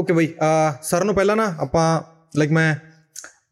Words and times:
Okay 0.00 0.12
ਬਈ 0.12 0.28
sir 0.82 1.04
ਨੂੰ 1.04 1.14
ਪਹਿਲਾਂ 1.14 1.36
ਨਾ 1.36 1.54
ਆਪਾਂ 1.60 1.88
ਲਾਈਕ 2.38 2.52
ਮੈਂ 2.52 2.74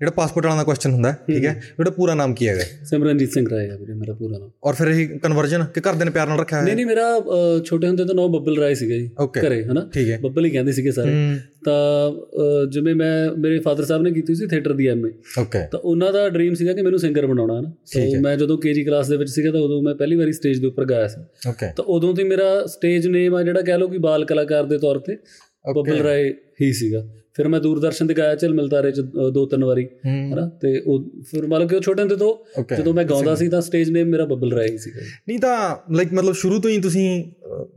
ਜਿਹੜਾ 0.00 0.12
ਪਾਸਪੋਰਟ 0.16 0.46
ਵਾਲਾ 0.46 0.56
ਦਾ 0.56 0.64
ਕੁਐਸਚਨ 0.64 0.92
ਹੁੰਦਾ 0.92 1.10
ਠੀਕ 1.26 1.44
ਹੈ 1.44 1.52
ਜਿਹੜਾ 1.52 1.90
ਪੂਰਾ 1.90 2.14
ਨਾਮ 2.14 2.34
ਕੀ 2.34 2.48
ਹੈਗਾ? 2.48 2.64
ਸਿਮਰਨਜੀਤ 2.86 3.32
ਸਿੰਘ 3.32 3.46
ਰਾਏ 3.50 3.68
ਆ 3.70 3.76
ਵੀਰੇ 3.76 3.94
ਮੇਰਾ 3.94 4.12
ਪੂਰਾ 4.14 4.38
ਨਾਮ। 4.38 4.50
ਔਰ 4.64 4.74
ਫਿਰ 4.74 4.88
ਇਹ 4.88 5.08
ਕਨਵਰਜਨ 5.18 5.64
ਕਿ 5.74 5.80
ਘਰਦੇ 5.80 6.04
ਨੇ 6.04 6.10
ਪਿਆਰ 6.10 6.28
ਨਾਲ 6.28 6.38
ਰੱਖਿਆ 6.40 6.58
ਨਹੀਂ 6.58 6.66
ਹੋਇਆ? 6.66 6.74
ਨਹੀਂ 6.76 6.86
ਮੇਰਾ 6.86 7.62
ਛੋਟੇ 7.66 7.86
ਹੁੰਦੇ 7.88 8.04
ਤੋਂ 8.04 8.14
ਨਾਮ 8.14 8.30
ਬੱਬਲ 8.32 8.58
ਰਾਏ 8.58 8.74
ਸੀਗਾ 8.74 8.96
ਜੀ 8.96 9.08
ਘਰੇ 9.40 9.62
ਹਨਾ? 9.64 9.80
ਹੈ। 9.98 10.18
ਬੱਬਲ 10.22 10.44
ਹੀ 10.44 10.50
ਕਹਿੰਦੇ 10.50 10.72
ਸੀਗੇ 10.72 10.90
ਸਾਰੇ। 10.90 11.14
ਹੂੰ। 11.14 11.38
ਤਾਂ 11.64 12.66
ਜਿਵੇਂ 12.72 12.94
ਮੈਂ 12.94 13.10
ਮੇਰੇ 13.38 13.58
ਫਾਦਰ 13.60 13.84
ਸਾਹਿਬ 13.84 14.02
ਨੇ 14.02 14.10
ਕੀਤੀ 14.12 14.34
ਸੀ 14.34 14.46
ਥੀਏਟਰ 14.46 14.72
ਦੀ 14.72 14.86
ਐਮਏ 14.88 15.10
ਓਕੇ 15.40 15.66
ਤਾਂ 15.72 15.80
ਉਹਨਾਂ 15.80 16.12
ਦਾ 16.12 16.28
ਡ੍ਰੀਮ 16.28 16.54
ਸੀਗਾ 16.54 16.72
ਕਿ 16.72 16.82
ਮੈਨੂੰ 16.82 16.98
ਸਿੰਗਰ 16.98 17.26
ਬਣਾਉਣਾ 17.26 17.58
ਹਨਾ? 17.60 17.72
ਸੋ 17.86 18.20
ਮੈਂ 18.22 18.36
ਜਦੋਂ 18.36 18.58
ਕੇਜੀ 18.58 18.84
ਕਲਾਸ 18.84 19.08
ਦੇ 19.08 19.16
ਵਿੱਚ 19.16 19.30
ਸੀਗਾ 19.30 19.52
ਤਾਂ 19.52 19.60
ਉਦੋਂ 19.60 19.82
ਮੈਂ 19.82 19.94
ਪਹਿਲੀ 19.94 20.16
ਵਾਰੀ 20.16 20.32
ਸਟੇਜ 20.32 20.60
ਦੇ 20.60 20.66
ਉੱਪਰ 20.66 20.84
ਗਾਇਆ 20.84 21.08
ਸੀ। 21.08 21.20
ਓਕੇ 21.48 21.72
ਤਾਂ 21.76 21.84
ਉਦੋਂ 21.84 22.14
ਤੋਂ 22.14 22.24
ਹੀ 22.24 22.28
ਮੇਰਾ 22.28 22.48
ਸਟੇਜ 22.66 23.06
ਨੇਮ 23.08 23.34
ਆ 23.36 23.42
ਜਿਹੜਾ 23.42 23.62
ਕਹਿ 23.62 23.78
ਲਓ 23.78 23.88
ਕਿ 23.88 23.98
ਬਾਲ 23.98 24.24
ਕਲਾਕਾਰ 24.24 24.64
ਦੇ 24.64 24.78
ਤੌਰ 24.78 24.98
ਤੇ। 24.98 25.16
ਬੱਬਲ 25.64 25.98
ਰਾਏ 25.98 26.34
ਹੀ 26.62 26.72
ਸੀਗਾ। 26.72 27.06
ਫਿਰ 27.34 27.48
ਮੈਂ 27.48 27.60
ਦੂਰਦਰਸ਼ਨ 27.60 28.06
ਤੇ 28.06 28.14
ਗਾਇਆ 28.14 28.34
ਚਲ 28.34 28.54
ਮਿਲਤਾਰੇ 28.54 28.90
ਚ 28.92 29.00
ਅ, 29.00 29.30
ਦੋ 29.30 29.46
ਤਿੰਨ 29.46 29.64
ਵਾਰੀ 29.64 29.84
ਹਨਾ? 30.06 30.48
ਤੇ 30.62 30.80
ਉਹ 30.86 31.04
ਫਿਰ 31.30 31.46
ਮਤਲਬ 31.46 31.68
ਕਿ 31.68 31.76
ਉਹ 31.76 31.80
ਛੋਟੇ 31.80 32.02
ਹੁੰਦੇ 32.02 32.16
ਤੋਂ 32.16 32.34
ਜਦੋਂ 32.76 32.94
ਮੈਂ 32.94 33.04
ਗਾਉਂਦਾ 33.04 33.34
ਸੀ 33.34 33.48
ਤਾਂ 33.48 33.60
ਸਟੇਜ 33.60 33.90
ਨੇਮ 33.90 34.08
ਮੇਰਾ 34.08 34.24
ਬੱਬਲ 34.24 34.52
ਰਾਏ 34.52 34.68
ਹੀ 34.68 34.78
ਸੀਗਾ। 34.78 35.00
ਨਹੀਂ 35.28 35.38
ਤਾਂ 35.38 35.76
ਲਾਈਕ 35.94 36.12
ਮਤਲਬ 36.12 36.34
ਸ਼ੁਰੂ 36.34 36.58
ਤੋਂ 36.60 36.70
ਹੀ 36.70 36.78
ਤੁਸੀਂ 36.78 37.24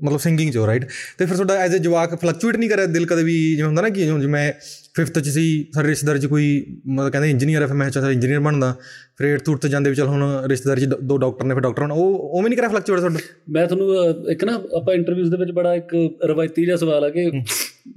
ਮਤਲਬ 0.04 0.20
ਸਿੰਗਿੰਗ 0.20 0.52
ਚ 0.52 0.58
ਹੋ 0.58 0.68
ਰਾਈਟ 0.68 0.86
ਤੇ 1.18 1.26
ਫਿਰ 1.26 1.36
ਤੁਹਾਡਾ 1.36 1.54
ਐਜ਼ 1.56 1.76
ਅ 1.76 1.78
ਜਵਾਕ 1.78 2.16
ਫਲਕਚੁਏਟ 2.22 2.56
ਨਹੀਂ 2.58 2.70
ਕਰਿਆ 2.70 2.86
ਦਿਲ 2.86 3.06
ਕਦੇ 3.06 3.24
ਵੀ? 3.24 3.38
ਜਿਵੇਂ 3.56 3.68
ਹੁੰਦਾ 3.68 3.82
ਨਾ 3.82 3.90
ਕਿ 3.90 4.06
ਜਿਵੇਂ 4.06 4.52
5th 5.00 5.22
ਚ 5.22 5.30
ਸੀ 5.30 5.68
ਸਾਡੇ 5.74 5.88
ਰਿਸ਼ਤੇਦਾਰ 5.90 6.18
ਚ 6.18 6.26
ਕੋਈ 6.26 6.66
ਮਤਲਬ 6.88 7.12
ਕਹਿੰਦੇ 7.12 7.30
ਇੰਜੀਨੀਅਰ 7.30 7.62
ਹੈ 7.62 7.68
ਫਿਰ 7.68 7.76
ਮੈਂ 7.76 7.90
ਚਾਹ 7.90 8.12
ਇੰਜੀਨੀਅਰ 8.12 8.40
ਬਣਦਾ। 8.40 8.76
ਫਿਰ 9.18 9.36
8th 9.36 9.58
ਤੇ 9.58 9.70
ਜਾਂਦੇ 9.70 9.90
ਵੀ 9.90 9.96
ਚਲ 9.96 10.08
ਹੁਣ 10.08 10.44
ਰਿਸ਼ਤੇਦਾਰ 10.46 10.80
ਚ 10.80 10.86
ਦ- 10.86 11.20
ਡਾਕਟਰ 11.20 11.46
ਨੇ 11.46 11.54
ਫਿਰ 11.54 11.62
ਡਾਕਟਰ 11.62 11.82
ਹੁਣ 11.82 11.92
ਉਹ 11.92 12.14
ਉਵੇਂ 12.20 12.50
ਨਹੀਂ 12.50 12.58
ਕਰਿਆ 12.58 12.70
ਫਲਕਚੁਏਟ 12.70 13.00
ਤੁਹਾਡਾ? 13.00 13.20
ਮੈਂ 13.50 13.68
ਤੁਹਾਨੂੰ 13.68 13.96
ਇੱਕ 14.30 14.44
ਨਾ 14.44 14.62
ਆਪਾਂ 14.78 14.94
ਇੰਟਰਵਿਊਜ਼ 14.94 15.32
ਦੇ 15.32 15.38
ਵਿੱਚ 15.38 15.52
ਬੜਾ 15.52 15.76
ਇੱਕ 15.76 16.10
ਰਵਾਇਤੀ 16.26 16.66
ਜਿਹਾ 16.66 16.78
ਸਵਾਲ 16.78 17.04
ਆ 17.04 17.10
ਕਿ 17.10 17.32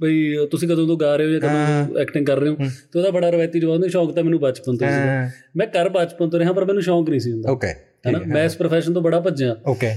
ਬਈ 0.01 0.35
ਤੁਸੀਂ 0.51 0.69
ਕਦੋਂ 0.69 0.87
ਤੋਂ 0.87 0.97
ਗਾ 0.97 1.15
ਰਹੇ 1.15 1.25
ਹੋ 1.25 1.31
ਜਾਂ 1.31 1.39
ਕਦੋਂ 1.39 1.99
ਐਕਟਿੰਗ 1.99 2.25
ਕਰ 2.25 2.39
ਰਹੇ 2.39 2.49
ਹੋ? 2.49 2.55
ਤੇ 2.93 2.99
ਉਹਦਾ 2.99 3.09
ਬੜਾ 3.09 3.29
ਰਵਾਇਤੀ 3.29 3.59
ਜਵਾਬ 3.59 3.73
ਹੁੰਦਾ 3.73 3.87
ਸ਼ੌਂਕ 3.87 4.15
ਤਾਂ 4.15 4.23
ਮੈਨੂੰ 4.23 4.39
ਬਚਪਨ 4.39 4.77
ਤੋਂ 4.77 4.87
ਸੀਗਾ 4.87 5.29
ਮੈਂ 5.57 5.67
ਕਰ 5.67 5.89
ਬਚਪਨ 5.89 6.29
ਤੋਂ 6.29 6.39
ਰਿਹਾ 6.39 6.53
ਪਰ 6.53 6.65
ਮੈਨੂੰ 6.65 6.81
ਸ਼ੌਂਕ 6.81 7.09
ਨਹੀਂ 7.09 7.19
ਸੀ 7.19 7.31
ਹੁੰਦਾ। 7.31 7.51
ਓਕੇ 7.51 7.67
ਹੈਨਾ 8.05 8.19
ਮੈਂ 8.27 8.43
ਇਸ 8.45 8.57
profession 8.61 8.93
ਤੋਂ 8.93 9.01
ਬੜਾ 9.01 9.19
ਭੱਜਿਆ। 9.19 9.55
ਓਕੇ 9.67 9.89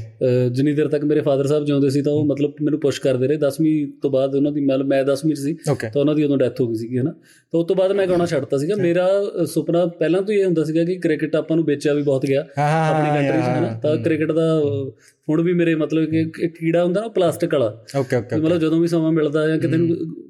ਜਿੰਨੀ 0.50 0.72
ਦੇਰ 0.74 0.88
ਤੱਕ 0.88 1.04
ਮੇਰੇ 1.04 1.20
ਫਾਦਰ 1.20 1.46
ਸਾਹਿਬ 1.46 1.64
ਜਿਉਂਦੇ 1.64 1.90
ਸੀ 1.90 2.02
ਤਾਂ 2.02 2.12
ਉਹ 2.12 2.24
ਮਤਲਬ 2.26 2.52
ਮੈਨੂੰ 2.62 2.80
ਪੁਸ਼ 2.80 3.00
ਕਰਦੇ 3.00 3.28
ਰਹੇ। 3.28 3.38
10ਵੀਂ 3.38 3.74
ਤੋਂ 4.02 4.10
ਬਾਅਦ 4.10 4.34
ਉਹਨਾਂ 4.34 4.52
ਦੀ 4.52 4.64
ਮਤਲਬ 4.64 4.86
ਮੈਂ 4.86 5.02
10ਵੀਂ 5.04 5.34
ਚ 5.34 5.38
ਸੀ 5.38 5.54
ਤਾਂ 5.66 5.90
ਉਹਨਾਂ 5.96 6.14
ਦੀ 6.14 6.24
ਉਦੋਂ 6.24 6.38
ਡੈਥ 6.38 6.60
ਹੋ 6.60 6.66
ਗਈ 6.68 6.74
ਸੀਗੀ 6.76 6.98
ਹਨਾ 6.98 7.10
ਤਾਂ 7.10 7.60
ਉਸ 7.60 7.66
ਤੋਂ 7.66 7.76
ਬਾਅਦ 7.76 7.92
ਮੈਂ 7.92 8.06
ਗਾਉਣਾ 8.06 8.26
ਛੱਡਤਾ 8.26 8.58
ਸੀਗਾ। 8.58 8.76
ਮੇਰਾ 8.76 9.08
ਸੁਪਨਾ 9.52 9.84
ਪਹਿਲਾਂ 9.98 10.22
ਤੋਂ 10.22 10.34
ਹੀ 10.34 10.38
ਇਹ 10.40 10.44
ਹੁੰਦਾ 10.44 10.64
ਸੀਗਾ 10.64 10.84
ਕਿ 10.84 10.96
ਕ੍ਰਿਕਟ 10.98 11.36
ਆਪਾਂ 11.36 11.56
ਨੂੰ 11.56 11.64
ਵੇਚਿਆ 11.64 11.94
ਵੀ 11.94 12.02
ਬਹੁਤ 12.02 12.26
ਗਿਆ। 12.26 12.40
ਆਪਣੀ 12.58 13.08
ਕੰਟਰੀ 13.08 13.40
'ਚ 13.40 13.58
ਹਨਾ 13.58 13.78
ਤਾਂ 13.82 13.96
ਕ੍ਰਿਕਟ 13.98 14.32
ਦਾ 14.32 14.48
ਹੁਣ 15.28 15.42
ਵੀ 15.42 15.52
ਮੇਰੇ 15.52 15.74
ਮਤਲਬ 15.74 16.04
ਕਿ 16.04 16.20
ਇੱਕ 16.20 16.58
ਕੀੜਾ 16.58 16.84
ਹੁੰਦਾ 16.84 17.00
ਨਾ 17.00 17.08
ਪਲਾਸਟਿਕ 17.08 17.54
ਵਾਲਾ। 17.54 17.66
ਓਕੇ 17.98 18.16
ਓਕੇ 18.16 18.36
ਮਤਲਬ 18.36 18.58
ਜਦੋਂ 18.58 18.80
ਵੀ 18.80 18.88
ਸਮਾਂ 18.88 19.12
ਮਿਲਦਾ 19.12 19.46
ਜਾਂ 19.48 19.58
ਕਿਤੇ 19.58 19.78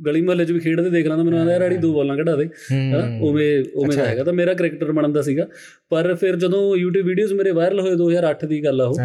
ਗਲੀ 0.06 0.20
ਮੁਹੱਲੇ 0.20 0.44
'ਚ 0.44 0.52
ਵੀ 0.52 0.58
ਖੇਡਦੇ 0.58 0.90
ਦੇਖ 0.90 1.06
ਲਾਂਦਾ 1.06 1.24
ਮੈਨੂੰ 1.24 1.38
ਆਂਦਾ 1.38 1.52
ਯਾਰ 1.52 1.62
ਆੜੀ 1.62 1.76
ਦੋ 1.76 1.92
ਬਾਲਾਂ 1.94 2.16
ਕਢਾ 2.16 2.36
ਦੇ। 2.36 2.44
ਹਨਾ? 2.44 3.18
ਉਵੇਂ 3.22 3.64
ਉਵੇਂ 3.74 3.96
ਦਾ 3.98 4.04
ਹੈਗਾ। 4.04 4.24
ਤਾਂ 4.24 4.32
ਮੇਰਾ 4.32 4.54
ਕ੍ਰਿਕਟਰ 4.54 4.92
ਬਣਨ 4.92 5.12
ਦਾ 5.12 5.22
ਸੀਗਾ। 5.22 5.46
ਪਰ 5.90 6.14
ਫਿਰ 6.14 6.36
ਜਦੋਂ 6.36 6.62
YouTube 6.76 7.06
ਵੀਡੀਓਜ਼ 7.06 7.32
ਮੇਰੇ 7.32 7.50
ਵਾਇਰਲ 7.50 7.80
ਹੋਏ 7.80 7.94
2008 7.94 8.46
ਦੀ 8.46 8.64
ਗੱਲ 8.64 8.80
ਆ 8.80 8.84
ਉਹ 8.84 8.96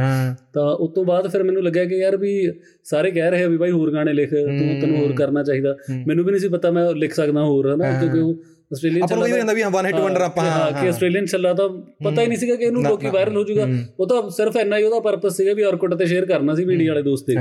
ਤਾਂ 0.54 0.64
ਉਸ 0.76 0.94
ਤੋਂ 0.96 1.06
ਬਾਅਦ 1.06 1.28
ਫਿਰ 1.28 1.44
ਮੈਨੂੰ 1.44 1.64
ਲੱਗਿਆ 1.64 1.86
ਕਿ 1.86 1.96
ਯਾਰ 1.96 2.18
ਵੀ 2.18 2.52
ਸਾਰੇ 2.84 3.12
ਕਹਿ 3.12 3.32
ਰਹੇ 3.32 3.44
ਆ 3.44 3.48
ਵੀ 3.48 3.58
ਭਾਈ 3.58 3.72
ਹੋਰ 3.72 3.92
ਗਾਣੇ 3.94 4.14
ਲਿਖ 4.14 4.30
ਤੂੰ 4.30 4.80
ਤੈਨੂੰ 4.82 4.98
ਹੋਰ 4.98 5.12
ਕਰਨਾ 5.12 5.44
ਚਾਹੀਦਾ। 5.44 5.76
ਮੈਨੂੰ 6.08 6.26
ਵੀ 6.26 6.32
ਨਹੀਂ 6.32 6.42
ਸੀ 6.42 6.50
ਪਤਾ 6.50 6.72
ਮੈਂ 6.72 6.92
ਲਿਖ 6.92 7.14
ਸਕਦਾ 7.14 7.44
ਹੋਰ 7.44 7.74
ਹਨਾ? 7.76 8.00
ਕਿਉਂਕਿ 8.00 8.20
ਉਹ 8.20 8.34
ਆਸਟ੍ਰੇਲੀਅਨ 8.72 9.18
ਨੂੰ 9.18 9.28
ਇਹ 9.28 9.34
ਹੁੰਦਾ 9.34 9.54
ਵੀ 9.54 9.62
ਹਾਂ 9.62 9.70
ਵਨ 9.70 9.86
ਹਿੱਟ 9.86 9.96
ਵੰਡਰ 9.96 10.22
ਆਪਾਂ 10.22 10.46
ਹਾਂ 10.46 10.82
ਕਿ 10.82 10.88
ਆਸਟ੍ਰੇਲੀਅਨ 10.88 11.26
ਚੱਲਾ 11.26 11.54
ਤਾਂ 11.54 11.70
ਪਤਾ 12.04 12.22
ਹੀ 12.22 12.28
ਨਹੀਂ 12.28 12.38
ਸੀਗਾ 12.38 12.56
ਕਿ 12.56 12.66
ਇਹਨੂੰ 12.66 12.84
ਲੋਕੀ 12.84 13.08
ਵਾਇਰਲ 13.08 13.38
ਹੋ 13.38 13.44
ਜਾਊਗਾ 13.44 13.68
ਉਹ 14.00 14.08
ਤਾਂ 14.08 14.30
ਸਿਰਫ 14.30 14.56
ਇੰਨਾ 14.56 14.78
ਹੀ 14.78 14.84
ਉਹਦਾ 14.84 15.00
ਪਰਪਸ 15.00 15.38
ਸੀਗਾ 15.38 15.54
ਵੀ 15.54 15.64
ਔਰਕੁੱਟ 15.64 15.94
ਤੇ 15.94 16.06
ਸ਼ੇਅਰ 16.06 16.26
ਕਰਨਾ 16.26 16.56
ਸੀ 16.56 16.66
ਵੀਡੀਓ 16.66 16.88
ਵਾਲੇ 16.88 17.02
ਦੋਸਤ 17.02 17.28
ਦੇ 17.28 17.36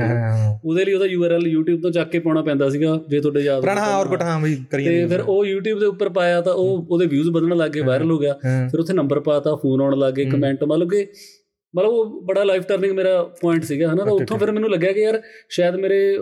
ਉਹਦੇ 0.65 0.85
ਲਈ 0.85 0.93
ਉਹਦਾ 0.93 1.05
URL 1.05 1.47
YouTube 1.55 1.81
ਤੋਂ 1.81 1.91
ਚੱਕ 1.91 2.09
ਕੇ 2.09 2.19
ਪਾਉਣਾ 2.19 2.41
ਪੈਂਦਾ 2.41 2.69
ਸੀਗਾ 2.69 2.99
ਜੇ 3.09 3.19
ਤੁਹਾਡੇ 3.19 3.39
ਯਾਦ 3.39 3.61
ਪੁਰਾਣਾ 3.61 3.81
ਹਾਂ 3.81 3.97
ਔਰ 3.97 4.21
ਹਾਂ 4.21 4.39
ਬਈ 4.39 4.55
ਕਰੀਏ 4.71 4.87
ਤੇ 4.89 5.05
ਫਿਰ 5.05 5.21
ਉਹ 5.21 5.45
YouTube 5.45 5.79
ਦੇ 5.79 5.85
ਉੱਪਰ 5.85 6.09
ਪਾਇਆ 6.09 6.41
ਤਾਂ 6.41 6.53
ਉਹ 6.53 6.87
ਉਹਦੇ 6.89 7.05
ਵਿਊਜ਼ 7.05 7.29
ਵਧਣ 7.29 7.55
ਲੱਗ 7.57 7.77
ਵਾਇਰਲ 7.85 8.11
ਹੋ। 8.11 8.17
ਗਿਆ। 8.17 8.33
ਫਿਰ 8.71 8.79
ਉੱਥੇ 8.79 8.93
ਨੰਬਰ 8.93 9.19
ਪਾਤਾ 9.19 9.55
ਫੋਨ 9.55 9.81
ਆਉਣ 9.81 9.97
ਲੱਗ 9.97 10.13
ਕਮੈਂਟ 10.31 10.63
ਮਤਲਬ 10.63 10.89
ਕਿ 10.89 11.07
ਮਤਲਬ 11.75 11.89
ਉਹ 11.89 12.21
ਬੜਾ 12.21 12.43
ਲਾਈਫ 12.43 12.63
ਟਰਨਿੰਗ 12.63 12.91
ਮੇਰਾ 12.91 13.23
ਪੁਆਇੰਟ 13.41 13.63
ਸੀਗਾ 13.63 13.87
ਹਨਾ? 13.93 14.03
ਤਾਂ 14.03 14.11
ਉੱਥੋਂ 14.13 14.37
ਫਿਰ 14.37 14.51
ਮੈਨੂੰ 14.51 14.69
ਲੱਗਿਆ 14.69 14.91
ਕਿ 14.91 15.01
ਯਾਰ 15.01 15.21
ਸ਼ਾਇਦ 15.49 15.75
ਮੇਰੇ 15.75 16.17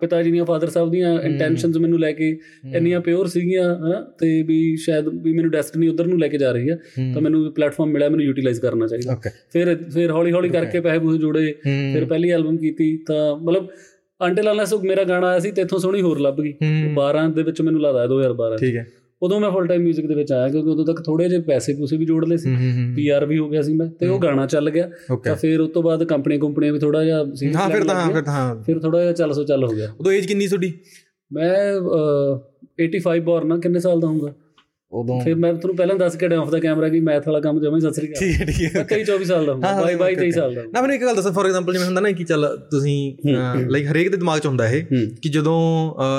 ਪਿਤਾ 0.00 0.22
ਜੀ 0.22 0.32
ਦੀਆਂ 0.32 0.44
ਫਾਦਰ 0.44 0.68
ਸਾਹਿਬ 0.68 0.90
ਦੀਆਂ 0.90 1.20
ਇੰਟੈਂਸ਼ਨਸ 1.22 1.76
ਮੈਨੂੰ 1.76 2.00
ਲੈ 2.00 2.12
ਕੇ 2.12 2.28
ਇੰਨੀਆਂ 2.74 3.00
ਪਿਓਰ 3.00 3.26
ਸੀਗੀਆਂ 3.26 3.76
ਹਨਾ? 3.76 4.00
ਤੇ 4.18 4.42
ਵੀ 4.42 4.76
ਸ਼ਾਇਦ 4.76 5.08
ਵੀ 5.08 5.32
ਮੈਨੂੰ 5.32 5.50
ਡੈਸਟੀਨੀ 5.50 5.88
ਉਧਰ 5.88 6.06
ਨੂੰ 6.06 6.18
ਲੈ 6.20 6.28
ਕੇ 6.28 6.38
ਜਾ 6.38 6.52
ਰਹੀ 6.52 6.70
ਹੈ। 6.70 6.76
ਤਾਂ 7.14 7.22
ਮੈਨੂੰ 7.22 7.52
ਪਲੇਟਫਾਰਮ 7.52 7.90
ਮਿਲਿਆ 7.90 8.08
ਮੈਨੂੰ 8.08 8.24
ਯੂਟਿਲਾਈਜ਼ 8.24 8.60
ਕਰਨਾ 8.60 8.86
ਚਾਹੀਦਾ। 8.86 9.14
ਫਿਰ 9.52 9.76
ਫਿਰ 9.94 10.10
ਹੌਲੀ 10.10 10.32
ਹੌਲੀ 10.32 10.48
ਕਰਕੇ 10.48 10.80
ਪੈਸੇ 10.80 10.98
ਪੂਸੇ 10.98 11.18
ਜੋੜੇ। 11.18 11.52
ਫਿਰ 11.94 12.04
ਪਹਿਲੀ 12.04 12.30
ਐਲਬਮ 12.30 12.56
ਕੀਤੀ 12.56 12.96
ਤਾਂ 13.06 13.36
ਮਤਲਬ 13.36 13.66
ਅੰਟਿਲ 14.20 14.50
ਅਨਲੈਸ 14.50 14.74
ਮੇਰਾ 14.74 15.04
ਗਾਣਾ 15.04 15.26
ਆਇਆ 15.26 15.38
ਸੀ 15.38 15.50
ਤੇ 15.50 15.62
ਇੱਥੋਂ 15.62 15.78
ਸੋਹਣੀ 15.78 16.00
ਹੋਰ 16.02 16.18
ਲੱਭ 16.20 16.40
ਗਈ। 16.40 16.52
ਹੂੰ। 16.52 16.94
12 16.94 17.28
ਦੇ 17.34 17.42
ਵਿੱਚ 17.42 17.60
ਮੈਨੂੰ 17.62 17.80
ਲੱਗਦਾ 17.80 18.06
2012 18.06 18.56
ਠੀਕ 18.56 18.76
ਹੈ। 18.76 18.86
ਉਦੋਂ 19.22 19.40
ਮੈਂ 19.40 19.50
ਫੁੱਲ 19.50 19.66
ਟਾਈਮ 19.66 19.86
뮤직 19.88 20.08
ਦੇ 20.08 20.14
ਵਿੱਚ 20.14 20.32
ਆਇਆ 20.32 20.48
ਕਿਉਂਕਿ 20.48 20.70
ਉਦੋਂ 20.70 20.86
ਤੱਕ 20.86 21.02
ਥੋੜੇ 21.04 21.28
ਜਿਹੇ 21.28 21.40
ਪੈਸੇ 21.40 21.74
ਪੂਸੇ 21.74 21.96
ਵੀ 21.96 22.04
ਜੋੜ 22.04 22.24
ਲਏ 22.24 22.36
ਸੀ। 22.36 22.56
ਪੀਆਰ 22.96 23.26
ਵੀ 23.26 23.38
ਹੋ 23.38 23.48
ਗਿਆ 23.48 23.62
ਸੀ 23.62 23.74
ਮੈਂ 23.74 23.86
ਤੇ 23.86 24.06
ਉਹ 24.06 24.18
ਗਾਣਾ 24.18 24.46
ਚੱਲ 24.46 24.70
ਗਿਆ। 24.70 24.90
ਤਾਂ 25.24 25.34
ਫਿਰ 25.36 25.60
ਉਸ 25.60 25.70
ਤੋਂ 25.70 25.82
ਬਾਅਦ 25.82 26.04
ਕੰਪਨੀ 26.04 26.38
ਕੰਪਨੀਆਂ 26.38 26.72
ਵੀ 26.72 26.78
ਥੋੜਾ 26.78 27.04
ਜਿਹਾ 27.04 27.22
serious 27.22 27.58
ਹਾਂ 27.58 27.70
ਫਿਰ 27.70 27.84
ਤਾਂ 27.84 28.12
ਫਿਰ 28.12 28.22
ਤਾਂ। 28.22 28.62
ਫਿਰ 28.62 28.78
ਥੋੜਾ 28.78 29.00
ਜਿਹਾ 29.00 29.12
ਚੱਲ 29.12 29.32
ਸੋ 29.32 29.44
ਚੱਲ 29.44 29.64
ਹੋ 29.64 29.68
ਗਿਆ। 29.68 29.92
ਉਦੋਂ 30.00 30.12
ਏਜ 30.12 30.26
ਕਿੰਨੀ 30.26 30.44
ਸੀ 30.44 30.48
ਤੁਹਾਡੀ? 30.48 30.72
ਮੈਂ 31.32 31.54
ਅਹ, 31.74 32.38
85 32.84 33.20
ਬੋਰਨ 33.20 33.60
ਕਿੰਨੇ 33.60 33.80
ਸਾਲ 33.80 34.00
ਦਾ 34.00 34.08
ਹੋਊਗਾ? 34.08 34.34
ਉਦੋਂ 34.92 35.20
ਫਿਰ 35.20 35.34
ਮੈਂ 35.36 35.52
ਤੁਹਾਨੂੰ 35.52 35.76
ਪਹਿਲਾਂ 35.76 35.94
ਦੱਸ 35.96 36.14
ਕੇ 36.16 36.28
ਡਿਆ 36.28 36.38
ਆਫ 36.40 36.48
ਦਾ 36.50 36.58
ਕੈਮਰਾ 36.58 36.88
ਕਿ 36.88 37.00
ਮੈਥ 37.00 37.26
ਵਾਲਾ 37.26 37.40
ਕੰਮ 37.40 37.60
ਜਮਾ 37.60 37.76
ਹੀ 37.76 37.80
ਸਸਰੀ 37.82 38.06
ਕਰ 38.06 38.18
ਠੀਕ 38.18 38.40
ਹੈ 38.40 38.44
ਠੀਕ 38.46 38.60
ਹੈ। 38.60 38.70
ਮੈਂ 38.76 38.84
23 38.92 39.02
24 39.08 39.24
ਸਾਲ 39.26 39.44
ਦਾ 39.46 39.52
ਹਾਂ, 39.54 39.60
ਹਾਂ 39.64 39.74
ਹਾਂ, 39.76 39.92
22 39.98 40.16
23 40.16 40.30
ਸਾਲ 40.32 40.54
ਦਾ 40.54 40.62
ਨਾ 40.64 40.80
ਮੈਨੂੰ 40.80 40.94
ਇੱਕ 40.96 41.04
ਗੱਲ 41.04 41.14
ਦੱਸੋ 41.16 41.30
ਫੋਰ 41.32 41.46
ਐਗਜ਼ਾਮਪਲ 41.46 41.72
ਜਿਵੇਂ 41.72 41.86
ਹੁੰਦਾ 41.86 42.00
ਨਾ 42.00 42.10
ਕਿ 42.12 42.24
ਚੱਲ 42.24 42.46
ਤੁਸੀਂ 42.70 42.96
ਲਾਈਕ 43.68 43.86
ਹਰੇਕ 43.86 44.08
ਦੇ 44.10 44.16
ਦਿਮਾਗ 44.16 44.40
'ਚ 44.40 44.46
ਹੁੰਦਾ 44.46 44.68
ਇਹ 44.70 44.82
ਕਿ 45.22 45.28
ਜਦੋਂ 45.28 45.56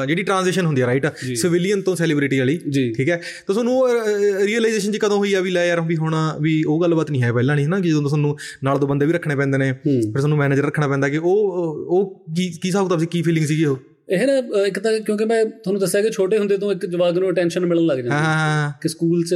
ਜਿਹੜੀ 0.08 0.24
ਟ੍ਰਾਂਜੀਸ਼ਨ 0.24 0.66
ਹੁੰਦੀ 0.66 0.82
ਹੈ 0.82 0.88
ਰਾਈਟ 0.88 1.06
ਸਿਵਿਲੀਅਨ 1.36 1.82
ਤੋਂ 1.82 1.96
ਸੈਲੀਬ੍ਰਿਟੀ 1.96 2.40
ਵਾਲੀ 2.40 2.58
ਠੀਕ 2.96 3.10
ਹੈ? 3.10 3.18
ਤਾਂ 3.48 3.54
ਤੁਹਾਨੂੰ 3.54 3.88
ਰੀਅਲਾਈਜੇਸ਼ਨ 4.46 4.92
ਜੀ 4.92 5.00
ਕਦੋਂ 5.00 5.18
ਹੋਈ 5.18 5.34
ਆ 5.34 5.42
ਵੀ 5.42 5.52
ਲੈ 5.52 5.66
ਯਾਰ 5.66 5.82
ਵੀ 5.84 5.96
ਹੁਣ 5.98 6.16
ਵੀ 6.42 6.62
ਉਹ 6.66 6.82
ਗੱਲਬਾਤ 6.82 7.12
ਨਹੀਂ 7.12 7.22
ਹੈ 7.24 7.32
ਪਹਿਲਾਂ 7.34 7.56
ਨਹੀਂ 7.56 7.68
ਨਾ 7.68 7.80
ਕਿ 7.80 7.90
ਜਦੋਂ 7.90 8.02
ਤੁਹਾਨੂੰ 8.04 8.36
ਨਾਲ 8.64 8.80
ਦੋ 8.80 8.88
ਬੰਦੇ 8.88 9.06
ਵੀ 9.06 9.14
ਰੱਖਣੇ 9.14 9.36
ਪੈਂਦੇ 9.36 9.58
ਨੇ 9.58 9.72
ਫਿਰ 9.84 10.12
ਤੁਹਾਨੂੰ 10.14 10.38
ਮੈਨੇਜਰ 10.38 10.66
ਰੱਖਣਾ 10.66 10.88
ਪੈਂਦਾ 10.88 11.10
ਕਿ 11.10 11.18
ਉਹ 11.18 11.86
ਉਹ 11.90 12.10
ਕੀ 12.36 12.50
ਕੀ 12.52 12.68
ਹਿਸਾਬ 12.68 12.86
ਕਿਤਾਬ 12.86 13.00
ਸੀ 13.00 13.06
ਕੀ 13.08 13.22
ਫੀਲਿੰਗ 13.22 13.46
ਸੀਗੀ 13.46 13.66
ਉਹ? 13.66 13.78
ਇਹ 14.12 14.26
ਨਾ 14.28 14.34
ਇੱਕ 14.66 14.80
ਤਾਂ 14.80 14.92
ਕਿਉਂਕਿ 15.00 15.26
ਮੈਂ 15.26 15.44
ਤੁਹਾਨੂੰ 15.46 15.80
ਦੱਸਿਆ 15.82 16.02
ਕਿ 16.02 16.10
ਛੋਟੇ 16.10 16.38
ਹੁੰਦੇ 16.38 16.58
ਤੋਂ 16.58 16.72
ਇੱਕ 16.72 16.86
ਜਵਾਗ 16.86 17.18
ਨੂੰ 17.18 17.30
ਅਟੈਂਸ਼ਨ 17.30 17.66
ਮਿਲਣ 17.66 17.86
ਲੱਗ 17.86 17.98
ਜਾਂਦੀ 17.98 18.10
ਹਾਂ। 18.10 18.72
ਕਿ 18.82 18.90
ਸਕੂਲ 18.90 19.24
'ਚ 19.24 19.36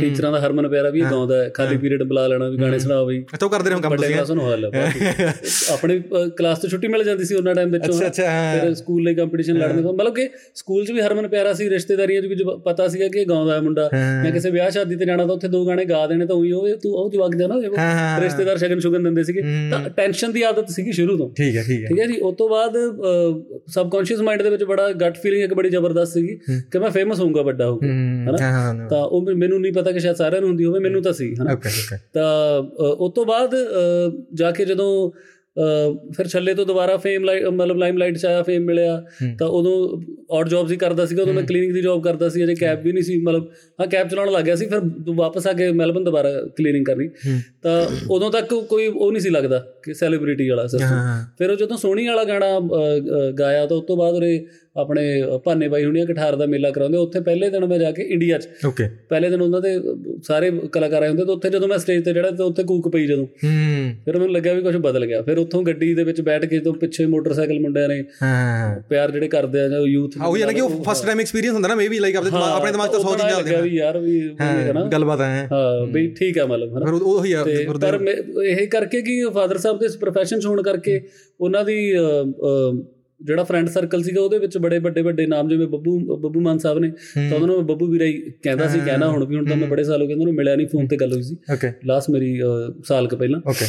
ਟੀਚਰਾਂ 0.00 0.30
ਦਾ 0.32 0.40
ਹਰਮਨ 0.40 0.68
ਪਿਆਰਾ 0.68 0.90
ਵੀ 0.90 1.00
ਗਾਉਂਦਾ 1.00 1.42
ਹੈ 1.42 1.48
ਖਾਲੀ 1.48 1.76
ਪੀਰੀਅਡ 1.76 2.02
ਬੁਲਾ 2.02 2.26
ਲੈਣਾ 2.26 2.48
ਵੀ 2.48 2.56
ਗਾਣੇ 2.60 2.78
ਸੁਣਾ 2.78 3.02
ਬਈ। 3.04 3.20
ਅੱਛਾ 3.34 3.46
ਉਹ 3.46 3.50
ਕਰਦੇ 3.50 3.70
ਰਹੇ 3.70 3.80
ਕੰਮ 3.80 3.96
ਤੁਸੀਂ। 3.96 4.14
ਕਲਾਸ 4.14 4.30
ਨੂੰ 4.30 4.44
ਹਾਲ 4.44 4.64
ਆਪਣੇ 5.72 5.98
ਕਲਾਸ 6.36 6.58
ਤੋਂ 6.58 6.70
ਛੁੱਟੀ 6.70 6.88
ਮਿਲ 6.88 7.04
ਜਾਂਦੀ 7.04 7.24
ਸੀ 7.24 7.34
ਉਹਨਾਂ 7.34 7.54
ਟਾਈਮ 7.54 7.70
ਵਿੱਚੋਂ 7.70 7.94
ਅੱਛਾ 7.94 8.06
ਅੱਛਾ। 8.06 8.60
ਫਿਰ 8.60 8.74
ਸਕੂਲ 8.74 9.02
ਲਈ 9.02 9.14
ਕੰਪੀਟੀਸ਼ਨ 9.14 9.58
ਲੜਨੇ 9.58 9.82
ਤੋਂ 9.82 9.92
ਮਤਲਬ 9.94 10.14
ਕਿ 10.14 10.28
ਸਕੂਲ 10.54 10.84
'ਚ 10.84 10.90
ਵੀ 10.90 11.00
ਹਰਮਨ 11.00 11.28
ਪਿਆਰਾ 11.28 11.52
ਸੀ 11.52 11.68
ਰਿਸ਼ਤੇਦਾਰੀਆਂ 11.70 12.22
'ਚ 12.22 12.26
ਵੀ 12.26 12.36
ਪਤਾ 12.64 12.88
ਸੀਗਾ 12.88 13.08
ਕਿ 13.08 13.20
ਇਹ 13.20 13.26
ਗਾਉਂਦਾ 13.26 13.54
ਹੈ 13.54 13.60
ਮੁੰਡਾ। 13.60 13.88
ਮੈਂ 14.22 14.32
ਕਿਸੇ 14.32 14.50
ਵਿਆਹ 14.50 14.70
ਸ਼ਾਦੀ 14.70 14.96
ਤੇ 14.96 15.04
ਜਾਣਾ 15.04 15.26
ਤਾਂ 15.26 15.34
ਉੱਥੇ 15.34 15.48
ਦੋ 15.48 15.64
ਗਾਣੇ 15.66 15.84
ਗਾ 15.84 16.06
ਦੇਣੇ 16.06 16.26
ਤਾਂ 16.26 16.36
ਉਹੀ 16.36 16.52
ਹੋਵੇ 16.52 16.74
ਤੂੰ 16.76 16.92
ਉਹ 16.94 17.10
ਜਵਾਕ 17.10 17.34
ਜਾ 17.36 17.46
ਨਾ। 17.46 17.60
ਰਿਸ਼ਤੇਦਾਰ 18.20 18.58
ਸ਼ਗਨ 18.58 18.78
ਸ਼ੁਗਨ 18.80 19.02
ਦਿੰਦੇ 19.02 19.22
ਸੀਗੇ। 19.22 19.42
ਤਾਂ 19.70 19.80
ਟੈਨਸ਼ਨ 19.90 20.32
ਦੀ 20.32 20.42
ਆਦਤ 20.42 20.70
ਸੀਗੀ 20.70 20.92
ਸ਼ੁਰੂ 20.92 21.16
ਤੋਂ। 21.18 21.30
ਠੀਕ 21.36 21.56
ਹੈ 21.56 21.62
ਠੀਕ 21.62 21.82
ਹੈ। 21.82 21.88
ਠੀਕ 21.88 22.00
ਹੈ 22.00 22.06
ਜੀ? 22.06 22.18
ਉਸ 22.20 22.34
ਤੋਂ 22.36 22.48
ਬਾਅਦ 22.48 22.76
ਸਬਕੌਂਸ਼ੀਅਸ 23.68 24.11
ਮਾਈਂਡ 24.20 24.42
ਦੇ 24.42 24.50
ਵਿੱਚ 24.50 24.64
ਬੜਾ 24.64 24.92
ਗੱਟ 24.92 25.16
ਫੀਲਿੰਗ 25.18 25.42
ਇੱਕ 25.42 25.54
ਬੜੀ 25.54 25.68
ਜ਼ਬਰਦਸਤ 25.68 26.12
ਸੀਗੀ 26.12 26.38
ਕਿ 26.70 26.78
ਮੈਂ 26.78 26.90
ਫੇਮਸ 26.90 27.20
ਹੋਊਂਗਾ 27.20 27.42
ਵੱਡਾ 27.42 27.70
ਹੋ 27.70 27.76
ਕੇ 27.76 27.88
ਹੂੰ 27.88 28.36
ਹਾਂ 28.40 28.52
ਹਾਂ। 28.52 28.88
ਤਾਂ 28.88 28.98
ਉਹ 28.98 29.22
ਮੈਨੂੰ- 29.34 29.60
ਨਹੀਂ 29.60 29.72
ਪਤਾ 29.72 29.92
ਕਿ 29.92 30.00
ਸ਼ਾਇਦ 30.00 30.16
ਸਾਰਿਆਂ 30.16 30.40
ਨੂੰ 30.40 30.48
ਹੁੰਦੀ 30.48 30.64
ਹੋਵੇ 30.64 30.80
ਮੈਨੂੰ 30.80 31.02
ਤਾਂ 31.02 31.12
ਸੀ 31.12 31.34
ਹਨਾ? 31.34 31.54
ਤਾਂ 32.12 32.62
ਉਸ 32.82 33.12
ਤੋਂ 33.12 33.26
ਬਾਅਦ 33.26 33.54
ਜਾ 34.34 34.50
ਕੇ 34.50 34.64
ਜਦੋਂ 34.64 35.10
ਫਿਰ 36.16 36.26
ਛੱਲੇ 36.26 36.54
ਤੋਂ 36.54 36.66
ਦੁਬਾਰਾ 36.66 36.96
ਫੇਮ 36.96 37.26
ਮਤਲਬ 37.50 37.76
ਲਾਈਮਲਾਈਟ 37.76 38.18
ਚ 38.18 38.26
ਆਇਆ 38.26 38.42
ਫੇਮ 38.42 38.62
ਮਿਲਿਆ। 38.62 39.02
ਤਾਂ 39.38 39.46
ਉਦੋਂ 39.46 40.00
ਆਡ 40.34 40.48
ਜੌਬਸ 40.48 40.70
ਹੀ 40.72 40.76
ਕਰਦਾ 40.76 41.06
ਸੀਗਾ 41.06 41.22
ਉਦੋਂ 41.22 41.34
ਮੈਂ 41.34 41.42
ਕਲੀਨਿੰਗ 41.42 41.72
ਦੀ 41.72 41.82
ਜੌਬ 41.82 42.02
ਕਰਦਾ 42.04 42.28
ਸੀ 42.28 42.44
ਅਜੇ 42.44 42.54
ਕੈਬ 42.54 42.82
ਵੀ 42.82 42.92
ਨਹੀਂ 42.92 43.04
ਸੀ 43.04 43.20
ਮਤਲਬ 43.22 43.48
ਹਾਂ 43.80 43.86
ਕੈਬ 43.86 44.08
ਚਲਾਉਣ 44.08 44.32
ਲੱਗ 44.32 44.44
ਗਿਆ 44.44 44.54
ਸੀ 44.56 44.66
ਫਿਰ 44.66 44.80
ਵਾਪਸ 45.14 45.46
ਆ 45.46 45.52
ਕੇ 45.52 45.70
ਮੈਲਬਨ 45.72 46.04
ਦੁਬਾਰਾ 46.04 46.30
ਕਲੀਨਿੰਗ 46.56 46.86
ਕਰਨੀ। 46.86 47.08
ਤਾਂ 47.62 47.86
ਉਦੋਂ 48.10 48.30
ਤੱਕ 48.30 48.54
ਕੋਈ 48.54 48.86
ਉਹ 48.86 49.12
ਨਹੀਂ 49.12 49.22
ਸੀ 49.22 49.30
ਲੱਗਦਾ 49.30 49.58
ਕਿ 49.82 49.94
ਸੈਲੀਬ੍ਰਿਟੀ 49.94 50.48
ਵਾਲਾ 50.48 50.66
ਹਾਂ 50.82 51.26
ਫਿਰ 51.38 51.50
ਉਹ 51.50 51.56
ਜਦੋਂ 51.56 51.76
ਸੋਹਣੀ 51.76 52.06
ਵਾਲਾ 52.06 52.24
ਗਾਣਾ 52.24 52.60
ਗਾਇਆ 53.38 53.66
ਤਾਂ 53.66 53.76
ਉਸ 53.76 53.84
ਤੋਂ 53.84 53.96
ਬਾਅਦ 53.96 54.14
ਉਹਰੇ 54.14 54.46
ਆਪਣੇ 54.76 55.22
ਭਾਨੇ 55.44 55.68
ਬਾਈ 55.68 55.84
ਹੁਣੀਆਂ 55.84 56.06
ਕਠਾਰ 56.06 56.36
ਦਾ 56.36 56.46
ਮੇਲਾ 56.46 56.70
ਕਰਾਉਂਦੇ 56.70 56.98
ਉੱਥੇ 56.98 57.20
ਪਹਿਲੇ 57.20 57.50
ਦਿਨ 57.50 57.66
ਮੈਂ 57.66 57.78
ਜਾ 57.78 57.90
ਕੇ 57.90 58.02
ਇੰਡੀਆ 58.02 58.38
'ਚ। 58.38 58.48
ਓਕੇ। 58.66 58.84
ਪਹਿਲੇ 59.08 59.30
ਦਿਨ 59.30 59.42
ਉਹਨਾਂ 59.42 59.60
ਦੇ 59.60 59.68
ਸਾਰੇ 60.22 60.50
ਕਲਾਕਾਰ 60.50 61.02
ਆਏ 61.02 61.08
ਹੁੰਦੇ 61.08 61.24
ਤਾਂ 61.24 61.34
ਉੱਥੇ 61.34 61.50
ਜਦੋਂ 61.50 61.68
ਮੈਂ 61.68 61.78
ਸਟੇਜ 61.78 62.04
ਤੇ 62.04 62.12
ਜਿਹੜਾ 62.12 62.30
ਤਾਂ 62.30 62.46
ਉੱਥੇ 62.46 62.62
ਕੂਕ 62.62 62.88
ਪਈ 62.88 63.06
ਜਦੋਂ। 63.06 63.24
ਹੂੰ। 63.24 63.92
ਫਿਰ 64.04 64.18
ਮੈਨੂੰ 64.18 64.34
ਲੱਗਿਆ 64.34 64.52
ਵੀ 64.52 64.62
ਕੁਝ 64.62 64.76
ਬਦਲ 64.76 65.06
ਗਿਆ। 65.06 65.22
ਫਿਰ 65.22 65.38
ਉੱਥੋਂ 65.38 65.62
ਗੱਡੀ 65.62 65.94
ਦੇ 65.94 66.04
ਵਿੱਚ 66.04 66.20
ਬੈਠ 66.20 66.44
ਕੇ 66.44 66.58
ਜਦੋਂ 66.58 66.74
ਪਿੱਛੇ 66.74 67.06
ਮੋਟਰਸਾਈਕਲ 67.06 67.60
ਮੁੰਡਿਆਂ 67.60 67.88
ਨੇ 67.88 68.04
ਹਾਂ 68.22 68.80
ਪਿਆਰ 68.80 69.10
ਜਿਹੜੇ 69.10 69.28
ਕਰਦੇ 69.28 69.60
ਆ 69.60 69.68
ਜਾਂ 69.68 69.80
ਯੂਥ 69.80 70.12
ਉਹ 70.26 70.38
ਯਾਨੀ 70.38 70.54
ਕਿ 70.54 70.60
ਉਹ 70.60 70.84
ਫਸਟ 70.88 71.06
ਟਾਈਮ 71.06 71.20
ਐਕਸਪੀਰੀਅੰਸ 71.20 71.54
ਹੁੰਦਾ 71.54 71.68
ਨਾ 71.68 71.74
ਮੇਬੀ 71.74 71.98
ਲਾਈਕ 71.98 72.16
ਆਪਣੇ 72.16 72.30
ਦਿਮਾਗ 72.30 72.52
ਆਪਣੇ 72.52 72.72
ਦਿਮਾਗ 72.72 72.88
'ਚ 72.88 72.92
ਸੌ 72.92 72.98
ਚੀਜ਼ਾਂ 72.98 73.16
ਲੱਗਿਆ 73.16 73.36
ਆਉਂਦੀਆਂ 73.36 73.62
ਵੀ 73.62 73.70
ਯਾਰ 73.70 73.98
ਵੀ 73.98 74.30
ਨਾ। 74.74 74.84
ਗੱਲਬਾਤ 74.92 75.20
ਹੈ 75.20 75.48
ਹਾਂ। 75.52 75.86
ਵੀ 75.86 76.08
ਠੀਕ 76.08 76.38
ਆ 76.38 76.46
ਮਤਲਬ 76.46 76.76
ਹਨਾ। 76.76 76.84
ਫਿਰ 76.84 76.94
ਉਹ 76.94 77.24
ਤੇ 77.44 77.54
ਫਿਰ 77.54 77.78
ਪਰ 77.78 78.00
ਇਹ 78.42 78.68
ਕਰਕੇ 78.68 79.02
ਕਿ 79.02 79.24
ਫਾਦਰ 79.34 79.58
ਸਾਹਿਬ 79.58 79.78
ਦੇ 79.78 79.88
'ਚ 80.40 80.46
ਹੋਣ 80.46 80.62
ਕਰਕੇ 80.62 81.00
ਉਹਨਾਂ 81.40 81.64
ਦੀ 81.64 81.94
ਜਿਹੜਾ 83.24 83.44
ਫਰੈਂਡ 83.44 83.68
ਸਰਕਲ 83.68 84.02
ਸੀਗਾ 84.02 84.20
ਉਹਦੇ 84.20 84.38
ਵਿੱਚ 84.38 84.58
ਬੜੇ 84.58 84.78
ਵੱਡੇ 84.78 85.02
ਵੱਡੇ 85.02 85.26
ਨਾਮ 85.26 85.48
ਜਿਵੇਂ 85.48 85.66
ਬੱਬੂ 85.66 86.16
ਬੱਬੂ 86.16 86.40
ਮਾਨ 86.40 86.58
ਸਾਹਿਬ 86.58 86.78
ਨੇ 86.78 86.90
ਤਾਂ 87.14 87.34
ਉਹਨਾਂ 87.34 87.48
ਨੂੰ 87.48 87.66
ਬੱਬੂ 87.66 87.86
ਵੀਰਾ 87.86 88.04
ਹੀ 88.04 88.12
ਕਹਿੰਦਾ 88.42 88.68
ਸੀ 88.68 88.78
ਕਹਿਣਾ 88.86 89.08
ਹੁਣ 89.08 89.24
ਵੀ 89.24 89.36
ਹੁਣ 89.36 89.46
ਤਾਂ 89.46 89.56
ਮੈਂ 89.56 89.68
ਬੜੇ 89.68 89.84
ਸਾਲ 89.84 90.02
ਹੋ 90.02 90.06
ਗਏ 90.06 90.14
ਉਹਨਾਂ 90.14 90.26
ਨੂੰ 90.26 90.34
ਮਿਲਿਆ 90.34 90.56
ਨਹੀਂ 90.56 90.66
ਫੋਨ 90.66 90.86
ਤੇ 90.86 90.96
ਗੱਲ 90.96 91.12
ਹੋਈ 91.12 91.22
ਸੀ। 91.22 91.36
ਲਾਸਟ 91.86 92.10
ਮੇਰੀ 92.10 92.40
ਸਾਲ 92.84 93.08
ਕ 93.08 93.14
ਪਹਿਲਾਂ। 93.14 93.40
ਓਕੇ। 93.48 93.64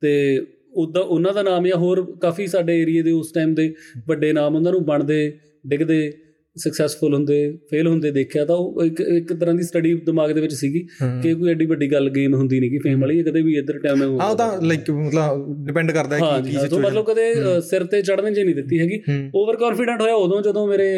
ਤੇ 0.00 0.42
ਉਦਾਂ 0.74 1.02
ਉਹਨਾਂ 1.02 1.32
ਦਾ 1.34 1.42
ਨਾਮ 1.42 1.66
ਜਾਂ 1.66 1.76
ਹੋਰ 1.76 2.16
ਕਾਫੀ 2.20 2.46
ਸਾਡੇ 2.46 2.82
ਏਰੀਏ 2.82 3.02
ਦੇ 3.02 3.10
ਉਸ 3.10 3.32
ਟਾਈਮ 3.32 3.54
ਦੇ 3.54 3.74
ਵੱਡੇ 4.08 4.32
ਨਾਮ 4.32 4.56
ਉਹਨਾਂ 4.56 4.72
ਨੂੰ 4.72 4.84
ਬਣਦੇ 4.84 5.38
ਡਿੱਗਦੇ 5.66 6.12
ਸਕਸੈਸਫੁਲ 6.56 7.14
ਹੁੰਦੇ 7.14 7.36
ਫੇਲ 7.70 7.86
ਹੁੰਦੇ 7.86 8.10
ਦੇਖਿਆ 8.10 8.44
ਤਾਂ 8.44 8.56
ਉਹ 8.56 8.84
ਇੱਕ 8.84 9.00
ਇੱਕ 9.00 9.32
ਤਰ੍ਹਾਂ 9.32 9.54
ਦੀ 9.54 9.62
ਸਟੱਡੀ 9.62 9.92
ਦਿਮਾਗ 10.06 10.32
ਦੇ 10.32 10.40
ਵਿੱਚ 10.40 10.54
ਸੀਗੀ 10.54 10.80
ਕਿ 11.22 11.34
ਕੋਈ 11.34 11.50
ਐਡੀ 11.50 11.66
ਵੱਡੀ 11.66 11.90
ਗੱਲ 11.92 12.08
ਗੇਮ 12.10 12.34
ਹੁੰਦੀ 12.34 12.60
ਨਹੀਂ 12.60 12.70
ਕਿ 12.70 12.78
ਫੇਮ 12.78 13.00
ਵਾਲੀ 13.00 13.22
ਕਦੇ 13.22 13.42
ਵੀ 13.42 13.56
ਇੱਧਰ 13.58 13.78
ਟਾਈਮ 13.78 14.02
ਹੈ 14.02 14.08
ਹਾਂ 14.20 14.34
ਤਾਂ 14.34 14.50
ਲਾਈਕ 14.62 14.90
ਮਤਲਬ 14.90 15.44
ਡਿਪੈਂਡ 15.66 15.90
ਕਰਦਾ 15.90 16.16
ਹੈ 16.16 16.20
ਕਿ 16.20 16.50
ਕੀ 16.50 16.56
ਹਾਂ, 16.56 16.66
ਤੋਂ 16.68 16.78
ਮਤਲਬ 16.80 17.04
ਕਦੇ 17.04 17.60
ਸਿਰ 17.60 17.84
ਤੇ 17.84 18.02
ਚੜ੍ਹਨ 18.02 18.34
ਜੇ 18.34 18.44
ਨਹੀਂ 18.44 18.54
ਦਿੱਤੀ 18.54 18.78
ਹੈਗੀ। 18.80 19.00
ਓਵਰ 19.34 19.56
ਕੌਨਫੀਡੈਂਟ 19.56 20.00
ਹੋਇਆ 20.00 20.14
ਉਦੋਂ 20.16 20.40
ਜਦੋਂ 20.42 20.66
ਮੇਰੇ 20.68 20.88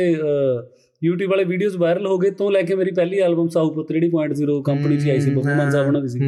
YouTube 1.02 1.28
ਵਾਲੇ 1.30 1.44
ਵੀਡੀਓਜ਼ 1.44 1.76
ਵਾਇਰਲ 1.76 2.06
ਹੋ 2.06 2.18
ਗਏ 2.18 2.30
ਤੋਂ 2.30 2.50
ਲੈ 2.50 2.62
ਕੇ 2.62 2.74
ਮੇਰੀ 2.74 2.90
ਪਹਿਲੀ 2.90 3.18
ਐਲਬਮ 3.20 3.48
ਸਾਊ 3.48 3.70
ਪੁੱਤ 3.74 3.92
ਜਿਹੜੀ 3.92 4.10
0.0 4.10 4.62
ਕੰਪਨੀ 4.62 4.96
'ਚ 4.98 5.08
ਆਈ 5.08 5.20
ਸੀ 5.20 5.34
ਪਰਫਾਰਮੈਂਸ 5.34 5.74
ਆ 5.74 5.80
ਉਹਨਾਂ 5.80 6.02
ਦੀ 6.02 6.08
ਸੀ। 6.08 6.18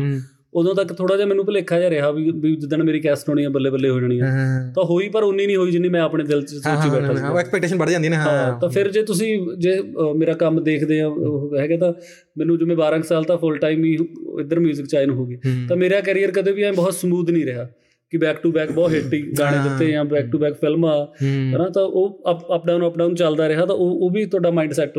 ਉਦੋਂ 0.55 0.75
ਤੱਕ 0.75 0.93
ਥੋੜਾ 0.93 1.17
ਜਿਹਾ 1.17 1.27
ਮੈਨੂੰ 1.27 1.45
ਭੁਲੇਖਾ 1.45 1.79
ਜਿਹਾ 1.79 1.91
ਰਿਹਾ 1.91 2.11
ਵੀ 2.11 2.31
ਵੀ 2.37 2.55
ਜਿੱਦਣ 2.57 2.83
ਮੇਰੀ 2.83 3.01
ਕੈਸਟ 3.01 3.29
ਹੋਣੀ 3.29 3.45
ਆ 3.45 3.49
ਬੱਲੇ 3.49 3.71
ਬੱਲੇ 3.71 3.89
ਹੋ 3.89 4.01
ਜਾਣੀ 4.01 4.19
ਆ। 4.21 4.27
ਤਾਂ 4.75 4.85
ਹੋਈ 4.85 5.09
ਪਰ 5.09 5.23
ਉਨੀ 5.23 5.47
ਨਹੀਂ 5.47 5.57
ਹੋਈ 5.57 5.71
ਜਿੰਨੀ 5.71 5.89
ਮੈਂ 5.89 6.01
ਆਪਣੇ 6.01 6.25
ਦਿਲ 6.25 6.43
'ਚ 6.43 6.55
ਸੋਚੀ 6.55 6.91
ਬੈਠਾ 6.91 7.15
ਸੀ 7.15 7.21
ਹਾਂ 7.21 7.35
ਐਕਸਪੈਕਟੇਸ਼ਨ 7.41 7.77
ਵੱਧ 7.77 7.91
ਜਾਂਦੀ 7.91 8.09
ਨੇ 8.09 8.17
ਹਾਂ। 8.17 8.59
ਤਾਂ 8.61 8.69
ਫਿਰ 8.69 8.91
ਜੇ 8.91 9.03
ਤੁਸੀਂ 9.03 9.29
ਜੇ 9.59 9.79
ਮੇਰਾ 10.17 10.33
ਕੰਮ 10.33 10.63
ਦੇਖਦੇ 10.65 11.01
ਆ 11.01 11.07
ਉਹ 11.07 11.57
ਹੈਗਾ 11.59 11.77
ਤਾਂ 11.77 11.93
ਮੈਨੂੰ 12.39 12.59
ਜਿਵੇਂ 12.59 12.77
12 12.77 12.97
ਕੁ 12.97 13.07
ਸਾਲ 13.07 13.25
ਤਾਂ 13.25 13.37
ਫੁੱਲ 13.39 13.59
ਟਾਈਮ 13.59 13.85
ਹੀ 13.85 13.97
ਇੱਧਰ 14.41 14.61
뮤직 14.61 14.87
ਚ 14.87 14.95
ਆਇਨ 14.95 15.11
ਹੋ 15.11 15.27
ਗਈ 15.27 15.37
ਤਾਂ 15.69 15.77
ਮੇਰਾ 15.77 16.01
ਕੈਰੀਅਰ 16.01 16.31
ਕਦੇ 16.31 16.53
ਵੀ 16.53 16.63
ਐ 16.63 16.73
ਬਹੁਤ 16.73 16.95
ਸਮੂਥ 16.95 17.31
ਨਹੀਂ 17.31 17.45
ਰਿਹਾ 17.47 17.69
ਕਿ 18.13 18.19
ਬੈਕ 18.19 18.37
ਟੂ 18.37 18.51
ਬੈਕ 18.53 18.71
ਬਹੁਤ 18.73 18.93
ਹਿੱਟੀ 18.93 19.21
ਗਾਣੇ 19.39 19.57
ਦਿੱਤੇ 19.69 19.91
ਜਾਂ 19.93 20.05
ਬੈਕ 20.05 20.31
ਟੂ 20.31 20.39
ਬੈਕ 20.39 20.55
ਫਿਲਮਾਂ। 20.55 20.95
ਹਨਾ 21.25 21.69
ਤਾਂ 21.69 21.83
ਉਹ 21.83 22.23
ਅਪ 22.57 22.67
ਡਾਊਨ 22.67 22.87
ਅਪ 22.87 22.97
ਡਾਊਨ 22.99 23.15
ਚੱਲਦਾ 23.15 23.49
ਰਿਹਾ 23.49 23.67
ਤਾਂ 23.67 23.75
ਉਹ 23.77 24.01
ਉਹ 24.01 24.11
ਵੀ 24.11 24.25
ਤੁਹਾਡਾ 24.27 24.51
ਮਾਈਂਡ 24.51 24.73
ਸੈਟ 24.73 24.99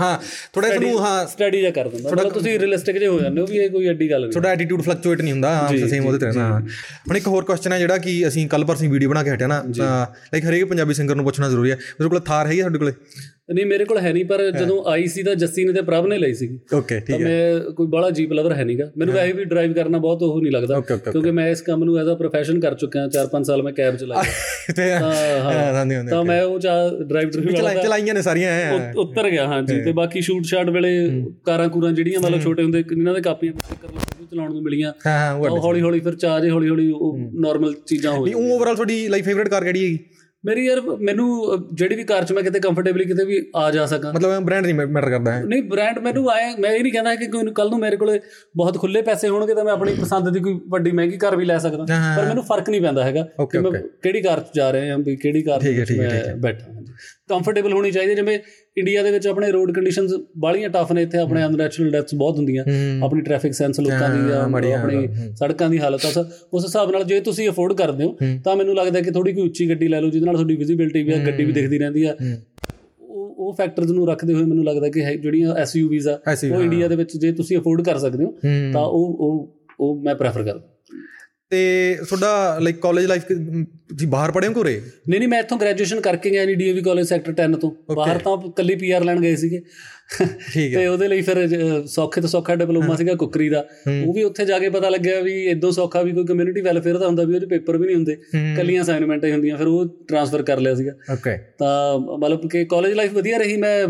ਹਾਂ 0.00 0.18
ਥੋੜਾ 0.52 0.68
ਤੁਹਾਨੂੰ 0.68 1.00
ਹਾਂ। 1.00 1.26
ਸਟੱਡੀ 1.26 1.58
ਜਿਹਾ 1.60 1.70
ਕਰ 1.70 1.88
ਦਿੰਦਾ। 1.88 2.10
ਮਤਲਬ 2.10 2.32
ਤੁਸੀਂ 2.32 2.58
ਰੀਅਲਿਸਟਿਕ 2.58 2.98
ਜੇ 2.98 3.06
ਹੋ 3.06 3.18
ਜਾਂਦੇ 3.20 3.40
ਹੋ 3.40 3.46
ਵੀ 3.46 3.58
ਇਹ 3.58 3.70
ਕੋਈ 3.70 3.86
ਐਡੀ 3.86 4.10
ਗੱਲ 4.10 4.20
ਨਹੀਂ। 4.20 4.32
ਤੁਹਾਡਾ 4.32 4.50
ਐਟੀਟਿਊਡ 4.50 4.82
ਫਲਕਚੁਏਟ 4.82 5.20
ਨਹੀਂ 5.20 5.32
ਹੁੰਦਾ 5.32 5.50
ਹਾਂ 5.54 5.88
ਸੇਮ 5.88 6.06
ਉਹਦੇ 6.06 6.18
ਤੇ 6.18 6.26
ਰਹਿੰਦਾ 6.26 6.42
ਹਾਂ। 6.42 6.60
ਹੁਣ 7.08 7.16
ਇੱਕ 7.16 7.26
ਹੋਰ 7.28 7.44
ਕੁਐਸਚਨ 7.44 7.72
ਹੈ 7.72 7.78
ਜਿਹੜਾ 7.78 7.98
ਕਿ 7.98 8.28
ਅਸੀਂ 8.28 8.48
ਕੱਲ 8.48 8.64
ਪਰਸੋਂ 8.64 8.88
ਵੀਡੀਓ 8.88 9.08
ਬਣਾ 9.08 9.22
ਕੇ 9.22 9.30
ਹਟਿਆ 9.30 9.46
ਨਾ 9.46 9.62
ਲਾਈਕ 9.78 10.44
ਹਰੇਕ 10.44 10.64
ਪੰਜਾਬੀ 10.64 10.94
ਸਿੰਗਰ 10.94 11.14
ਨੂੰ 11.14 11.24
ਪੁੱਛਣਾ 11.24 11.48
ਜ਼ਰੂਰੀ 11.48 11.70
ਹੈ। 11.70 11.76
ਤੁਹਾਡੇ 11.76 12.08
ਕੋਲ 12.08 12.20
ਥਾਰ 12.20 12.46
ਹੈਗੀ 12.46 12.58
ਤੁਹਾਡੇ 12.58 12.78
ਕੋਲੇ? 12.78 12.92
ਨਹੀਂ 13.52 13.64
ਮੇਰੇ 13.66 13.84
ਕੋਲ 13.84 13.98
ਹੈ 13.98 14.12
ਨਹੀਂ 14.12 14.24
ਪਰ 14.24 14.42
ਜਦੋਂ 14.50 14.82
ਆਈ 14.86 15.06
ਸੀ 15.06 15.22
ਤਾਂ 15.22 15.34
ਜੱਸੀ 15.34 15.64
ਨੇ 15.64 15.72
ਤੇ 15.72 15.82
ਪ੍ਰਭ 15.82 16.06
ਨੇ 16.06 16.18
ਲਈ 16.18 16.34
ਸੀਗੀ। 16.34 16.58
ਓਕੇ 16.74 16.98
ਠੀਕ 17.00 17.10
ਹੈ। 17.12 17.18
ਮੈਂ 17.20 17.70
ਕੋਈ 17.72 17.86
ਬੜਾ 17.86 18.10
ਜੀਪ 18.10 18.32
ਲਵਰ 18.32 18.52
ਹੈ 18.52 18.64
ਨਹੀਂਗਾ। 18.64 18.90
ਮੈਨੂੰ 18.98 19.14
ਵੈਸੇ 19.14 19.32
ਵੀ 19.32 19.44
ਡਰਾਈਵ 19.44 19.72
ਕਰਨਾ 19.72 19.98
ਬਹੁਤ 19.98 20.22
ਉਹ 20.22 20.40
ਨਹੀਂ 20.42 20.52
ਲੱਗਦਾ 20.52 20.80
ਕਿਉਂਕਿ 20.80 21.30
ਮੈਂ 21.30 21.48
ਇਸ 21.48 21.60
ਕੰਮ 21.62 21.84
ਨੂੰ 21.84 21.98
ਐਜ਼ 21.98 22.08
ਅ 22.08 22.14
ਪ੍ਰੋਫੈਸ਼ਨ 22.14 22.60
ਕਰ 22.60 22.74
ਚੁੱਕਿਆ 22.74 23.06
4-5 23.14 23.44
ਸਾਲ 23.44 23.62
ਮੈਂ 23.62 23.72
ਕੈਬ 23.72 23.96
ਚਲਾਈ 23.96 24.32
ਤੇ 24.76 24.90
ਹਾਂ 24.92 25.12
ਹਾਂ। 25.42 26.04
ਤਾਂ 26.10 26.22
ਮੈਂ 26.24 26.42
ਉਹ 26.42 26.58
ਚਾ 26.60 26.74
ਡਰਾਈਵ 27.02 27.30
ਡਰਾਈਵ 27.30 27.52
ਚਲਾਈ 27.52 27.82
ਚਲਾਈਆਂ 27.82 28.14
ਨੇ 28.14 28.22
ਸਾਰੀਆਂ 28.22 28.52
ਉੱਤਰ 28.96 29.30
ਗਿਆ 29.30 29.46
ਹਾਂਜੀ 29.46 29.80
ਤੇ 29.84 29.92
ਬਾਕੀ 29.92 30.20
ਸ਼ੂਟ 30.20 30.44
ਸ਼ਾਟ 30.44 30.70
ਵੇਲੇ 30.70 30.92
ਕਾਰਾਂ 31.46 31.68
ਕੂਰਾਂ 31.68 31.92
ਜਿਹੜੀਆਂ 31.92 32.20
ਮਤਲਬ 32.20 32.40
ਛੋਟੇ 32.40 32.62
ਹੁੰਦੇ 32.62 32.84
ਇਹਨਾਂ 32.92 33.14
ਦੇ 33.14 33.20
ਕਾਪੀਆਂ 33.20 33.52
ਸਟicker 33.54 33.92
ਲੱਗੇ 33.92 34.26
ਚਲਾਉਣ 34.30 34.52
ਨੂੰ 34.52 34.62
ਮਿਲੀਆਂ। 34.62 34.92
ਹਾਂ 35.06 35.18
ਹਾਂ 35.18 35.50
ਹੌਲੀ 35.60 35.80
ਹੌਲੀ 35.80 36.00
ਫਿਰ 36.00 36.14
ਚਾਰਜ 36.16 36.48
ਹੌਲੀ 36.50 36.68
ਹੌਲੀ 36.68 36.90
ਉਹ 36.90 37.18
ਨਾਰਮਲ 37.40 37.74
ਚੀਜ਼ਾਂ 37.86 38.12
ਹੋ 38.12 38.24
ਨਹੀਂ 38.24 38.34
ਉਹ 38.34 38.50
ਓਵਰਆਲ 38.50 38.74
ਤੁਹਾਡੀ 38.74 39.06
ਲਾਈਕ 39.08 39.24
ਫੇਵਰਿਟ 39.24 39.48
ਕਾਰ 39.48 39.64
ਕਿਹੜੀ 39.64 39.84
ਹੈਗੀ? 39.84 39.98
ਮੇਰੀ 40.44 40.64
ਯਾਰ 40.66 40.80
ਮੈਨੂੰ 41.00 41.26
ਜਿਹੜੀ 41.72 41.96
ਵੀ 41.96 42.04
ਕਾਰ 42.04 42.24
'ਚ 42.24 42.32
ਮੈਂ 42.32 42.42
ਕਿਤੇ 42.42 42.60
ਕੰਫਰਟੇਬਲੀ 42.60 43.04
ਕਿਤੇ 43.04 43.24
ਵੀ 43.24 43.36
ਆ 43.56 43.70
ਜਾ 43.70 43.84
ਸਕਾਂ। 43.86 44.12
ਮਤਲਬ 44.12 44.44
ਬ੍ਰਾਂਡ 44.44 44.64
ਨਹੀਂ 44.66 44.74
ਮੈਟਰ 44.74 45.10
ਕਰਦਾ 45.10 45.32
ਹੈ 45.32 45.42
ਨਹੀਂ 45.44 45.62
ਬ੍ਰਾਂਡ 45.62 45.98
ਮੈਨੂੰ 45.98 46.30
ਆਏ 46.30 46.50
ਮੈਂ 46.60 46.70
ਇਹ 46.70 46.82
ਨਹੀਂ 46.82 46.92
ਕਹਿੰਦਾ 46.92 47.14
ਕਿ 47.14 47.26
ਕੋਈ 47.26 47.52
ਕੱਲ 47.54 47.70
ਨੂੰ 47.70 47.78
ਮੇਰੇ 47.78 47.96
ਕੋਲੇ 47.96 48.18
ਬਹੁਤ 48.56 48.78
ਖੁੱਲੇ 48.78 49.02
ਪੈਸੇ 49.02 49.28
ਹੋਣਗੇ 49.28 49.54
ਤਾਂ 49.54 49.64
ਮੈਂ 49.64 49.72
ਆਪਣੀ 49.72 49.94
ਪਸੰਦ 49.94 50.28
ਦੀ 50.28 50.40
ਕੋਈ 50.40 50.58
ਵੱਡੀ 50.68 50.90
ਮਹਿੰਗੀ 50.90 51.18
ਕਾਰ 51.18 51.36
ਵੀ 51.36 51.44
ਲੈ 51.44 51.58
ਸਕਦਾ। 51.58 51.84
ਪਰ 52.16 52.26
ਮੈਨੂੰ 52.28 52.44
ਫ਼ਰਕ 52.44 52.70
ਨਹੀਂ 52.70 52.80
ਪੈਂਦਾ 52.80 53.04
ਹੈਗਾ 53.04 53.22
ਕਿ 53.22 53.58
ਮੈਂ 53.70 53.80
ਕਿਹੜੀ 54.02 54.22
ਕਾਰ 54.22 54.40
'ਚ 54.40 54.54
ਜਾ 54.56 54.72
ਰਿਹਾ 54.72 54.92
ਹਾਂ 54.92 54.98
ਵੀ 54.98 55.16
ਕਿਹੜੀ 55.16 55.42
ਕਾਰ 55.42 55.62
ਹੈ, 55.64 55.84
ਮੈਂ 55.98 56.36
ਬੈਠਾ। 56.36 56.66
ਕੰਫਰਟੇਬਲ 57.32 57.72
ਹੋਣੀ 57.72 57.90
ਚਾਹੀਦੀ 57.90 58.14
ਜਿਵੇਂ 58.14 58.38
ਇੰਡੀਆ 58.76 59.02
ਦੇ 59.02 59.10
ਵਿੱਚ 59.10 59.26
ਆਪਣੇ 59.26 59.50
ਰੋਡ 59.52 59.72
ਕੰਡੀਸ਼ਨਸ 59.74 60.14
ਬਾਹਲੀਆਂ 60.38 60.68
ਟਫ 60.68 60.92
ਨੇ। 60.92 61.02
ਇੱਥੇ 61.02 61.18
ਆਪਣੇ 61.18 61.44
ਅਨਨੈਚੁਰਲ 61.44 61.90
ਡੈਥਸ 61.90 62.14
ਬਹੁਤ 62.14 62.36
ਹੁੰਦੀਆਂ। 62.36 62.64
ਆਪਣੀ 63.04 63.20
ਟ੍ਰੈਫਿਕ 63.20 63.54
ਸੈਂਸ 63.54 63.80
ਲੋਕਾਂ 63.80 64.08
ਦੀ 64.10 64.32
ਆਪਣੀ 64.72 65.06
ਸੜਕਾਂ 65.36 65.68
ਦੀ 65.70 65.78
ਹਾਲਤ 65.78 66.06
ਆ। 66.08 66.24
ਉਸ 66.52 66.64
ਹਿਸਾਬ 66.64 66.90
ਨਾਲ 66.92 67.04
ਜੇ 67.04 67.20
ਤੁਸੀਂ 67.20 67.48
ਅਫੋਰਡ 67.48 67.72
ਕਰਦੇ 67.72 68.04
ਹੋ 68.04 68.16
ਤਾਂ 68.44 68.56
ਮੈਨੂੰ 68.56 68.74
ਲੱਗਦਾ 68.76 69.00
ਕਿ 69.00 69.10
ਥੋੜੀ 69.10 69.32
ਕੋਈ 69.32 69.42
ਉੱਚੀ 69.42 69.68
ਗੱਡੀ 69.68 69.88
ਲੈ 69.88 70.00
ਲਓ 70.00 70.10
ਜਿਹਦੇ 70.10 70.26
ਨਾਲ 70.26 70.34
ਤੁਹਾਡੀ 70.34 70.56
ਵਿਜ਼ਿਬਿਲਟੀ 70.56 71.02
ਵੀ 71.02 71.12
ਆ 71.12 71.18
ਗੱਡੀ 71.26 71.44
ਵੀ 71.44 71.52
ਦਿਖਦੀ 71.52 71.78
ਰਹਿੰਦੀ 71.78 72.04
ਆ। 72.04 72.16
ਉਹ 73.00 73.34
ਉਹ 73.38 73.54
ਫੈਕਟਰਸ 73.54 73.90
ਨੂੰ 73.90 74.06
ਰੱਖਦੇ 74.08 74.34
ਹੋਏ 74.34 74.44
ਮੈਨੂੰ 74.44 74.64
ਲੱਗਦਾ 74.64 74.88
ਕਿ 74.88 75.00
ਜਿਹੜੀਆਂ 75.16 75.54
ਐਸਯੂਵੀਜ਼ 75.54 76.08
ਆ 76.08 76.18
ਉਹ 76.54 76.62
ਇੰਡੀਆ 76.62 76.88
ਦੇ 76.88 76.96
ਵਿੱਚ 76.96 77.16
ਜੇ 77.16 77.32
ਤੁਸੀਂ 77.32 77.58
ਅਫੋਰਡ 77.58 77.82
ਕਰ 77.84 77.98
ਸਕਦੇ 77.98 78.24
ਹੋ 78.24 78.30
ਤਾਂ 78.72 78.82
ਉਹ 78.82 79.16
ਉਹ 79.20 79.32
ਉਹ 79.80 80.02
ਮੈਂ 80.02 80.14
ਪ੍ਰੈਫਰ 80.14 80.42
ਕਰਦਾ। 80.42 80.68
ਤੇ 81.52 81.96
ਤੁਹਾਡਾ 82.08 82.58
ਲਾਈਕ 82.58 82.76
ਕਾਲਜ 82.76 83.06
ਲਾਈਫ 83.06 83.22
ਤੁਸੀਂ 83.22 84.08
ਬਾਹਰ 84.08 84.30
ਪੜ੍ਹੇ 84.30 84.48
ਹੋ 84.48 84.52
ਕੋਰੇ 84.52 84.80
ਨਹੀਂ 85.08 85.18
ਨਹੀਂ 85.20 85.28
ਮੈਂ 85.28 85.38
ਇੱਥੋਂ 85.38 85.58
ਗ੍ਰੈਜੂਏਸ਼ਨ 85.58 86.00
ਕਰਕੇ 86.00 86.30
ਗਿਆ 86.30 86.44
ਨਹੀਂ 86.44 86.56
ਡੀਏਵੀ 86.56 86.82
ਕਾਲਜ 86.82 87.06
ਸੈਕਟਰ 87.06 87.32
10 87.32 87.56
ਤੋਂ। 87.60 87.70
ਬਾਹਰ 87.94 88.18
ਤਾਂ 88.18 88.36
ਕੱਲੀ 88.56 88.74
ਪੀਆਰ 88.74 89.04
ਲੈਣ 89.04 89.20
ਗਏ 89.20 89.36
ਸੀਗੇ। 89.36 89.60
ਠੀਕ 90.52 90.74
ਹੈ। 90.74 90.78
ਤੇ 90.78 90.86
ਉਹਦੇ 90.86 91.08
ਲਈ 91.08 91.20
ਫਿਰ 91.22 91.38
ਸੌਖੇ 91.86 92.20
ਤੋਂ 92.20 92.28
ਸੌਖਾ 92.28 92.54
ਡਿਪਲੋਮਾ 92.54 92.96
ਸੀਗਾ 92.96 93.14
ਕੁੱਕਰੀ 93.14 93.48
ਦਾ। 93.48 93.64
ਉਹ 94.06 94.12
ਵੀ 94.14 94.22
ਉੱਥੇ 94.22 94.44
ਜਾ 94.44 94.58
ਕੇ 94.58 94.68
ਪਤਾ 94.68 94.88
ਲੱਗਿਆ 94.88 95.20
ਵੀ 95.20 95.34
ਇਦੋਂ 95.46 95.72
ਸੌਖਾ 95.72 96.02
ਵੀ 96.02 96.12
ਕੋਈ 96.12 96.24
ਕਮਿਊਨਿਟੀ 96.24 96.60
ਵੈਲਫੇਅਰ 96.60 96.98
ਦਾ 96.98 97.06
ਹੁੰਦਾ 97.06 97.24
ਵੀ 97.24 97.34
ਉਹਦੇ 97.34 97.46
ਪੇਪਰ 97.46 97.76
ਵੀ 97.76 97.86
ਨਹੀਂ 97.86 97.96
ਹੁੰਦੇ। 97.96 98.16
ਕੱਲੀਆਂ 98.56 98.82
ਅਸਾਈਨਮੈਂਟਾਂ 98.82 99.28
ਹੀ 99.28 99.32
ਹੁੰਦੀਆਂ 99.32 99.56
ਫਿਰ 99.56 99.66
ਉਹ 99.66 99.84
ਟ੍ਰਾਂਸਫਰ 100.08 100.42
ਕਰ 100.42 100.60
ਲਿਆ 100.60 100.74
ਸੀਗਾ। 100.74 100.92
ਓਕੇ 101.12 101.36
ਤਾਂ 101.58 101.98
ਮਤਲਬ 102.18 102.48
ਕਿ 102.48 102.64
ਕਾਲਜ 102.64 102.92
ਲਾਈਫ 102.92 103.12
ਵਧੀਆ 103.12 103.38
ਰਹੀ 103.38 103.56
ਮੈਂ 103.56 103.86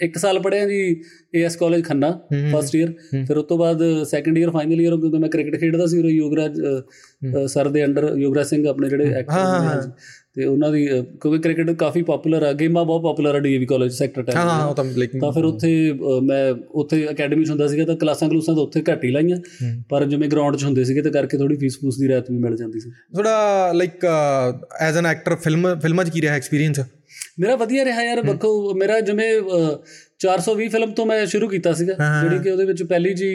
ਇੱਕ 0.00 0.18
ਸਾਲ 0.18 0.38
ਪੜ੍ਹਿਆ 0.38 0.68
ਜੀ 0.68 1.02
AS 1.34 1.56
college 1.56 1.84
Khanna 1.84 2.20
first 2.52 2.76
year 2.76 2.92
ਫਿਰ 3.26 3.36
ਉਸ 3.36 3.44
ਤੋਂ 3.44 3.58
ਬਾਅਦ 3.58 4.04
ਸੈਕੰਡ 4.04 4.38
ਈਅਰ 4.38 4.50
ਫਾਈਨਲ 4.50 4.80
ਈਅਰ 4.80 4.96
ਕਿਉਂਕਿ 4.96 5.18
ਮੈਂ 5.18 5.28
ਕ੍ਰਿਕਟ 5.28 5.60
ਖੇਡਦਾ 5.60 5.86
ਸੀ 5.86 5.98
ਉਹ 5.98 6.04
ਯੋਗਰਾਜ 6.04 6.60
ਸਰ 7.46 7.68
ਦੇ 7.68 7.84
ਅੰਡਰ 7.84 8.14
ਯੋਗਰਾਜ 8.16 8.46
ਸਿੰਘ 8.46 8.68
ਆਪਣੇ 8.68 8.88
ਜਿਹੜੇ 8.88 9.12
ਐਕਟਰ 9.12 9.34
ਨੇ 9.34 9.92
ਤੇ 10.34 10.44
ਉਹਨਾਂ 10.44 10.72
ਦੀ 10.72 10.86
ਕਿਉਂਕਿ 10.86 11.38
ਕ੍ਰਿਕਟ 11.38 11.70
ਕਾਫੀ 11.70 12.02
ਪਪੂਲਰ 12.02 12.42
ਆ 12.42 12.52
ਗੇਮਾਂ 12.52 12.84
ਬਹੁਤ 12.84 13.02
ਪਪੂਲਰ 13.02 13.34
ਆ 13.34 13.38
ਡੀਏਵੀ 13.38 13.66
ਕਾਲਜ 13.66 13.92
ਸੈਕਟਰ 13.92 14.22
10 14.22 14.36
ਹਾਂ 14.36 14.66
ਉਹ 14.66 14.74
ਤਾਂ 14.74 14.84
ਲਾਈਕ 14.84 15.10
ਤਾਂ 15.20 15.32
ਫਿਰ 15.32 15.44
ਉੱਥੇ 15.44 15.92
ਮੈਂ 16.22 16.54
ਉੱਥੇ 16.70 17.08
ਅਕੈਡਮੀ 17.10 17.44
'ਚ 17.44 17.50
ਹੁੰਦਾ 17.50 17.66
ਸੀਗਾ 17.66 17.84
ਤਾਂ 17.84 17.96
ਕਲਾਸਾਂ 17.96 18.28
ਕਲੂਸਾਂ 18.28 18.54
ਤਾਂ 18.54 18.62
ਉੱਥੇ 18.62 18.82
ਘੱਟ 18.92 19.04
ਹੀ 19.04 19.10
ਲਾਈਆਂ। 19.10 19.36
ਪਰ 19.88 20.04
ਜਿਵੇਂ 20.04 20.28
ਗਰਾਊਂਡ 20.28 20.56
'ਚ 20.56 20.64
ਹੁੰਦੇ 20.64 20.84
ਸੀਗੇ 20.84 21.02
ਤੇ 21.02 21.10
ਕਰਕੇ 21.10 21.38
ਥੋੜੀ 21.38 21.56
ਫੀਸ 21.56 21.78
ਫੂਸ 21.80 21.98
ਦੀ 21.98 22.08
ਰਾਤ 22.08 22.30
ਵੀ 22.30 22.38
ਮਿਲ 22.38 22.56
ਜਾਂਦੀ 22.56 22.80
ਸੀ। 22.80 22.90
ਤੁਹਾਡਾ 22.90 23.72
like 23.72 24.04
as 24.80 24.98
an 24.98 25.06
actor 25.06 25.36
film 25.36 25.80
ਫਿਲਮਾਂ 25.80 26.04
'ਚ 26.04 26.10
ਕੀ 26.10 26.20
ਰਿਹਾ 26.20 26.34
ਐਕਸਪੀਰੀਅੰਸ 26.34 26.80
ਮੇਰਾ 27.38 27.54
ਵਧੀਆ 27.56 27.84
ਰਿਹਾ 27.84 28.02
ਯਾਰ 28.04 28.22
ਬੱਖੋ 28.22 28.74
ਮੇਰਾ 28.74 28.98
ਜਿਵੇਂ 29.00 29.30
ਅ, 29.38 29.76
420 30.20 30.68
ਫਿਲਮ 30.68 30.90
ਤੋਂ 30.92 31.06
ਮੈਂ 31.06 31.24
ਸ਼ੁਰੂ 31.26 31.48
ਕੀਤਾ 31.48 31.72
ਸੀਗਾ 31.72 31.94
ਜਿਹੜੀ 32.22 32.38
ਕਿ 32.38 32.50
ਉਹਦੇ 32.50 32.64
ਵਿੱਚ 32.64 32.82
ਪਹਿਲੀ 32.82 33.12
ਜੀ 33.14 33.28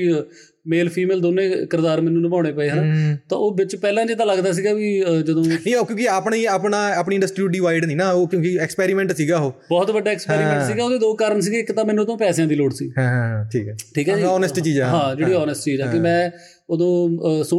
ਮੇਲ 0.67 0.89
ਫੀਮੇਲ 0.89 1.19
ਦੋਨੇ 1.19 1.47
ਕਿਰਦਾਰ 1.65 2.01
ਮੈਨੂੰ 2.01 2.21
ਨਿਭਾਉਣੇ 2.21 2.51
ਪਏ 2.51 2.69
ਹਨ? 2.69 3.17
ਤਾਂ 3.29 3.37
ਉਹ 3.37 3.53
ਵਿੱਚ 3.55 3.75
ਪਹਿਲਾਂ 3.75 4.05
ਜੇ 4.05 4.15
ਤਾਂ 4.15 4.25
ਲੱਗਦਾ 4.25 4.51
ਸੀਗਾ 4.51 4.73
ਵੀ 4.73 4.89
ਜਦੋਂ 5.23 5.43
ਨਹੀਂ 5.43 5.75
ਉਹ 5.75 5.85
ਕਿਉਂਕਿ 5.85 6.07
ਆਪਣੀ 6.09 6.43
ਆਪਣਾ 6.45 6.77
ਆਪਣੀ 6.93 7.15
ਇੰਡਸਟਰੀ 7.15 7.47
ਡਿਵਾਈਡ 7.47 7.85
ਨਹੀਂ 7.85 7.97
ਨਾ 7.97 8.11
ਉਹ 8.11 8.27
ਕਿਉਂਕਿ 8.27 8.55
ਐਕਸਪੈਰੀਮੈਂਟ 8.61 9.11
ਸੀਗਾ 9.13 9.37
ਉਹ। 9.37 9.51
ਬਹੁਤ 9.69 9.91
ਵੱਡਾ 9.91 10.11
ਐਕਸਪੈਰੀਮੈਂਟ 10.11 10.63
ਸੀਗਾ 10.67 10.83
ਉਹਦੇ 10.83 10.97
ਦੋ 10.97 11.13
ਕਾਰਨ 11.13 11.41
ਸੀਗੇ 11.41 11.59
ਇੱਕ 11.59 11.71
ਤਾਂ 11.71 11.85
ਮੈਨੂੰ 11.85 12.05
ਤੋਂ 12.05 12.17
ਪੈਸਿਆਂ 12.17 12.47
ਦੀ 12.47 12.55
ਲੋੜ 12.55 12.71
ਸੀ। 12.73 12.89
ਹਾਂ 12.97 13.07
ਹਾਂ 13.09 13.43
ਠੀਕ 13.51 13.67
ਹੈ। 13.67 13.75
ਠੀਕ 13.95 14.09
ਹੈ 14.09 14.15
ਜੀ? 14.15 14.23
ਓਨੈਸਟ 14.23 14.59
ਚੀਜ਼ 14.59 14.79
ਆ। 14.81 14.87
ਹਾਂ 14.87 15.15
ਜਿਹੜੀ 15.15 15.33
ਓਨੈਸਟ 15.33 15.63
ਚੀਜ਼ 15.63 15.81
ਆ 15.81 15.91
ਕਿ 15.91 15.99
ਮੈਂ 15.99 16.29
ਉਦੋਂ 16.69 16.91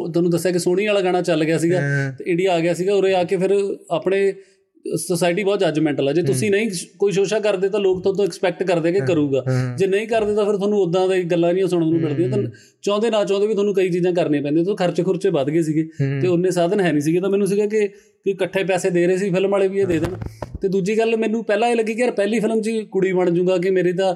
ਤੁਹਾਨੂੰ 0.08 0.30
ਦੱਸਿਆ 0.30 0.52
ਕਿ 0.52 0.58
ਸੋਹਣੀ 0.58 0.86
ਵਾਲਾ 0.86 1.00
ਗਾਣਾ 1.00 1.22
ਚੱਲ 1.22 1.44
ਗਿਆ 1.44 1.58
ਸੀਗਾ 1.58 1.80
ਤੇ 2.18 2.30
ਇੰਡੀਆ 2.30 2.52
ਆ 2.52 2.60
ਗਿਆ 2.60 2.74
ਸੀਗਾ 2.74 2.94
ਉਰੇ 2.94 3.14
ਆ 3.14 3.22
ਕੇ 3.24 3.36
ਫਿਰ 3.36 3.54
ਆਪਣੇ 3.90 4.32
ਸੋਸਾਇਟੀ 4.96 5.44
ਬਹੁਤ 5.44 5.60
ਜੱਜਮੈਂਟਲ 5.60 6.08
ਆ। 6.08 6.12
ਜੇ 6.12 6.22
ਤੁਸੀਂ 6.22 6.50
ਨਹੀਂ 6.50 6.70
ਕੋਈ 6.98 7.12
ਸ਼ੋਸ਼ਾ 7.12 7.40
ਕਰਦੇ 7.40 7.68
ਤਾਂ 7.68 7.80
ਲੋਕ 7.80 8.02
ਤੁਹਾਡੇ 8.02 8.16
ਤੋਂ 8.16 8.24
ਐਕਸਪੈਕਟ 8.24 8.62
ਕਰਦੇ 8.62 8.92
ਕਿ 8.92 9.00
ਕਰੂਗਾ। 9.00 9.44
ਜੇ 9.78 9.86
ਨਹੀਂ 9.86 10.06
ਕਰਦੇ 10.06 10.34
ਤਾਂ 10.34 10.44
ਫਿਰ 10.46 10.56
ਤੁਹਾਨੂੰ 10.56 10.78
ਉਦਾਂ 10.78 11.08
ਦੀ 11.08 11.22
ਗੱਲਾਂ 11.22 11.54
ਨਹੀਂ 11.54 11.66
ਸੁਣਨ 11.66 11.88
ਨੂੰ 11.88 12.00
ਮਿਲਦੀਆਂ। 12.00 12.28
ਤਾਂ 12.28 12.42
ਚਾਹੁੰਦੇ 12.82 13.10
ਨਾ 13.10 13.24
ਚਾਹੁੰਦੇ 13.24 13.46
ਵੀ 13.46 13.54
ਤੁਹਾਨੂੰ 13.54 13.74
ਕਈ 13.74 13.90
ਚੀਜ਼ਾਂ 13.90 14.12
ਕਰਨੀਆਂ 14.12 14.42
ਪੈਂਦੀਆਂ। 14.42 14.64
ਤਾਂ 14.64 14.74
ਖਰਚੇ 14.74 15.02
ਖੁਰਚੇ 15.02 15.28
ਵੱਧ 15.28 15.50
ਗਏ 15.50 15.62
ਸੀਗੇ। 15.62 15.88
ਤੇ 16.20 16.26
ਉਹਨੇ 16.26 16.50
ਸਾਧਨ 16.50 16.80
ਹੈ 16.80 16.92
ਨਹੀਂ 16.92 17.02
ਸੀਗੇ। 17.02 17.20
ਤਾਂ 17.20 17.30
ਮੈਨੂੰ 17.30 17.46
ਸੀਗਾ 17.46 17.66
ਕਿ 17.66 17.88
ਕਿ 18.24 18.30
ਇਕੱਠੇ 18.30 18.64
ਪੈਸੇ 18.64 18.90
ਦੇ 18.90 19.06
ਰਹੇ 19.06 19.16
ਸੀ 19.16 19.30
ਫਿਲਮ 19.30 19.50
ਵਾਲੇ 19.50 19.68
ਵੀ 19.68 19.78
ਇਹ 19.78 19.86
ਦੇ 19.86 19.98
ਦੇਣ। 19.98 20.14
ਤੇ 20.62 20.68
ਦੂਜੀ 20.68 20.98
ਗੱਲ 20.98 21.16
ਮੈਨੂੰ 21.16 21.44
ਪਹਿਲਾਂ 21.44 21.68
ਇਹ 21.68 21.76
ਲੱਗੀ 21.76 21.94
ਕਿ 21.94 22.00
ਯਾਰ 22.00 22.10
ਪਹਿਲੀ 22.10 22.40
ਫਿਲਮ 22.40 22.60
'ਚ 22.62 22.68
ਹੀ 22.68 22.84
ਕੁੜੀ 22.84 23.12
ਬਣ 23.12 23.30
ਜਾਊਗਾ 23.30 23.58
ਕਿ 23.58 23.70
ਮੇਰੀ 23.70 23.92
ਤਾਂ 23.92 24.14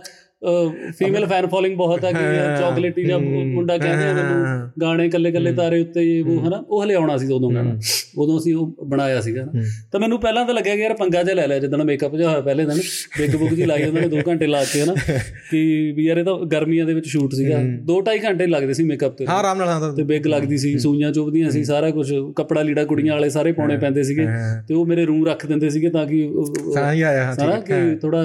ਫੀਮੇਲ 0.91 1.27
ਫੈਨ 1.27 1.47
ਫੋਲੋਇੰਗ 1.47 1.77
ਬਹੁਤ 1.77 2.05
ਆ 2.05 2.11
ਕਿ 2.13 2.19
ਚਾਕਲੇਟੀ 2.59 3.05
ਜਾਂ 3.05 3.19
ਮੁੰਡਾ 3.21 3.79
ਕਹਿੰਦੇ 3.79 4.05
ਆ 4.05 4.13
ਮੈਨੂੰ 4.15 4.71
ਗਾਣੇ 4.81 5.09
ਕੱਲੇ 5.09 5.33
ਕੱਲੇ 5.33 5.53
ਤਾਰੇ 5.53 5.81
ਉੱਤੇ 5.81 6.19
ਇਹ 6.19 6.25
ਉਹ 6.25 6.49
ਹਨਾ 6.49 6.65
ਉਹ 6.69 6.85
ਹਲੇ 6.85 6.95
ਆਉਣਾ 6.95 7.17
ਸੀ 7.17 7.33
ਉਦੋਂ 7.33 7.51
ਗਾਣਾ। 7.55 7.79
ਉਦੋਂ 8.19 8.39
ਅਸੀਂ 8.39 8.55
ਉਹ 8.55 8.87
ਬਣਾਇਆ 8.87 9.21
ਸੀਗਾ 9.21 9.45
ਨਾ। 9.45 9.63
ਤਾਂ 9.93 10.01
ਮੈਨੂੰ 10.01 10.21
ਪਹਿਲਾਂ 10.21 10.45
ਤਾਂ 10.45 10.55
ਲੱਗਿਆ 10.55 10.77
ਕਿ 10.77 10.83
ਯਾਰ 10.83 10.95
ਪੰਗਾ 10.95 11.23
ਜਿਹਾ 11.23 11.35
ਲੈ 11.35 11.47
ਲਿਆ 11.47 11.59
ਜਦੋਂ 11.59 11.85
ਮੇਕਅਪ 11.85 12.17
ਜਿਹਾ 12.17 12.29
ਹੋਇਆ 12.29 12.41
ਪਹਿਲੇ 12.41 12.65
ਦਿਨ। 12.65 12.79
ਬਿੱਗ 13.19 13.37
ਬੁੱਕ 13.37 13.55
ਜੀ 13.55 13.65
ਲਾਈ 13.65 13.83
ਉਹਨਾਂ 13.83 14.03
ਨੇ 14.03 14.09
2 14.09 14.21
ਘੰਟੇ 14.29 14.47
ਲਾ 14.47 14.65
ਕੇ 14.65 14.83
ਹਨਾ। 14.83 14.95
ਕਿ 15.51 15.93
ਵੀ 15.97 16.05
ਯਾਰ 16.07 16.17
ਇਹ 16.19 16.25
ਤਾਂ 16.25 16.47
ਗਰਮੀਆਂ 16.47 16.87
ਦੇ 16.87 16.95
ਵਿੱਚ 16.95 17.07
ਸ਼ੂਟ 17.07 17.35
ਸੀਗਾ। 17.35 17.59
2.5 17.85 18.19
ਘੰਟੇ 18.25 18.47
ਲੱਗਦੇ 18.47 18.75
ਸੀ 18.75 18.83
ਮੇਕਅਪ 18.83 19.17
ਤੇ। 19.17 19.27
ਹਾਂ 19.27 19.37
ਆਰਾਮ 19.37 19.59
ਨਾਲ 19.59 19.69
ਹਾਂ 19.69 19.81
ਤਾਂ 19.81 20.05
ਬਿੱਗ 20.05 20.27
ਲੱਗਦੀ 20.27 20.59
ਸੀ 20.59 20.79
ਸੂਈਆਂ 20.79 21.13
ਚੁੱਭਦੀਆਂ 21.13 21.51
ਸੀ 21.51 21.65
ਸਾਰਾ 21.65 21.91
ਕੁਝ 21.91 22.15
ਕੱਪੜਾ 22.37 22.63
ਲੀੜਾ 22.63 22.85
ਕੁੜੀਆਂ 22.85 23.15
ਵਾਲੇ 23.15 23.31
ਸਾਰੇ 23.31 23.53
ਪਾਉਣੇ 23.53 23.77
ਪੈਂਦੇ 23.77 24.03
ਸੀਗੇ। 24.03 24.27
ਤੇ 24.69 24.75
ਉਹ 24.75 24.87
ਮੇਰੇ 24.87 25.05
ਰੂਮ 25.05 25.27
ਰੱਖ 25.27 25.47
ਦਿੰਦੇ 25.47 25.71
ਸੀਗੇ 25.71 25.91
ਤਾਂ 25.91 26.07
ਕਿ 26.07 26.25
ਉਹ- 26.25 26.63
ਉਹ- 26.65 26.77
ਹਾਂ 26.77 26.93
ਹੀ 26.93 27.03
ਆਇਆ 27.03 27.25
ਹਾਂ 27.25 27.35
ਸਾਰਾ 27.35 27.61
ਕਿ 27.61 27.97
ਥੋੜਾ 27.97 28.25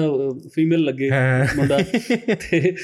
ਫੀਮੇਲ 0.54 0.80
ਲੱਗੇ 0.80 1.10
ਮੁੰਡਾ। 1.56 1.78
ਤੇ 2.50 2.74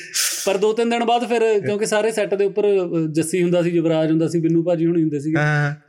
ਪਰ 0.47 0.57
ਦੋ 0.57 0.73
ਤਿੰਨ 0.73 0.91
ਦਿਨ 0.91 1.05
ਬਾਅਦ 1.05 1.25
ਫਿਰ 1.29 1.61
ਕਿਉਂਕਿ 1.61 1.87
ਸਾਰੇ 1.87 2.11
ਸੈੱਟ 2.11 2.35
ਦੇ 2.35 2.45
ਉੱਪਰ 2.45 2.67
ਜੱਸੀ 3.13 3.43
ਹੁੰਦਾ 3.43 3.63
ਸੀ 3.63 3.71
ਯੁਵਰਾਜ 3.71 4.11
ਹੁੰਦਾ 4.11 4.29
ਸੀ 4.29 4.41
ਬਿੰਨੂ 4.41 4.63
ਭਾਜੀ 4.63 4.87
ਹੁਣੀ 4.87 5.03
ਹੁੰਦੇ 5.03 5.21
ਸੀਗੇ 5.21 5.37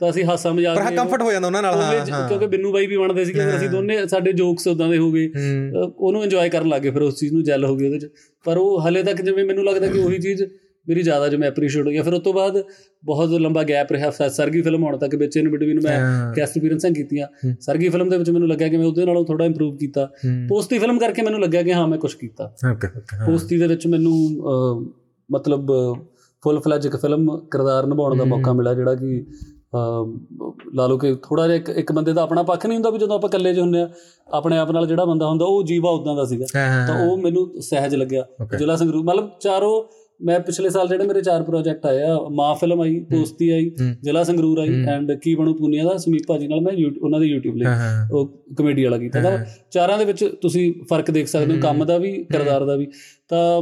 ਤਾਂ 0.00 0.10
ਅਸੀਂ 0.10 0.24
ਹਾਸਾ 0.24 0.52
ਮਜ਼ਾਕ 0.52 0.78
ਪਰ 0.78 0.94
ਕੰਫਰਟ 0.96 1.22
ਹੋ 1.22 1.32
ਜਾਂਦਾ 1.32 1.46
ਉਹਨਾਂ 1.46 1.62
ਨਾਲ 1.62 1.74
ਹਾਂ 1.74 2.28
ਕਿਉਂਕਿ 2.28 2.46
ਬਿੰਨੂ 2.46 2.72
ਬਾਈ 2.72 2.86
ਵੀ 2.86 2.96
ਬਣਦੇ 2.96 3.24
ਸੀਗੇ 3.24 3.56
ਅਸੀਂ 3.56 3.68
ਦੋਨੇ 3.68 4.06
ਸਾਡੇ 4.06 4.32
ਜੋਕਸ 4.32 4.68
ਉਦਾਂ 4.68 4.88
ਦੇ 4.88 4.98
ਹੋ 4.98 5.12
ਗਏ 5.12 5.30
ਉਹਨੂੰ 5.98 6.22
ਇੰਜੋਏ 6.24 6.48
ਕਰਨ 6.48 6.68
ਲੱਗੇ 6.68 6.90
ਫਿਰ 6.90 7.02
ਉਸ 7.02 7.18
ਚੀਜ਼ 7.18 7.32
ਨੂੰ 7.32 7.42
ਜੈਲ 7.44 7.64
ਹੋ 7.64 7.76
ਗਈ 7.76 7.86
ਉਹਦੇ 7.86 7.98
'ਚ। 7.98 8.10
ਪਰ 8.44 8.56
ਉਹ 8.56 8.88
ਹਲੇ 8.88 9.02
ਤੱਕ 9.02 9.22
ਜਿਵੇਂ 9.22 9.44
ਮੈਨੂੰ 9.44 9.64
ਲੱਗਦਾ 9.64 9.86
ਕਿ 9.86 9.98
ਉਹੀ 9.98 10.18
ਚੀਜ਼ 10.18 10.42
ਮੇਰੀ 10.88 11.02
ਜ਼ਿਆਦਾ 11.02 11.28
ਜਿਵੇਂ 11.28 11.48
ਐਪਰੀਸ਼ੀਏਟ 11.48 11.86
ਹੋਈ 11.86 11.98
ਫਿਰ 11.98 12.14
ਉਸ 12.14 12.20
ਤੋਂ 12.20 12.34
ਬਾਅਦ 12.34 12.64
ਬਹੁਤ 13.04 13.28
ਲੰਬਾ 13.28 13.62
ਗੈਪ 13.62 13.92
ਰਿਹਾ 13.92 14.10
ਸਰਗੀ 14.10 14.62
ਫਿਲਮ 14.62 14.84
ਆਉਣ 14.84 14.96
ਤੱਕ 14.96 15.14
ਵਿੱਚ 15.14 15.36
ਇਨ 15.36 15.48
ਬਿਟਵੀਨ 15.48 15.80
ਮੈਂ 15.84 16.00
ਹਾਂ। 16.00 16.34
ਗੈਸਟ 16.36 16.58
ਅਪੀਅਰੈਂਸਾਂ 16.58 16.90
ਕੀਤੀਆਂ। 16.90 17.54
ਸਰਗੀ 17.60 17.88
ਫਿਲਮ 17.88 18.08
ਦੇ 18.08 18.18
ਵਿੱਚ 18.18 18.30
ਮੈਨੂੰ 18.30 18.48
ਲੱਗਿਆ 18.48 18.68
ਕਿ 18.68 18.76
ਮੈਂ 18.76 18.86
ਉਹਦੇ 18.86 19.04
ਨਾਲੋਂ 19.04 19.24
ਥੋੜਾ 19.24 19.44
ਇੰਪਰੂਵ 19.44 19.76
ਕੀਤਾ। 19.76 20.10
ਪੋਸਤੀ 20.48 20.78
ਫਿਲਮ 20.78 20.98
ਕਰਕੇ 20.98 21.22
ਮੈਨੂੰ 21.22 21.40
ਲੱਗਿਆ 21.40 21.62
ਕਿ 21.62 21.74
ਹਾਂ 21.74 21.88
ਮੈਂ 21.88 21.98
ਕੁਝ 21.98 22.14
ਕੀਤਾ। 22.14 22.52
ਪੋਸਤੀ 23.26 23.58
ਦੇ 23.58 23.66
ਵਿੱਚ 23.66 23.86
ਮੈਨੂੰ 23.86 24.28
ਮਤਲਬ 25.30 25.66
ਫੁੱਲ 26.44 26.60
ਫਲੈਜ 26.60 26.86
ਇੱਕ 26.86 26.96
ਫਿਲਮ 26.96 27.38
ਕਿਰਦਾਰ 27.38 27.86
ਨਿਭਾਉਣ 27.86 28.16
ਦਾ 28.16 28.24
ਮੌਕਾ 28.24 28.52
ਮਿਲਿਆ 28.52 28.74
ਜਿਹੜਾ 28.74 28.94
ਕਿ 28.94 29.26
ਲਾ 30.74 30.86
ਲਓ 30.86 30.98
ਕਿ 30.98 31.14
ਥੋੜਾ 31.14 31.48
ਜਿਹਾ 31.48 31.74
ਇੱਕ 31.74 31.92
ਬੰਦੇ 31.92 32.12
ਦਾ 32.12 32.22
ਆਪਣਾ 32.22 32.42
ਪੱਖ 32.42 32.66
ਨਹੀਂ 32.66 32.76
ਹੁੰਦਾ 32.76 32.90
ਵੀ 32.90 32.98
ਜਦੋਂ 32.98 33.14
ਆਪਾਂ 33.14 33.28
ਇਕੱਲੇ 33.28 33.54
'ਚ 33.54 33.58
ਹੁੰਦੇ 33.58 33.80
ਆ 33.80 33.88
ਆਪਣੇ 34.32 34.58
ਆਪ 34.58 34.70
ਨਾਲ 34.70 34.86
ਜਿਹੜਾ 34.86 35.04
ਬੰਦਾ 35.04 35.26
ਹੁੰਦਾ 35.26 35.44
ਉਹ 35.44 35.62
ਜੀਵਾ 35.62 35.90
ਉਦਾਂ 35.90 36.16
ਦਾ 36.16 36.24
ਸੀਗਾ। 36.24 36.46
ਤਾਂ 36.86 37.06
ਉਹ 37.06 37.16
ਮੈਨੂੰ 37.18 37.62
ਸਹਿਜ 37.62 37.94
ਲੱਗਿਆ। 37.94 38.26
ਜ਼ਿਲ੍ਹਾ 38.58 38.76
ਸੰਗਰੂਰ 38.76 39.02
ਮਤਲਬ 39.02 39.30
ਚਾਰੋਂ 39.40 39.97
ਮੈਂ 40.22 40.40
ਪਿਛਲੇ 40.40 40.70
ਸਾਲ 40.70 40.88
ਜਿਹੜੇ 40.88 41.06
ਮੇਰੇ 41.06 41.20
ਚਾਰ 41.20 41.42
ਪ੍ਰੋਜੈਕਟ 41.42 41.86
ਆਏ 41.86 42.02
ਆ 42.02 42.18
ਮਾਂ 42.30 42.54
ਫਿਲਮ 42.54 42.80
ਆਈ 42.80 43.00
ਦੋਸਤੀ 43.00 43.50
ਆਈ 43.50 43.70
ਜ਼ਿਲ੍ਹਾ 44.02 44.24
ਸੰਗਰੂਰ 44.24 44.58
ਆਈ 44.58 44.68
ਐਂਡ 44.88 45.12
ਕੀ 45.12 45.34
ਬਣੂ 45.34 45.54
ਪੂਨੀਆ 45.54 45.84
ਦਾ 45.84 45.96
ਸਮੀਪ 45.96 46.22
ਭਾਜੀ 46.28 46.48
ਨਾਲ 46.48 46.60
ਮੈਂ 46.60 46.72
ਉਹਨਾਂ 47.02 47.20
ਦੇ 47.20 47.26
YouTube 47.26 47.56
ਲਈ 47.56 47.66
ਉਹ 48.12 48.44
ਕਮੇਡੀ 48.58 48.84
ਵਾਲਾ 48.84 48.98
ਕੀਤਾ 48.98 49.22
ਤਾਂ 49.22 49.38
ਚਾਰਾਂ 49.70 49.98
ਦੇ 49.98 50.04
ਵਿੱਚ 50.04 50.24
ਤੁਸੀਂ 50.42 50.74
ਫ਼ਰਕ 50.88 51.10
ਦੇਖ 51.10 51.26
ਸਕਦੇ 51.26 51.54
ਹੋ 51.54 51.60
ਕੰਮ 51.60 51.84
ਦਾ 51.84 51.98
ਵੀ 51.98 52.12
ਕਿਰਦਾਰ 52.24 52.64
ਦਾ 52.64 52.76
ਵੀ। 52.76 52.86
ਤਾਂ 53.28 53.56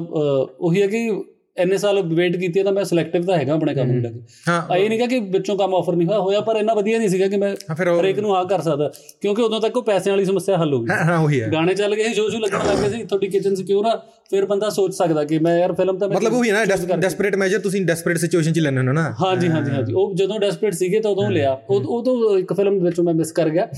ਉਹੀ 0.61 0.83
ਹੈ 0.83 0.87
ਕਿ 0.87 1.11
ਇੰਨੇ 1.57 1.77
ਸਾਲ 1.79 2.01
ਵੇਟ 2.15 2.37
ਕੀਤੀ 2.37 2.63
ਤਾਂ 2.63 2.73
ਮੈਂ 2.73 2.85
ਸਿਲੈਕਟਿਵ 2.85 3.23
ਤਾਂ 3.27 3.37
ਹੈਗਾ 3.37 3.53
ਆਪਣੇ 3.55 3.75
ਕੰਮ 3.75 3.91
ਨੂੰ 3.93 4.01
ਲੈ 4.03 4.11
ਕੇ। 4.11 4.21
ਹਾਂ। 4.49 4.77
ਇਹ 4.77 4.89
ਨਹੀਂ 4.89 5.09
ਕਿ 5.09 5.19
ਵਿੱਚੋਂ 5.31 5.57
ਕੰਮ 5.59 5.75
ਆਫਰ 5.75 5.97
ਨਹੀਂ 5.97 6.07
ਹੋਇਆ 6.09 6.19
ਹੋਇਆ 6.21 6.41
ਪਰ 6.41 6.57
ਇੰਨਾ 6.57 6.75
ਵਧੀਆ 6.75 6.99
ਨਹੀਂ 6.99 7.09
ਸੀਗਾ 7.09 7.27
ਕਿ 7.29 7.37
ਮੈਂ 7.37 7.55
ਹਰੇਕ 7.75 8.19
ਨੂੰ 8.21 8.35
ਹਾਂ 8.37 8.45
ਕਰ 8.45 8.61
ਸਕਦਾ। 8.63 8.91
ਕਿਉਂਕਿ 9.21 9.43
ਉਦੋਂ 9.43 9.61
ਤੱਕ 9.61 9.77
ਉਹ 9.77 9.83
ਪੈਸਿਆਂ 9.83 10.15
ਵਾਲੀ 10.15 10.25
ਸਮੱਸਿਆ 10.25 10.57
ਹੱਲ 10.59 10.75
ਹੋ 10.75 10.81
ਗਈ। 10.83 10.95
ਹਾਂ 11.09 11.19
ਉਹੀ 11.19 11.41
ਹੈ। 11.41 11.49
ਗਾਣੇ 11.53 11.75
ਚੱਲ 11.75 11.95
ਗਏ 11.97 12.13
ਸ਼ੋਅ 12.15 12.31
ਸ਼ੂ 12.31 12.39
ਲੱਗਣ 12.39 12.67
ਲੱਗ 12.67 12.83
ਗਏ 12.83 12.89
ਸੀ 12.89 13.03
ਤੁਹਾਡੀ 13.05 13.29
ਕਿਚਨ 13.29 13.55
ਸਿਕਿਉਰ 13.55 13.87
ਆ 13.87 13.97
ਫਿਰ 14.31 14.47
ਬੰਦਾ 14.47 14.69
ਸੋਚ 14.71 14.95
ਸਕਦਾ 14.95 15.25
ਕਿ 15.25 15.39
ਮੈਂ 15.39 15.59
ਯਾਰ 15.59 15.73
ਫਿਲਮ 15.73 15.99
ਤਾਂ 15.99 16.09
ਮਤਲਬ 16.09 16.33
ਉਹੀ 16.33 16.51
ਹੈ 16.51 16.55
ਨਾ 16.55 16.97
ਡੈਸਪਰੇਟ 16.97 17.37
ਮੈਜਰ 17.37 17.59
ਤੁਸੀਂ 17.59 17.85
ਡੈਸਪਰੇਟ 17.87 18.19
ਸਿਚੁਏਸ਼ਨ 18.19 18.53
'ਚ 18.53 18.59
ਲੈਣੇ 18.59 18.87
ਹੋ 18.89 18.93
ਨਾ। 18.93 19.11
ਹਾਂਜੀ 19.23 19.49
ਹਾਂਜੀ 19.49 19.71
ਹਾਂਜੀ। 19.71 19.93
ਉਹ 19.93 20.15
ਜਦੋਂ 20.15 20.39
ਡੈਸਪਰੇਟ 20.41 20.75
ਸੀਗੇ 20.75 21.01
ਤਾਂ 21.01 21.11
ਉਦੋਂ 21.11 21.31
ਲਿਆ। 21.31 21.53
ਉਹ 21.71 22.03
ਤੋਂ 22.05 22.39
ਇੱਕ 22.39 22.53
ਫਿਲਮ 22.53 22.79
ਵਿੱਚੋਂ 22.85 23.05
ਮੈਂ 23.05 23.15
ਮਿਸ 23.15 23.33
ਕਰ 23.33 23.49
ਗਿਆ 23.49 23.69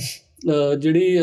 ਜਿਹੜੀ 0.78 1.18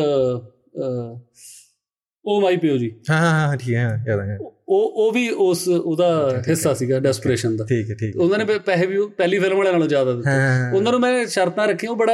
ਉਹ 2.26 2.42
ਮਾਈ 2.42 2.58
ਪਿਓ 2.58 2.78
ਜੀ। 2.78 2.92
ਹਾਂ 3.10 3.18
ਹਾਂ 3.22 3.58
ਠੀਕ 3.58 3.76
ਹੈ 3.76 4.04
ਯਾਦ 4.08 4.20
ਹੈ 4.20 4.38
ਉਹ 4.70 4.94
ਉਹ 4.96 5.12
ਵੀ 5.12 5.30
ਉਸ 5.30 5.68
ਉਹਦਾ 5.68 6.42
ਹਿੱਸਾ 6.48 6.74
ਸੀਗਾ 6.74 7.00
ਡੈਸਪਰੇਸ਼ਨ 7.00 7.58
ਦਾ। 7.58 7.66
ਠੀਕ 7.66 7.90
ਹੈ 7.90 7.96
ਠੀਕ 7.96 8.16
ਉਹਨਾਂ 8.16 8.38
ਨੇ 8.38 8.46
ਪੈਸੇ 8.46 8.86
ਵੀ 8.86 8.98
ਪਹਿਲੀ 9.18 9.40
ਫਿਲਮ 9.40 9.58
ਵਾਲਿਆਂ 9.58 9.74
ਨਾਲੋਂ 9.74 9.88
ਜ਼ਿਆਦਾ 9.88 10.14
ਦਿੱਤੇ। 10.14 10.78
ਉਹਨਾਂ 10.78 10.92
ਨੂੰ 10.92 11.02
ਮੈਂ 11.02 11.26
ਸ਼ਰਤਾਂ 11.26 11.68
ਰੱਖੀਆਂ 11.68 11.92
ਉਹ 11.92 11.98
ਬੜਾ 11.98 12.14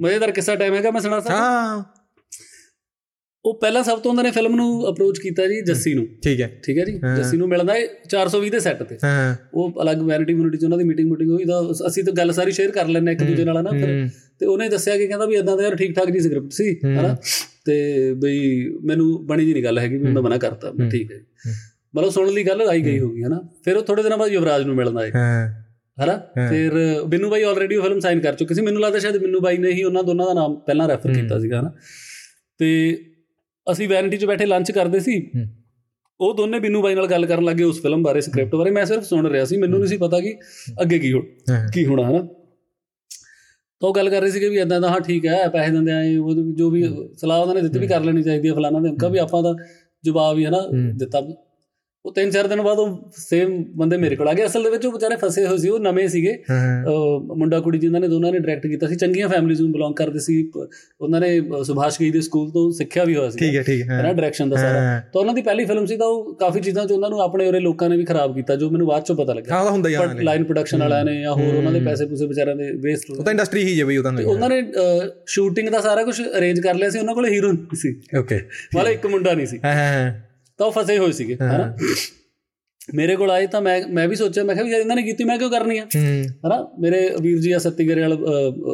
ਮਜ਼ੇਦਾਰ 0.00 0.30
ਕਿੱਸਾ 0.30 0.54
ਟਾਈਮ 0.54 0.74
ਹੈਗਾ 0.74 0.90
ਮੈਂ 0.90 1.00
ਸੁਣਾ 1.00 1.20
ਸਕਦਾ? 1.20 1.36
ਹਾਂ। 1.36 1.82
ਉਹ 3.44 3.60
ਪਹਿਲਾਂ 3.60 3.82
ਸਭ 3.82 3.98
ਤੋਂ 3.98 4.10
ਉਹਨਾਂ 4.10 4.24
ਨੇ 4.24 4.30
ਫਿਲਮ 4.30 4.54
ਨੂੰ 4.56 4.90
ਅਪਰੋਚ 4.90 5.18
ਕੀਤਾ 5.18 5.46
ਜੀ 5.46 5.60
ਜੱਸੀ 5.60 5.94
ਨੂੰ। 5.94 6.06
ਠੀਕ 6.24 6.40
ਹੈ। 6.40 6.60
ਠੀਕ 6.64 6.78
ਹੈ 6.78 6.84
ਜੀ? 6.84 6.92
ਜੱਸੀ 7.16 7.36
ਨੂੰ 7.36 7.48
ਮਿਲਦਾ 7.48 7.74
ਹੈ 7.74 7.80
420 8.08 8.50
ਦੇ 8.50 8.60
ਸੈੱਟ 8.60 8.82
ਤੇ। 8.82 8.98
ਹਾਂ। 9.04 9.34
ਉਹ 9.54 9.82
ਅਲੱਗ 9.82 9.96
ਵੈਨਿਟੀ 9.96 10.32
ਕਮਿਊਨਿਟੀ 10.32 10.58
ਚ 10.58 10.64
ਉਹਨਾਂ 10.64 10.78
ਦੀ 10.78 10.84
ਮੀਟਿੰਗ 10.84 11.10
ਮੀਟਿੰਗ 11.10 11.30
ਹੋਈ 11.30 11.44
ਤਾਂ 11.44 11.88
ਅਸੀਂ 11.88 12.04
ਤਾਂ 12.04 12.12
ਗੱਲ 12.12 12.32
ਸਾਰੀ 12.32 12.50
ਸ਼ੇਅਰ 12.50 12.70
ਕਰ 12.70 12.86
ਲੈਣੇ 12.86 13.12
ਇੱਕ 13.12 13.22
ਦੂਜੇ 13.22 13.44
ਨਾਲ 13.44 13.62
ਨਾ 13.62 13.70
ਫਿਰ 13.70 14.08
ਤੇ 14.40 14.46
ਉਹਨੇ 14.46 14.68
ਦੱਸਿਆ 14.68 14.96
ਕਿ 14.96 15.06
ਕਹਿੰਦਾ 15.06 15.26
ਵੀ 15.26 15.34
ਇਦਾਂ 15.36 15.56
ਦਾ 15.56 15.62
ਯਾਰ 15.62 15.76
ਠੀਕ 15.76 15.96
ਠਾਕ 15.96 16.10
ਜੀ 16.10 16.20
ਸਕ੍ਰਿਪਟ 16.20 16.52
ਸੀ 16.52 16.80
ਹਨਾ? 16.84 17.16
ਤੇ 17.64 18.12
ਬਈ 18.14 18.68
ਮੈਨੂੰ 18.84 19.26
ਬਣੀ 19.26 19.46
ਜੀ 19.46 19.52
ਨਹੀਂ 19.52 19.64
ਗੱਲ 19.64 19.78
ਹੈਗੀ 19.78 19.96
ਵੀ 19.96 20.02
ਮੈਂ 20.02 20.22
ਮਨਾ 20.22 20.38
ਕਰਤਾ 20.38 20.72
ਠੀਕ 20.90 21.12
ਹੈ 21.12 21.20
ਮਤਲਬ 21.96 22.10
ਸੁਣਨ 22.10 22.32
ਲਈ 22.32 22.44
ਗੱਲ 22.44 22.62
ਆਈ 22.62 22.80
ਗਈ 22.80 22.98
ਹੋਗੀ 22.98 23.22
ਹਨਾ। 23.22 23.48
ਫਿਰ 23.64 23.76
ਉਹ 23.76 23.82
ਥੋੜੇ 23.82 24.02
ਦਿਨਾਂ 24.02 24.18
ਬਾਅਦ 24.18 24.30
ਯੁਵਰਾਜ 24.30 24.62
ਨੂੰ 24.62 24.76
ਮਿਲਣ 24.76 24.98
ਆਏ। 24.98 25.10
ਹਾਂ। 25.14 25.52
ਹਨਾ? 26.04 26.16
ਫਿਰ 26.48 27.02
ਬਿੰਨੂ 27.06 27.30
ਬਾਈ 27.30 27.42
ਆਲਰੇਡੀ 27.42 27.76
ਉਹ 27.76 27.82
ਫਿਲਮ 27.82 28.00
ਸਾਈਨ 28.00 28.20
ਕਰ 28.20 28.34
ਚੁੱਕੇ 28.34 28.54
ਸੀ। 28.54 28.62
ਮੈਨੂੰ 28.62 28.82
ਲੱਗਦਾ 28.82 28.98
ਸ਼ਾਇਦ 28.98 29.16
ਬਿੰਨੂ 29.16 29.40
ਬਾਈ 29.40 29.58
ਨੇ 29.58 29.70
ਹੀ 29.70 29.82
ਉਹਨਾਂ 29.82 30.02
ਦੋਨਾਂ 30.04 30.26
ਦਾ 30.26 30.32
ਨਾਮ 30.32 30.54
ਪਹਿਲਾਂ 30.54 30.88
ਰੈਫਰ 30.88 31.12
ਕੀਤਾ 31.12 31.38
ਸੀਗਾ 31.38 31.60
ਹਨਾ। 31.60 31.72
ਤੇ 32.58 32.98
ਅਸੀਂ 33.72 33.88
ਵੈਨਿਟੀ 33.88 34.16
'ਚ 34.16 34.24
ਬੈਠੇ 34.24 34.46
ਲੰਚ 34.46 34.72
ਕਰਦੇ 34.72 35.00
ਸੀ। 35.00 35.30
ਉਹ 36.20 36.34
ਦੋਨੇ 36.34 36.60
ਬਿੰਨੂ 36.60 36.82
ਬਾਈ 36.82 36.94
ਨਾਲ 36.94 37.06
ਗੱਲ 37.06 37.26
ਕਰਨ 37.26 37.44
ਲੱਗੇ 37.44 37.64
ਉਸ 37.64 37.82
ਫਿਲਮ 37.82 38.02
ਬਾਰੇ 38.02 38.20
ਸਕ੍ਰਿਪਟ 38.20 38.54
ਬਾਰੇ। 38.54 38.70
ਮੈਂ 38.70 38.86
ਸਿਰਫ 38.86 39.02
ਸੁਣ 39.02 39.26
ਰਿਹਾ 39.26 39.44
ਸੀ। 39.44 39.56
ਮੈਨੂੰ 39.56 39.78
ਨਹੀਂ 39.78 39.88
ਸੀ 39.88 39.96
ਪਤਾ 39.96 40.20
ਕਿ 40.20 40.38
ਅੱਗੇ 40.82 40.98
ਕੀ 40.98 41.12
ਹੋ। 41.12 41.22
ਕੀ 41.72 41.86
ਹੋਣਾ 41.86 42.10
ਹਨਾ। 42.10 42.28
ਤਾਂ 43.84 43.88
ਉਹ 43.88 43.94
ਗੱਲ 43.94 44.10
ਕਰ 44.10 44.20
ਰਹੇ 44.20 44.30
ਸੀਗੇ 44.30 44.48
ਵੀ 44.48 44.58
ਇਦਾਂ 44.58 44.80
ਦਾ 44.80 44.88
ਹਾਂ 44.88 45.00
ਠੀਕ 45.00 45.26
ਹੈ 45.26 45.48
ਪੈਸੇ 45.48 45.70
ਦਿੰਦੇ 45.70 45.92
ਆਏ 45.92 46.16
ਉਹ 46.16 46.34
ਜੋ 46.52 46.70
ਵੀ 46.70 46.82
ਸਲਾਹ 47.16 47.40
ਉਹਨਾਂ 47.40 47.54
ਨੇ 47.54 47.60
ਦਿੱਤੀ 47.60 47.78
ਵੀ 47.78 47.86
ਕਰ 47.86 48.00
ਲੈਣੀ 48.00 48.22
ਚਾਹੀਦੀ 48.22 48.48
ਹੈ 48.48 48.54
ਫਲਾਣਾ 48.54 48.80
ਦੇ 48.80 49.08
ਵੀ 49.10 49.18
ਆਪਾਂ 49.18 49.42
ਦਾ 49.42 49.54
ਜਵਾਬ 50.04 50.38
ਹੀ 50.38 50.44
ਹਨਾ 50.44 50.60
ਦਿੱਤਾ। 50.94 51.20
ਉਹ 52.04 52.12
ਤਿੰਨ 52.12 52.30
ਚਾਰ 52.30 52.46
ਦਿਨ 52.48 52.60
ਬਾਅਦ 52.62 52.78
ਉਹ 52.78 53.12
ਸੇਮ 53.18 53.52
ਬੰਦੇ 53.76 53.96
ਮੇਰੇ 53.96 54.16
ਕੋਲ 54.16 54.28
ਆ 54.28 54.32
ਗਏ। 54.34 54.44
ਅਸਲ 54.46 54.62
ਦੇ 54.62 54.70
ਵਿੱਚ 54.70 54.84
ਉਹ 54.86 54.92
ਵਿਚਾਰੇ 54.92 55.16
ਫਸੇ 55.16 55.44
ਹੋਏ 55.46 55.58
ਸੀ 55.58 55.68
ਉਹ 55.68 55.78
ਨਵੇਂ 55.80 56.06
ਸੀਗੇ। 56.08 56.32
ਮੁੰਡਾ 57.36 57.60
ਕੁੜੀ 57.60 57.78
ਜਿਨ੍ਹਾਂ 57.78 58.00
ਨੇ 58.00 58.08
ਦੋਨਾਂ 58.08 58.32
ਨੇ 58.32 58.38
ਡਾਇਰੈਕਟ 58.38 58.66
ਕੀਤਾ 58.66 58.86
ਸੀ। 58.88 58.96
ਚੰਗੀਆਂ 58.96 59.28
ਫੈਮਿਲੀਜ਼ 59.28 59.60
ਨੂੰ 59.62 59.70
ਬਿਲੋਂਗ 59.72 59.94
ਕਰਦੇ 59.96 60.18
ਸੀ। 60.18 60.36
ਉਹਨਾਂ 61.00 61.20
ਨੇ 61.20 61.30
ਸੁਭਾਸ਼ 61.66 61.98
ਗਈ 62.00 62.10
ਦੇ 62.10 62.20
ਸਕੂਲ 62.20 62.50
ਤੋਂ 62.50 62.70
ਸਿੱਖਿਆ 62.72 63.04
ਵੀ 63.04 63.16
ਹੋਇਆ 63.16 63.30
ਸੀ 63.30 63.38
ਠੀਕ 63.38 63.54
ਹੈ 63.56 63.62
ਠੀਕ 63.62 63.82
ਹੈ 63.82 64.02
ਨਾ 64.02 64.12
ਡਾਇਰੈਕਸ਼ਨ 64.12 64.48
ਦਾ 64.48 64.56
ਸਾਰਾ। 64.56 65.00
ਤਾਂ 65.12 65.20
ਉਹਨਾਂ 65.20 65.34
ਦੀ 65.34 65.42
ਪਹਿਲੀ 65.42 65.64
ਫਿਲਮ 65.64 65.86
ਸੀ 65.86 65.96
ਤਾਂ 65.96 66.06
ਉਹ 66.06 66.34
ਕਾਫੀ 66.40 66.60
ਚੀਜ਼ਾਂ 66.60 66.86
'ਚ 66.86 66.92
ਉਹਨਾਂ 66.92 67.10
ਨੂੰ 67.10 67.20
ਆਪਣੇ 67.22 67.46
ਉਰੇ 67.48 67.60
ਲੋਕਾਂ 67.60 67.88
ਨੇ 67.88 67.96
ਵੀ 67.96 68.04
ਖਰਾਬ 68.04 68.34
ਕੀਤਾ 68.36 68.56
ਜੋ 68.56 68.70
ਮੈਨੂੰ 68.70 68.86
ਬਾਅਦ 68.86 69.02
'ਚੋਂ 69.02 69.16
ਪਤਾ 69.16 69.34
ਲੱਗਾ 69.34 69.54
ਹਾਂ 69.54 69.70
ਹੁੰਦਾ 69.70 69.90
ਆ 69.98 70.12
ਲਾਈਨ 70.22 70.44
ਪ੍ਰੋਡਕਸ਼ਨ 70.44 70.80
ਵਾਲਿਆਂ 70.80 71.04
ਨੇ 71.04 71.20
ਜਾਂ 71.20 71.32
ਹੋਰ 71.32 71.54
ਉਹਨਾਂ 71.54 71.72
ਦੇ 71.72 71.80
ਪੈਸੇ 71.80 72.06
ਪੂਸੇ 72.06 72.26
ਵਿਚਾਰਿਆਂ 72.26 72.56
ਦੇ 72.56 72.70
ਵੇਸਟ 72.82 73.10
ਉਹ 73.10 73.24
ਤਾਂ 73.24 73.32
ਇੰਡਸਟਰੀ 73.32 73.64
ਹੀ 73.64 73.80
ਹੈ 73.80 73.84
ਬਈ 73.84 73.96
ਉਹ 73.96 74.02
ਤਾਂ 74.02 74.12
ਉਹਨਾਂ 74.24 74.48
ਨੇ 74.48 74.62
ਸ਼ੂਟਿੰਗ 75.28 75.68
ਦਾ 75.68 75.80
ਸਾਰਾ 75.80 76.02
ਕੁਝ 76.02 76.20
ਅਰੇਂਜ 76.38 76.60
ਕਰ 76.60 76.74
ਲਿਆ 76.74 76.90
ਸੀ। 76.90 76.98
ਉਹਨਾਂ 76.98 77.14
ਕੋਲ 77.14 77.28
ਹੀਰੋ 77.28 77.52
ਸੀ। 77.74 77.94
ਓਕੇ 78.18 78.40
ਵਾਲਾ 78.74 78.90
ਇੱਕ 78.90 79.06
ਮੁੰਡਾ 79.06 79.32
ਨਹੀਂ 79.32 79.46
ਸੀ। 79.46 79.60
ਹਾਂ 79.64 79.74
ਹਾਂ। 79.74 80.12
ਤਾਂ 80.58 80.66
ਉਹ 80.66 80.72
ਫਸੇ 80.72 80.98
ਹੋਏ 80.98 81.12
ਸੀਗੇ 81.12 81.36
ਹਨਾ? 81.42 81.74
ਮੇਰੇ 82.94 83.14
ਕੋਲ 83.16 83.30
ਆਏ 83.30 83.46
ਤਾਂ 83.46 83.60
ਮੈਂ 83.62 83.80
ਮੈਂ 83.92 84.06
ਵੀ 84.08 84.16
ਸੋਚਿਆ 84.16 84.42
ਮੈਂ 84.44 84.54
ਕਿਹਾ 84.54 84.64
ਵੀ 84.66 84.72
ਇਹਨਾਂ 84.72 84.96
ਨੇ 84.96 85.02
ਕੀਤੀ 85.02 85.24
ਮੈਂ 85.24 85.36
ਕਿਉਂ 85.38 85.50
ਕਰਨੀ 85.50 85.78
ਆ? 85.78 85.84
ਹਨਾ? 86.46 86.56
ਮੇਰੇ 86.80 86.98
ਵੀਰ 87.22 87.38
ਜੀ 87.40 87.52
ਆ 87.52 87.58
ਸੱਤੀਗਰੇ 87.58 88.00
ਵਾਲ 88.02 88.12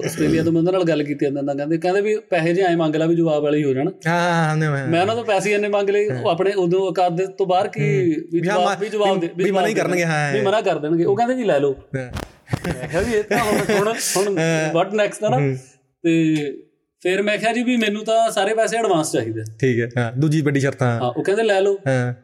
ਆਸਟ੍ਰੇਲੀਆ 0.05 0.43
ਤੋਂ 0.45 0.53
ਮੈਂ 0.53 0.61
ਉਹਨਾਂ 0.61 0.73
ਨਾਲ 0.73 0.85
ਗੱਲ 0.85 1.03
ਕੀਤੀ 1.03 1.29
ਅੰਦਰ 1.29 1.55
ਕਹਿੰਦੇ 1.57 1.79
ਕਹਿੰਦੇ 1.79 2.01
ਵੀ 2.01 2.17
ਪੈਸੇ 2.31 2.55
ਜੇ 2.55 2.63
ਐ 2.63 2.75
ਮੰਗ 2.77 2.97
ਲਾ 2.97 3.07
ਵੀ 3.07 3.17
ਜਵਾਬ 3.17 3.43
ਵਾਲੀ 3.43 3.63
ਹੋ 3.65 3.73
ਜਾਣ। 3.75 3.91
ਹਾਂ 4.07 4.57
ਮੈਂ 4.57 5.01
ਉਹਨਾਂ 5.01 5.15
ਤੋਂ 5.17 5.25
ਪੈਸੇ 5.25 5.53
ਇੰਨੇ 5.55 5.69
ਮੰਗ 5.69 5.91
ਲਏ 5.91 6.07
ਉਹ 6.09 6.29
ਆਪਣੇ 6.31 6.53
ਉਦੋਂ 6.65 6.81
ਔਕਾਤ 6.89 7.13
ਦੇ 7.13 7.27
ਤੋਂ 7.39 7.47
ਬਾਹਰ 7.47 7.69
ਕੀ 7.69 7.81
ਵੀ 8.33 8.41
ਜਵਾਬ 8.41 8.81
ਵੀ 8.81 8.89
ਜਵਾਬ 8.89 9.21
ਦੇ 9.21 9.31
ਵੀ 9.37 9.51
ਮਨਾ 9.51 9.67
ਹੀ 9.67 9.75
ਕਰਨਗੇ 9.75 10.05
ਹਾਂ 10.05 10.33
ਵੀ 10.33 10.41
ਮਨਾ 10.41 10.61
ਕਰ 10.61 10.79
ਦੇਣਗੇ। 10.79 11.05
ਉਹ 11.05 11.17
ਕਹਿੰਦੇ 11.17 11.35
ਜੀ 11.35 11.45
ਲੈ 11.45 11.59
ਲਓ। 11.61 11.75
ਮੈਂ 11.95 12.09
ਕਿਹਾ 12.89 13.01
ਵੀ 13.01 13.15
ਇਹ 13.15 13.23
ਤਾਂ 13.25 13.39
ਹੁਣ 13.45 13.93
ਹੁਣ 14.17 14.39
ਵਾਟ 14.75 14.95
ਨੈਕਸਟ 14.95 15.25
ਨਾ 15.25 15.39
ਤੇ 16.05 16.13
ਫਿਰ 17.03 17.23
ਮੈਂ 17.23 17.37
ਕਿਹਾ 17.39 17.53
ਜੀ 17.53 17.63
ਵੀ 17.63 17.77
ਮੈਨੂੰ 17.77 18.05
ਤਾਂ 18.05 18.31
ਸਾਰੇ 18.31 18.55
ਪੈਸੇ 18.55 18.77
ਐਡਵਾਂਸ 18.77 19.13
ਚਾਹੀਦੇ 19.13 19.43
ਠੀਕ 19.61 19.81
ਹੈ 19.81 19.89
ਹਾਂ 19.99 20.13
ਦੂਜੀ 20.13 20.41
ਵੱਡੀ 20.43 20.61
ਸ਼ਰਤ 20.61 20.83
ਹਾਂ 20.83 21.01
ਉਹ 21.01 21.23
ਕਹਿੰਦੇ 21.25 21.43
ਲੈ 21.43 21.61
ਲਓ। 21.61 21.79
ਹਾਂ। 21.87 22.15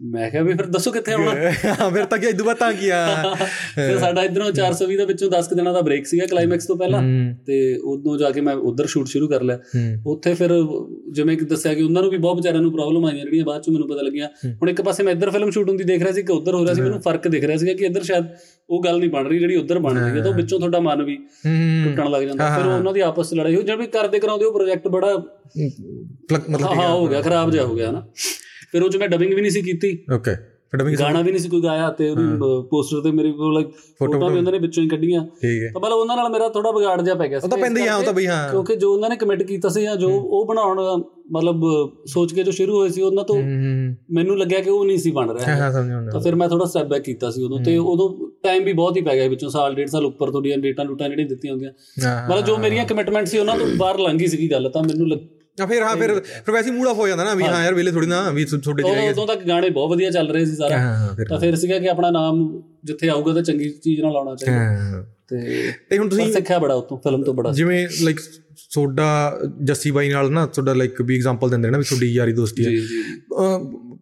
ਮੈਂ 0.00 0.30
ਕਿਹਾ 0.30 0.42
ਵੀ 0.42 0.52
ਫਿਰ 0.54 0.66
ਦੱਸੋ 0.66 0.90
ਕਿੱਥੇ 0.90 1.12
ਆਉਣਾ? 1.12 1.30
ਹਾਂ 1.80 1.90
ਫਿਰ 1.90 2.04
ਤਾਂ 2.04 2.18
ਕੀ 2.18 2.26
ਇਦੋਂ 2.26 2.46
ਬਾਅਦ 2.46 2.56
ਤਾਂ 2.56 2.72
ਕੀ 2.72 2.88
ਆ? 2.88 3.34
ਫਿਰ 3.74 3.98
ਸਾਡਾ 3.98 4.22
ਇਧਰੋਂ 4.22 4.50
420 4.50 4.96
ਦਾ 4.96 5.04
ਵਿੱਚੋਂ 5.04 5.30
10 5.30 5.54
ਦਿਨਾਂ 5.56 5.72
ਦਾ 5.74 5.80
ਬ੍ਰੇਕ 5.80 6.06
ਸੀਗਾ 6.06 6.26
ਕਲਾਈਮੈਕਸ 6.26 6.66
ਤੋਂ 6.66 6.76
ਪਹਿਲਾਂ। 6.76 7.02
ਤੇ 7.46 7.76
ਉਦੋਂ 7.76 8.18
ਜਾ 8.18 8.30
ਕੇ 8.30 8.40
ਮੈਂ 8.40 8.54
ਉਧਰ 8.54 8.86
ਸ਼ੂਟ 8.86 9.06
ਸ਼ੁਰੂ 9.06 9.28
ਕਰ 9.28 9.42
ਲਿਆ। 9.42 9.58
ਉੱਥੇ 10.06 10.34
ਫਿਰ 10.34 10.50
ਜਿਵੇਂ 11.12 11.36
ਕਿ 11.38 11.44
ਦੱਸਿਆ 11.44 11.74
ਕਿ 11.74 11.82
ਉਹਨਾਂ 11.82 12.02
ਨੂੰ 12.02 12.10
ਵੀ 12.10 12.16
ਬਹੁਤ 12.16 12.36
ਵਿਚਾਰਿਆਂ 12.36 12.62
ਨੂੰ 12.62 12.72
ਪ੍ਰੋਬਲਮ 12.72 13.04
ਆਈਆਂ 13.04 13.24
ਜਿਹੜੀਆਂ 13.24 13.44
ਬਾਅਦ 13.44 13.62
ਚ 13.62 13.68
ਮੈਨੂੰ 13.70 13.88
ਪਤਾ 13.88 14.02
ਲੱਗੀਆਂ। 14.02 14.28
ਹੁਣ 14.46 14.70
ਇੱਕ 14.70 14.82
ਪਾਸੇ 14.82 15.02
ਮੈਂ 15.02 15.12
ਇੱਧਰ 15.12 15.30
ਫਿਲਮ 15.30 15.50
ਸ਼ੂਟ 15.50 15.68
ਹੁੰਦੀ 15.68 15.84
ਦੇਖ 15.84 16.02
ਰਿਹਾ 16.02 16.12
ਸੀ 16.12 16.22
ਕਿ 16.22 16.32
ਉਧਰ 16.32 16.54
ਹੋ 16.54 16.64
ਰਿਹਾ 16.64 16.74
ਸੀ 16.74 16.80
ਮੈਨੂੰ 16.80 17.00
ਫ਼ਰਕ 17.00 17.28
ਦਿਖ 17.28 17.44
ਰਿਹਾ 17.44 17.56
ਸੀਗਾ 17.56 17.72
ਕਿ 17.72 17.84
ਇੱਧਰ 17.84 18.02
ਸ਼ਾਇਦ 18.02 18.24
ਉਹ 18.70 18.82
ਗੱਲ 18.82 18.98
ਨਹੀਂ 18.98 19.10
ਬਣ 19.10 19.26
ਰਹੀ 19.28 19.38
ਜਿਹੜੀ 19.38 19.56
ਉਧਰ 19.56 19.78
ਬਣ 19.78 19.98
ਰਹੀ 19.98 20.18
ਹੈ 20.18 20.24
ਤਾਂ 20.24 20.32
ਵਿੱਚੋਂ 20.32 20.58
ਤੁਹਾਡਾ 20.58 20.80
ਮਨ 20.80 21.02
ਵੀ 21.02 21.16
ਟੁੱਟਣ 21.84 22.10
ਲੱਗ 22.10 22.22
ਜਾਂਦਾ। 22.22 22.58
ਫਿਰ 22.58 22.66
ਉਹਨਾਂ 22.66 22.92
ਦੀ 22.92 23.00
ਆਪਸ 23.00 23.32
ਵਿੱਚ 23.32 23.40
ਲੜਾਈ 23.40 23.56
ਹੋ 23.56 23.62
ਜਿਵੇਂ 23.62 23.88
ਕਰਦੇ 23.88 24.18
ਕਰਾਉਂਦੇ 24.18 24.44
ਉਹ 24.44 24.52
ਪ੍ਰੋਜੈਕਟ 24.52 24.88
ਬੜਾ 24.88 25.16
ਮਤਲਬ 26.50 26.64
ਹਾਂ 26.64 27.08
ਗਿਆ 27.08 27.22
ਖਰਾਬ 27.22 27.50
ਜਿਹਾ 27.50 27.64
ਹੋ 27.64 27.74
ਗਿਆ 27.74 27.90
ਨਾ 27.90 28.06
ਫਿਰ 28.72 28.82
ਉਹ 28.82 28.88
ਚ 28.90 28.96
ਮੈਂ 28.96 29.08
ਡਬਿੰਗ 29.08 29.34
ਵੀ 29.34 29.40
ਨਹੀਂ 29.40 29.50
ਸੀ 29.50 29.62
ਕੀਤੀ। 29.62 29.98
ਓਕੇ 30.14 30.34
ਡਬਿੰਗ 30.76 30.96
ਗਾਣਾ 30.98 31.20
ਵੀ 31.22 31.30
ਨਹੀਂ 31.30 31.40
ਸੀ 31.40 31.48
ਕੋਈ 31.48 31.62
ਗਾਇਆ 31.62 31.88
ਤੇ 31.90 32.08
ਉਹਦੀ 32.10 32.22
ਪੋਸਟਰ 32.70 33.00
ਤੇ 33.02 33.10
ਮੇਰੇ 33.10 33.30
ਕੋਲ 33.32 33.62
ਫੋਟੋਆਂ 34.00 34.28
ਵੀ 34.30 34.38
ਉਹਨਾਂ 34.38 34.52
ਨੇ 34.52 34.58
ਵਿੱਚੋਂ 34.58 34.82
ਹੀ 34.84 34.88
ਕੱਢੀਆਂ। 34.88 35.20
ਤਾਂ 35.20 35.80
ਮਤਲਬ 35.80 35.92
ਉਹਨਾਂ 35.92 36.16
ਨਾਲ 36.16 36.28
ਮੇਰਾ 36.30 36.48
ਥੋੜਾ 36.48 36.70
ਵਿਗਾੜ 36.70 37.00
ਜਿਹਾ 37.02 37.14
ਪੈ 37.14 37.28
ਗਿਆ 37.28 37.38
ਸੀ 37.38 37.46
ਉਹ 37.46 37.50
ਤਾਂ 37.50 37.58
ਪੈਂਦਾ 37.58 37.80
ਆ 37.92 37.96
ਉਹ 37.96 38.02
ਤਾਂ 38.02 38.12
ਬਈ 38.12 38.26
ਹਾਂ। 38.26 38.50
ਕਿਉਂਕਿ 38.50 38.76
ਜੋ 38.76 38.92
ਉਹਨਾਂ 38.92 39.08
ਨੇ 39.10 39.16
ਕਮਿਟ 39.16 39.42
ਕੀਤਾ 39.42 39.68
ਸੀ 39.68 39.82
ਜਾਂ 39.82 39.96
ਜੋ 39.96 40.10
ਉਹ 40.10 40.46
ਬਣਾਉਣ 40.46 40.80
ਮਤਲਬ 41.32 41.64
ਸੋਚ 42.06 42.32
ਕੇ 42.34 42.42
ਜੋ 42.42 42.50
ਸ਼ੁਰੂ 42.50 42.76
ਹੋਏ 42.76 42.88
ਸੀ 42.88 43.02
ਉਹਨਾਂ 43.02 43.24
ਤੋਂ 43.24 43.36
ਮੈਨੂੰ 44.12 44.38
ਲੱਗਿਆ 44.38 44.60
ਕਿ 44.60 44.70
ਉਹ 44.70 44.84
ਨਹੀਂ 44.84 44.98
ਸੀ 44.98 45.10
ਬਣ 45.10 45.30
ਰਿਹਾ 45.30 45.56
ਹਾਂ 45.56 45.72
ਸਮਝ 45.72 46.10
ਤਾਂ 46.12 46.20
ਫਿਰ 46.20 46.34
ਮੈਂ 46.34 46.48
ਥੋੜਾ 46.48 46.64
ਸਟੈਪ 46.64 46.86
ਬੈਕ 46.86 47.02
ਕੀਤਾ 47.02 47.30
ਸੀ 47.30 47.42
ਉਦੋਂ 47.42 47.58
ਤੇ 47.60 47.76
ਉਦੋਂ 47.76 48.08
ਟਾਈਮ 48.42 48.64
ਵੀ 48.64 48.72
ਬਹੁਤ 48.72 48.96
ਹੀ 48.96 49.02
ਪੈ 49.02 49.14
ਗਿਆ 49.14 49.28
ਵਿੱਚੋਂ 49.28 49.50
ਸਾਲ 49.50 49.74
ਡੇਢ 49.74 49.88
ਸਾਲ 49.88 50.06
ਉੱਪਰ 50.06 50.30
ਤੋਂ 50.30 50.42
ਦੀਆਂ 50.42 50.58
ਡੇਟਾਂ 50.58 50.84
ਲੂਟਾਂ 50.84 51.08
ਜਿਹੜੀਆਂ 51.08 51.28
ਦਿੱਤੀਆਂ 51.28 51.52
ਹੁੰਦੀਆਂ। 51.52 51.72
ਮਤਲਬ 52.30 52.44
ਜੋ 52.44 52.56
ਮੇਰੀਆਂ 52.56 52.84
ਕਮਿਟਮੈਂਟ 52.84 53.26
ਸੀ 53.26 53.38
ਉਹਨਾਂ 53.38 53.56
ਤੋਂ 53.58 53.66
ਬਾਹਰ 53.76 53.98
ਲੰਘੀ 53.98 54.26
ਸੀਗੀ 54.26 54.50
ਗੱਲ 54.50 54.70
ਤਾਂ 54.70 54.82
ਮੈਨੂੰ 54.82 55.08
ਆ 55.60 55.66
ਫਿਰ 55.66 55.82
ਹਾਂ 55.82 55.96
ਫਿਰ 55.96 56.20
ਫਿਰ 56.20 56.52
ਵੈਸੇ 56.52 56.70
ਮੂਡ 56.70 56.88
ਆਫ 56.88 56.96
ਹੋ 56.96 57.08
ਜਾਂਦਾ 57.08 57.24
ਨਾ 57.24 57.34
ਵੀ 57.34 57.44
ਹਾਂ 57.44 57.64
ਯਾਰ 57.64 57.74
ਵੇਲੇ 57.74 57.92
ਥੋੜੀ 57.92 58.06
ਨਾ 58.06 58.30
ਵੀ 58.30 58.44
ਤੁਹਾਡੇ 58.44 58.82
ਚ 58.82 58.86
ਉਦੋਂ 58.86 59.26
ਤੱਕ 59.26 59.48
ਗਾਣੇ 59.48 59.70
ਬਹੁਤ 59.70 59.90
ਵਧੀਆ 59.90 60.10
ਚੱਲ 60.10 60.28
ਰਹੇ 60.32 60.44
ਸੀ 60.44 60.56
ਸਾਰਾ। 60.56 61.14
ਤਾਂ 61.28 61.40
ਫਿਰ 61.40 61.56
ਸੀਗਾ 61.56 61.78
ਕਿ 61.78 61.88
ਆਪਣਾ 61.88 62.10
ਨਾਮ 62.10 62.62
ਜਿੱਥੇ 62.84 63.08
ਆਊਗਾ 63.08 63.34
ਤਾਂ 63.34 63.42
ਚੰਗੀ 63.42 63.70
ਚੀਜ਼ 63.70 64.00
ਨਾਲ 64.00 64.16
ਆਉਣਾ 64.16 64.34
ਚਾਹੀਦਾ। 64.34 65.04
ਤੇ 65.28 65.72
ਤੇ 65.90 65.98
ਹੁਣ 65.98 66.08
ਤੁਸੀਂ 66.08 66.32
ਸਿੱਖਿਆ 66.32 66.58
ਬੜਾ 66.58 66.74
ਉਤੋਂ 66.74 66.98
ਫਿਲਮ 66.98 67.22
ਤੋਂ 67.22 67.34
ਬੜਾ। 67.34 67.52
ਜਿਵੇਂ 67.52 67.88
ਲਾਈਕ 68.02 68.20
ਸੋਡਾ 68.56 69.38
ਜੱਸੀ 69.62 69.90
ਬਾਈ 69.90 70.08
ਨਾਲ 70.08 70.30
ਨਾ 70.30 70.46
ਤੁਹਾਡਾ 70.46 70.72
ਲਾਈਕ 70.72 71.02
ਵੀ 71.02 71.16
ਐਗਜ਼ਾਮਪਲ 71.16 71.50
ਦਿੰਦੇ 71.50 71.68
ਨੇ 71.68 71.72
ਨਾ 71.72 71.78
ਵੀ 71.78 71.84
ਤੁਹਾਡੀ 71.84 72.12
ਯਾਰੀ 72.12 72.32
ਦੋਸਤੀ 72.32 72.64
ਹੈ 72.64 72.70
ਜੀ 72.70 72.76
ਜੀ 72.76 73.02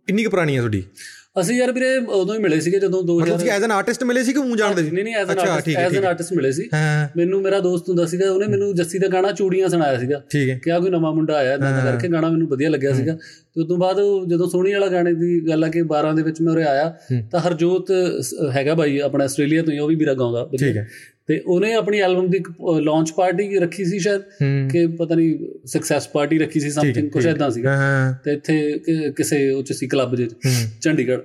ਕਿੰਨੀ 0.07 0.25
ਕੁ 0.25 0.31
ਪੁਰਾਣੀ 0.31 0.57
ਹੈ 0.57 0.61
ਤੁਹਾਡੀ? 0.61 0.83
ਅਸੀਂ 1.41 1.57
ਯਾਰ 1.57 1.73
ਵੀਰੇ 1.73 1.97
ਉਦੋਂ 1.97 2.35
ਹੀ 2.35 2.41
ਮਿਲੇ 2.41 2.61
ਸੀਗੇ 2.61 2.79
ਜਦੋਂ 2.79 3.03
2000 3.03 3.21
ਮਤਲਬ 3.21 3.39
ਤੁਸੀਂ 3.39 3.51
ਐਜ਼ 3.51 3.65
ਐਨ 3.65 3.73
ਆਰਟਿਸਟ 3.73 4.05
ਮਿਲੇ 4.05 4.23
ਸੀ 4.25 4.33
ਕਿ 4.33 4.39
ਉਹ 4.39 4.57
ਜਾਣਦੇ 4.57 4.83
ਸੀ? 4.85 4.91
ਨਹੀਂ 4.91 5.05
ਨਹੀਂ 5.05 5.15
as 5.15 5.31
an 5.31 5.39
artist 5.39 5.79
as 5.79 5.97
an 5.97 6.05
artist 6.05 6.33
ਮਿਲੇ 6.33 6.53
ਸੀ। 6.53 6.69
ਮੈਨੂੰ 7.17 7.41
ਮੇਰਾ 7.43 7.61
ਦੋਸਤ 7.61 7.89
ਹੁੰਦਾ 7.89 8.07
ਸੀਗਾ 8.07 8.31
ਉਹਨੇ 8.33 8.47
ਮੈਨੂੰ 8.47 8.75
ਜੱਸੀ 8.75 8.99
ਦਾ 8.99 9.09
ਗਾਣਾ 9.09 9.33
ਚੂੜੀਆਂ 9.33 9.69
ਸੁਣਾਇਆ 9.69 9.99
ਸੀਗਾ। 9.99 10.21
ਕਿ 10.63 10.73
ਆ 10.73 10.79
ਕੋਈ 10.79 10.91
ਨਵਾਂ 10.91 11.13
ਮੁੰਡਾ 11.15 11.37
ਆਇਆ 11.37 11.55
ਇਦਾਂ 11.55 11.73
ਕਰਕੇ 11.85 12.09
ਗਾਣਾ 12.09 12.31
ਮੈਨੂੰ 12.31 12.49
ਵਧੀਆ 12.49 12.71
ਲੱਗਿਆ 12.71 12.93
ਸੀਗਾ। 12.93 13.13
ਤੇ 13.55 13.61
ਉਸ 13.61 13.69
ਤੋਂ 13.69 13.77
ਬਾਅਦ 13.77 14.01
ਜਦੋਂ 14.29 14.49
ਸੋਹਣੀ 14.51 14.73
ਵਾਲਾ 14.73 14.87
ਗਾਣੇ 14.87 15.13
ਦੀ 15.15 15.41
ਗੱਲ 15.49 15.65
ਆ 15.65 15.69
ਕਿ 15.69 15.83
12 15.93 16.15
ਦੇ 16.17 16.23
ਵਿੱਚ 16.23 16.41
ਮੈਂ 16.41 16.53
ਉਰੇ 16.53 16.65
ਆਇਆ 16.65 16.93
ਤਾਂ 17.31 17.41
ਹਰਜੋਤ 17.41 17.93
ਹੈਗਾ 18.55 18.75
ਬਾਈ 18.75 18.99
ਆਪਣਾ 18.99 19.25
ਆਸਟ੍ਰੇਲੀਆ 19.25 19.63
ਤੋਂ 19.63 19.73
ਹੀ 19.73 19.79
ਉਹ 19.79 19.89
ਵੀ 19.89 19.95
ਵੀਰਾ 19.95 20.15
ਗਾਉਂਦਾ। 20.15 20.49
ਠੀਕ 20.59 20.77
ਹੈ। 20.77 20.87
ਤੇ 21.29 21.41
ਉਹਨੇ 21.47 21.73
ਆਪਣੀ 21.73 21.99
ਐਲਬਮ 21.99 22.31
ਦੀ 22.31 22.41
ਲਾਂਚ 22.81 23.11
ਪਾਰਟੀ 23.17 23.59
ਰੱਖੀ 23.59 23.85
ਸੀ 23.85 23.99
ਸ਼ਾਇਦ 23.99 24.21
ਕਿ 24.73 24.87
ਪਤਾ 24.87 25.15
ਨਹੀਂ 25.15 25.39
ਸਕਸੈਸ 25.67 26.09
ਪਾਰਟੀ 26.09 26.39
ਰੱਖੀ 26.39 26.61
ਸੀ 26.61 26.71
ਸਮਥਿੰਗ 26.71 27.11
ਕੁਝ 27.11 27.27
ਇਦਾਂ 27.27 27.51
ਸੀਗਾ। 27.51 27.75
ਤੇ 28.25 28.33
ਇੱਥੇ 28.33 28.79
ਕਿਸੇ 29.17 29.51
ਉੱਚ 29.51 29.73
ਸੀ 29.73 29.87
ਕਲੱਬ 29.87 30.15
ਦੇ 30.15 30.29
ਚੰਡੀਗੜ੍ਹ। 30.83 31.21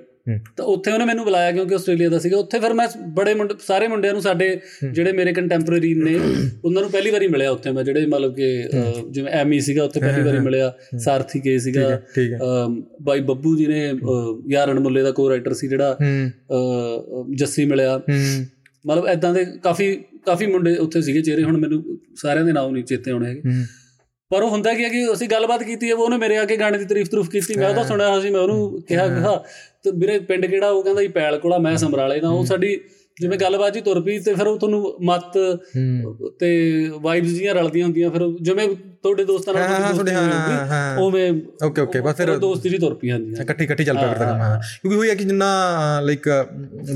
ਤਾਂ 0.57 0.65
ਉੱਥੇ 0.65 0.91
ਉਹਨੇ 0.91 1.05
ਮੈਨੂੰ 1.05 1.23
ਬੁਲਾਇਆ 1.25 1.51
ਕਿਉਂਕਿ 1.51 1.75
ਆਸਟ੍ਰੇਲੀਆ 1.75 2.09
ਦਾ 2.09 2.19
ਸੀਗਾ। 2.19 2.37
ਉੱਥੇ 2.37 2.59
ਫਿਰ 2.59 2.73
ਮੈਂ 2.73 2.87
ਬੜੇ 3.07 3.33
ਮੁੰਡੇ 3.33 3.55
ਸਾਰੇ 3.67 3.87
ਮੁੰਡਿਆਂ 3.87 4.13
ਨੂੰ 4.13 4.21
ਸਾਡੇ 4.21 4.59
ਜਿਹੜੇ 4.91 5.11
ਮੇਰੇ 5.11 5.33
ਕੰਟੈਂਪਰੇਰੀ 5.33 5.93
ਨੇ 5.93 6.19
ਉਹਨਾਂ 6.65 6.81
ਨੂੰ 6.81 6.91
ਪਹਿਲੀ 6.91 7.11
ਵਾਰੀ 7.11 7.27
ਮਿਲਿਆ 7.27 7.51
ਉੱਥੇ 7.51 7.71
ਮੈਂ 7.71 7.83
ਜਿਹੜੇ 7.83 8.05
ਮਤਲਬ 8.05 8.35
ਕਿ 8.35 8.63
ਜਿਵੇਂ 9.11 9.33
ਐਮੀ 9.33 9.59
ਸੀਗਾ 9.59 9.83
ਉੱਥੇ 9.83 9.99
ਪਹਿਲੀ 9.99 10.23
ਵਾਰੀ 10.23 10.39
ਮਿਲਿਆ। 10.39 10.73
ਸਾਰਥੀ 10.97 11.39
ਕੇ 11.39 11.57
ਸੀਗਾ। 11.59 12.01
ਬਾਈ 13.01 13.19
ਬੱਬੂ 13.21 13.55
ਜੀ 13.57 13.65
ਨੇ 13.65 13.91
ਯਾਰਨ 14.49 14.79
ਮੁੱਲੇ 14.79 15.03
ਦਾ 15.03 15.11
ਕੋ 15.11 15.29
ਰਾਈਟਰ 15.29 15.53
ਸੀ 15.53 15.67
ਜਿਹੜਾ 15.67 15.97
ਜੱਸੀ 17.35 17.65
ਮਿਲਿਆ। 17.65 18.01
ਮਤਲਬ 18.87 19.07
ਐਦਾਂ 19.07 19.33
ਦੇ 19.33 19.45
ਕਾਫੀ 19.63 20.03
ਕਾਫੀ 20.25 20.45
ਮੁੰਡੇ 20.45 20.75
ਉੱਥੇ 20.75 21.01
ਸੀਗੇ 21.01 21.21
ਚਿਹਰੇ 21.21 21.43
ਹੁਣ 21.43 21.57
ਮੈਨੂੰ 21.57 21.99
ਸਾਰਿਆਂ 22.15 22.45
ਦੇ 22.45 22.51
ਨਾਮ 22.51 22.71
ਨਹੀਂ 22.71 22.83
ਚੇਤੇ 22.83 23.11
ਆਉਣੇ 23.11 23.29
ਹੈਗੇ। 23.29 23.41
ਪਰ 24.29 24.43
ਉਹ 24.43 24.49
ਹੁੰਦਾ 24.49 24.73
ਕੀ 24.73 24.83
ਹੈ 24.83 24.89
ਕਿ 24.89 25.13
ਅਸੀਂ 25.13 25.29
ਗੱਲਬਾਤ 25.29 25.63
ਕੀਤੀ 25.63 25.89
ਹੈ 25.89 25.95
ਉਹ 25.95 26.03
ਉਹਨੇ 26.03 26.17
ਮੇਰੇ 26.17 26.45
ਕੇ 26.45 26.57
ਗਾਣੇ 26.57 26.77
ਦੀ 26.77 26.85
ਤਾਰੀਫ 26.85 27.07
ਤਰੂਫ 27.09 27.29
ਕੀਤੀ 27.29 27.59
ਮੈਂ 27.59 27.69
ਉਹਦਾ 27.69 27.83
ਸੁਣਿਆ 27.83 28.19
ਸੀ 28.19 28.29
ਮੈਂ 28.29 28.41
ਉਹਨੂੰ 28.41 28.81
ਕਿਹਾ 28.81 29.07
ਕਿਹਾ 29.07 29.43
ਤੇ 29.83 29.91
ਵੀਰੇ 29.91 30.19
ਪਿੰਡ 30.19 30.45
ਕਿਹੜਾ 30.45 30.69
ਉਹ 30.69 30.83
ਕਹਿੰਦਾ 30.83 31.01
ਜੀ 31.01 31.07
ਪੈਲ 31.07 31.39
ਕੋਲਾ 31.39 31.57
ਮੈਂ 31.57 31.77
ਸਮਰਾਲੇ 31.77 32.19
ਦਾ 32.19 32.29
ਉਹ 32.29 32.45
ਸਾਡੀ 32.45 32.81
ਜਿਵੇਂ 33.21 33.37
ਗੱਲਬਾਤ 33.37 33.73
ਜੀ 33.73 33.81
ਤੁਰ 33.81 34.01
ਪਈ 34.01 34.19
ਤੇ 34.19 34.33
ਫਿਰ 34.33 34.47
ਉਹ 34.47 34.59
ਤੁਹਾਨੂੰ 34.59 34.97
ਮਤ 35.01 35.59
ਤੇ 36.39 36.91
ਵਾਈਬਸ 37.01 37.27
ਜੀਆਂ 37.27 37.55
ਰਲਦੀਆਂ 37.55 37.85
ਹੁੰਦੀਆਂ 37.85 38.11
ਫਿਰ 38.11 38.21
ਜਿਵੇਂ 38.41 38.67
ਤੁਹਾਡੇ 39.03 39.23
ਦੋਸਤਾਂ 39.25 39.53
ਨਾਲ 39.53 39.63
ਹਾਂ, 39.63 39.79
ਹਾਂ, 39.79 39.93
ਤੁਹਾਡੇ, 39.93 40.13
ਹਾਂ, 40.13 40.21
ਹੁੰਦੀ, 40.21 40.69
ਹਾਂ। 40.69 40.97
ਉਵੇਂ 40.97 41.31
ਓਕੇ 41.65 41.81
ਓਕੇ 41.81 42.01
ਬਸ 42.01 42.15
ਫਿਰ 42.15 42.37
ਦੋਸਤੀ 42.37 42.69
ਜੀ 42.69 42.77
ਤੁਰ 42.77 42.93
ਪਈ 42.93 43.11
ਹਾਂਜੀ 43.11 43.41
ਇਕੱਠੀ 43.41 43.63
ਇਕੱਠੀ 43.63 43.83
ਚੱਲ 43.83 43.97
ਪਿਆ 43.97 44.07
ਕਰਦਾ 44.07 44.25
ਹਾਂ। 44.25 44.59
ਕਿਉਂਕਿ 44.81 44.97
ਹੋਈ 44.97 45.09
ਹੈ 45.09 45.15
ਕਿ 45.15 45.23
ਜਿੰਨਾ 45.23 45.47
ਲਾਈਕ 46.01 46.29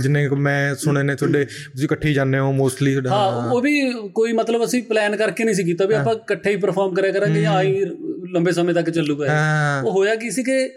ਜਿੰਨੇ 0.01 0.27
ਮੈਂ 0.29 0.75
ਸੁਣੇ 0.75 1.03
ਨੇ 1.03 1.15
ਤੁਹਾਡੇ 1.15 1.45
ਤੁਸੀਂ 1.45 1.83
ਇਕੱਠੇ 1.83 2.09
ਹੀ 2.09 2.13
ਜਾਂਦੇ 2.13 2.39
ਹੋ 2.39 2.51
ਮੋਸਟਲੀ 2.51 2.91
ਤੁਹਾਡਾ। 2.91 3.09
ਹਾਂ 3.09 3.51
ਉਹ 3.51 3.61
ਵੀ 3.61 3.93
ਕੋਈ 4.13 4.33
ਮਤਲਬ 4.33 4.63
ਅਸੀਂ 4.65 4.83
ਪਲਾਨ 4.83 5.15
ਕਰਕੇ 5.15 5.43
ਨਹੀਂ 5.43 5.55
ਸੀ 5.55 5.63
ਕੀਤਾ 5.63 5.85
ਵੀ 5.85 5.93
ਆਪਾਂ 5.93 6.13
ਇਕੱਠੇ 6.13 6.51
ਹੀ 6.51 6.55
ਪਰਫਾਰਮ 6.55 6.93
ਕਰਿਆ 6.93 7.11
ਕਰਾਂਗੇ 7.11 7.41
ਜਾਂ 7.41 7.53
ਆਈ 7.53 7.85
ਲੰਬੇ 8.33 8.51
ਸਮੇਂ 8.51 8.73
ਤੱਕ 8.73 8.89
ਚੱਲੂਗਾ। 8.89 9.27
ਹਾਂ। 9.29 9.83
ਉਹ 9.83 9.91
ਹੋਇਆ 9.91 10.15
ਕੀ 10.15 10.31
ਸੀ 10.31 10.43
ਕਿ 10.43 10.69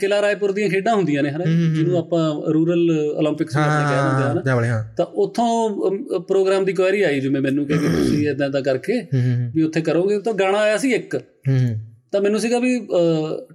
ਕਿਲਾ 0.00 0.20
ਰਾਏਪੁਰ 0.22 0.52
ਦੀਆਂ 0.52 0.68
ਖੇਡਾਂ 0.68 0.94
ਹੁੰਦੀਆਂ 0.94 1.22
ਨੇ 1.22 1.30
ਹਨਾ? 1.30 1.44
ਜਿਹਨੂੰ 1.44 1.98
ਆਪਾਂ 1.98 2.52
ਰੂਰਲ 2.52 2.90
올림픽ਸ 3.20 3.54
ਕਹਿੰਦੇ 3.54 3.84
ਕਹਿੰਦੇ 3.84 4.50
ਹਾਂ 4.50 4.56
ਹਨਾ? 4.56 4.82
ਤਾਂ 4.96 5.06
ਉੱਥੋਂ 5.06 6.20
ਪ੍ਰੋਗਰਾਮ 6.20 6.64
ਦੀ 6.64 6.72
ਕੁਐਰੀ 6.72 7.02
ਆਈ 7.02 7.20
ਜਿਵੇਂ 7.20 7.40
ਮੈਨੂੰ 7.40 7.66
ਕਿ 7.66 7.74
ਤੁਸੀਂ 7.74 8.28
ਇਦਾਂ 8.28 8.48
ਦਾ 8.50 8.60
ਕਰਕੇ 8.60 9.00
ਵੀ 9.54 9.62
ਉੱਥੇ 9.62 9.80
ਕਰੋਗੇ 9.80 10.18
ਤਾਂ 10.20 10.32
ਗਾਣਾ 10.32 10.58
ਆਇਆ 10.58 10.76
ਸੀ 10.76 10.92
ਇੱਕ। 10.92 11.16
ਤਾਂ 12.12 12.20
ਮੈਨੂੰ 12.20 12.40
ਸੀਗਾ 12.40 12.58
ਵੀ 12.58 12.78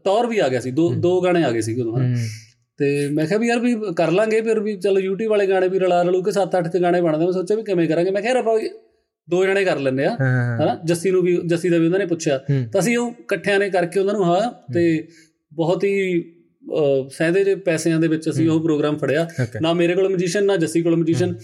ਟੌਰ 0.06 0.28
ਵੀ 0.28 0.40
ਆ 0.40 0.48
ਗਿਆ 0.50 0.60
ਸੀ 0.60 0.72
ਦੋ 0.72 0.90
ਦੋ 0.98 1.20
ਗਾਣੇ 1.22 1.44
ਆ 1.44 1.52
ਗਏ 1.52 1.62
ਸੀ 1.62 1.80
ਉਦੋਂ 1.82 1.98
ਹਨਾ? 1.98 2.16
ਤੇ 2.80 3.08
ਮੈਂ 3.10 3.26
ਕਿਹਾ 3.28 3.40
ਵੀ 3.40 3.48
ਯਾਰ 3.48 3.60
ਵੀ 3.60 3.76
ਕਰ 3.98 4.12
ਲਾਂਗੇ 4.12 4.42
ਫਿਰ 4.42 4.60
ਵੀ 4.60 4.76
ਚਲੋ 4.78 5.00
YouTube 5.00 5.30
ਵਾਲੇ 5.30 5.48
ਗਾਣੇ 5.48 5.68
ਵੀ 5.68 5.80
ਰਲਾ 5.80 6.02
ਰਲੂ 6.02 6.22
ਕੇ 6.24 6.32
7-8 6.32 6.70
ਕ 6.70 6.82
ਗਾਣੇ 6.82 7.02
ਬਣਦੇ 7.02 7.26
ਮੈਂ 7.26 7.34
ਸੋਚਿਆ 7.34 7.58
ਵੀ 7.58 7.64
ਕਿਵੇਂ 7.64 7.88
ਕਰਾਂਗੇ? 7.88 8.12
ਮੈਂ 8.12 8.22
ਕਿਹਾ 8.22 8.34
ਯਾਰ 8.34 8.40
ਆਪਾਂ 8.42 8.60
ਦੋ 9.28 9.44
ਜਣੇ 9.46 9.64
ਕਰ 9.66 9.80
ਲੈਂਦੇ 9.80 10.06
ਆ 10.06 10.14
ਹਨਾ? 10.16 10.78
ਜੱਸੀ 10.86 11.12
ਨੂੰ 11.12 11.22
ਵੀ 11.24 11.36
ਜੱਸੀ 11.46 11.70
ਦਾ 11.70 11.78
ਵੀ 11.78 11.86
ਉਹਨਾਂ 11.86 12.00
ਨੇ 12.00 12.06
ਪੁੱਛਿਆ। 12.06 12.38
ਤਾਂ 12.74 12.80
ਅਸੀਂ 12.80 12.98
ਉਹ 12.98 13.10
ਇਕੱਠਿਆਂ 13.20 13.60
ਨੇ 13.60 13.70
ਕਰਕੇ 13.70 14.00
ਉਹਨਾਂ 14.00 14.14
ਨੂੰ 14.14 14.26
ਹਾਂ 14.26 14.52
ਤੇ 14.74 14.86
ਬਹੁਤ 15.52 15.84
ਹੀ 15.84 16.24
ਸਹਿਦੇ 17.12 17.44
ਜਿਹੇ 17.44 17.56
ਪੈਸਿਆਂ 17.56 18.00
ਦੇ 18.00 18.08
ਵਿੱਚ 18.08 18.30
ਅਸੀਂ 18.30 18.48
ਉਹ 18.50 18.60
ਪ੍ਰੋਗਰਾਮ 18.64 18.98
ਫੜਿਆ। 18.98 19.28
ਨਾ 19.62 19.74
ਮੇਰੇ 19.74 19.94
ਕੋਲ 19.94 20.08
ਮਿਊਜ਼ੀਸ਼ੀਅਨ 20.08 20.46
ਨਾ 20.46 20.56
ਜੱਸੀ 20.58 20.82
ਕੋਲ 20.82 20.96
ਮਿਊਜ਼ੀਸ਼ੀਅਨ 20.96 21.36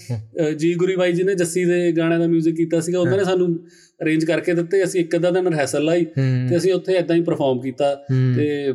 ਜੀ 0.57 0.73
ਗੁਰੀ 0.73 0.95
ਬਾਈ 0.95 1.13
ਜੀ 1.13 1.23
ਨੇ 1.23 1.35
ਜੱਸੀ 1.35 1.63
ਦੇ 1.65 1.91
ਗਾਣਿਆਂ 1.91 2.19
ਦਾ 2.19 2.25
뮤직 2.27 2.55
ਕੀਤਾ 2.55 2.79
ਸੀਗਾ। 2.79 2.99
ਉਹਨਾਂ 2.99 3.17
ਨੇ 3.17 3.23
ਸਾਨੂੰ 3.23 3.47
ਅਰੇਂਜ 4.03 4.25
ਕਰਕੇ 4.25 4.53
ਦਿੱਤੇ। 4.53 4.83
ਅਸੀਂ 4.83 5.01
ਇੱਕ 5.01 5.15
ਅੱਧਾ 5.15 5.31
ਦਿਨ 5.31 5.47
ਰਿਹਰਸਲ 5.47 5.83
ਲਾਈ 5.83 6.05
ਤੇ 6.05 6.57
ਅਸੀਂ 6.57 6.73
ਉੱਥੇ 6.73 6.93
ਇਦਾਂ 6.93 7.15
ਹੀ 7.15 7.21
ਪਰਫਾਰਮ 7.23 7.61
ਕੀਤਾ। 7.61 7.93
ਤੇ 8.37 8.73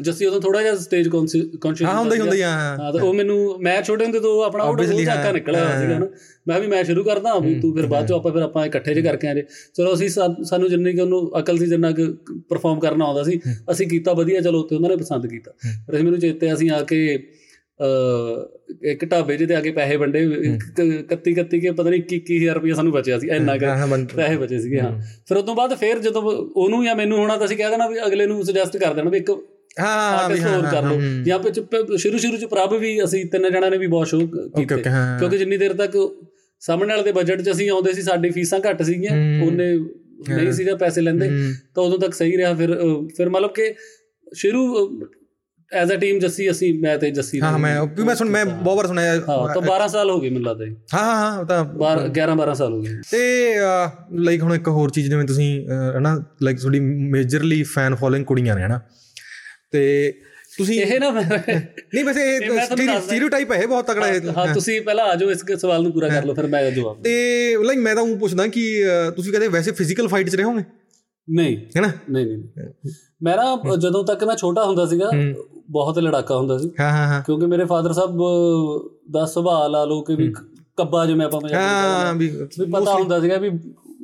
ਜੱਸੀ 0.00 0.26
ਉਦੋਂ 0.26 0.40
ਥੋੜਾ 0.40 0.62
ਜਿਹਾ 0.62 0.76
ਸਟੇਜ 0.76 1.08
ਕੌਨਸ਼ੀਅਸ 1.08 1.82
ਹਾਂ 1.82 1.98
ਹੁੰਦਾ 1.98 2.14
ਹੀ 2.14 2.20
ਹੁੰਦਾ 2.20 2.34
ਹੀ 2.34 2.42
ਹਾਂ 2.42 2.92
ਤੇ 2.92 2.98
ਉਹ 2.98 3.14
ਮੈਨੂੰ 3.14 3.58
ਮੈਂ 3.60 3.82
ਛੋਟੇ 3.82 4.04
ਹੁੰਦੇ 4.04 4.20
ਤੋਂ 4.20 4.44
ਆਪਣਾ 4.44 4.64
ਉਹ 4.64 4.76
ਝਾਕਾ। 5.04 5.32
ਨਿਕਲਿਆ 5.32 5.64
ਹੋਇਆ 5.64 5.80
ਸੀਗਾ 5.80 5.98
ਨਾ। 5.98 6.06
ਮੈਂ 6.48 6.60
ਵੀ 6.60 6.66
ਮੈਂ 6.66 6.84
ਸ਼ੁਰੂ 6.84 7.04
ਕਰਦਾ 7.04 7.38
ਵੀ 7.38 7.60
ਤੂੰ 7.60 7.74
ਫਿਰ 7.76 7.86
ਬਾਅਦ 7.86 8.08
ਚੋਂ 8.08 8.16
ਆਪਾਂ 8.16 8.32
ਫਿਰ 8.32 8.42
ਆਪਾਂ 8.42 8.66
ਇਕੱਠੇ 8.66 8.94
ਜੇ 8.94 9.02
ਕਰਕੇ 9.02 9.28
ਆਜੇ। 9.28 9.42
ਚਲੋ 9.74 9.94
ਅਸੀਂ 9.94 10.08
ਸਾਨੂੰ 10.44 10.70
ਜਿੰਨੀ 10.70 10.92
ਕਿ 10.92 11.00
ਉਹਨੂੰ 11.00 11.38
ਅਕਲ 11.38 11.58
ਸੀ 11.58 11.66
ਜਿੰਨਾ 11.66 11.90
ਕਿ 11.90 12.06
ਪਰਫਾਰਮ 12.48 12.80
ਕਰਨਾ 12.80 13.04
ਆਉਂਦਾ 13.04 13.22
ਸੀ 13.22 13.40
ਅਸੀਂ 13.70 13.86
ਕੀਤਾ 13.86 14.12
ਵਧੀਆ 14.12 14.40
ਚਲੋ 14.40 14.60
ਉੱਥੇ 14.60 14.76
ਉਹਨਾਂ 14.76 14.90
ਨੇ 14.90 14.96
ਪਸੰਦ 14.96 15.26
ਕੀਤਾ। 15.26 15.50
ਫਿਰ 15.50 15.94
ਅਸੀਂ 15.94 16.04
ਮੈਨੂੰ 16.04 16.20
ਚੇਤੇ 16.20 16.52
ਅਸੀਂ 16.54 16.70
ਆ 16.70 16.82
ਕੇ 16.82 17.28
ਅ 17.80 18.80
ਇੱਕ 18.82 19.10
ਢਾਬੇ 19.10 19.36
ਜਿਹੇ 19.36 19.48
ਤੇ 19.48 19.54
ਆ 19.54 19.60
ਕੇ 19.60 19.70
ਪੈਸੇ 19.70 19.96
ਵੰਡੇ 19.96 20.24
31 20.24 21.42
31 21.42 21.60
ਕੇ 21.60 21.70
ਪਤਾ 21.70 21.90
ਨਹੀਂ 21.90 22.02
21000 22.02 22.54
ਰੁਪਏ 22.54 22.72
ਸਾਨੂੰ 22.72 22.92
ਬਚਿਆ 22.92 23.18
ਸੀ 23.18 23.28
ਇੰਨਾ 23.28 23.56
ਕੁ 23.58 23.66
ਹਾਂ 23.66 23.86
ਬੰਦ 23.86 24.08
ਪੈਸੇ 24.08 24.36
ਬਚੇ 24.36 24.58
ਸੀਗੇ 24.58 24.80
ਹਾਂ। 24.80 25.00
ਫਿਰ 25.28 25.36
ਉਸ 25.36 25.44
ਤੋਂ 25.44 25.54
ਬਾਅਦ 25.54 25.74
ਫਿਰ 25.74 25.98
ਜਦੋਂ 25.98 26.22
ਉਹਨੂੰ 26.56 26.84
ਜਾਂ 26.84 26.96
ਮੈਨੂੰ 26.96 27.18
ਹੋਣਾ 27.18 27.36
ਤਾਂ 27.36 27.46
ਅਸੀਂ 27.46 27.56
ਕਹਿ 27.56 27.70
ਦੇਣਾ 27.70 27.88
ਵੀ 27.88 28.06
ਅਗਲੇ 28.06 28.26
ਨੂੰ 28.26 28.44
ਸੁਜੈਸਟ 28.44 28.76
ਕਰ 28.76 28.94
ਦੇਣਾ 28.94 29.10
ਵੀ 29.10 29.18
ਇੱਕ 29.18 29.30
ਹਾਂ 29.80 30.28
ਵੀ 30.30 30.40
ਹਾਂ 30.40 30.56
ਹੋਰ 30.56 30.66
ਕਰ 30.70 30.82
ਲਓ। 30.82 31.00
ਜਾਂ 31.24 31.38
ਚੁੱਪ- 31.38 31.96
ਸ਼ੁਰੂ 31.96 32.18
ਸ਼ੁਰੂ 32.18 32.36
ਚ 32.36 32.44
ਪ੍ਰਭ 32.44 32.72
ਵੀ 32.72 33.04
ਅਸੀਂ 33.04 33.24
ਤਿੰਨ 33.26 33.50
ਜਣਾਂ 33.52 33.70
ਨੇ 33.70 33.78
ਵੀ 33.78 33.86
ਬਹੁਤ 33.86 34.06
ਸ਼ੋਅ 34.08 34.20
ਕੀਤੇ। 34.56 34.82
ਕਿਉਂਕਿ 35.18 35.38
ਜਿੰਨੀ 35.38 35.56
ਦੇਰ 35.56 35.72
ਤੱਕ 35.72 35.96
ਸਾਹਮਣੇ 36.60 36.88
ਵਾਲੇ 36.88 37.02
ਦੇ 37.02 37.12
ਬਜਟ 37.12 37.40
'ਚ 37.42 37.50
ਅਸੀਂ 37.50 37.70
ਆਉਂਦੇ 37.70 37.92
ਸੀ 37.92 38.02
ਸਾਡੀ 38.02 38.30
ਫੀਸਾਂ 38.30 38.60
ਘੱਟ 38.70 38.82
ਸੀਗੀਆਂ। 38.82 39.42
ਉਹਨੇ 39.46 39.76
ਨਹੀਂ 40.28 40.52
ਸੀਗਾ 40.52 40.76
ਪੈਸੇ 40.76 41.00
ਲੈਂਦੇ। 41.00 41.30
ਤਾਂ 41.74 41.82
ਉਦੋਂ 41.82 41.98
ਤੱਕ 41.98 42.14
ਸਹੀ 42.14 42.36
ਰਿਹਾ। 42.36 42.54
ਫਿਰ 42.54 42.76
ਫਿਰ 43.16 43.28
ਮਤਲਬ 43.28 43.50
ਕਿ 43.52 43.74
ਸ਼ੁਰੂ 44.34 44.88
ਐਜ਼ 45.72 45.92
ਅ 45.92 45.96
ਟੀਮ 45.96 46.18
ਜੱਸੀ 46.18 46.50
ਅਸੀਂ 46.50 46.80
ਮੈਂ 46.80 46.98
ਤੇ 46.98 47.10
ਜੱਸੀ 47.10 47.40
ਹਾਂ 47.40 47.58
ਮੈਂ 47.58 47.86
ਵੀ 47.86 48.02
ਮੈਂ 48.04 48.14
ਸੁਣ 48.14 48.28
ਮੈਂ 48.28 48.44
ਬਹੁਤ 48.46 48.76
ਵਾਰ 48.76 48.86
ਸੁਣਿਆ। 48.86 49.14
ਹਾਂ 49.14 49.54
ਤਾਂ 49.54 49.62
12 49.62 49.88
ਸਾਲ 49.88 50.10
ਹੋ 50.10 50.20
ਗਏ 50.20 50.30
ਮੈਨੂੰ 50.30 50.46
ਲੱਗਦਾ 50.46 50.64
ਹਾਂ 50.94 51.04
ਹਾਂ 51.04 51.32
ਹਾਂ 51.32 51.44
ਤਾਂ 51.44 51.64
12 51.64 52.08
11 52.08 52.34
12 52.34 52.54
ਸਾਲ 52.54 52.72
ਹੋ 52.72 52.80
ਗਏ। 52.80 52.94
ਤੇ 53.10 53.54
ਲਾਈਕ 54.12 54.42
ਹੁਣ 54.42 54.54
ਇੱਕ 54.54 54.68
ਹੋਰ 54.68 54.90
ਚੀਜ਼ 54.90 55.10
ਜਿਵੇਂ 55.10 55.24
ਤੁਸੀਂ 55.24 55.68
ਹਨਾ 55.98 56.24
ਲਾਈਕ 56.42 56.58
ਤੁਹਾਡੀ 56.58 56.80
ਮੇਜਰਲੀ 56.80 57.62
ਫੈਨ 57.62 57.94
ਫੋਲੋਇੰਗ 57.94 58.24
ਕੁੜੀਆਂ 58.24 58.56
ਨੇ 58.56 58.62
ਹਨਾ? 58.62 58.80
ਤੇ 59.72 60.12
ਤੁਸੀਂ 60.58 60.80
ਇਹ 60.82 60.98
ਨਾ 61.00 61.10
ਮੈਂ 61.10 61.22
ਨਹੀਂ 61.24 62.04
ਵੈਸੇ 62.04 62.22
ਇਹ 62.36 62.50
ਮੈਂ 62.50 63.00
ਸਟੀਰੀਓਟਾਈਪ 63.00 63.52
ਹੈ 63.52 63.66
ਬਹੁਤ 63.66 63.86
ਤਕੜਾ 63.86 64.06
ਹੈ 64.06 64.20
ਹਾਂ 64.36 64.46
ਤੁਸੀਂ 64.54 64.80
ਪਹਿਲਾਂ 64.80 65.04
ਆ 65.04 65.14
ਜਾਓ 65.14 65.30
ਇਸ 65.30 65.44
ਸਵਾਲ 65.60 65.82
ਨੂੰ 65.82 65.92
ਪੂਰਾ 65.92 66.08
ਕਰ 66.08 66.24
ਲਓ 66.24 66.34
ਫਿਰ 66.34 66.46
ਮੈਂ 66.46 66.70
ਜਵਾਬ 66.70 67.02
ਤੇ 67.02 67.14
ਲਾਈਕ 67.64 67.78
ਮੈਂ 67.78 67.94
ਤਾਂ 67.94 68.02
ਉਹ 68.02 68.16
ਪੁੱਛਦਾ 68.16 68.46
ਕਿ 68.46 68.64
ਤੁਸੀਂ 69.16 69.32
ਕਦੇ 69.32 69.48
ਵੈਸੇ 69.48 69.72
ਫਿਜ਼ੀਕਲ 69.72 70.08
ਫਾਈਟ 70.08 70.28
'ਚ 70.30 70.34
ਰਹੇ 70.34 70.44
ਹੋਗੇ 70.44 70.64
ਨਹੀਂ। 71.28 71.56
ਹੈਨਾ 71.76 71.92
ਨਹੀਂ 72.10 72.26
ਨਹੀਂ 72.26 72.92
ਮੈਂ 73.22 73.36
ਨਾ 73.36 73.76
ਜਦੋਂ 73.76 74.04
ਤੱਕ 74.04 74.24
ਮੈਂ 74.24 74.36
ਛੋਟਾ 74.36 74.64
ਹੁੰਦਾ 74.64 74.86
ਸੀਗਾ 74.86 75.10
ਬਹੁਤ 75.70 75.98
ਲੜਾਕਾ 75.98 76.36
ਹੁੰਦਾ 76.36 76.58
ਸੀ। 76.58 76.70
ਹਾਂ 76.80 76.90
ਹਾਂ 76.92 77.06
ਹਾਂ। 77.08 77.22
ਕਿਉਂਕਿ 77.22 77.46
ਮੇਰੇ 77.46 77.64
ਫਾਦਰ 77.64 77.92
ਸਾਹਿਬ 77.92 78.18
ਦਾ 79.10 79.24
ਸੁਭਾਅ 79.26 79.68
ਲਾ 79.68 79.84
ਲੋ 79.84 80.00
ਕਿ 80.02 80.14
ਵੀ 80.16 80.32
ਕੱਬਾ 80.76 81.04
ਜਿਵੇਂ 81.06 81.26
ਆਪਾਂ 81.26 81.40
ਹਾਂ 81.44 81.48
ਕਹਿੰਦੇ 81.48 82.26
ਵੀ 82.26 82.38
ਹਾਂ। 82.38 82.46
ਵੀ 82.58 82.70
ਪਤਾ 82.72 82.94
ਹੁੰਦਾ 82.94 83.20
ਸੀਗਾ 83.20 83.36
ਵੀ 83.36 83.50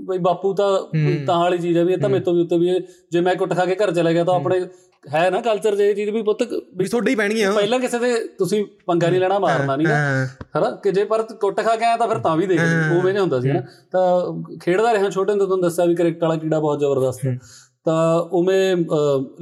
ਬਈ 0.04 0.18
ਬਾਪੂ 0.18 0.52
ਤਾਂ 0.54 0.78
ਤਾਂ 1.26 1.38
ਵਾਲੀ 1.38 1.58
ਚੀਜ਼ 1.58 1.78
ਹੈ 1.78 1.84
ਵੀ 1.84 1.92
ਇਹ 1.92 1.98
ਤਾਂ 1.98 2.08
ਮੇਰੇ 2.08 2.22
ਤੋਂ 2.24 2.34
ਵੀ 2.34 2.40
ਉੱਤੇ 2.40 2.58
ਵੀ 2.58 2.80
ਜੇ 3.12 3.20
ਮੈਂ 3.20 3.34
ਕੁੱਟ 3.34 3.54
ਖਾ 3.54 3.64
ਕੇ 3.64 3.74
ਘਰ 3.74 3.92
ਚਲਾ 3.92 4.12
ਗਿਆ 4.12 4.24
ਤਾਂ 4.24 4.34
ਆਪਣੇ 4.34 4.60
ਹੈ 5.04 5.30
ਨਾ 5.30 5.40
ਕਲਚਰ 5.40 5.72
ਇਹ 5.80 5.94
ਚੀਜ਼ 5.94 6.10
ਵੀ 6.10 6.22
ਪੁੱਤ 6.22 6.42
ਵੀ 6.76 6.84
ਤੁਹਾਡੇ 6.84 7.10
ਹੀ 7.10 7.16
ਪੈਣਗੀਆਂ 7.16 7.52
ਪਹਿਲਾਂ 7.52 7.78
ਕਿਸੇ 7.78 7.98
ਦੇ 7.98 8.14
ਤੁਸੀਂ 8.38 8.64
ਪੰਗਾ 8.86 9.08
ਨਹੀਂ 9.10 9.20
ਲੈਣਾ 9.20 9.38
ਮਾਰਨਾ 9.38 9.76
ਨਹੀਂ 9.76 9.86
ਹਾਂ। 9.86 10.26
ਹਨਾ? 10.58 10.70
ਕਿ 10.70 10.92
ਜੇ 10.92 11.04
ਪਰ 11.04 11.22
ਕੁੱਟ 11.22 11.60
ਖਾ 11.60 11.74
ਕੇ 11.76 11.84
ਆਇਆ 11.84 11.96
ਤਾਂ 11.96 12.08
ਫਿਰ 12.08 12.18
ਤਾਂ 12.18 12.36
ਵੀ 12.36 12.46
ਦੇਖ 12.46 12.60
ਉਵੇਂ 12.60 13.12
ਨਹੀਂ 13.12 13.20
ਹੁੰਦਾ 13.20 13.40
ਸੀ 13.40 13.50
ਹਨਾ 13.50 13.60
ਤਾਂ 13.92 14.58
ਖੇਡਦਾ 14.60 14.92
ਰਿਹਾ 14.92 15.10
ਛੋਟੇ 15.10 15.32
ਹੁੰਦੇ 15.32 15.44
ਤੁਹਾਨੂੰ 15.44 15.64
ਦੱਸਿਆ 15.64 15.84
ਵੀ 15.84 15.94
ਕ੍ਰਿਕਟ 15.94 16.22
ਵਾਲਾ 16.22 16.36
ਕੀੜਾ 16.36 16.60
ਬਹੁਤ 16.60 16.80
ਜ਼ਬਰਦਸਤ 16.80 17.24
ਹੈ। 17.26 17.38
ਤਾਂ 17.84 18.20
ਉਵੇਂ 18.20 18.76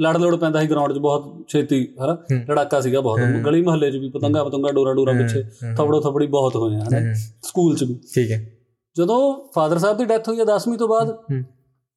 ਲੜ 0.00 0.16
ਲੋੜ 0.16 0.34
ਪੈਂਦਾ 0.36 0.60
ਸੀ 0.60 0.66
ਗਰਾਊਂਡ 0.66 0.92
'ਚ 0.92 0.98
ਬਹੁਤ 0.98 1.44
ਛੇਤੀ 1.48 1.88
ਹਨਾ? 2.04 2.16
ਲੜਾਕਾ 2.48 2.80
ਸੀਗਾ 2.80 3.00
ਬਹੁਤ। 3.00 3.20
ਗਲੀ 3.44 3.62
ਮੁਹੱਲੇ 3.62 3.90
'ਚ 3.90 3.96
ਵੀ 3.96 4.10
ਪਤੰਗਾ 4.10 4.44
ਪਤੰਗਾ 4.44 4.70
ਡੋਰਾ 4.72 4.94
ਡੋਰਾ 4.94 5.12
ਪਿੱਛੇ 5.12 5.42
ਥਪੜੋ 5.76 6.00
ਥਪੜੀ 6.00 6.26
ਬਹੁਤ 6.26 6.56
ਹੋਏ 6.56 6.76
ਆ 6.76 6.84
ਹਨਾ 6.84 7.12
ਸਕੂਲ 7.42 7.76
'ਚ 7.76 7.84
ਵੀ। 7.84 7.98
ਠੀਕ 8.14 8.30
ਹੈ। 8.30 8.46
ਜਦੋਂ 8.96 9.48
ਫਾਦਰ 9.54 9.78
ਸਾਹਿਬ 9.78 9.98
ਦੀ 9.98 10.04
ਡੈਥ 10.04 10.28
ਹੋਈ 10.28 10.38
ਹੈ 10.40 10.44
10ਵੀਂ 10.44 10.78
ਤੋਂ 10.78 10.88
ਬਾਅਦ 10.88 11.10
ਹੂੰ। 11.10 11.42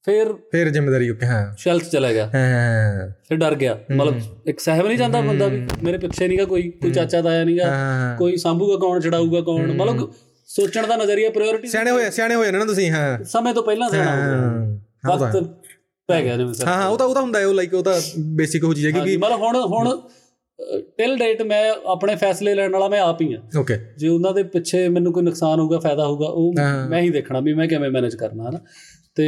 ਫਿਰ 0.03 0.33
ਫਿਰ 0.51 0.69
ਜ਼ਿੰਮੇਵਾਰੀ 0.69 1.09
ਓਕੇ 1.09 1.25
ਹਾਂ। 1.25 1.55
ਸ਼ੈਲਫ 1.57 1.89
ਚਲਾ 1.89 2.11
ਗਿਆ। 2.13 2.25
ਹਾਂ 2.35 3.09
ਫਿਰ 3.29 3.37
ਡਰ 3.37 3.55
ਗਿਆ। 3.55 3.77
ਮਤਲਬ 3.91 4.47
ਇੱਕ 4.47 4.59
ਸਹਿਬ 4.59 4.87
ਨਹੀਂ 4.87 4.97
ਜਾਂਦਾ 4.97 5.21
ਬੰਦਾ 5.21 5.47
ਵੀ 5.47 5.67
ਮੇਰੇ 5.83 5.97
ਪਿੱਛੇ 5.97 6.27
ਨਹੀਂਗਾ 6.27 6.45
ਕੋਈ 6.45 6.69
ਕੋਈ 6.71 6.91
ਚਾਚਾ 6.91 7.21
ਤਾਇਆ 7.21 7.43
ਨਹੀਂਗਾ 7.43 7.65
ਹਾਂ 7.65 8.17
ਕੋਈ 8.17 8.37
ਸੰਭੂਗਾ 8.37 8.75
ਕੌਣ 8.75 8.99
ਛਡਾਊਗਾ 8.99 9.41
ਕੌਣ? 9.41 9.71
ਮਤਲਬ 9.71 10.11
ਸੋਚਣ 10.49 10.87
ਦਾ 10.87 10.95
ਨਜ਼ਰੀਆ 10.95 11.29
ਪ੍ਰਾਇੋਰਟੀ 11.29 11.67
ਸਿਆਣੇ 11.67 11.91
ਹੋਏ 11.91 12.09
ਸਿਆਣੇ 12.09 12.35
ਹੋਏ 12.35 12.51
ਨੇ 12.51 12.57
ਨਾ 12.59 12.65
ਤੁਸੀਂ 12.65 12.91
ਹਾਂ। 12.91 13.23
ਸਮੇਂ 13.23 13.53
ਤੋਂ 13.53 13.63
ਪਹਿਲਾਂ 13.63 13.89
ਸਿਆਣਾ 13.89 14.11
ਹੋ 14.11 14.17
ਗਿਆ। 14.17 14.37
ਹਾਂ। 14.37 15.11
ਹੈ। 15.11 15.17
ਵਕਤ 15.17 15.43
ਪੈ 16.09 16.21
ਗਿਆ 16.23 16.53
ਸਰ 16.53 16.67
ਹਾਂ 16.67 16.73
ਹਾਂ 16.81 16.87
ਉਹ 16.89 16.97
ਤਾਂ 16.97 17.05
ਉਹ 17.05 17.13
ਤਾਂ 17.13 17.21
ਹੁੰਦਾ 17.21 17.39
ਹੈ 17.39 17.45
ਉਹ 17.45 17.53
ਲਾਈਕ 17.53 17.73
ਉਹ 17.73 17.83
ਤਾਂ 17.83 18.01
ਬੇਸਿਕ 18.19 18.63
ਉਹ 18.63 18.73
ਚੀਜ਼ 18.73 18.85
ਹੈ 18.87 18.91
ਕਿਉਂਕਿ 18.91 19.17
ਮਤਲਬ 19.17 19.39
ਹੁਣ 19.39 19.55
ਹੁਣ 19.55 19.97
ਟਿਲ 20.97 21.15
ਡੇਟ 21.17 21.41
ਮੈਂ 21.41 21.63
ਆਪਣੇ 21.85 22.15
ਫੈਸਲੇ 22.15 22.53
ਲੈਣ 22.55 22.71
ਵਾਲਾ 22.71 22.87
ਮੈਂ 22.87 22.99
ਆਪ 23.01 23.21
ਹੀ 23.21 23.33
ਆ 23.33 23.39
ਓਕੇ 23.59 23.77
ਜੇ 23.97 24.07
ਉਹਨਾਂ 24.07 24.33
ਦੇ 24.33 24.43
ਪਿੱਛੇ 24.43 24.87
ਮੈਨੂੰ 24.89 25.13
ਕੋਈ 25.13 25.23
ਨੁਕਸਾਨ 25.23 25.59
ਹੋਊਗਾ 25.59 25.79
ਫਾਇਦਾ 25.79 26.05
ਹੋਊਗਾ 26.05 26.27
ਉਹ 26.27 26.53
ਹਾਂ। 26.59 26.89
ਮੈਂ 26.89 27.01
ਹੀ 27.01 27.09
ਦੇਖਣਾ 27.09 27.39
ਵੀ 27.39 27.53
ਮੈਂ 27.53 27.67
ਕਿਵੇਂ 27.67 27.89
ਮੈਨੇਜ 27.89 28.15
ਕਰਨਾ 28.15 28.49
ਹਨਾ? 28.49 28.59
ਤੇ 29.15 29.25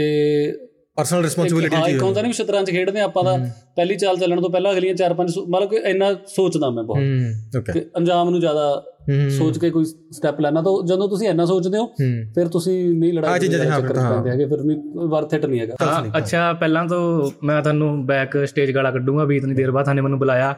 ਪਰਸਨਲ 0.97 1.23
ਰਿਸਪੌਂਸਿਬਿਲਿਟੀ 1.23 1.75
ਹਾਂ 1.75 1.87
ਇੱਕ 1.87 2.01
ਹੁੰਦਾ 2.03 2.21
ਨਹੀਂ 2.21 2.33
ਸ਼ਤਰੰਜ 2.33 2.69
ਖੇਡਦੇ 2.69 2.99
ਆਪਾਂ 2.99 3.23
ਦਾ 3.23 3.35
ਪਹਿਲੀ 3.75 3.95
ਚਾਲ 3.95 4.17
ਚੱਲਣ 4.17 4.41
ਤੋਂ 4.41 4.49
ਪਹਿਲਾਂ 4.49 4.71
ਅਗਲੀਆਂ 4.71 4.93
4-5 4.95 5.35
ਮਤਲਬ 5.49 5.69
ਕਿ 5.69 5.75
ਇੰਨਾ 5.85 6.13
ਸੋਚਦਾ 6.27 6.69
ਮੈਂ 6.69 6.83
ਬਹੁਤ। 6.83 6.97
ਹੂੰ 6.97 7.59
ਓਕੇ 7.59 7.73
ਕਿ 7.73 7.85
ਅੰਜਾਮ 7.97 8.29
ਨੂੰ 8.29 8.39
ਜ਼ਿਆਦਾ 8.39 8.65
ਹੂੰ 8.69 8.96
ਸੋਚ 9.29 9.57
ਕੇ 9.57 9.69
ਕੋਈ 9.69 9.85
ਸਟੈਪ 9.85 10.39
ਲੈਣਾ 10.41 10.61
ਤਾਂ 10.61 10.71
ਜਦੋਂ 10.87 11.07
ਤੁਸੀਂ 11.09 11.27
ਇੰਨਾ 11.29 11.45
ਸੋਚਦੇ 11.45 11.77
ਹੋ 11.77 11.83
ਹੂੰ। 11.83 12.09
ਫਿਰ 12.35 12.47
ਤੁਸੀਂ 12.47 12.73
ਨਹੀਂ 12.95 13.13
ਲੜਾਈ 13.13 13.29
ਹਾਂ, 13.29 13.39
ਚੱਕਰ 13.81 13.97
ਹਾਂ। 13.97 14.11
ਪੈਂਦੇ 14.11 14.29
ਹੈਗੇ 14.29 14.45
ਫਿਰ 14.45 14.63
ਨਹੀਂ 14.63 15.07
ਵਰਥ 15.09 15.33
ਇਟ 15.33 15.45
ਨਹੀਂ 15.45 15.59
ਹੈਗਾ। 15.59 15.75
ਹਾਂ 15.81 16.03
ਅੱਛਾ 16.17 16.53
ਪਹਿਲਾਂ 16.53 16.85
ਤੋਂ 16.85 17.31
ਮੈਂ 17.43 17.61
ਤੁਹਾਨੂੰ 17.61 18.05
ਬੈਕ 18.05 18.37
ਸਟੇਜ 18.45 18.71
ਗਾਲਾ 18.71 18.91
ਕੱਢੂੰਗਾ 18.91 19.23
ਵੀ 19.23 19.37
ਇਤਨੀ 19.37 19.53
ਦੇਰ 19.53 19.71
ਬਾਅਦ 19.71 19.85
ਥਾਨੇ 19.85 20.01
ਮੈਨੂੰ 20.01 20.19
ਬੁਲਾਇਆ। 20.19 20.55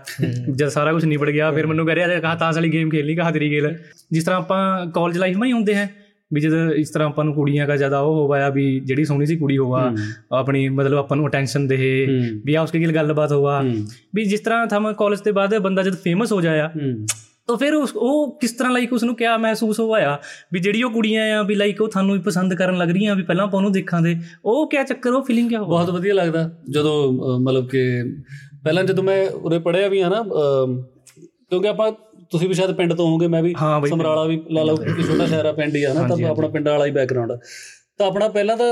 ਜਦ 0.49 0.67
ਸਾਰਾ 0.67 0.93
ਕੁਝ 0.93 1.05
ਨਿਬੜ 1.05 1.29
ਗਿਆ 1.29 1.51
ਫਿਰ 1.51 1.67
ਮੈਨੂੰ 1.67 1.85
ਕਹਿ 1.85 1.95
ਰਿਹਾ 1.95 2.19
ਕਹਾ 2.19 2.35
ਤਾਂ 2.35 2.51
ਵਾਲੀ 2.53 2.73
ਗੇਮ 2.73 2.89
ਖੇਲਣੀ 2.89 3.15
ਕਹਾ 3.15 3.31
ਤੇਰੀ 3.31 3.51
ਗੇਲ 3.51 3.75
ਜਿਸ 4.11 4.23
ਤਰ੍ਹਾਂ 4.23 4.39
ਆਪਾਂ 4.39 4.85
ਕਾਲਜ 4.85 5.17
ਲਾਈਫ 5.17 5.37
में 5.37 5.47
ही 5.47 5.53
ਹੁੰਦੇ 5.53 5.75
ਹੈ 5.75 5.89
ਵੀ 6.33 6.41
ਜਦ 6.41 6.53
ਇਸ 6.71 6.89
ਤਰ੍ਹਾਂ 6.89 7.07
ਆਪਾਂ 7.09 7.23
ਨੂੰ 7.25 7.33
ਕੁੜੀਆਂ 7.33 7.67
ਦਾ 7.67 7.75
ਜ਼ਿਆਦਾ 7.75 7.99
ਉਹ 7.99 8.27
ਹੋਇਆ 8.27 8.49
ਵੀ 8.49 8.79
ਜਿਹੜੀ 8.79 9.05
ਸੋਹਣੀ 9.05 9.25
ਸੀ 9.25 9.35
ਕੁੜੀ 9.35 9.57
ਹੋਵਾ 9.57 9.93
ਆਪਣੀ 10.31 10.67
ਮਤਲਬ 10.69 10.97
ਆਪਾਂ 10.97 11.17
ਨੂੰ 11.17 11.27
ਅਟੈਂਸ਼ਨ 11.27 11.67
ਦੇ 11.67 11.77
ਹੂੰ। 12.09 12.41
ਵੀ 12.45 12.55
ਆ 12.55 12.61
ਉਸਕੇ 12.61 12.79
ਗਿਲ 12.79 12.91
ਗੱਲਬਾਤ 12.91 13.31
ਹੋਵਾ 13.31 13.61
ਹੂੰ। 13.61 13.73
ਵੀ 14.15 14.25
ਜਿਸ 14.25 14.39
ਤਰ੍ਹਾਂ 14.39 14.67
ਥਮ 14.67 14.93
ਕਾਲਜ 14.93 15.21
ਦੇ 15.21 15.31
ਬਾਅਦ 15.31 15.57
ਬੰਦਾ 15.57 15.83
ਜਦ 15.83 15.95
ਫੇਮਸ 15.95 16.31
ਹੋ 16.33 16.41
ਜਾਇਆ 16.41 16.67
ਹੂੰ। 16.67 17.05
ਤਾਂ 17.49 17.55
ਫਿਰ 17.57 17.73
ਉਸ 17.73 17.91
ਉਹ 17.97 18.37
ਕਿਸ 18.41 18.51
ਤਰ੍ਹਾਂ 18.51 18.71
ਲਾਈਕ 18.73 18.91
ਉਸ 18.93 19.03
ਨੂੰ 19.03 19.15
ਕਿਆ 19.15 19.35
ਮਹਿਸੂਸ 19.37 19.79
ਹੋਇਆ 19.79 20.17
ਵੀ 20.53 20.59
ਜਿਹੜੀ 20.59 20.83
ਉਹ 20.83 20.91
ਕੁੜੀਆਂ 20.91 21.23
ਆ 21.37 21.41
ਵੀ 21.43 21.55
ਲਾਈਕ 21.55 21.81
ਉਹ 21.81 21.87
ਤੁਹਾਨੂੰ 21.87 22.15
ਵੀ 22.15 22.21
ਪਸੰਦ 22.21 22.53
ਕਰਨ 22.53 22.77
ਲੱਗ 22.77 22.89
ਰਹੀਆਂ 22.89 23.15
ਵੀ 23.15 23.23
ਪਹਿਲਾਂ 23.23 23.45
ਆਪਾਂ 23.45 23.57
ਉਹਨੂੰ 23.57 23.71
ਦੇਖਾਂ 23.71 24.01
ਦੇ 24.01 24.15
ਉਹ 24.45 24.67
ਕਿਆ 24.67 24.83
ਚੱਕਰ 24.83 25.13
ਉਹ 25.13 25.23
ਫੀਲਿੰਗ 25.23 25.49
ਕਿਆ 25.49 25.59
ਹੋਇਆ 25.59 25.69
ਬਹੁਤ 25.69 25.89
ਵਧੀਆ 25.89 26.13
ਲੱਗਦਾ 26.13 26.49
ਜਦੋਂ 26.69 27.39
ਮਤਲਬ 27.39 27.67
ਕਿ 27.67 27.81
ਪਹਿਲਾਂ 28.63 28.83
ਜਦੋਂ 28.83 29.03
ਮੈਂ 29.03 29.17
ਉਰੇ 29.29 29.59
ਪੜਿਆ 29.59 29.87
ਵੀ 29.87 30.01
ਹਾਂ 30.01 30.09
ਨਾ 30.09 30.23
ਕਿਉਂਕਿ 31.49 31.67
ਆਪਾਂ 31.67 31.91
ਤੁਸੀਂ 32.31 32.47
ਵੀ 32.47 32.53
ਸ਼ਾਇਦ 32.53 32.75
ਪਿੰਡ 32.75 32.93
ਤੋਂ 32.93 33.05
ਹੋਵੋਗੇ 33.05 33.27
ਮੈਂ 33.27 33.41
ਵੀ 33.43 33.53
ਹਾਂ 33.61 33.81
ਸਮਰਾਲਾ 33.85 34.23
ਵੀ 34.23 34.41
ਲਾ 34.51 34.63
ਲਓ 34.63 34.75
ਕਿ 34.75 35.03
ਛੋਟਾ 35.03 35.25
ਸ਼ਹਿਰ 35.25 35.45
ਆ 35.45 35.51
ਪਿੰਡ 35.51 35.75
ਹੀ 35.75 35.83
ਆ 35.83 35.93
ਨਾ 35.93 36.07
ਤਾਂ 36.07 36.29
ਆਪਣਾ 36.29 36.47
ਪਿੰਡ 36.47 36.69
ਵਾਲਾ 36.69 36.85
ਹੀ 36.85 36.91
ਬੈਕਗ੍ਰਾਉਂਡ 36.91 37.33
ਤਾਂ 37.97 38.07
ਆਪਣਾ 38.07 38.27
ਪਹਿਲਾਂ 38.27 38.57
ਤਾਂ 38.57 38.69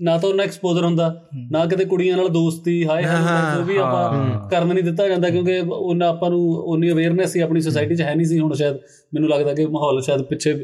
ਨਾ 0.00 0.18
ਤਾਂ 0.18 0.28
ਉਹਨਾਂ 0.28 0.44
ਐਕਸਪੋਜ਼ਰ 0.44 0.84
ਹੁੰਦਾ 0.84 1.22
ਨਾ 1.50 1.66
ਕਿਤੇ 1.66 1.84
ਕੁੜੀਆਂ 1.84 2.16
ਨਾਲ 2.16 2.28
ਦੋਸਤੀ 2.28 2.86
ਹਾਏ 2.86 3.04
ਹਾਏ 3.04 3.58
ਜੋ 3.58 3.64
ਵੀ 3.64 3.76
ਆਪਾਂ 3.76 4.48
ਕਰਨ 4.48 4.68
ਨਹੀਂ 4.68 4.84
ਦਿੱਤਾ 4.84 5.08
ਜਾਂਦਾ 5.08 5.30
ਕਿਉਂਕਿ 5.30 5.58
ਉਹਨਾਂ 5.58 6.08
ਆਪਾਂ 6.08 6.30
ਨੂੰ 6.30 6.40
ਉਨੀ 6.52 6.90
ਅਵੇਅਰਨੈਸ 6.90 7.36
ਹੀ 7.36 7.40
ਆਪਣੀ 7.40 7.60
ਸੋਸਾਇਟੀ 7.60 7.94
'ਚ 7.94 8.00
ਹੈ 8.00 8.14
ਨਹੀਂ 8.14 8.26
ਸੀ 8.26 8.38
ਹੁਣ 8.38 8.52
ਸ਼ਾਇਦ 8.52 8.76
ਮੈਨੂੰ 9.14 9.28
ਲੱਗਦਾ 9.28 9.54
ਕਿ 9.54 9.66
ਮਾਹੌਲ 9.66 10.00
ਸ਼ਾਇਦ 10.00 10.22
ਪਿੱਛੇ 10.22 10.54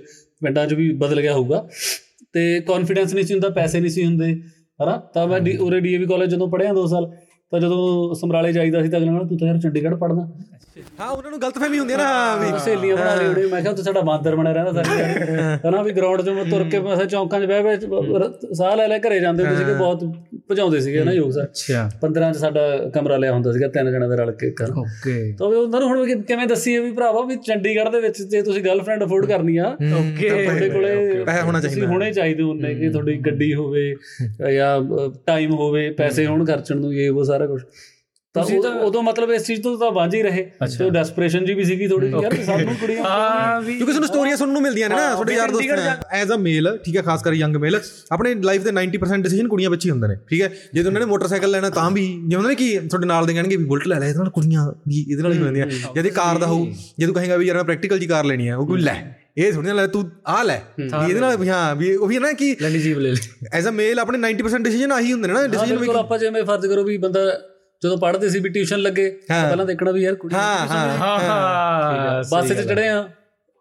ਪਿੰਡਾਂ 0.44 0.66
'ਚ 0.66 0.74
ਵੀ 0.74 0.92
ਬਦਲ 0.92 1.20
ਗਿਆ 1.20 1.32
ਹੋਊਗਾ। 1.32 1.68
ਤੇ 2.32 2.60
ਕੌਨਫੀਡੈਂਸ 2.60 3.14
ਨਹੀਂ 3.14 3.24
ਸੀ 3.24 3.34
ਹੁੰਦਾ 3.34 3.48
ਪੈਸੇ 3.48 3.80
ਨਹੀਂ 3.80 3.90
ਸੀ 3.90 4.04
ਹੁੰਦੇ 4.04 4.32
ਹਨਾ? 4.82 4.96
ਤਾਂ 5.14 5.26
ਮੈਂ 5.26 5.40
ਉਰੇ 5.58 5.80
ਡੀਏਵੀ 5.80 6.06
ਕਾਲਜ 6.06 6.30
ਜਦੋਂ 6.30 6.48
ਪੜ੍ਹਿਆ 6.48 6.72
2 6.72 6.86
ਸਾਲ 6.86 7.10
ਤਾਂ 7.52 7.58
ਜਦੋਂ 7.60 8.14
ਸਮਰਾਲੇ 8.14 8.52
ਜਾਈਦਾ 8.52 8.82
ਸੀ 8.82 8.88
ਤਾਂ 8.88 8.98
ਅਗਲਾ 8.98 9.10
ਕਹਿੰਦਾ 9.10 9.28
ਤੂੰ 9.28 9.38
ਤਾਂ 9.38 9.46
ਯਾਰ 9.48 9.58
ਚੰਡੀਗੜ੍ਹ 9.60 9.96
ਪੜ੍ਹਦਾ 9.96 10.26
ਹਾਂ 11.00 11.08
ਉਹਨਾਂ 11.08 11.30
ਨੂੰ 11.30 11.38
ਗਲਤਫਹਿਮੀ 11.40 11.78
ਹੁੰਦੀ 11.78 11.92
ਹੈ 11.92 11.98
ਨਾ 11.98 12.04
ਹਾਂ 12.06 12.36
ਵੀ 12.38 12.58
ਸਹੇਲੀਆਂ 12.58 12.96
ਬਣਾ 12.96 13.14
ਲਈ 13.14 13.26
ਉਹਨੇ 13.26 13.44
ਮੈਂ 13.46 13.60
ਕਿਹਾ 13.62 13.72
ਤੂੰ 13.72 13.84
ਸਾਡਾ 13.84 14.00
ਬਾਂਦਰ 14.00 14.34
ਬਣਿਆ 14.36 14.52
ਰਹਿੰਦਾ 14.52 14.82
ਸਾਰੀ। 14.82 15.58
ਹਨਾ 15.68 15.82
ਵੀ 15.82 15.92
ਗਰਾਊਂਡ 15.92 16.20
'ਚੋਂ 16.22 16.34
ਮੈਂ 16.34 16.44
ਤੁਰ 16.44 16.64
ਕੇ 16.64 16.78
ਮੈਂ 16.78 16.96
ਚੌਂਕਾਂ 17.06 17.40
'ਚ 17.40 17.44
ਬਹਿ 17.44 17.62
ਬਹਿ 17.62 18.54
ਸਾਹ 18.54 18.76
ਲੈ 18.76 18.86
ਲੈ 18.88 18.98
ਘਰੇ 18.98 19.20
ਜਾਂਦੇ 19.20 19.44
ਹੁੰਦੇ 19.44 19.56
ਸੀਗੇ 19.56 19.74
ਬਹੁਤ 19.74 20.04
ਭਜਾਉਂਦੇ 20.50 20.80
ਸੀਗੇ 20.80 21.04
ਨਾ 21.04 21.12
ਯੋਗ 21.12 21.30
ਸਰ। 21.30 21.42
ਅੱਛਾ। 21.44 21.88
15 22.02 22.30
'ਚ 22.32 22.36
ਸਾਡਾ 22.36 22.66
ਕਮਰਾ 22.94 23.16
ਲਿਆ 23.16 23.32
ਹੁੰਦਾ 23.32 23.52
ਸੀਗਾ 23.52 23.68
ਤਿੰਨ 23.68 23.90
ਜਣਾਂ 23.92 24.08
ਦੇ 24.08 24.16
ਰਲ 24.16 24.32
ਕੇ 24.32 24.50
ਕਰ 24.52 24.70
ਓਕੇ। 24.78 25.14
ਤਾਂ 25.38 25.48
ਵੀ 25.48 25.56
ਉਹਨਾਂ 25.56 25.80
ਨੂੰ 25.80 25.88
ਹੁਣ 25.88 26.04
ਕਿ- 26.06 26.20
ਕਿਵੇਂ 26.22 26.46
ਦੱਸੀਏ 26.46 26.78
ਵੀ 26.78 26.90
ਭਰਾਵਾ 26.92 27.22
ਵੀ 27.24 27.36
ਚੰਡੀਗੜ੍ਹ 27.46 27.90
ਦੇ 27.90 28.00
ਵਿੱਚ 28.00 28.22
ਜੇ 28.24 28.42
ਤੁਸੀਂ 28.42 28.62
ਗਰਲਫ੍ਰੈਂਡ 28.62 29.04
ਅਫੋਰਡ 29.04 29.26
ਕਰਨੀ 29.26 29.56
ਆ 29.56 29.68
ਓਕੇ। 29.94 30.28
ਤੁਹਾਡੇ 30.30 30.68
ਕੋਲੇ 30.70 31.24
ਪੈਸਾ 31.24 31.42
ਹੋਣਾ 31.42 31.60
ਚਾਹੀਦਾ। 31.60 31.86
ਹੋਣੇ 31.86 32.12
ਚਾਹੀਦੇ 32.12 32.42
ਹੁੰਦੇ 32.42 32.74
ਕਿ 32.74 32.88
ਤੁਹਾਡੀ 32.90 33.16
ਗੱਡੀ 33.26 33.52
ਹੋਵੇ 33.54 33.94
ਜਾਂ 34.52 34.80
ਟਾਈਮ 35.26 35.54
ਹੋਵੇ 35.54 35.88
ਪੈਸੇ 35.94 36.26
ਹੋਣ 36.26 36.44
ਖਰਚਣ 36.44 36.76
ਨੂੰ 36.76 36.94
ਇਹ 36.94 37.10
ਉਹ 37.10 37.24
ਸਾਰਾ 37.36 37.46
ਕੁਝ 37.46 37.60
ਤਾਂ 38.34 38.42
ਉਹ- 38.44 38.80
ਉਦੋਂ 38.84 39.02
ਮਤਲਬ 39.02 39.30
ਇਸ 39.32 39.44
ਚੀਜ਼ 39.44 39.60
ਤੋਂ 39.62 39.76
ਤਾਂ 39.78 39.90
ਵਾਂਝ 39.90 40.14
ਹੀ 40.14 40.20
ਰਹੇ। 40.22 40.42
ਤੇ 40.78 40.88
ਡੈਸਪਰੇਸ਼ਨ 40.90 41.44
ਜੀ 41.44 41.54
ਵੀ 41.54 41.64
ਸੀਗੀ 41.64 41.86
ਥੋੜੀ 41.88 42.08
ਯਾਰ 42.12 42.34
ਸਾਨੂੰ 42.44 42.74
ਕੁੜੀਆਂ 42.76 43.04
ਹਾਂ 43.04 43.60
ਵੀ 43.62 43.74
ਕਿਉਂਕਿ 43.74 43.92
ਸਾਨੂੰ 43.92 44.08
ਸਟੋਰੀਆਂ 44.08 44.36
ਸੁਣਨ 44.36 44.52
ਨੂੰ 44.52 44.62
ਮਿਲਦੀਆਂ 44.62 44.88
ਨੇ 44.88 44.94
ਨਾ 44.96 45.12
ਤੁਹਾਡੇ 45.12 45.34
ਯਾਰ 45.34 45.50
ਦੋਸਤ 45.50 46.04
ਐਜ਼ 46.14 46.32
ਅ 46.32 46.36
ਮੇਲ 46.38 46.68
ਠੀਕ 46.84 46.96
ਹੈ 46.96 47.02
ਖਾਸ 47.02 47.22
ਕਰ 47.22 47.32
ਯੰਗ 47.34 47.56
ਮੇਲ 47.56 47.80
ਆਪਣੇ 48.10 48.34
ਲਾਈਫ 48.42 48.62
ਦੇ 48.64 48.70
90% 48.72 49.22
ਡਿਸੀਜਨ 49.22 49.48
ਕੁੜੀਆਂ 49.48 49.70
ਵਿੱਚ 49.70 49.84
ਹੀ 49.84 49.90
ਹੁੰਦੇ 49.90 50.08
ਨੇ 50.08 50.16
ਠੀਕ 50.28 50.42
ਹੈ? 50.42 50.50
ਜੇ 50.74 50.82
ਉਹਨਾਂ 50.82 51.00
ਨੇ 51.00 51.06
ਮੋਟਰਸਾਈਕਲ 51.06 51.50
ਲੈਣਾ 51.50 51.70
ਤਾਂ 51.72 51.90
ਵੀ 51.90 52.06
ਜੇ 52.26 52.36
ਉਹਨਾਂ 52.36 52.50
ਨੇ 52.50 52.54
ਕੀ 52.54 52.72
ਤੁਹਾਡੇ 52.78 53.06
ਨਾਲ 53.06 53.26
ਦੇ 53.26 53.34
ਕਹਿਣਗੇ 53.34 53.56
ਵੀ 53.56 53.64
ਬੁਲਟ 53.64 53.86
ਲੈ 53.88 53.98
ਲੈ 53.98 54.08
ਇਹਦੇ 54.08 54.18
ਨਾਲ 54.18 54.30
ਕੁੜੀਆਂ 54.30 54.66
ਵੀ 54.88 55.04
ਇਹਦੇ 55.10 55.22
ਨਾਲ 55.22 55.32
ਹੀ 55.32 55.70
ਜਦ 55.94 56.06
ਇਹ 56.06 56.12
ਕਾਰ 56.12 56.38
ਦਾ 56.38 56.46
ਹੋਊ 56.46 56.66
ਜੇ 56.98 57.06
ਤੂੰ 57.06 57.14
ਕਹੇਗਾ 57.14 57.36
ਵੀ 57.36 57.46
ਯਾਰ 57.46 57.56
ਮੈਂ 57.56 57.64
ਪ੍ਰੈਕਟੀਕਲ 57.64 57.98
ਜੀ 57.98 58.06
ਕਾਰ 58.06 58.24
ਲੈਣੀ 58.24 58.48
ਹੈ 58.48 58.56
ਉਹ 58.56 58.66
ਕੋਈ 58.66 58.80
ਲੈ। 58.82 59.02
ਇਹ 59.36 59.52
ਥੋੜੀ 59.52 59.66
ਨਾ 59.68 59.72
ਲੈ 59.74 59.86
ਤੂੰ 59.86 60.02
ਆ 60.26 60.42
ਲੈ। 60.42 60.58
ਵੀ 60.78 60.84
ਇਹਦੇ 60.84 61.20
ਨਾਲ 61.20 61.48
ਹਾਂ 61.48 61.74
ਵੀ 61.76 61.94
ਉਹ 61.96 62.06
ਵੀ 62.08 62.18
ਨਾ 62.18 62.32
ਕਿ 62.32 62.56
ਲੈਣੀ 62.62 62.78
ਜੀਵ 62.78 62.98
ਲੈ 62.98 63.10
ਲੈ। 63.10 63.48
ਐਜ਼ 63.52 63.68
ਅ 63.68 63.70
ਮੇਲ 63.70 63.98
ਆਪਣੇ 63.98 64.18
90% 64.28 64.62
ਡਿਸੀਜਨ 64.62 64.92
ਆਹੀ 64.92 65.12
ਹੁੰਦੇ 65.12 65.28
ਨੇ 65.28 65.34
ਨਾ 65.34 65.46
ਡਿਸੀਜਨ 65.46 65.76
ਬਿਲਕੁਲ 65.76 65.96
ਆਪਾਂ 65.96 66.18
ਜਿਵੇਂ 66.18 66.44
ਫਰਜ਼ 66.44 66.66
ਕਰੋ 66.66 66.84
ਵੀ 66.84 66.96
ਬੰਦਾ 66.98 67.20
ਜਦੋਂ 67.82 67.96
ਪੜ੍ਹਦੇ 67.98 68.28
ਸੀ 68.28 68.38
ਵੀ 68.40 68.48
ਟਿਊਸ਼ਨ 68.48 68.78
ਲੱਗੇ 68.78 69.08
ਪਹਿਲਾਂ 69.28 69.66
ਦੇਖਣਾ 69.66 69.90
ਵੀ 69.90 70.02
ਯਾਰ 70.02 70.14
ਕੁੜੀ 70.14 70.34
ਹਾਂ 70.34 70.66
ਹਾਂ 70.68 71.18
ਹਾਂ। 71.20 72.22
ਬੱਸ 72.30 72.52
'ਚ 72.52 72.60
ਚੜੇ 72.60 72.88
ਆ 72.88 73.08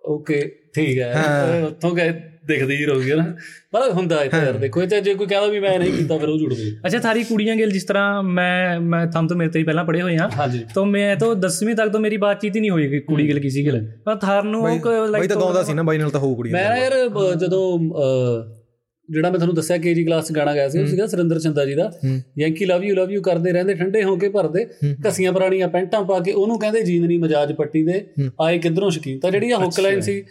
ਓਕੇ 0.04 0.42
ਠੀਕ 0.76 1.00
ਹੈ। 1.00 1.64
ਉੱਥੋਂ 1.68 1.96
ਗਏ। 1.96 2.14
ਦਿਖਦੀ 2.48 2.76
ਹੀ 2.76 2.86
ਰਹੂਗੀ 2.86 3.12
ਨਾ 3.12 3.26
ਪਰ 3.72 3.92
ਹੁੰਦਾ 3.92 4.16
ਹੈ 4.16 4.26
ਯਾਰ 4.36 4.58
ਦੇਖੋ 4.58 4.82
ਇਹ 4.84 5.02
ਜੇ 5.02 5.14
ਕੋਈ 5.14 5.28
ਕਹਿੰਦਾ 5.28 5.48
ਵੀ 5.48 5.60
ਮੈਂ 5.60 5.78
ਨਹੀਂ 5.80 5.94
ਕੀਤਾ 5.94 6.18
ਫਿਰ 6.18 6.30
ਉਹ 6.30 6.38
ਜੁੜ 6.40 6.54
ਗਈ। 6.54 6.72
ਅੱਛਾ 6.86 7.00
ਥਾਰੀ 7.00 7.24
ਕੁੜੀਆਂ 7.24 7.56
ਗਿਲ 7.56 7.72
ਜਿਸ 7.72 7.84
ਤਰ੍ਹਾਂ 7.84 8.24
ਮੈਂ 8.24 8.80
ਮੈਂ 8.82 9.06
ਥੰਮ 9.08 9.28
ਤੋਂ 9.28 9.38
ਮੇਰੇ 9.38 9.52
ਤੇ 9.52 9.64
ਪਹਿਲਾਂ 9.64 9.86
ਪੜੇ 9.86 10.02
ਹੋਏ 10.02 10.18
ਆ। 10.18 10.30
ਤਾਂ 10.76 10.86
ਮੈਂ 10.86 11.16
ਤਾਂ 11.16 11.36
10ਵੀਂ 11.46 11.76
ਤੱਕ 11.76 11.92
ਤਾਂ 11.92 12.00
ਮੇਰੀ 12.00 12.18
ਬਾਤਚੀਤ 12.18 12.56
ਹੀ 12.56 12.62
ਨਹੀਂ 12.62 12.72
ਹੋਈ 12.72 13.00
ਕੁੜੀ 13.02 13.28
ਗਿਲ 13.28 13.40
ਕਿਸੇ 13.40 13.64
ਗਿਲ। 13.64 13.86
ਪਰ 14.06 14.16
ਥਾਰ 14.18 14.44
ਨੂੰ 14.44 14.64
ਲਾਈਕ 14.64 14.88
ਬਾਈ 15.12 15.28
ਤਾਂ 15.28 15.38
ਗਾਉਂਦਾ 15.38 15.64
ਸੀ 15.64 15.74
ਨਾ 15.74 15.84
ਬਾਈ 15.84 15.98
ਨਾਲ 15.98 16.10
ਤਾਂ 16.10 16.20
ਹੋਊ 16.20 16.36
ਕੁੜੀ 16.36 16.52
ਮੈਂ 16.52 16.66
ਯਾਰ 16.78 16.94
ਜਦੋਂ 17.38 17.64
ਜਿਹੜਾ 19.10 19.30
ਮੈਂ 19.30 19.38
ਤੁਹਾਨੂੰ 19.38 19.56
ਦੱਸਿਆ 19.56 19.78
ਕੇਜੀ 19.78 20.04
ਕਲਾਸ 20.04 20.32
ਗਾਣਾ 20.32 20.54
ਗਾਇਆ 20.56 20.70
ਸੀ 20.70 20.80
ਉਹ 20.80 20.86
ਸੀਗਾ 20.88 21.06
ਸਰਿੰਦਰ 21.08 21.40
ਚੰਦਾ 21.40 21.66
ਜੀ 21.66 21.74
ਦਾ। 21.76 21.92
Yankee 22.40 22.66
love 22.66 22.84
you 22.84 22.96
love 22.96 23.12
you 23.12 23.22
ਕਰਦੇ 23.22 23.52
ਰਹਿੰਦੇ 23.52 23.74
ਠੰਡੇ 23.74 24.04
ਹੋ 24.04 24.16
ਕੇ 24.16 24.30
ਭਰਦੇ। 24.30 24.66
ਕਸੀਆਂ 25.06 25.34
ਪੁਰਾਣੀਆਂ 25.34 25.68
ਪੈਂਟਾਂ 25.68 26.02
ਪਾ 26.04 26.20
ਕੇ 26.20 26.32
ਉਹਨੂੰ 26.32 26.60
ਕਹਿੰਦੇ 26.60 26.82
ਜੀਂਦਨੀ 26.82 27.18
ਮਜਾਜ 27.18 27.52
ਪੱਟੀ 27.54 27.84
ਦੇ। 27.84 28.06
ਆਏ 28.42 28.58
ਕਿਧਰੋਂ 28.58 28.90
ਸ਼ਕੀਨ? 28.92 29.20
ਤਾਂ 29.20 29.32
ਜਿਹੜੀ 29.32 29.52
ਆ 29.52 29.58
ਹੁੱਕ 29.58 29.80
ਲਾਈਨ 29.80 30.02
ਸੀ 30.02 30.24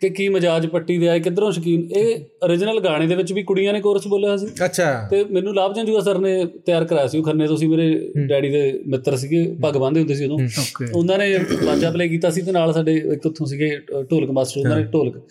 ਕਿ 0.00 0.08
ਕੀ 0.10 0.28
ਮਜਾਜ 0.28 0.66
ਪੱਟੀ 0.66 0.98
ਦੇ 0.98 1.08
ਆਏ 1.08 1.20
ਕਿੱਧਰੋਂ 1.20 1.52
ਸ਼ਕੀਨ? 1.52 1.88
ਇਹ 1.96 2.16
origignal 2.16 2.84
ਗਾਣੇ 2.84 3.06
ਦੇ 3.06 3.14
ਵਿੱਚ 3.14 3.32
ਵੀ 3.32 3.42
ਕੁੜੀਆਂ 3.42 3.72
ਨੇ 3.72 3.80
ਕੋਰਸ 3.80 4.06
ਬੋਲਿਆ 4.06 4.36
ਸੀ। 4.36 4.46
ਅੱਛਾ। 4.64 5.08
ਤੇ 5.10 5.24
ਮੈਨੂੰ 5.24 5.54
ਲਾਭ 5.54 5.74
ਜੰਜੂਆ 5.74 6.00
ਸਰ 6.00 6.18
ਨੇ 6.18 6.44
ਤਿਆਰ 6.44 6.84
ਕਰਾਇਆ 6.84 7.06
ਸੀ 7.06 7.18
ਉਹ 7.18 7.24
ਖੰਨੇ 7.24 7.46
ਤੁਸੀਂ 7.46 7.68
ਮੇਰੇ 7.68 8.12
ਡੈਡੀ 8.26 8.50
ਦੇ 8.50 8.80
ਮਿੱਤਰ 8.86 9.16
ਸੀਗੇ 9.16 9.54
ਪੱਗ 9.62 9.74
ਬੰਨ੍ਹਦੇ 9.74 10.00
ਹੁੰਦੇ 10.00 10.14
ਸੀ 10.14 10.24
ਉਦੋਂ। 10.24 10.38
ਉਹਨਾਂ 10.94 11.18
ਨੇ 11.18 11.38
ਬਾਜਾ 11.66 11.90
ਪਲੇ 11.90 12.08
ਕੀਤਾ 12.08 12.30
ਸੀ 12.30 12.42
ਤੇ 12.42 12.52
ਨਾਲ 12.52 12.72
ਸਾਡੇ 12.72 12.94
ਇੱਕ 12.94 13.26
ਉੱਥੋਂ 13.26 13.46
ਸੀਗੇ 13.46 13.78
ਢੋਲਕ 14.10 14.30
ਮਾਸਟਰ 14.30 14.60
ਉਹਨਾਂ 14.60 14.76
ਨੇ 14.76 14.84
ਢੋਲਕ। 14.84 15.28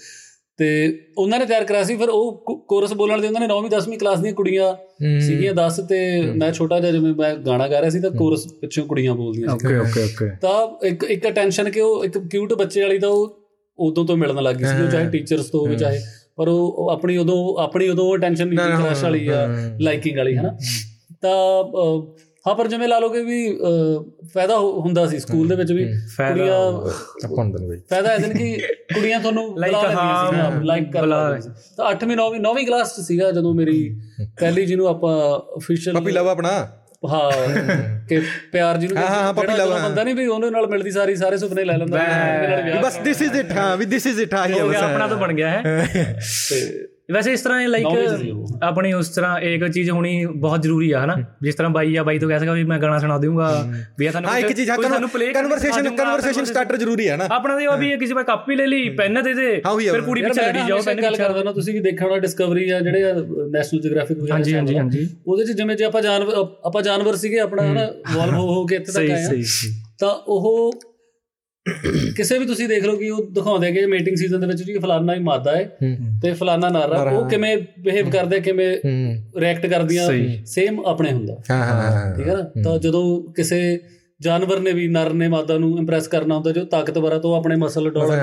ਤੇ 0.58 1.00
ਉਹਨਾਂ 1.18 1.40
ਨੇ 1.40 1.46
ਤਿਆਰ 1.46 1.64
ਕਰਾਇਆ 1.64 1.84
ਸੀ 1.84 1.96
ਫਿਰ 1.96 2.10
ਉਹ 2.10 2.44
ਕੋਰਸ 2.68 2.94
ਬੋਲਣ 2.94 3.22
ਦੇ 3.22 3.28
ਉਹਨਾਂ 3.28 3.42
ਨੇ 3.42 3.48
9ਵੀਂ 3.48 3.70
10ਵੀਂ 3.70 3.98
ਕਲਾਸ 3.98 4.20
ਦੀਆਂ 4.20 4.34
ਕੁੜੀਆਂ 4.34 4.76
ਸੀਗੀਆਂ 5.20 5.54
10 5.54 5.82
ਤੇ 5.90 6.22
ਮੈਂ 6.22 6.52
ਛੋਟਾ 6.52 6.80
ਜਿਹਾ 6.80 6.92
ਜਿਵੇਂ 6.92 7.14
ਮੈਂ 7.14 7.36
ਗਾਣਾ 7.36 7.68
ਗਾ 7.68 7.80
ਰਿਹਾ 7.80 7.90
ਸੀ 7.90 8.00
ਤਾਂ 8.00 8.12
ਕੋਰਸ 8.12 8.48
ਪਿੱਛੋਂ 8.54 8.86
ਕੁੜੀਆਂ 8.86 9.16
ਬੋਲਦੀਆਂ 9.16 9.58
ਸੀ। 9.58 9.68
Okay 9.68 9.78
okay 9.78 10.04
okay. 10.04 10.30
ਤਾਂ 10.42 10.86
ਇੱਕ 10.86 11.04
ਇੱਕ 11.04 11.28
ਅਟੈਂਸ਼ਨ 11.28 11.70
ਕਿ 11.70 11.82
ਉਹ 11.82 12.06
ਇੱਕ 12.06 12.18
ਕਿਊਟ 12.18 12.54
ਬੱਚੇ 12.54 12.82
ਵਾਲੀ 12.82 13.00
ਤਾਂ 13.00 13.10
ਉਹ 13.10 13.49
ਉਦੋਂ 13.80 14.06
ਤੋਂ 14.06 14.18
ਮਿਲਣ 14.18 14.42
ਲੱਗ 14.44 14.56
ਗਈ 14.56 14.66
ਸੀ 14.66 14.84
ਉਹ 14.84 14.90
ਚਾਹੇ 14.92 15.10
ਟੀਚਰਸ 15.10 15.46
ਤੋਂ 15.46 15.60
ਹੋਵੇ 15.60 15.76
ਚਾਹੇ 15.76 16.02
ਪਰ 16.36 16.48
ਉਹ 16.48 16.90
ਆਪਣੀ 16.90 17.18
ਉਦੋਂ 17.18 17.58
ਆਪਣੀ 17.64 17.90
ਉਦੋਂ 17.90 18.06
ਉਹ 18.06 18.18
ਟੈਨਸ਼ਨ 18.18 18.48
ਨਹੀਂ 18.48 18.78
ਸੀ 18.78 18.84
ਕ੍ਰਸ਼ 18.84 19.04
ਵਾਲੀ 19.04 19.28
ਆ 19.28 19.48
ਲਾਈਕਿੰਗ 19.82 20.18
ਵਾਲੀ 20.18 20.36
ਹਨਾ? 20.38 20.58
ਤਾਂ 21.22 21.32
ਹਾਂ 22.46 22.56
ਪਰ 22.56 22.68
ਜਿਵੇਂ 22.68 22.88
ਲਾ 22.88 23.00
ਲੋਗੇ 23.00 23.22
ਵੀ 23.22 23.60
ਫਾਇਦਾ 24.34 24.58
ਹੁੰਦਾ 24.58 25.06
ਸੀ 25.08 25.20
ਸਕੂਲ 25.20 25.48
ਦੇ 25.48 25.56
ਵਿੱਚ 25.56 25.72
ਵੀ 25.72 25.86
ਕੁੜੀਆਂ 26.18 26.56
ਆਪਾਂ 27.26 27.46
ਨੂੰ 27.46 27.68
ਬਾਈ। 27.68 27.78
ਫਾਇਦਾ 27.90 28.14
ਇਹ 28.14 28.20
ਦਿਨ 28.20 28.34
ਕਿ 28.38 28.58
ਕੁੜੀਆਂ 28.94 29.20
ਤੁਹਾਨੂੰ 29.20 29.44
ਬੁਲਾ 29.54 29.68
ਲੈਂਦੀਆਂ 29.68 30.52
ਸੀ 30.52 30.66
ਲਾਈਕ 30.66 30.92
ਕਰ 30.92 31.06
ਲੈਂਦੀਆਂ 31.06 31.42
ਸੀ। 31.42 31.50
ਤਾਂ 31.78 31.92
8ਵੀਂ 31.92 32.18
9ਵੀਂ 32.18 32.40
9ਵੀਂ 32.40 32.66
ਕਲਾਸ 32.66 32.96
ਚ 32.96 33.02
ਸੀਗਾ 33.02 33.32
ਜਦੋਂ 33.32 33.54
ਮੇਰੀ 33.54 34.00
ਪਹਿਲੀ 34.40 34.66
ਜਿਹਨੂੰ 34.66 34.88
ਆਪਾਂ 34.88 35.40
ਅਫੀਸ਼ੀਅਲ 35.58 36.00
ਪਪੀ 36.00 36.12
ਲਵ 36.12 36.30
ਆਪਣਾ? 36.30 36.79
ਹਾਂ 37.04 37.32
ਕਿ 38.10 38.22
ਪਿਆਰ 38.52 38.78
ਜਿਹਨੂੰ 38.78 38.98
ਹਾਂ, 38.98 39.08
ਹਾਂ, 39.08 39.34
love, 39.34 39.58
ਜਦੋਂ 39.58 39.80
ਬੰਦਾ 39.80 40.04
ਨਹੀਂ 40.04 40.16
ਵੀ 40.16 40.28
ਉਹਦੇ 40.28 40.50
ਨਾਲ 40.50 40.68
ਮਿਲਦੀ 40.68 40.92
ਸਾਰੀ 40.92 41.16
ਸਾਰੇ 41.16 41.38
ਸੁਪਨੇ 41.38 41.64
ਲੈ 41.64 41.78
ਲੈਂਦਾ 41.78 42.00
ਬਸ 42.82 42.98
ਦਿਸ 42.98 43.22
ਇਜ਼ 43.22 43.36
ਇਟ 43.36 43.52
ਹਾਂ 43.52 43.78
ਵੀ 43.78 43.86
ਦਿਸ 43.86 44.06
ਇਜ਼ 44.06 44.20
ਇਟ 44.20 44.34
ਆਹੀ 44.34 44.54
ਹੈ 44.54 44.78
ਆਪਣਾ 44.78 45.08
ਤਾਂ 45.08 45.18
ਬਣ 45.18 45.34
ਗਿਆ 45.34 45.50
ਹੈ। 45.50 45.86
ਤੇ 46.50 46.88
ਵੈਸੇ 47.10 47.32
ਇਸ 47.34 47.42
ਤਰ੍ਹਾਂ 47.42 47.60
ਸੀ 47.60 47.68
ਲਾਈਕ। 47.68 47.86
ਆਪਣੀ 48.64 48.92
ਉਸ 48.94 49.08
ਤਰ੍ਹਾਂ 49.10 49.40
ਇੱਕ 49.42 49.66
ਚੀਜ਼ 49.68 49.90
ਹੋਣੀ 49.92 50.26
ਬਹੁਤ 50.26 50.62
ਜ਼ਰੂਰੀ 50.64 50.92
ਆ 50.92 51.04
ਹਨਾ? 51.04 51.16
ਜਿਸ 51.42 51.56
ਤਰ੍ਹਾਂ 51.56 51.70
ਬਾਈ 51.72 51.96
ਆ 51.96 52.04
ਬਾਈ 52.04 52.20
ਤੋਂ 52.20 52.30
ਕਹਿ 52.30 52.40
ਸਕਦਾ 52.40 52.54
ਵੀ 52.54 52.64
ਮੈਂ 52.64 52.78
ਗਾਣਾ 52.80 52.98
ਸੁਣਾ 53.00 53.18
ਦੂੰਗਾ 53.18 53.48
ਵੀ 54.00 54.06
ਇਹ 54.06 54.12
ਤੁਹਾਨੂੰ 54.12 54.30
ਹਾਂ 54.30 54.38
ਇੱਕ 54.40 54.52
ਚੀਜ਼ 54.52 54.70
ਹਾਂ 54.70 54.78
ਕਨਵਰਸੇਸ਼ਨ 54.78 55.90
ਕਨਵਰਸੇਸ਼ਨ 55.96 56.46
ਸਟਾਰਟਰ 56.46 56.78
ਜ਼ਰੂਰੀ 56.78 57.08
ਹੈ 57.10 57.16
ਨਾ 57.18 57.28
ਆਪਣਾ 57.32 57.56
ਉਹ 57.68 57.78
ਵੀ 57.78 57.96
ਕਿਸੇ 57.98 58.14
ਪਾਸੇ 58.14 58.26
ਕਾਪੀ 58.26 58.56
ਲੈ 58.56 58.66
ਲਈ 58.68 58.90
ਪੈਨ 58.90 59.22
ਦੇ 59.24 59.34
ਦੇ 59.34 59.50
ਆ 59.66 59.74
ਫਿਰ। 59.76 60.02
ਕੁੜੀ 60.02 60.22
ਪਿੱਛੇ 60.22 60.42
ਮੈਂ 60.42 60.54
ਲੜੀ 60.54 60.68
ਜਾਓ 60.68 60.82
ਪੈਨ 60.82 61.02
ਗੱਲ 61.02 61.16
ਕਰਦਾ 61.16 61.44
ਨਾ 61.44 61.52
ਤੁਸੀਂ 61.52 61.74
ਵੀ 61.74 61.80
ਦੇਖਿਆ 61.80 62.08
ਹੋਣਾ 62.08 62.20
ਡਿਸਕਵਰੀ 62.20 62.68
ਜਾਂ 62.68 62.82
ਜਿਹੜੇ 62.82 63.14
ਨੈਸ਼ਨਲ 63.50 63.82
ਜੀਓਗ੍ਰਾਫਿਕ 63.82 64.18
ਵਗੈਰਾ 64.18 64.36
ਹਾਂਜੀ 64.36 64.54
ਹਾਂਜੀ 64.56 64.76
ਆ, 64.76 64.80
ਹਾਂਜੀ। 64.80 65.08
ਉਹਦੇ 65.28 65.46
ਚ 65.46 65.52
ਜਿਵੇਂ 65.52 65.76
ਜੇ 65.76 65.86
ਆਪਾਂ 65.86 66.02
ਜਾਨਵਰ 66.02 66.46
ਆਪਾਂ 66.66 66.82
ਜਾਨਵਰ 66.82 67.16
ਸੀਗੇ 67.16 67.40
ਆਪਣਾ 67.40 67.64
ਹਨਾ 67.64 67.86
ਵੋਲਵ 68.14 68.34
ਹੋ 68.34 68.48
ਹੋ 68.50 68.66
ਕੇ 68.66 68.76
ਇੱਥੇ 68.76 68.92
ਤੱਕ 68.92 69.12
ਆ। 69.12 69.16
ਸਹੀ। 69.26 69.44
ਤਾਂ 70.00 70.10
ਉਹ 70.28 70.72
ਕਿਸੇ 72.16 72.40
ਵੀ 72.40 72.46
ਤੁਸੀਂ 72.46 72.68
ਦੇਖ 72.68 72.86
ਲਓ 72.86 72.96
ਕਿ 72.96 73.10
ਉਹ 73.10 73.32
ਦਿਖਾਉਂਦੇ 73.32 73.72
ਕਿ 73.72 73.86
ਮੀਟਿੰਗ 73.86 74.18
ਸੀਜ਼ਨ 74.18 74.40
ਦੇ 74.40 74.48
ਵਿੱਚ 74.48 74.64
ਜੀ 74.64 74.78
ਫਲਾਨਾ 74.78 75.16
ਹੀ 75.16 75.20
ਮਾਦਾ 75.20 75.56
ਹੈ 75.56 75.64
ਤੇ 76.22 76.32
ਫਲਾਨਾ 76.32 76.70
ਨਾਰਾ 76.70 77.02
ਉਹ 77.02 77.30
ਕਿਵੇਂ 77.30 77.58
ਬਿਹੇਵ 77.80 78.10
ਕਰਦੇ 78.10 78.40
ਕਿਵੇਂ 78.40 78.78
ਰਿਐਕਟ 79.38 79.66
ਕਰਦੀਆਂ 79.66 80.10
ਸੇਮ 80.46 80.80
ਆਪਣੇ 80.86 81.12
ਹੁੰਦਾ। 81.12 81.38
ਹਾਂ 81.52 81.66
ਹਾਂ 81.66 81.92
ਹਾਂ। 81.92 82.16
ਠੀਕ 82.16 82.28
ਹੈ 82.28 82.34
ਨਾ? 82.34 82.62
ਤਾਂ 82.64 82.80
ਜਦੋਂ 82.80 83.34
ਕਿਸੇ 83.34 83.80
ਜਾਨਵਰ 84.22 84.60
ਨੇ 84.60 84.72
ਵੀ 84.72 84.88
ਨਰ 84.88 85.14
ਨੇ 85.14 85.28
ਮਾਦਾ 85.28 85.58
ਨੂੰ 85.58 85.78
ਇੰਪ੍ਰੈਸ 85.78 86.08
ਕਰਨਾ 86.08 86.36
ਹੁੰਦਾ 86.36 86.52
ਜੋ 86.52 86.64
ਤਾਕਤਵਰ 86.66 87.12
ਆ 87.12 87.18
ਤਾਂ 87.20 87.30
ਉਹ 87.30 87.36
ਆਪਣੇ 87.36 87.56
ਮਸਲ 87.56 87.90
ਡੋਲਾ 87.90 88.16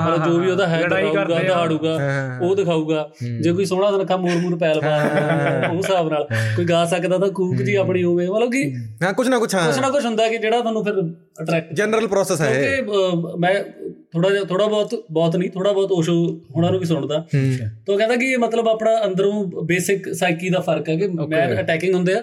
ਮਤਲਬ 0.00 0.24
ਜੋ 0.24 0.38
ਵੀ 0.38 0.50
ਉਹਦਾ 0.50 0.66
ਹੈ 0.66 0.82
ਦਿਖਾਊਗਾ। 0.82 1.24
ਦਹਾੜੂਗਾ 1.24 1.98
ਉਹ 2.42 2.54
ਦਿਖਾਊਗਾ। 2.56 3.08
ਜੇ 3.40 3.52
ਕੋਈ 3.52 3.64
ਸੋਹਣਾ 3.64 3.90
ਸੁਨੱਖਾ 3.90 4.16
ਮੂਰ 4.16 4.36
ਮੂਰ 4.36 4.58
ਪੈਲ 4.58 4.80
ਪਾ 4.80 4.96
ਉਹ 5.70 5.76
ਹਿਸਾਬ 5.76 6.08
ਨਾਲ 6.08 6.26
ਕੋਈ 6.56 6.64
ਗਾ 6.64 6.84
ਸਕਦਾ 6.84 7.18
ਤਾਂ 7.18 7.28
ਕੂਕ 7.28 7.62
ਜੀ 7.62 7.74
ਆਪਣੀ 7.74 8.02
ਹੋਵੇ 8.04 8.28
ਮਤਲਬ 8.28 8.50
ਕਿ 8.50 8.74
ਹਾਂ 9.02 9.12
ਕੁਝ 9.12 9.28
ਨਾ 9.28 9.38
ਕੁਝ 9.38 9.54
ਹਾਂ। 9.54 9.66
ਕੁਛ 9.66 9.78
ਨਾ 9.78 9.90
ਕੁਛ 9.90 10.04
ਹੁੰਦਾ 10.04 10.28
ਕਿ 10.28 10.38
ਜਿਹੜਾ 10.38 10.60
ਤੁਹਾਨੂੰ 10.60 10.84
ਫਿਰ 10.84 11.02
ਅਟਰੈਕਟ 11.42 11.72
ਜਨਰਲ 11.72 12.06
ਪ੍ਰੋਸੈਸ 12.06 12.40
ਹੈ 12.40 12.82
ਮੈਂ 13.38 13.54
ਥੋੜਾ 14.12 14.30
ਜਿਹਾ 14.30 14.44
ਥੋੜਾ 14.44 14.66
ਬਹੁਤ 14.66 15.04
ਬਹੁਤ 15.10 15.36
ਨਹੀਂ 15.36 15.50
ਥੋੜਾ 15.50 15.72
ਬਹੁਤ 15.72 15.92
ਓਸ਼ੋ 15.92 16.40
ਹੁਣਾਂ 16.56 16.70
ਨੂੰ 16.70 16.80
ਵੀ 16.80 16.86
ਸੁਣਦਾ। 16.86 17.26
ਤਾਂ 17.86 17.96
ਕਹਿੰਦਾ 17.98 18.16
ਕਿ 18.16 18.26
ਇਹ 18.26 18.38
ਮਤਲਬ 18.38 18.68
ਆਪਣਾ 18.68 18.90
ਅੰਦਰੋਂ 19.04 19.44
ਬੇਸਿਕ 19.64 20.14
ਸਾਈਕੀ 20.14 20.48
ਦਾ 20.48 20.60
ਫ਼ਰਕ 20.60 20.88
ਹੈ 20.88 20.96
ਕਿ 20.96 21.06
ਮੈਨ 21.08 21.60
ਅਟੈਕਿੰਗ 21.60 21.94
ਹੁੰਦੇ 21.94 22.14
ਆ। 22.14 22.22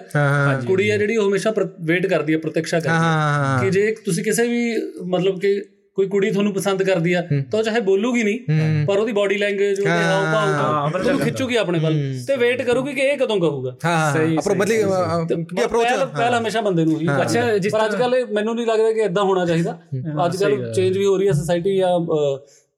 ਕੁੜੀ 0.66 0.90
ਆ 0.90 0.96
ਜਿਹੜੀ 0.96 1.16
ਉਹ 1.16 1.28
ਹਮੇਸ਼ਾ 1.28 1.54
ਵੇਟ 1.80 2.06
ਕਰਦੀ 2.06 2.32
ਹੈ 2.32 2.38
ਪ੍ਰਤੀਕਸ਼ਾ 2.38 2.80
ਕਰਦੀ 2.80 2.94
ਹਾਂ। 2.94 3.64
ਕਿ 3.64 3.70
ਜੇ 3.70 3.94
ਤੁਸੀਂ 4.04 4.24
ਕਿਸੇ 4.24 4.48
ਵੀ 4.48 4.74
ਮਤਲਬ 5.06 5.40
ਕਿ 5.40 5.62
ਕੋਈ 5.96 6.06
ਕੁੜੀ 6.08 6.30
ਤੁਹਾਨੂੰ 6.30 6.52
ਪਸੰਦ 6.52 6.82
ਕਰਦੀ 6.82 7.12
ਆ 7.12 7.20
ਤਾਂ 7.50 7.58
ਉਹ 7.58 7.62
ਚਾਹੇ 7.64 7.80
ਬੋਲੂਗੀ 7.80 8.22
ਨਹੀਂ 8.22 8.84
ਪਰ 8.86 8.98
ਉਹਦੀ 8.98 9.12
ਬਾਡੀ 9.12 9.36
ਲੈਂਗੁਏਜ 9.38 9.80
ਉਹਦੇ 9.80 9.90
ਹਾਵ 9.90 10.24
ਭਾਵ 10.32 11.00
ਉਹਨੂੰ 11.00 11.20
ਖਿੱਚੂਗੀ 11.20 11.56
ਆਪਣੇ 11.56 11.78
ਵੱਲ। 11.78 11.94
ਤੇ 12.26 12.36
ਵੇਟ 12.36 12.62
ਕਰੂਗੀ 12.62 12.92
ਕਿ 12.94 13.00
ਇਹ 13.02 13.16
ਕਦੋਂ 13.18 13.36
ਕਹੂਗਾ। 13.40 13.74
ਹਾਂ 13.84 14.12
ਅਪਰੋ 14.40 14.54
ਮਤਲਬ 14.54 15.44
ਕੀ 15.44 15.64
ਅਪਰੋਚ 15.64 15.86
ਪਹਿਲ 16.16 16.34
ਹਮੇਸ਼ਾ 16.34 16.60
ਬੰਦੇ 16.60 16.84
ਨੂੰ 16.84 17.00
ਹੀ। 17.00 17.08
ਅੱਛਾ 17.22 17.42
ਪਰ 17.72 17.84
ਅੱਜ 17.84 17.96
ਕੱਲ 17.96 18.14
ਮੈਨੂੰ 18.32 18.54
ਨਹੀਂ 18.56 18.66
ਲੱਗਦਾ 18.66 18.92
ਕਿ 18.92 19.00
ਇਦਾਂ 19.00 19.24
ਹੋਣਾ 19.24 19.46
ਚਾਹੀਦਾ। 19.46 19.78
ਅੱਜ 20.26 20.36
ਕੱਲ 20.36 20.72
ਚੇਂਜ 20.72 20.98
ਵੀ 20.98 21.04
ਹੋ 21.04 21.16
ਰਹੀ 21.16 21.28
ਹੈ 21.28 21.32
ਸੋਸਾਇਟੀ 21.32 21.76
ਜਾਂ 21.76 21.98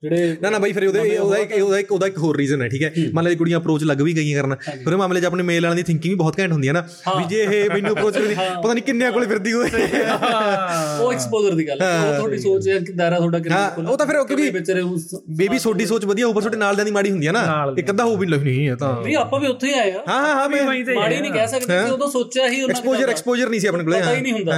ਜਿਹੜੇ 0.03 0.37
ਨਾ 0.43 0.51
ਨਾ 0.51 0.59
ਬਾਈ 0.59 0.73
ਫਿਰ 0.73 0.87
ਉਹਦੇ 0.87 1.17
ਉਹਦਾ 1.19 1.37
ਇੱਕ 1.39 1.53
ਉਹਦਾ 1.55 1.79
ਇੱਕ 1.79 1.93
ਉਹਦਾ 1.93 2.07
ਇੱਕ 2.07 2.17
ਹੋਰ 2.19 2.37
ਰੀਜ਼ਨ 2.37 2.63
ਹੈ 2.63 2.69
ਠੀਕ 2.69 2.83
ਹੈ? 2.83 2.91
ਮੰਨ 3.15 3.25
ਲਓ 3.25 3.35
ਕੁੜੀਆਂ 3.35 3.59
ਅਪਰੋਚ 3.59 3.83
ਲੱਗ 3.85 4.01
ਵੀ 4.01 4.15
ਗਈਆਂ 4.17 4.43
ਕਰਨ। 4.43 4.55
ਫਿਰ 4.85 4.93
ਉਹ 4.93 4.99
ਮਾਮਲੇ 4.99 5.21
'ਚ 5.21 5.25
ਆਪਣੇ 5.25 5.43
ਮੇਲ 5.43 5.63
ਵਾਲਿਆਂ 5.63 5.77
ਦੀ 5.77 5.83
ਥਿੰਕਿੰਗ 5.83 6.13
ਵੀ 6.13 6.19
ਬਹੁਤ 6.19 6.39
ਘੈਂਟ 6.39 6.53
ਹੁੰਦੀ 6.53 6.69
ਹੈ 6.69 6.73
ਨਾ 6.73 6.81
ਵੀ 7.19 7.25
ਜੇ 7.25 7.43
ਇਹ 7.43 7.71
ਮੈਨੂੰ 7.71 7.93
ਅਪਰੋਚ 7.93 8.15
ਕਰਦੀ 8.15 8.35
ਪਤਾ 8.35 8.73
ਨਹੀਂ 8.73 8.83
ਕਿੰਨਿਆਂ 8.83 9.13
ਕੋਲੇ 9.13 9.27
ਫਿਰਦੀ 9.27 9.53
ਹੋਏ 9.53 9.69
ਉਹ 11.01 11.13
ਐਕਸਪੋਜ਼ਰ 11.13 11.55
ਦੀ 11.55 11.67
ਗੱਲ 11.69 11.81
ਹੈ। 11.83 11.91
ਉਹ 12.01 12.15
ਤੁਹਾਡੀ 12.17 12.39
ਸੋਚ 12.39 12.69
ਹੈ 12.69 12.79
ਕਿ 12.79 12.93
ਦਾਇਰਾ 12.93 13.19
ਤੁਹਾਡਾ 13.19 13.39
ਕਿੰਨਾ 13.39 13.67
ਉਹ 13.89 13.97
ਤਾਂ 13.97 14.07
ਫਿਰ 14.07 14.17
ਉਹ 14.17 14.27
ਕਿਉਂਕਿ 14.27 14.51
ਵਿੱਚ 14.51 14.71
ਰਹੇ 14.71 14.83
ਉਸ 14.83 15.09
ਬੇਬੀ 15.37 15.59
ਸੋਡੀ 15.59 15.87
ਸੋਚ 15.87 16.05
ਵਧੀਆ 16.05 16.27
ਉੱਪਰ 16.27 16.41
ਤੁਹਾਡੇ 16.41 16.57
ਨਾਲ 16.57 16.77
ਦੀ 16.77 16.91
ਮਾੜੀ 16.91 17.11
ਹੁੰਦੀ 17.11 17.27
ਹੈ 17.27 17.33
ਨਾ। 17.33 17.43
ਇੱਕ 17.79 17.91
ਅੱਧਾ 17.91 18.05
ਹੋ 18.05 18.17
ਵੀ 18.17 18.27
ਨਹੀਂ 18.27 18.69
ਹੈ 18.69 18.75
ਤਾਂ। 18.77 18.93
ਵੀ 19.03 19.15
ਆਪਾਂ 19.15 19.41
ਵੀ 19.41 19.47
ਉੱਥੇ 19.47 19.67
ਹੀ 19.67 19.73
ਆਏ 19.73 19.91
ਆ। 19.91 20.03
ਹਾਂ 20.09 20.35
ਹਾਂ 20.35 20.49
ਮੈਂ 20.49 20.63
ਮਾੜੀ 20.65 21.21
ਨਹੀਂ 21.21 21.33
ਕਹਿ 21.33 21.47
ਸਕਦੇ 21.49 21.79
ਕਿ 21.79 21.91
ਉਦੋਂ 21.91 22.11
ਸੋਚਿਆ 22.11 22.49
ਹੀ 22.49 22.63
ਉਹਨਾਂ 22.63 22.77
ਐਕਸਪੋਜ਼ਰ 22.77 23.09
ਐਕਸਪੋਜ਼ਰ 23.09 23.49
ਨਹੀਂ 23.49 23.61
ਸੀ 23.61 23.67
ਆਪਣੇ 23.67 23.85
ਕੋਲੇ 23.85 24.01
ਪਤਾ 24.01 24.15
ਹੀ 24.15 24.21
ਨਹੀਂ 24.21 24.33
ਹੁੰਦਾ 24.33 24.53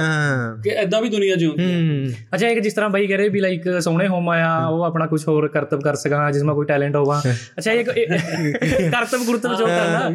ਕਿ 0.63 0.69
ਐਦਾਂ 0.77 1.01
ਵੀ 1.01 1.09
ਦੁਨੀਆ 1.09 1.35
ਜਿਉਂਦੀ 1.35 1.63
ਹੈ 1.63 1.77
ਹੂੰ। 1.77 2.13
ਅੱਛਾ 2.35 2.47
ਇੱਕ 2.47 2.59
ਜਿਸ 2.59 2.73
ਤਰ੍ਹਾਂ 2.73 2.89
ਬਾਈ 2.89 3.07
ਕਹ 3.07 3.13
ਰਹੇ 3.13 3.29
ਵੀ 3.29 3.39
ਲਾਈਕ 3.39 3.69
ਸੋਹਣੇ 3.81 4.07
ਹੋਮ 4.07 4.29
ਆਇਆ 4.29 4.55
ਉਹ 4.67 4.83
ਆਪਣਾ 4.83 5.05
ਕੁਝ 5.07 5.21
ਹੋ 5.35 5.39
ਹੋਰ 5.41 5.47
ਕਰਤਬ 5.47 5.81
ਕਰ 5.81 5.95
ਸਕਾਂ 5.95 6.31
ਜਿਸ 6.31 6.43
ਮੈਂ 6.43 6.55
ਕੋਈ 6.55 6.65
ਟੈਲੈਂਟ 6.65 6.95
ਹੋਵਾ। 6.95 7.21
ਅੱਛਾ 7.57 7.71
ਇੱਕ 7.71 7.89
ਇਹ- 7.97 8.09
ਕਰਤਬ 8.91 9.25
ਗੁਰਤਬ 9.25 9.55
ਜੋ 9.55 9.65
ਕਰਨਾ 9.65 10.11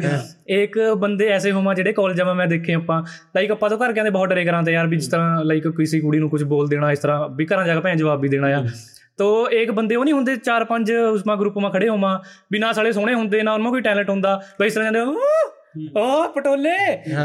ਇੱਕ 0.47 0.79
ਬੰਦੇ 0.97 1.27
ਐਸੇ 1.27 1.51
ਹੋਵਾਂ 1.51 1.75
ਜਿਹੜੇ 1.75 1.93
ਕਾਲਜਾਂ 1.93 2.35
ਮੈਂ 2.35 2.47
ਦੇਖੇ 2.47 2.73
ਆਪਾਂ। 2.73 3.03
ਲਾਈਕ 3.35 3.51
ਆਪਾਂ 3.51 3.69
ਤਾਂ 3.69 3.77
ਘਰ 3.77 3.93
ਕਹਿੰਦੇ 3.93 4.09
ਬਹੁਤ 4.11 4.29
ਡਰੇ 4.29 4.45
ਕਰਾਂ 4.45 4.63
ਤੇ 4.63 4.71
ਯਾਰ 4.71 4.87
ਵੀ 4.87 4.97
ਜਿਸ 4.97 5.07
ਤਰ੍ਹਾਂ 5.07 5.45
ਲਾਈਕ 5.45 5.67
ਕਿਸੇ 5.67 5.99
ਕੁੜੀ 5.99 6.19
ਨੂੰ 6.19 6.29
ਕੁਝ 6.29 6.43
ਬੋਲ 6.43 6.67
ਦੇਣਾ 6.67 6.91
ਇਸ 6.91 6.99
ਤਰ੍ਹਾਂ 6.99 7.29
ਵੀ 7.29 7.45
ਘਰਾਂ 7.45 7.65
ਜਾ 7.65 7.75
ਕੇ 7.75 7.81
ਭੈਣ 7.81 7.97
ਜਵਾਬ 7.97 8.21
ਵੀ 8.21 8.29
ਦੇਣਾ 8.29 8.47
ਆ। 8.47 8.65
ਤੋ 9.17 9.49
ਇੱਕ 9.49 9.71
ਬੰਦੇ 9.71 9.95
ਉਹ 9.95 10.03
ਨਹੀਂ 10.03 10.13
ਹੁੰਦੇ 10.13 10.35
ਚਾਰ 10.35 10.63
ਪੰਜ 10.63 10.91
ਉਸਮਾ 10.91 11.35
ਗਰੁੱਪ 11.35 11.57
ਮਾ 11.57 11.69
ਖੜੇ 11.69 11.89
ਹੋਵਾਂ। 11.89 12.19
ਬਿਨਾ 12.51 12.71
ਸਾਲੇ 12.73 12.91
ਸੋਹਣੇ 12.91 13.13
ਹੁੰਦੇ 13.13 13.43
ਨਾ 13.43 13.53
ਉਹਨਾਂ 13.53 13.71
ਕੋਈ 13.71 13.81
ਟੈਲੈਂਟ 13.81 14.09
ਹੁੰਦਾ। 14.09 14.41
ਬਈ 14.59 14.67
ਇਸ 14.67 14.73
ਤਰ੍ਹਾਂ 14.73 14.91
ਜਾਂਦੇ 14.91 15.11
ਓ 15.75 16.27
ਪਟੋਲੇ? 16.29 16.71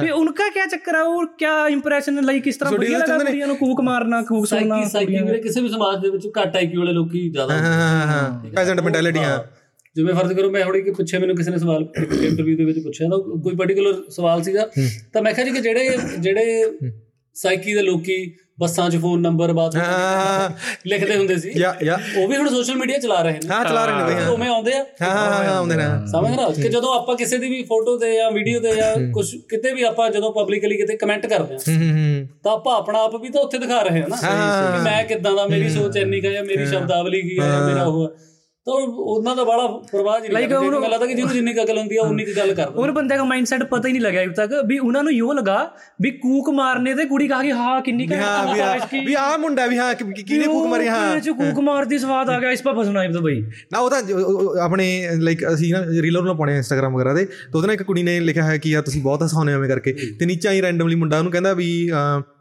ਵੀ 0.02 0.10
ਉਨਕਾ 0.12 0.48
ਕੀ 0.50 0.60
ਚੱਕਰ 0.70 0.94
ਆ? 0.94 1.02
ਉਹ 1.04 1.24
ਕੀ 1.38 1.44
ਇੰਪ੍ਰੈਸ਼ਨ 1.72 2.24
ਲਾਈਕ 2.24 2.42
ਕਿਸ 2.44 2.56
ਤਰ੍ਹਾਂ 2.56 2.72
ਵਧੀਆ 2.74 2.98
ਲੱਗਾ 2.98 3.16
ਕੁੜੀਆਂ 3.18 3.46
ਨੂੰ 3.46 3.56
ਕੂਕ 3.56 3.80
ਮਾਰਨਾ 3.82 4.20
ਕੂਕ 4.24 4.46
ਸੁਣਨਾ 4.46 4.82
ਸਾਈਕੀ 4.88 5.18
ਵੀਰੇ 5.20 5.40
ਕਿਸੇ 5.40 5.60
ਵੀ 5.60 5.68
ਸਮਾਜ 5.68 6.00
ਦੇ 6.02 6.10
ਵਿੱਚ 6.10 6.26
ਘੱਟ 6.38 6.56
ਆਈਕਿਊ 6.56 6.80
ਵਾਲੇ 6.80 6.92
ਲੋਕੀ 6.92 7.28
ਜ਼ਿਆਦਾ 7.30 7.54
ਹਾਂ 7.56 7.72
ਹਾਂ 7.74 8.06
ਹਾਂ 8.08 8.50
ਪੈਸੈਂਟ 8.50 8.80
ਮੈਂਟੈਲਿਟੀ 8.80 9.18
ਹਾਂ। 9.20 9.38
ਜਿਵੇਂ 9.96 10.14
ਫਰਜ਼ 10.14 10.32
ਕਰੋ 10.32 10.50
ਮੈਂ 10.50 10.64
ਹੁਣੇ 10.64 10.80
ਕਿ 10.82 10.90
ਪੁੱਛਿਆ 10.92 11.20
ਮੈਨੂੰ 11.20 11.36
ਕਿਸੇ 11.36 11.50
ਨੇ 11.50 11.58
ਸਵਾਲ 11.58 11.86
ਇੰਟਰਵਿਊ 11.96 12.56
ਦੇ 12.56 12.64
ਵਿੱਚ 12.64 12.78
ਪੁੱਛਿਆ 12.80 13.08
ਤਾਂ 13.08 13.18
ਕੋਈ 13.40 13.54
ਪਾਰਟਿਕੂਲਰ 13.56 14.02
ਸਵਾਲ 14.10 14.42
ਸੀਗਾ 14.42 14.66
ਤਾਂ 15.12 15.22
ਮੈਂ 15.22 15.32
ਕਿਹਾ 15.32 15.46
ਜੀ 15.46 15.52
ਕਿ 15.52 15.60
ਜਿਹੜੇ 15.60 15.96
ਜਿਹੜੇ 16.18 16.90
ਸਾਈਕੀ 17.36 17.74
ਦੇ 17.74 17.82
ਲੋਕੀ 17.82 18.16
ਬੱਸਾਂ 18.60 18.90
'ਚ 18.90 18.96
ਫੋਨ 18.96 19.20
ਨੰਬਰ 19.20 19.52
ਬਾਤ 19.52 19.76
ਲਿਖਦੇ 20.86 21.16
ਹੁੰਦੇ 21.16 21.36
ਸੀ। 21.36 21.52
ਯਾ 21.56 21.74
ਯਾ। 21.82 21.98
ਉਹ 22.18 22.28
ਵੀ 22.28 22.36
ਹੁਣ 22.36 22.48
ਸੋਸ਼ਲ 22.48 22.74
ਮੀਡੀਆ 22.74 22.98
ਚਲਾ 22.98 23.22
ਰਹੇ 23.22 23.32
ਨੇ। 23.32 23.48
ਹਾਂ 23.50 23.64
ਚਲਾ 23.64 23.84
ਰਹੇ 23.84 24.14
ਨੇ 24.14 24.26
ਉਵੇਂ 24.26 24.48
ਆਉਂਦੇ 24.48 24.72
ਆ। 24.72 24.84
ਹਾਂ 25.02 25.10
ਹਾਂ 25.10 25.44
ਹਾਂ 25.44 25.56
ਆਉਂਦੇ 25.56 25.76
ਨੇ। 25.76 25.82
ਸਮਝ 26.12 26.36
ਰਹੇ? 26.36 26.44
ਹੋ 26.44 26.50
ਕਿ 26.50 26.68
ਜਦੋਂ 26.68 26.94
ਆਪਾਂ 26.94 27.16
ਕਿਸੇ 27.16 27.38
ਦੀ 27.38 27.48
ਵੀ 27.48 27.62
ਫੋਟੋ 27.62 27.96
ਤੇ 27.98 28.14
ਜਾਂ 28.14 28.30
ਵੀਡੀਓ 28.30 28.60
ਤੇ 28.60 28.74
ਜਾਂ 28.76 29.12
ਕੁਝ 29.12 29.36
ਕਿਤੇ 29.48 29.74
ਵੀ 29.74 29.82
ਆਪਾਂ 29.82 30.10
ਜਦੋਂ 30.10 30.32
ਪਬਲਿਕਲੀ 30.32 30.76
ਕਿਤੇ 30.76 30.96
ਕਮੈਂਟ 30.96 31.26
ਕਰਦੇ 31.26 31.54
ਹਾਂ 31.54 31.60
ਹੂੰ 31.68 31.76
ਹੂੰ 31.76 31.90
ਹੂੰ। 31.96 32.28
ਤਾਂ 32.44 32.52
ਆਪਾਂ 32.52 32.76
ਆਪਣਾ 32.76 32.98
ਆਪ 32.98 33.16
ਵੀ 33.16 33.28
ਤਾਂ 33.28 33.42
ਉੱਥੇ 33.42 33.58
ਦਿਖਾ 33.58 33.82
ਰਹੇ 33.82 34.02
ਹਾਂ 34.02 34.08
ਨਾ 34.08 34.16
ਕਿ 34.16 34.82
ਮੈਂ 34.82 35.04
ਕਿੱਦਾਂ 35.04 35.34
ਦਾ 35.34 35.46
ਮੇਰੀ 35.46 35.68
ਸੋਚ 35.68 35.96
ਇੰਨੀ 35.96 36.20
ਕਾ 36.20 36.30
ਜਾਂ 36.30 36.44
ਮੇਰੀ 36.44 36.66
ਸ਼ਬਦਾਵਲੀ 36.66 37.22
ਕੀ 37.22 37.38
ਹੈ 37.40 37.60
ਮੇਰਾ 37.60 37.84
ਉਹ 37.84 38.08
ਤਾਂ 38.66 38.74
ਉਹਨਾਂ 38.74 39.34
ਦਾ 39.36 39.42
ਬੜਾ 39.44 39.66
ਪਰਵਾਹ 39.92 40.18
ਨਹੀਂ 40.20 40.30
ਲਾਈਕ 40.30 40.52
ਮੈਨੂੰ 40.52 40.80
ਲੱਗਦਾ 40.82 41.06
ਕਿ 41.06 41.14
ਜਿਹਨੂੰ 41.14 41.32
ਜਿੰਨੀ 41.32 41.52
ਅਕਲ 41.54 41.78
ਹੁੰਦੀ 41.78 41.96
ਆ 41.96 42.02
ਉਨੀ 42.02 42.24
ਕੀ 42.24 42.32
ਗੱਲ 42.36 42.52
ਕਰਦਾ 42.54 42.80
ਉਹ 42.82 42.92
ਬੰਦੇ 42.92 43.16
ਦਾ 43.16 43.24
ਮਾਈਂਡਸੈਟ 43.24 43.62
ਪਤਾ 43.64 43.88
ਹੀ 43.88 43.92
ਨਹੀਂ 43.92 44.02
ਲੱਗਿਆ 44.02 44.22
ਅਜੇ 44.22 44.32
ਤੱਕ 44.36 44.52
ਵੀ 44.66 44.78
ਉਹਨਾਂ 44.78 45.02
ਨੂੰ 45.02 45.12
ਇਹੋ 45.12 45.32
ਲਗਾ 45.32 45.58
ਵੀ 46.02 46.10
ਕੂਕ 46.16 46.48
ਮਾਰਨੇ 46.50 46.94
ਤੇ 46.94 47.04
ਕੁੜੀ 47.04 47.28
ਕਹਾ 47.28 47.42
ਕਿ 47.42 47.52
ਹਾਂ 47.52 47.80
ਕਿੰਨੀ 47.80 48.06
ਕਾ 48.06 48.16
ਵੀ 49.04 49.14
ਆ 49.14 49.36
ਮੁੰਡਾ 49.36 49.66
ਵੀ 49.66 49.78
ਹਾਂ 49.78 49.92
ਕਿਹਨੇ 49.94 50.46
ਕੂਕ 50.46 50.66
ਮਾਰੀ 50.66 50.88
ਹਾਂ 50.88 51.14
ਇਹ 51.16 51.20
ਚ 51.20 51.30
ਕੂਕ 51.32 51.58
ਮਾਰਦੀ 51.60 51.98
ਸਵਾਦ 51.98 52.30
ਆ 52.30 52.38
ਗਿਆ 52.40 52.50
ਇਸ 52.50 52.62
ਪਾ 52.62 52.72
ਫਸਣਾ 52.72 53.04
ਇਹ 53.04 53.12
ਤਾਂ 53.12 53.20
ਬਈ। 53.20 53.40
ਨਾ 53.72 53.78
ਉਹ 53.78 53.90
ਤਾਂ 53.90 54.00
ਆਪਣੇ 54.62 54.86
ਲਾਈਕ 55.18 55.44
ਅਸੀਂ 55.54 55.72
ਨਾ 55.74 55.80
ਰੀਲਰ 56.02 56.22
ਨੂੰ 56.22 56.36
ਪਾਉਣੇ 56.36 56.56
ਇੰਸਟਾਗ੍ਰam 56.56 56.94
ਵਗੈਰਾ 56.94 57.14
ਤੇ 57.14 57.24
ਤਾਂ 57.24 57.34
ਉਹਦੇ 57.54 57.66
ਨਾਲ 57.66 57.74
ਇੱਕ 57.74 57.82
ਕੁੜੀ 57.82 58.02
ਨੇ 58.02 58.18
ਲਿਖਿਆ 58.20 58.44
ਹੈ 58.44 58.56
ਕਿ 58.58 58.70
ਯਾਰ 58.70 58.82
ਤੁਸੀਂ 58.82 59.02
ਬਹੁਤ 59.02 59.22
ਹਸਾਉਂਦੇ 59.22 59.52
ਹੋ 59.52 59.58
ਐਵੇਂ 59.58 59.68
ਕਰਕੇ। 59.68 59.92
ਤੇ 60.20 60.26
ਨੀਚਾ 60.26 60.52
ਹੀ 60.52 60.62
ਰੈਂਡਮਲੀ 60.62 60.94
ਮੁੰਡਾ 60.94 61.18
ਉਹਨੂੰ 61.18 61.32
ਕਹਿੰਦਾ 61.32 61.52
ਵੀ 61.52 61.68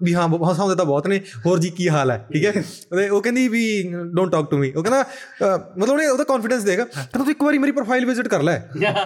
ਵੀ 0.04 0.14
ਹਾਂ 0.14 0.28
ਹਸਾਉਂਦੇ 0.52 0.76
ਤਾਂ 0.76 0.86
ਬਹੁਤ 0.86 1.08
ਨੇ 1.08 1.22
ਹੋਰ 1.46 1.60
ਜੀ 1.60 1.70
ਕੀ 1.70 1.90
ਹਾਲ 1.90 2.12
ਹੈ 2.12 2.18
ਠੀਕ 2.34 2.46
ਹੈ? 2.48 2.64
ਉਹ 3.10 3.22
ਕਹਿੰਦੀ 3.22 3.48
ਵੀ 3.48 3.64
ਡੋਨਟ 4.12 4.32
ਟਾਕ 4.32 4.50
ਟੂ 4.52 4.58
ਮੀ 4.58 4.72
ਉਹ 4.72 4.84
ਕਹਿੰਦਾ 4.84 5.04
ਮਤਲਬ 5.78 6.15
ਉਹਦਾ 6.16 6.24
ਕੌਨਫੀਡੈਂਸ 6.24 6.64
ਦੇਗਾ। 6.64 6.84
ਕਹਿੰਦਾ 6.86 7.18
ਤੂੰ 7.18 7.32
ਇੱਕ 7.32 7.44
ਵਾਰੀ 7.44 7.58
ਮੇਰੀ 7.58 7.72
ਪ੍ਰੋਫਾਈਲ 7.72 8.06
ਵਿਜ਼ਿਟ 8.06 8.28
ਕਰ 8.28 8.44
ਲੈ। 8.44 8.58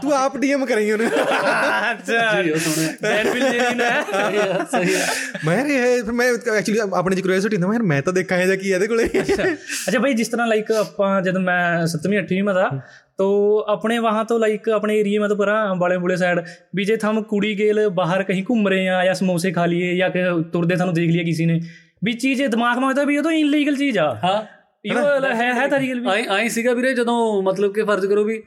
ਤੂੰ 0.01 0.13
ਆਪ 0.13 0.37
ਡੀਐਮ 0.37 0.65
ਕਰੇਂਗੀ 0.65 0.91
ਉਹਨੇ। 0.91 1.05
ਅੱਛਾ। 1.05 2.41
ਜੀ 2.43 2.51
ਉਹ 2.51 2.57
ਸੁਣਿਆ। 2.57 2.93
ਦੈਟ 3.01 3.27
ਵਿਲ 3.27 3.49
ਜੀ 3.49 3.59
ਨਾ 3.75 4.65
ਸਹੀ 4.71 4.95
ਹੈ 4.95 5.07
ਮੈਂ 5.45 5.57
ਇਹ 5.65 6.03
ਫਿਰ 6.03 6.13
ਮੈਂ 6.13 6.27
ਐਕਚੁਅਲੀ 6.31 6.79
ਆਪਣੀ 6.93 7.15
ਜੀ 7.15 7.21
ਕਿਉਰਿਓਸਿਟੀ 7.21 7.57
ਨਾ 7.57 7.67
ਮੈਂ 7.67 7.79
ਮੈਂ 7.79 8.01
ਤਾਂ 8.01 8.13
ਦੇਖਾਂ 8.13 8.37
ਇਹਦਾ 8.37 8.55
ਕੀ 8.55 8.69
ਇਹਦੇ 8.69 8.87
ਕੋਲੇ। 8.87 9.09
ਅੱਛਾ। 9.19 9.99
ਭਾਈ 9.99 10.13
ਜਿਸ 10.13 10.27
ਤਰ੍ਹਾਂ 10.27 10.47
ਲਾਈਕ 10.47 10.71
ਆਪਾਂ 10.71 11.21
ਜਦੋਂ 11.21 11.41
ਮੈਂ 11.41 11.87
7ਵੀਂ 11.87 12.19
8ਵੀਂ 12.19 12.43
ਮਾ 12.43 12.53
ਦਾ 12.53 12.69
ਤੋ 13.17 13.25
ਆਪਣੇ 13.69 13.97
ਵਾਹਾਂ 13.99 14.23
ਤੋਂ 14.25 14.39
ਲਾਈਕ 14.39 14.69
ਆਪਣੇ 14.69 14.97
ਏਰੀਆ 14.99 15.21
ਮਤ 15.21 15.33
ਪਰਾ 15.33 15.73
ਬਾਲੇ 15.73 15.97
ਬੁਲੇ 15.97 16.15
ਸਾਈਡ 16.15 16.39
ਵੀ 16.75 16.83
ਜੇ 16.85 16.95
ਥਮ 16.95 17.21
ਕੁੜੀ 17.23 17.57
ਗੇਲ 17.59 17.89
ਬਾਹਰ 17.89 18.23
ਕਹੀਂ 18.23 18.43
ਘੁੰਮ 18.49 18.67
ਰਹੇ 18.67 18.87
ਆ 18.89 19.03
ਜਾਂ 19.05 19.13
ਸਮੋਸੇ 19.13 19.51
ਖਾ 19.51 19.65
ਲਈਏ 19.65 19.95
ਜਾਂ 19.95 20.09
ਕਿ 20.09 20.19
ਤੁਰਦੇ 20.53 20.75
ਸਾਨੂੰ 20.75 20.93
ਦੇਖ 20.93 21.11
ਲਿਆ 21.11 21.23
ਕਿਸੇ 21.23 21.45
ਨੇ 21.45 21.59
ਵੀ 22.03 22.13
ਚੀਜ਼ 22.13 22.43
ਦਿਮਾਗ 22.43 22.77
ਮਾ 22.77 22.87
ਹੁੰਦਾ 22.87 23.03
ਵੀ 23.03 23.15
ਇਹ 23.15 23.21
ਤਾਂ 23.21 23.31
ਇਲੀਗਲ 23.31 23.75
ਚੀਜ਼ 23.75 23.97
ਆ। 23.97 24.45
ਇਹੋ 24.85 24.99
ਹੈ 25.35 25.53
ਹੈ 25.53 25.67
ਤਾਂ 25.67 25.79
ਰੀਅਲ 25.79 25.99
ਵੀ। 25.99 26.07
ਆਈ 26.09 26.23
ਆਈ 26.29 26.49
ਸੀਗਾ 26.49 26.73
ਵੀਰੇ 26.73 26.93
ਜਦੋਂ 26.93 27.43
ਮਤਲਬ 27.43 27.73
ਕਿ 27.73 27.83
ਫਰਜ਼ 27.83 28.05
ਕਰੋ 28.05 28.23
ਵੀ 28.23 28.43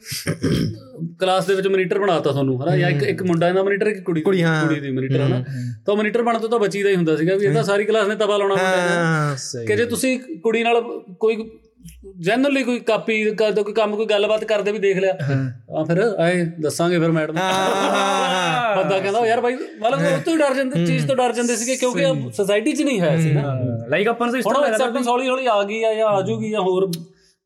ਕਲਾਸ 1.20 1.46
ਦੇ 1.46 1.54
ਵਿੱਚ 1.54 1.68
ਮਨੀਟਰ 1.68 1.98
ਬਣਾਤਾ 1.98 2.30
ਤੁਹਾਨੂੰ 2.30 2.64
ਹਨਾ? 2.64 2.76
ਜਾਂ 2.76 2.90
ਇੱਕ 2.90 3.02
ਇੱਕ 3.02 3.22
ਮੁੰਡਾ 3.22 3.48
ਇਹਦਾ 3.48 3.62
ਮਨੀਟਰ 3.62 3.86
ਇੱਕ 3.86 4.02
ਕੁੜੀ 4.02 4.20
ਕੁੜੀ 4.20 4.42
ਦੀ 4.80 4.90
ਮਨੀਟਰ 4.90 5.20
ਹਨਾ? 5.20 5.44
ਤਾਂ 5.86 5.96
ਮਨੀਟਰ 5.96 6.22
ਬਣ 6.22 6.38
ਤੋਂ 6.38 6.48
ਤਾਂ 6.48 6.58
ਬਚੀਦਾ 6.58 6.90
ਹੀ 6.90 6.96
ਹੁੰਦਾ 6.96 7.16
ਸੀਗਾ 7.16 7.36
ਵੀ 7.36 7.46
ਇਹ 7.46 7.54
ਤਾਂ 7.54 7.62
ਸਾਰੀ 7.62 7.84
ਕਲਾਸ 7.84 8.08
ਨੇ 8.08 8.14
ਤਬਾ 8.14 8.36
ਲਾਉਣਾ 8.36 8.54
ਹੁੰਦਾ 8.54 9.36
ਕਿ 9.66 9.76
ਜੇ 9.76 9.84
ਤੁਸੀਂ 9.84 10.18
ਕੁੜੀ 10.18 10.62
ਨਾਲ 10.62 10.80
ਕੋਈ 11.20 11.36
ਜਨਰਲੀ 12.20 12.62
ਕੋਈ 12.62 12.78
ਕਾਪੀ 12.80 13.24
ਕਰਦੇ 13.34 13.62
ਕੋਈ 13.62 13.72
ਕੰਮ 13.72 13.96
ਕੋਈ 13.96 14.06
ਗੱਲਬਾਤ 14.06 14.44
ਕਰਦੇ 14.44 14.72
ਵੀ 14.72 14.78
ਦੇਖ 14.78 14.98
ਲਿਆ। 14.98 15.12
ਆ 15.78 15.84
ਫਿਰ 15.84 16.00
ਆਏ 16.18 16.44
ਦੱਸਾਂਗੇ 16.60 16.98
ਫਿਰ 16.98 17.10
ਮੈਡਮ। 17.12 17.34
ਬੰਦਾ 18.76 18.98
ਕਹਿੰਦਾ 18.98 19.26
ਯਾਰ 19.26 19.40
ਭਾਈ 19.40 19.54
ਮਤਲਬ 19.54 20.00
ਉਹ 20.12 20.20
ਤੋਂ 20.24 20.32
ਹੀ 20.32 20.38
ਡਰ 20.38 20.54
ਜਾਂਦੇ 20.54 20.86
ਚੀਜ਼ 20.86 21.06
ਤੋਂ 21.06 21.16
ਡਰ 21.16 21.32
ਜਾਂਦੇ 21.32 21.56
ਸੀਗੇ 21.56 21.76
ਕਿਉਂਕਿ 21.76 22.30
ਸੋਸਾਇਟੀ 22.30 22.72
'ਚ 22.72 22.82
ਨਹੀਂ 22.82 23.00
ਹੈ 23.00 23.16
ਸੀ 23.20 23.32
ਨਾ। 23.32 23.54
ਲਾਈਕ 23.88 24.08
ਆਪਾਂ 24.08 24.26
ਨੂੰ 24.26 24.38
ਇਸ 24.38 24.44
ਤਰ੍ਹਾਂ 24.44 24.62
ਲੱਗਦਾ 24.62 25.00
ਹੌਲੀ 25.10 25.28
ਹੌਲੀ 25.28 25.46
ਆ 25.46 25.62
ਗਈ 25.62 25.82
ਆ 25.82 25.94
ਜਾਂ 25.94 26.06
ਆ 26.06 26.20
ਜੂਗੀ 26.20 26.50
ਜਾਂ 26.50 26.60
ਹੋਰ 26.60 26.90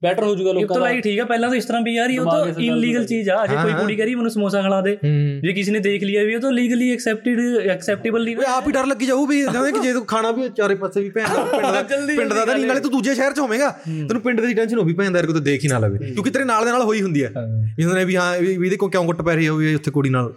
ਬੈਟਰ 0.03 0.23
ਹੋ 0.23 0.35
ਜਾਊਗਾ 0.37 0.53
ਲੋਕਾਂ 0.53 0.79
ਦਾ। 0.81 0.89
ਇਹ 0.89 0.95
ਤਾਂ 0.95 1.03
ਠੀਕ 1.03 1.19
ਹੈ 1.19 1.25
ਪਹਿਲਾਂ 1.25 1.49
ਤਾਂ 1.49 1.57
ਇਸ 1.57 1.65
ਤਰ੍ਹਾਂ 1.65 1.81
ਵੀ 1.83 1.95
ਯਾਰ 1.95 2.11
ਇਹ 2.11 2.21
ਤਾਂ 2.21 2.63
ਇਨਲੀਗਲ 2.63 3.05
ਚੀਜ਼ 3.07 3.29
ਆ। 3.31 3.47
ਜੇ 3.47 3.55
ਕੋਈ 3.57 3.73
ਕੁੜੀ 3.73 3.97
ਕਰੀ 3.97 4.15
ਮੈਨੂੰ 4.15 4.31
ਸਮੋਸਾ 4.31 4.61
ਖਿਲਾ 4.63 4.81
ਦੇ। 4.81 4.97
ਜੇ 5.43 5.53
ਕਿਸੇ 5.53 5.73
ਨੇ 5.73 5.79
ਦੇਖ 5.81 6.03
ਲਿਆ 6.05 6.25
ਵੀ 6.25 6.33
ਇਹ 6.33 6.41
ਤਾਂ 6.41 6.51
ਲੀਗਲੀ 6.53 6.91
ਐਕਸੈਪਟਡ 6.93 7.69
ਐਕਸੈਪਟੇਬਲ 7.71 8.25
ਨਹੀਂ। 8.25 8.37
ਓਏ 8.37 8.45
ਆਪ 8.49 8.67
ਹੀ 8.67 8.73
ਡਰ 8.73 8.87
ਲੱਗੀ 8.87 9.07
ਜਾਊ 9.07 9.27
ਵੀ 9.27 9.41
ਜਿਵੇਂ 9.43 9.73
ਕਿ 9.73 9.81
ਜੇ 9.81 9.93
ਤੂੰ 9.93 10.05
ਖਾਣਾ 10.07 10.31
ਵੀ 10.31 10.49
ਚਾਰੇ 10.57 10.75
ਪਾਸੇ 10.75 11.03
ਵੀ 11.03 11.11
ਭੈਣ 11.11 11.29
ਦਾ 11.29 11.83
ਪਿੰਡ 11.83 12.33
ਦਾ 12.33 12.45
ਤਾਂ 12.45 12.55
ਨਹੀਂ 12.55 12.67
ਨਾਲੇ 12.67 12.81
ਤੂੰ 12.81 12.91
ਦੂਜੇ 12.91 13.15
ਸ਼ਹਿਰ 13.15 13.33
'ਚ 13.33 13.39
ਹੋਵੇਂਗਾ। 13.41 13.71
ਤੈਨੂੰ 13.87 14.23
ਪਿੰਡ 14.23 14.41
ਦੀ 14.41 14.55
ਟੈਨਸ਼ਨ 14.55 14.79
ਹੋ 14.79 14.85
ਵੀ 14.85 14.93
ਭੈਣ 14.93 15.11
ਦਾ 15.13 15.23
ਕੋਈ 15.23 15.35
ਤਾਂ 15.35 15.43
ਦੇਖ 15.43 15.65
ਹੀ 15.65 15.69
ਨਾ 15.69 15.79
ਲਵੇ। 15.79 15.99
ਕਿਉਂਕਿ 16.07 16.31
ਤੇਰੇ 16.31 16.45
ਨਾਲ 16.45 16.65
ਦੇ 16.65 16.71
ਨਾਲ 16.71 16.83
ਹੋਈ 16.83 17.03
ਹੁੰਦੀ 17.03 17.25
ਹੈ। 17.25 17.31
ਜਿਸ 17.77 17.87
ਨੇ 17.87 18.05
ਵੀ 18.05 18.17
ਹਾਂ 18.17 18.33
ਵੀ 18.39 18.69
ਦੇਖੋ 18.71 18.89
ਕਿਉਂ 18.89 19.05
ਗੁੱਟ 19.05 19.23
ਪੈ 19.23 19.35
ਰਹੀ 19.35 19.49
ਹੋਵੇ 19.49 19.75
ਉੱਥੇ 19.75 19.91
ਕੁੜੀ 19.91 20.11
ਨਾਲ। 20.11 20.33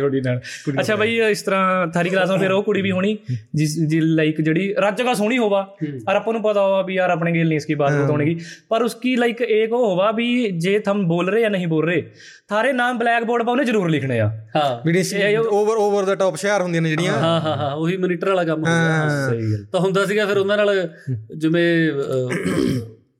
ਕੁੜੀ 0.00 0.20
ਨਾਲ। 0.20 0.40
ਅੱਛਾ 0.80 0.96
ਬਈ 0.96 1.18
ਇਸ 1.30 1.42
ਤਰ੍ਹਾਂ 1.42 1.86
ਥਾਰੀ 1.86 2.10
ਕਲਾਸ 2.10 2.30
ਵਿੱਚ 2.30 2.40
ਫਿਰ 2.40 2.52
ਉਹ 2.52 2.62
ਕੁੜੀ 2.62 2.82
ਵੀ 2.82 2.90
ਹੋਣੀ 2.90 3.16
ਜਿਸ 3.54 3.76
ਲਾਈਕ 3.92 4.40
ਜਿਹੜੀ 4.40 4.74
ਰੱਜਗਾ 4.78 5.14
ਸੋਹਣੀ 5.14 5.38
ਹੋਵਾ। 5.38 5.60
ਔਰ 6.08 6.16
ਆਪਾਂ 6.16 6.32
ਨੂੰ 6.32 6.42
ਪਤਾ 6.42 6.62
ਹੋਵਾ 6.62 6.82
ਵੀ 6.82 6.94
ਯਾਰ 6.94 7.10
ਆਪਣੇ 7.10 7.32
ਗੇਲ 7.32 7.48
ਨਹੀਂ 7.48 7.58
ਇਸकी 7.58 7.76
ਬਾਤ 7.76 7.92
ਬਤਾਉਣੇਗੀ 7.92 8.38
पर 8.69 8.83
उसकी 8.83 9.15
लाइक 9.15 9.41
एक 9.41 9.71
वो 9.71 9.79
होवा 9.85 10.11
भी 10.11 10.27
जे 10.59 10.73
हम 10.89 11.01
बोल 11.07 11.29
रहे 11.29 11.41
या 11.41 11.49
नहीं 11.49 11.67
बोल 11.67 11.85
रहे 11.85 12.01
थारे 12.51 12.71
नाम 12.73 12.97
ब्लैक 12.97 13.25
बोर्ड 13.25 13.43
पर 13.43 13.51
उन्हें 13.51 13.67
जरूर 13.67 13.89
लिखने 13.89 14.19
आ 14.19 14.29
ਹਾਂ 14.55 14.69
ਜਿਹੜੀ 14.85 15.35
ਓਵਰ 15.35 15.77
ਓਵਰ 15.77 16.05
ਦਾ 16.05 16.15
ਟਾਪ 16.15 16.35
ਸ਼ਹਿਰ 16.35 16.61
ਹੁੰਦੀਆਂ 16.61 16.81
ਨੇ 16.81 16.89
ਜਿਹੜੀਆਂ 16.89 17.13
ਹਾਂ 17.13 17.41
ਹਾਂ 17.41 17.55
ਹਾਂ 17.57 17.71
ਉਹੀ 17.75 17.97
ਮੋਨੀਟਰ 17.97 18.29
ਵਾਲਾ 18.29 18.43
ਕੰਮ 18.43 18.63
ਹੁੰਦਾ 18.63 19.29
ਸਹੀ 19.29 19.51
ਗੱਲ 19.53 19.65
ਤਾਂ 19.71 19.79
ਹੁੰਦਾ 19.79 20.05
ਸੀਗਾ 20.05 20.25
ਫਿਰ 20.25 20.37
ਉਹਨਾਂ 20.37 20.57
ਨਾਲ 20.57 20.89
ਜਿਵੇਂ 21.37 21.67
ਅਹ, 21.91 22.37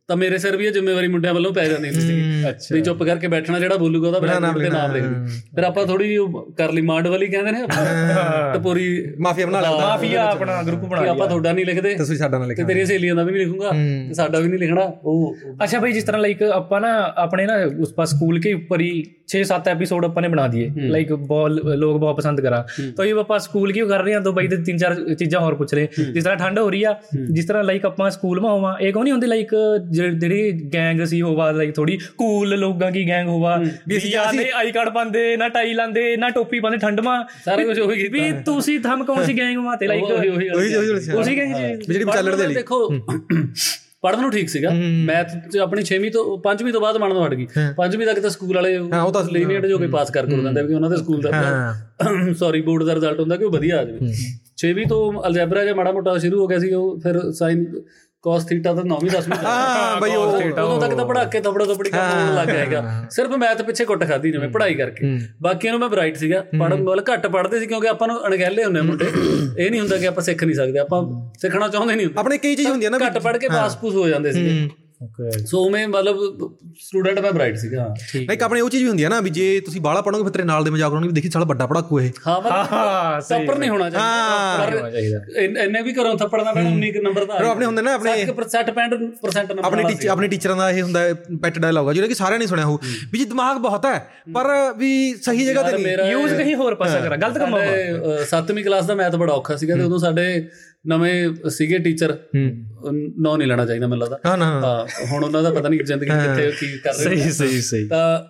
ਤਾਂ 0.09 0.17
ਮੇਰੇ 0.17 0.39
ਸਿਰ 0.39 0.57
ਵੀ 0.57 0.67
ਇਹ 0.67 0.73
ਜ਼ਿੰਮੇਵਾਰੀ 0.73 1.09
ਮੁੰਡਿਆਂ 1.09 1.35
ਵੱਲੋਂ 1.35 1.53
ਪੈ 1.53 1.65
ਜਾਂਦੀ 1.65 1.89
ਹੁੰਦੀ 1.89 2.01
ਸੀ 2.01 2.49
ਅੱਛਾ 2.49 2.75
ਵੀ 2.75 2.81
ਚੁੱਪ 2.81 3.03
ਕਰਕੇ 3.03 3.27
ਬੈਠਣਾ 3.27 3.59
ਜਿਹੜਾ 3.59 3.77
ਬੋਲੂਗਾ 3.77 4.09
ਉਹਦਾ 4.09 4.19
ਬੜਾ 4.19 4.39
ਨਾਮ 4.39 4.59
ਤੇ 4.59 4.69
ਨਾਮ 4.71 4.93
ਲਿਖ। 4.93 5.05
ਫਿਰ 5.55 5.65
ਆਪਾਂ 5.65 5.87
ਥੋੜੀ 5.87 6.09
ਜਿਹੀ 6.09 6.43
ਕਰ 6.57 6.73
ਲਈ 6.73 6.83
ਮਾਂਡ 6.83 7.07
ਵਾਲੀ 7.07 7.27
ਕਹਿੰਦੇ 7.27 7.51
ਨੇ 7.51 7.63
ਤੇ 8.53 8.59
ਪੂਰੀ 8.59 8.85
ਮਾਫੀਆ 9.21 9.47
ਬਣਾ 9.47 9.61
ਲਿਆ। 9.61 9.71
ਮਾਫੀਆ 9.71 10.25
ਆਪਣਾ 10.25 10.63
ਗਰੁੱਪ 10.63 10.81
ਬਣਾ 10.81 11.01
ਲਿਆ 11.03 11.11
ਆਪਾਂ 11.11 11.29
ਤੁਹਾਡਾ 11.29 11.53
ਨਹੀਂ 11.53 11.67
ਲਿਖਦੇ। 11.67 11.95
ਤੁਸੀਂ 11.95 12.17
ਸਾਡਾ 12.17 12.39
ਨਾ 12.39 12.47
ਲਿਖਣਾ। 12.47 12.67
ਤੇ 12.67 12.75
ਤੇਰੀ 12.75 12.85
ਸਹੇਲੀਆਂ 12.87 13.15
ਦਾ 13.15 13.23
ਵੀ 13.23 13.33
ਨਹੀਂ 13.33 13.47
ਲਿਖੂੰਗਾ। 13.47 13.71
ਤੇ 13.71 14.15
ਸਾਡਾ 14.15 14.39
ਵੀ 14.39 14.49
ਨਹੀਂ 14.49 14.59
ਲਿਖਣਾ। 14.59 14.83
ਉਹ 15.05 15.37
ਅੱਛਾ 15.65 15.81
ਭਾਈ 15.81 15.93
ਜਿਸ 15.93 16.05
ਤਰ੍ਹਾਂ 16.05 16.23
ਲਾਈਕ 16.23 16.43
ਆਪਾਂ 16.43 16.81
ਨਾ 16.81 16.93
ਆਪਣੇ 17.17 17.47
ਨਾ 17.47 17.55
ਉਸ 17.81 17.93
ਪਾ 17.93 18.05
ਸਕੂਲ 18.05 18.41
ਕੇ 18.41 18.53
ਉੱਪਰ 18.53 18.81
ਹੀ 18.81 19.03
6-7 19.29 19.69
एपिसोड 19.71 20.05
अपन 20.05 20.23
ने 20.23 20.29
बना 20.29 20.43
दिए 20.49 20.89
लाइक 20.89 21.13
लोग 21.77 21.95
बहुत 21.99 22.17
पसंद 22.17 22.41
करा 22.41 22.59
तो 22.97 23.05
ये 23.05 23.13
ਆਪਾਂ 23.21 23.39
ਸਕੂਲ 23.39 23.73
ਕਿਉਂ 23.73 23.89
ਕਰ 23.89 24.03
ਰਹੇ 24.03 24.15
ਹਾਂ? 24.15 24.21
ਦੁਬਈ 24.21 24.47
ਦੇ 24.47 24.57
ਤਿੰਨ 24.57 24.77
ਚਾਰ 24.77 24.95
ਚੀਜ਼ਾਂ 25.15 25.41
ਹੋਰ 25.41 25.55
ਪੁੱਛ 25.55 25.75
ਰਹੇ। 25.75 25.89
ਜਿਸ 26.13 26.25
ਤਰ੍ਹਾਂ 26.25 26.37
ਠੰਡ 26.37 26.59
ਹੋ 26.59 26.69
ਰਹੀ 26.71 26.83
ਆ 26.85 26.95
ਜਿਸ 27.31 27.47
ਤਰ੍ਹਾਂ 27.47 27.63
ਲਾਈਕ 27.65 27.85
ਆਪਾਂ 27.87 28.11
ਸਕੂਲ 28.11 28.41
ਮਾ 28.41 28.51
ਹੋਵਾਂ 28.51 28.75
ਇਹ 28.81 28.93
ਕੋ 28.93 29.03
ਨਹੀਂ 29.03 29.13
ਹੁੰਦੇ 29.13 29.27
ਲਾਈਕ 29.27 29.55
ਜਿਹੜੀ 29.91 30.51
ਗੈਂਗ 30.75 31.01
ਸੀ 31.05 31.21
ਹੋਵਾ 31.23 31.51
ਲਾਈਕ 31.51 31.75
ਥੋੜੀ 31.75 31.99
ਕੂਲ 32.19 32.57
ਲੋਕਾਂ 32.59 32.91
ਕੀ 32.93 33.07
ਗੈਂਗ 33.09 33.29
ਹੋਵਾ। 33.29 33.57
ਵੀ 33.89 33.97
ਅਸੀਂ 33.97 34.11
ਜਾਂਦੇ 34.11 34.51
ਆਈ 34.57 34.73
ਕਾਰਡ 34.73 34.93
ਪਾਉਂਦੇ 34.95 35.37
ਨਾ 35.37 35.49
ਟਾਈ 35.49 35.73
ਲਾਂਦੇ 35.75 36.17
ਨਾ 36.17 36.29
ਟੋਪੀ 36.31 36.61
ਪਾਉਂਦੇ 36.61 36.79
ਠੰਡ 36.79 37.01
ਮਾ। 37.01 37.17
ਸਾਰਾ 37.45 37.65
ਕੁਝ 37.65 37.79
ਉਹੀ 37.81 37.97
ਕੀਤਾ। 37.97 38.13
ਵੀ 38.13 38.33
ਤੁਸੀਂ 38.45 38.79
ਥਮ 38.81 39.05
ਕੌਣ 39.05 39.25
ਸੀ 39.25 39.39
ਗੈਂਗ 39.39 39.59
ਮਾ 39.59 39.77
ਤੇ 39.77 39.87
ਲਾਈਕ 39.87 40.05
ਉਹੀ 40.05 40.29
ਉਹੀ 40.29 40.49
ਉਹੀ 40.51 40.75
ਉਹੀ 41.15 41.37
ਗੈਂਗ 41.37 41.81
ਜਿਹੜੀ 41.83 42.05
ਵਿਚਾਲੜ 42.05 42.35
ਦੇ 42.35 42.47
ਲਈ 42.47 42.55
ਦੇਖੋ 42.55 42.87
ਪੜ੍ਹਨ 44.05 44.21
ਨੂੰ 44.21 44.31
ਠੀਕ 44.31 44.49
ਸੀਗਾ। 44.49 44.71
ਮੈਥ 45.05 45.31
ਚ 45.53 45.59
ਆਪਣੀ 45.59 45.83
6ਵੀਂ 45.85 46.11
ਤੋਂ 46.11 46.23
5ਵੀਂ 46.39 46.73
ਤੋਂ 46.73 46.81
ਬਾਅਦ 46.81 46.97
ਮੰਨਦਾ 46.97 47.27
ਹਟ 47.27 47.35
ਗਈ। 47.35 47.47
5ਵੀਂ 47.77 48.07
ਤੱਕ 48.07 48.21
ਤਾਂ 48.21 48.31
ਸਕੂਲ 48.31 48.55
ਵਾਲੇ 48.55 48.73
ਹਾਂ, 48.79 49.03
ਉਹ 49.03 49.13
ਤਾਂ- 49.13 49.25
ਲੀਨੀਅਰ 49.33 49.67
ਜੋ 49.69 49.79
ਕੋਈ 49.79 49.87
ਪਾਸ 49.89 50.11
ਕਰ 50.11 50.27
ਕਰ 50.27 50.37
ਦਿੰਦੇ 50.37 50.67
ਕਿ 50.67 50.75
ਉਹਨਾਂ 50.75 50.91
ਦੇ 50.91 50.97
ਸਕੂਲ 50.97 51.21
ਦਾ 51.21 51.31
ਸੌਰੀ 52.39 52.61
ਬੋਰਡ 52.61 52.83
ਦਾ 52.83 52.95
ਰਿਜ਼ਲਟ 52.95 53.21
ਹੁੰਦਾ 53.21 53.37
ਕਿ 53.37 53.45
ਉਹ 53.45 53.51
ਵਧੀਆ 53.51 53.81
ਆ 53.81 53.85
ਜਾਵੇ। 53.85 54.13
6ਵੀਂ 54.59 54.87
ਤੋਂ 54.87 55.01
ਅਲਜੈਬਰਾ 55.27 55.63
ਜਿਹਾ 55.65 55.75
ਮਾੜਾ 55.75 55.93
ਮੋਟਾ 55.93 56.17
ਸ਼ੁਰੂ 56.19 56.41
ਹੋ 56.41 56.47
ਗਿਆ 56.47 56.59
ਸੀ 56.59 56.73
ਉਹ 56.73 57.01
ਫਿਰ 57.01 57.21
ਸਾਈਨ 57.33 57.65
cos 58.29 58.47
ਥੀਟਾ 58.49 58.75
ਤਾਂ 58.75 58.85
9ਵੀਂ 58.85 59.11
10ਵੀਂ 59.11 59.45
ਹਾਂ 59.45 60.01
ਬਈ 60.01 60.11
ਉਹ 60.11 60.23
ਉਦੋਂ 60.23 60.81
ਤੱਕ 60.81 60.95
ਤਾਂ 60.95 61.07
ਪੜਾ 61.07 61.25
ਕੇ 61.25 61.41
ਤਬੜੀ 61.41 61.91
ਕੰਮ 61.91 62.27
ਹੋਣ 62.27 62.35
ਲੱਗ 62.35 62.49
ਜਾਏਗਾ। 62.49 63.07
ਸਿਰਫ 63.11 63.31
ਮੈਥ 63.31 63.63
ਪਿੱਛੇ 63.63 63.85
ਕੁੱਟ 63.85 64.09
ਖਾਦੀ 64.09 64.33
ਜਿਵੇਂ 64.33 64.49
ਪੜ੍ਹਾਈ 64.49 64.75
ਕਰਕੇ। 64.75 65.19
ਬਾਕੀਆਂ 65.43 65.73
ਨੂੰ 65.73 65.81
ਮੈਂ 65.81 65.89
ਬ੍ਰਾਈਟ 65.89 66.17
ਸੀਗਾ। 66.17 66.45
ਪੜਨ 66.59 66.83
ਵਾਲ 66.83 67.03
ਘੱਟ 67.13 67.27
ਪੜਦੇ 67.27 67.61
ਸੀ 67.61 67.67
ਕਿਉਂਕਿ 67.67 67.89
ਆਪਾਂ 67.89 68.09
ਨੂੰ 68.09 68.27
ਅਣਗਹਿਲੇ 68.27 68.65
ਹੁੰਦੇ 68.65 68.81
ਆ 68.81 68.83
ਮੁੰਡੇ। 68.83 69.05
ਇਹ 69.59 69.71
ਨਹੀਂ 69.71 69.81
ਹੁੰਦਾ 69.81 69.97
ਕਿ 69.97 70.07
ਆਪਾਂ 70.07 70.23
ਸਿੱਖ 70.23 70.45
ਨਹੀਂ 70.45 70.57
ਸਕਦੇ। 70.57 70.79
ਆਪਾਂ 70.79 71.31
ਸਿੱਖਣਾ 71.39 71.69
ਚਾਹੁੰਦੇ 71.69 71.95
ਨਹੀਂ 71.95 72.07
ਹੁੰਦੇ। 72.07 72.21
ਆਪਣੇ 72.21 72.39
ਕਈ 72.39 72.55
ਚੀਜ਼ 72.55 72.69
ਹੁੰਦੀਆਂ 72.69 72.91
ਨਾ 72.91 72.99
ਵੀ- 72.99 73.07
ਘੱਟ 73.07 73.19
ਪੜ 73.19 73.37
ਕੇ 73.37 73.49
ਪਾਸ 73.49 73.77
ਪੂਸ 73.77 73.95
ਹੋ 73.95 74.09
ਜਾਂਦੇ 74.09 74.33
ਸੀ 74.33 74.71
ਓਕੇ 75.05 75.31
ਸੋ 75.47 75.69
ਮੈਂ 75.71 75.87
ਮਤਲਬ 75.89 76.19
ਸਟੂਡੈਂਟ 76.81 77.19
ਮੈਂ 77.19 77.33
ਬ੍ਰਾਈਟ 77.33 77.57
ਸੀਗਾ 77.57 77.95
ਠੀਕ 78.13 78.29
ਲਾਈਕ 78.29 78.43
ਆਪਣੇ 78.43 78.61
ਉਹ 78.61 78.71
ਚੀਜ਼ 78.71 78.83
ਵੀ 78.83 78.89
ਹੁੰਦੀ 78.89 79.05
ਹੈ 79.05 79.09
ਨਾ 79.09 79.21
ਵੀ 79.21 79.31
ਜੇ 79.31 79.61
ਤੁਸੀਂ 79.61 79.81
ਬਾਹਲਾ 79.81 80.01
ਪੜੋਗੇ 80.01 80.23
ਫਿਰ 80.23 80.33
ਤੇਰੇ 80.33 80.45
ਨਾਲ 80.45 80.65
ਦੇ 80.65 80.71
ਮਜ਼ਾਕ 80.71 80.89
ਉਡਾਉਣਗੇ 80.89 81.09
ਵੀ 81.09 81.15
ਦੇਖੀ 81.15 81.31
ਸਾਲਾ 81.31 81.45
ਵੱਡਾ 81.45 81.67
ਪੜਾਕੂ 81.67 82.01
ਇਹ। 82.01 82.11
ਹਾਂ 82.27 82.41
ਹਾਂ 82.43 83.21
ਸਹੀ 83.21 83.39
ਟੱਪਰ 83.41 83.59
ਨਹੀਂ 83.59 83.71
ਹੋਣਾ 83.71 83.89
ਚਾਹੀਦਾ। 83.91 85.21
ਇੰਨ- 85.41 85.83
ਵੀ 85.85 85.93
ਘਰੋਂ 85.93 86.17
ਥੱਪੜ 86.19 86.43
ਨਾ 86.43 86.53
ਪੈਣਾ 86.53 86.71
19 86.71 87.01
ਨੰਬਰ 87.03 87.25
ਦਾ 87.25 87.35
ਆਪਣੇ 87.45 87.67
ਹੁੰਦੇ 87.67 87.83
ਨਾ 87.83 87.95
ਆਪਣੇ 87.95 88.13
60% 88.17 88.95
65% 88.97 89.55
ਨੰਬਰ 89.55 89.65
ਆਪਣੇ 89.65 89.85
ਟੀਚਰ 89.85 90.09
ਆਪਣੇ 90.09 90.29
ਟੀਚਰਾਂ 90.29 90.57
ਦਾ 90.57 90.71
ਇਹ 90.71 90.83
ਹੁੰਦਾ 90.83 91.01
ਪੈਟ 91.43 91.59
ਡਾਇਲੌਗ 91.59 91.93
ਜਿਹੜਾ 91.93 92.09
ਕਿ 92.09 92.15
ਸਾਰਿਆਂ 92.15 92.39
ਨੇ 92.39 92.47
ਸੁਣਿਆ 92.47 92.65
ਹੋ। 92.65 92.79
ਵੀ 93.13 93.19
ਜੀ 93.19 93.25
ਦਿਮਾਗ 93.25 93.57
ਬਹੁਤ 93.59 93.87
ਹੈ 93.87 93.95
ਪਰ 94.35 94.51
ਵੀ 94.77 94.93
ਸਹੀ 95.23 95.45
ਜਗ੍ਹਾ 95.45 95.63
ਤੇ 95.63 95.77
ਨਹੀਂ। 95.79 96.11
ਯੂਜ਼ 96.11 96.35
ਕਹੀਂ 96.35 96.55
ਹੋਰ 96.55 96.75
ਪਾਸਾ 96.75 97.01
ਕਰਾ 97.01 97.17
ਗਲਤ 97.17 97.39
ਕੰਮ 97.39 97.55
ਆ। 97.55 97.65
ਸਾਡੇ 97.65 98.25
7ਵੀਂ 98.31 98.65
ਕਲਾਸ 98.65 98.87
ਦਾ 98.87 98.95
ਮੈਥ 98.95 99.17
ਬੜਾ 99.17 99.33
ਔਖਾ 99.33 99.57
ਸੀਗਾ 99.57 99.77
ਤੇ 99.77 99.83
ਉਦੋਂ 99.83 99.99
ਸਾਡੇ 99.99 100.27
ਨਵੇਂ 100.87 101.49
ਸੀਗੇ 101.51 101.79
ਟੀਚਰ 101.79 102.19
ਨਾਂ 103.21 103.39
ਨਹੀਂ 103.39 103.49
ਲੈਣਾ 103.49 103.67
ਚਾਹੀਦਾ 103.67 103.87
ਮੈਨੂੰ 103.87 104.09
ਲੱਗਦਾ। 104.09 104.19
ਹਾਂ 104.27 104.87
ਹੁਣ 105.07 105.25
ਉਹਨਾਂ 105.25 105.43
ਦਾ 105.43 105.51
ਪਤਾ 105.51 105.69
ਨਹੀਂ 105.69 105.81
ਜ਼ਿੰਦਗੀ 105.81 106.11
ਕਿੱਥੇ 106.11 106.51
ਕੀ 106.61 106.79
ਕਰ 106.79 106.95
ਰਹੇ 106.95 107.17
ਨੇ। 107.17 107.31
ਸਹੀ 107.31 107.61
ਸਹੀ। 107.61 107.89
ਤਾਂ 107.89 108.25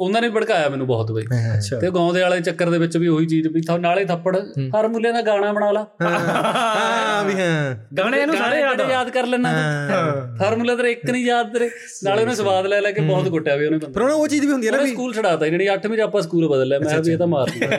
ਉਹਨਾਂ 0.00 0.20
ਨੇ 0.22 0.28
ਭੜਕਾਇਆ 0.28 0.68
ਮੈਨੂੰ 0.68 0.86
ਬਹੁਤ 0.86 1.12
ਬਈ। 1.12 1.22
ਤੇ 1.80 1.90
ਗਾਉਂਦੇ 1.90 2.20
ਵਾਲੇ 2.20 2.40
ਚੱਕਰ 2.40 2.70
ਦੇ 2.70 2.78
ਵਿੱਚ 2.78 2.96
ਵੀ 2.96 3.08
ਉਹੀ 3.08 3.26
ਚੀਜ਼ 3.26 3.46
ਵੀ 3.48 3.60
ਥਾ 3.60 3.76
ਨਾਲੇ 3.76 4.04
ਥੱਪੜ 4.04 4.36
ਹਰ 4.76 4.88
ਮੁੱਲੇ 4.88 5.12
ਦਾ 5.12 5.20
ਗਾਣਾ 5.22 5.52
ਬਣਾ 5.52 5.70
ਲਾ। 5.72 5.86
ਹਾਂ 6.02 7.24
ਵੀ 7.24 7.32
ਹਾਂ। 7.34 7.74
ਗਾਣੇ 7.98 8.26
ਨੂੰ 8.26 8.36
ਸਾਰੇ 8.36 8.60
ਯਾਦ 8.60 9.10
ਕਰ 9.10 9.26
ਲੈਣਾ 9.26 9.50
ਹਰ 10.42 10.56
ਮੁੱਲੇ 10.56 10.76
ਦਾ 10.76 10.88
ਇੱਕ 10.88 11.10
ਨਹੀਂ 11.10 11.24
ਯਾਦ 11.26 11.52
ਤੇਰੇ। 11.52 11.70
ਨਾਲੇ 12.04 12.22
ਉਹਨੇ 12.22 12.34
ਸਵਾਦ 12.34 12.66
ਲੈ 12.66 12.80
ਲੈ 12.80 12.90
ਕੇ 12.92 13.00
ਬਹੁਤ 13.00 13.28
ਕੁੱਟਿਆ 13.28 13.56
ਵੀ 13.56 13.66
ਉਹਨੇ 13.66 13.78
ਬੰਦੇ 13.78 13.92
ਪਰ 13.92 14.02
ਉਹ 14.02 14.26
ਚੀਜ਼ 14.28 14.46
ਵੀ 14.46 14.52
ਹੁੰਦੀ 14.52 14.66
ਹੈ 14.66 14.72
ਨਾ 14.72 14.78
ਵੀ 14.78 14.90
ਸਕੂਲ 14.90 15.12
ਛਡਾਤਾ 15.14 15.46
ਜਿਹੜੀ 15.48 15.68
8ਵੀਂ 15.68 15.96
ਚ 15.96 16.00
ਆਪਾਂ 16.00 16.22
ਸਕੂਲ 16.22 16.48
ਬਦਲ 16.48 16.68
ਲਿਆ 16.68 16.78
ਮੈਂ 16.78 16.98
ਵੀ 17.02 17.12
ਇਹ 17.12 17.18
ਤਾਂ 17.18 17.26
ਮਾਰ 17.26 17.50
ਦਿੱਤਾ। 17.50 17.76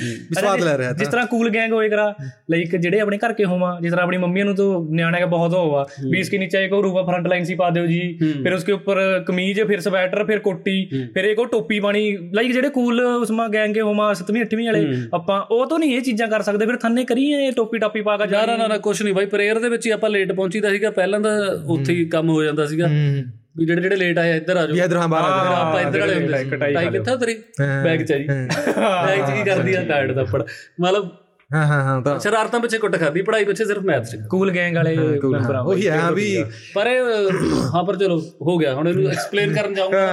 ਵੀ 0.00 0.34
ਸਵਾਦ 0.34 0.60
ਲੈ 0.60 0.78
ਰਿਹਾ 0.78 0.92
ਜਿਸ 0.92 1.08
ਤਰ੍ਹਾਂ 1.08 1.26
ਕੂਲ 1.26 1.50
ਗੈਂਗ 1.54 1.72
ਹੋਏ 1.72 1.88
ਕਰਾ 1.88 2.14
ਲਾਈਕ 2.50 2.76
ਜਿਹੜੇ 2.76 3.00
ਆਪਣੇ 3.00 3.18
ਘਰ 3.18 3.32
ਕੇ 3.32 3.44
ਹੋਵਾ 3.44 3.78
ਜਿਸ 3.82 3.90
ਤਰ੍ਹਾਂ 3.90 4.04
ਆਪਣੀ 4.04 4.16
ਮੰਮੀ 4.18 4.42
ਨੂੰ 4.42 4.54
ਤੋਂ 4.54 4.84
ਨਿਆਣਾ 4.94 5.18
ਕੇ 5.18 5.24
ਬਹੁਤ 5.24 5.54
ਹੋਵਾ 5.54 5.86
ਵੀ 6.10 6.20
ਇਸ 6.20 6.28
ਕੇ 6.30 6.38
ਨੀਚੇ 6.38 6.64
ਇੱਕ 6.64 6.72
ਰੂਪਾ 6.72 7.02
ਫਰੰਟ 7.02 7.26
ਲਾਈਨ 7.26 7.44
ਸੀ 7.44 7.54
ਪਾ 7.54 7.70
ਦਿਓ 7.70 7.86
ਜੀ 7.86 8.18
ਫਿਰ 8.42 8.54
ਉਸਕੇ 8.54 8.72
ਉੱਪਰ 8.72 9.24
ਕਮੀਜ਼ 9.26 9.60
ਫਿਰ 9.60 9.80
ਸਵੈਟਰ 9.80 10.24
ਫਿਰ 10.24 10.38
ਕੋਟੀ 10.38 10.84
ਫਿਰ 11.14 11.33
ਕੋ 11.34 11.44
ਟੋਪੀ 11.44 11.80
ਪਾਣੀ 11.80 12.16
ਲਾਈਕ 12.34 12.52
ਜਿਹੜੇ 12.52 12.68
ਕੂਲ 12.68 13.00
ਉਸਮਾ 13.00 13.48
ਗੈਂਗ 13.48 13.74
ਕੇ 13.74 13.80
ਹੋਮਾ 13.80 14.12
7ਵੀਂ 14.12 14.42
8ਵੀਂ 14.44 14.66
ਵਾਲੇ 14.66 14.86
ਆਪਾਂ 15.14 15.40
ਉਹ 15.50 15.66
ਤੋਂ 15.66 15.78
ਨਹੀਂ 15.78 15.96
ਇਹ 15.96 16.02
ਚੀਜ਼ਾਂ 16.02 16.28
ਕਰ 16.28 16.42
ਸਕਦੇ 16.42 16.66
ਫਿਰ 16.66 16.76
ਥੰਨੇ 16.76 17.04
ਕਰੀਏ 17.04 17.50
ਟੋਪੀ 17.50 17.78
ਟਾਪੀ 17.78 18.00
ਪਾ 18.00 18.16
ਕੇ 18.16 18.26
ਜਾ 18.26 18.46
ਨਾ 18.46 18.56
ਨਾ 18.56 18.66
ਨਾ 18.66 18.78
ਕੁਝ 18.78 19.02
ਨਹੀਂ 19.02 19.14
ਬਾਈ 19.14 19.26
ਪ੍ਰੇਅਰ 19.26 19.58
ਦੇ 19.58 19.68
ਵਿੱਚ 19.68 19.86
ਹੀ 19.86 19.90
ਆਪਾਂ 19.90 20.10
ਲੇਟ 20.10 20.32
ਪਹੁੰਚੀਦਾ 20.32 20.70
ਸੀਗਾ 20.70 20.90
ਪਹਿਲਾਂ 20.90 21.20
ਤਾਂ 21.20 21.36
ਉੱਥੇ 21.68 21.92
ਹੀ 21.92 22.04
ਕੰਮ 22.04 22.30
ਹੋ 22.30 22.42
ਜਾਂਦਾ 22.44 22.66
ਸੀਗਾ। 22.66 22.86
ਵੀ 23.56 23.66
ਜਿਹੜੇ 23.66 23.82
ਜਿਹੜੇ 23.82 23.96
ਲੇਟ 23.96 24.18
ਆਏ 24.18 24.36
ਇੱਧਰ 24.36 24.56
ਆ 24.56 24.66
ਜਾਓ। 24.66 24.76
ਇੱਧਰ 24.76 24.96
ਹਾਂ 24.96 25.08
ਬਾਹਰ 25.08 25.24
ਆ 25.24 25.44
ਜਾਓ। 25.44 25.54
ਆਪਾਂ 25.54 25.80
ਇੱਧਰ 25.80 26.00
ਵਾਲੇ 26.00 26.14
ਹੁੰਦੇ 26.14 26.56
ਟਾਈ 26.56 26.86
ਕਿੱਥਾ 26.88 27.16
ਤੇਰੀ? 27.16 27.34
ਬੈਗ 27.84 28.02
ਚ 28.02 28.12
ਜੀ 28.12 28.24
ਬੈਗ 28.24 29.26
ਚ 29.26 29.30
ਕੀ 29.30 29.44
ਕਰਦੀ 29.44 29.74
ਆ 29.74 29.82
ਟਾਇਰ 29.82 30.12
ਦਾ 30.12 30.24
ਪੜ 30.24 30.42
ਮਤਲਬ 30.80 31.08
ਹਾਂ 31.50 31.66
ਹਾਂ 31.66 31.80
ਹਾਂ 31.84 32.00
ਤਾਂ 32.02 32.18
ਸ਼ਰਾਰਤਾਂ 32.20 32.58
ਪਿੱਛੇ 32.60 32.78
ਕੁੱਟ 32.78 32.96
ਖਾਦੀ 33.00 33.22
ਪੜਾਈ 33.22 33.44
ਪਿੱਛੇ 33.44 33.64
ਸਿਰਫ 33.64 33.82
ਮੈਥ 33.84 34.04
ਚ। 34.06 34.16
ਕੂਲ 34.30 34.50
ਗੈਂਗ 34.54 34.76
ਵਾਲੇ 34.76 34.96
ਮੈਂਬਰ 34.96 35.56
ਉਹੀ 35.56 35.86
ਆ 35.86 36.10
ਵੀ 36.10 36.26
ਪਰ 36.74 36.88
ਹਾਂ 37.74 37.82
ਪਰ 37.84 37.96
ਚਲੋ 37.96 38.18
ਹੋ 38.46 38.56
ਗਿਆ। 38.58 38.74
ਹੁਣ 38.74 38.88
ਇਹਨੂੰ 38.88 39.10
ਐਕਸਪਲੇਨ 39.10 39.52
ਕਰਨ 39.54 39.74
ਜਾਊਂਗਾ। 39.74 40.06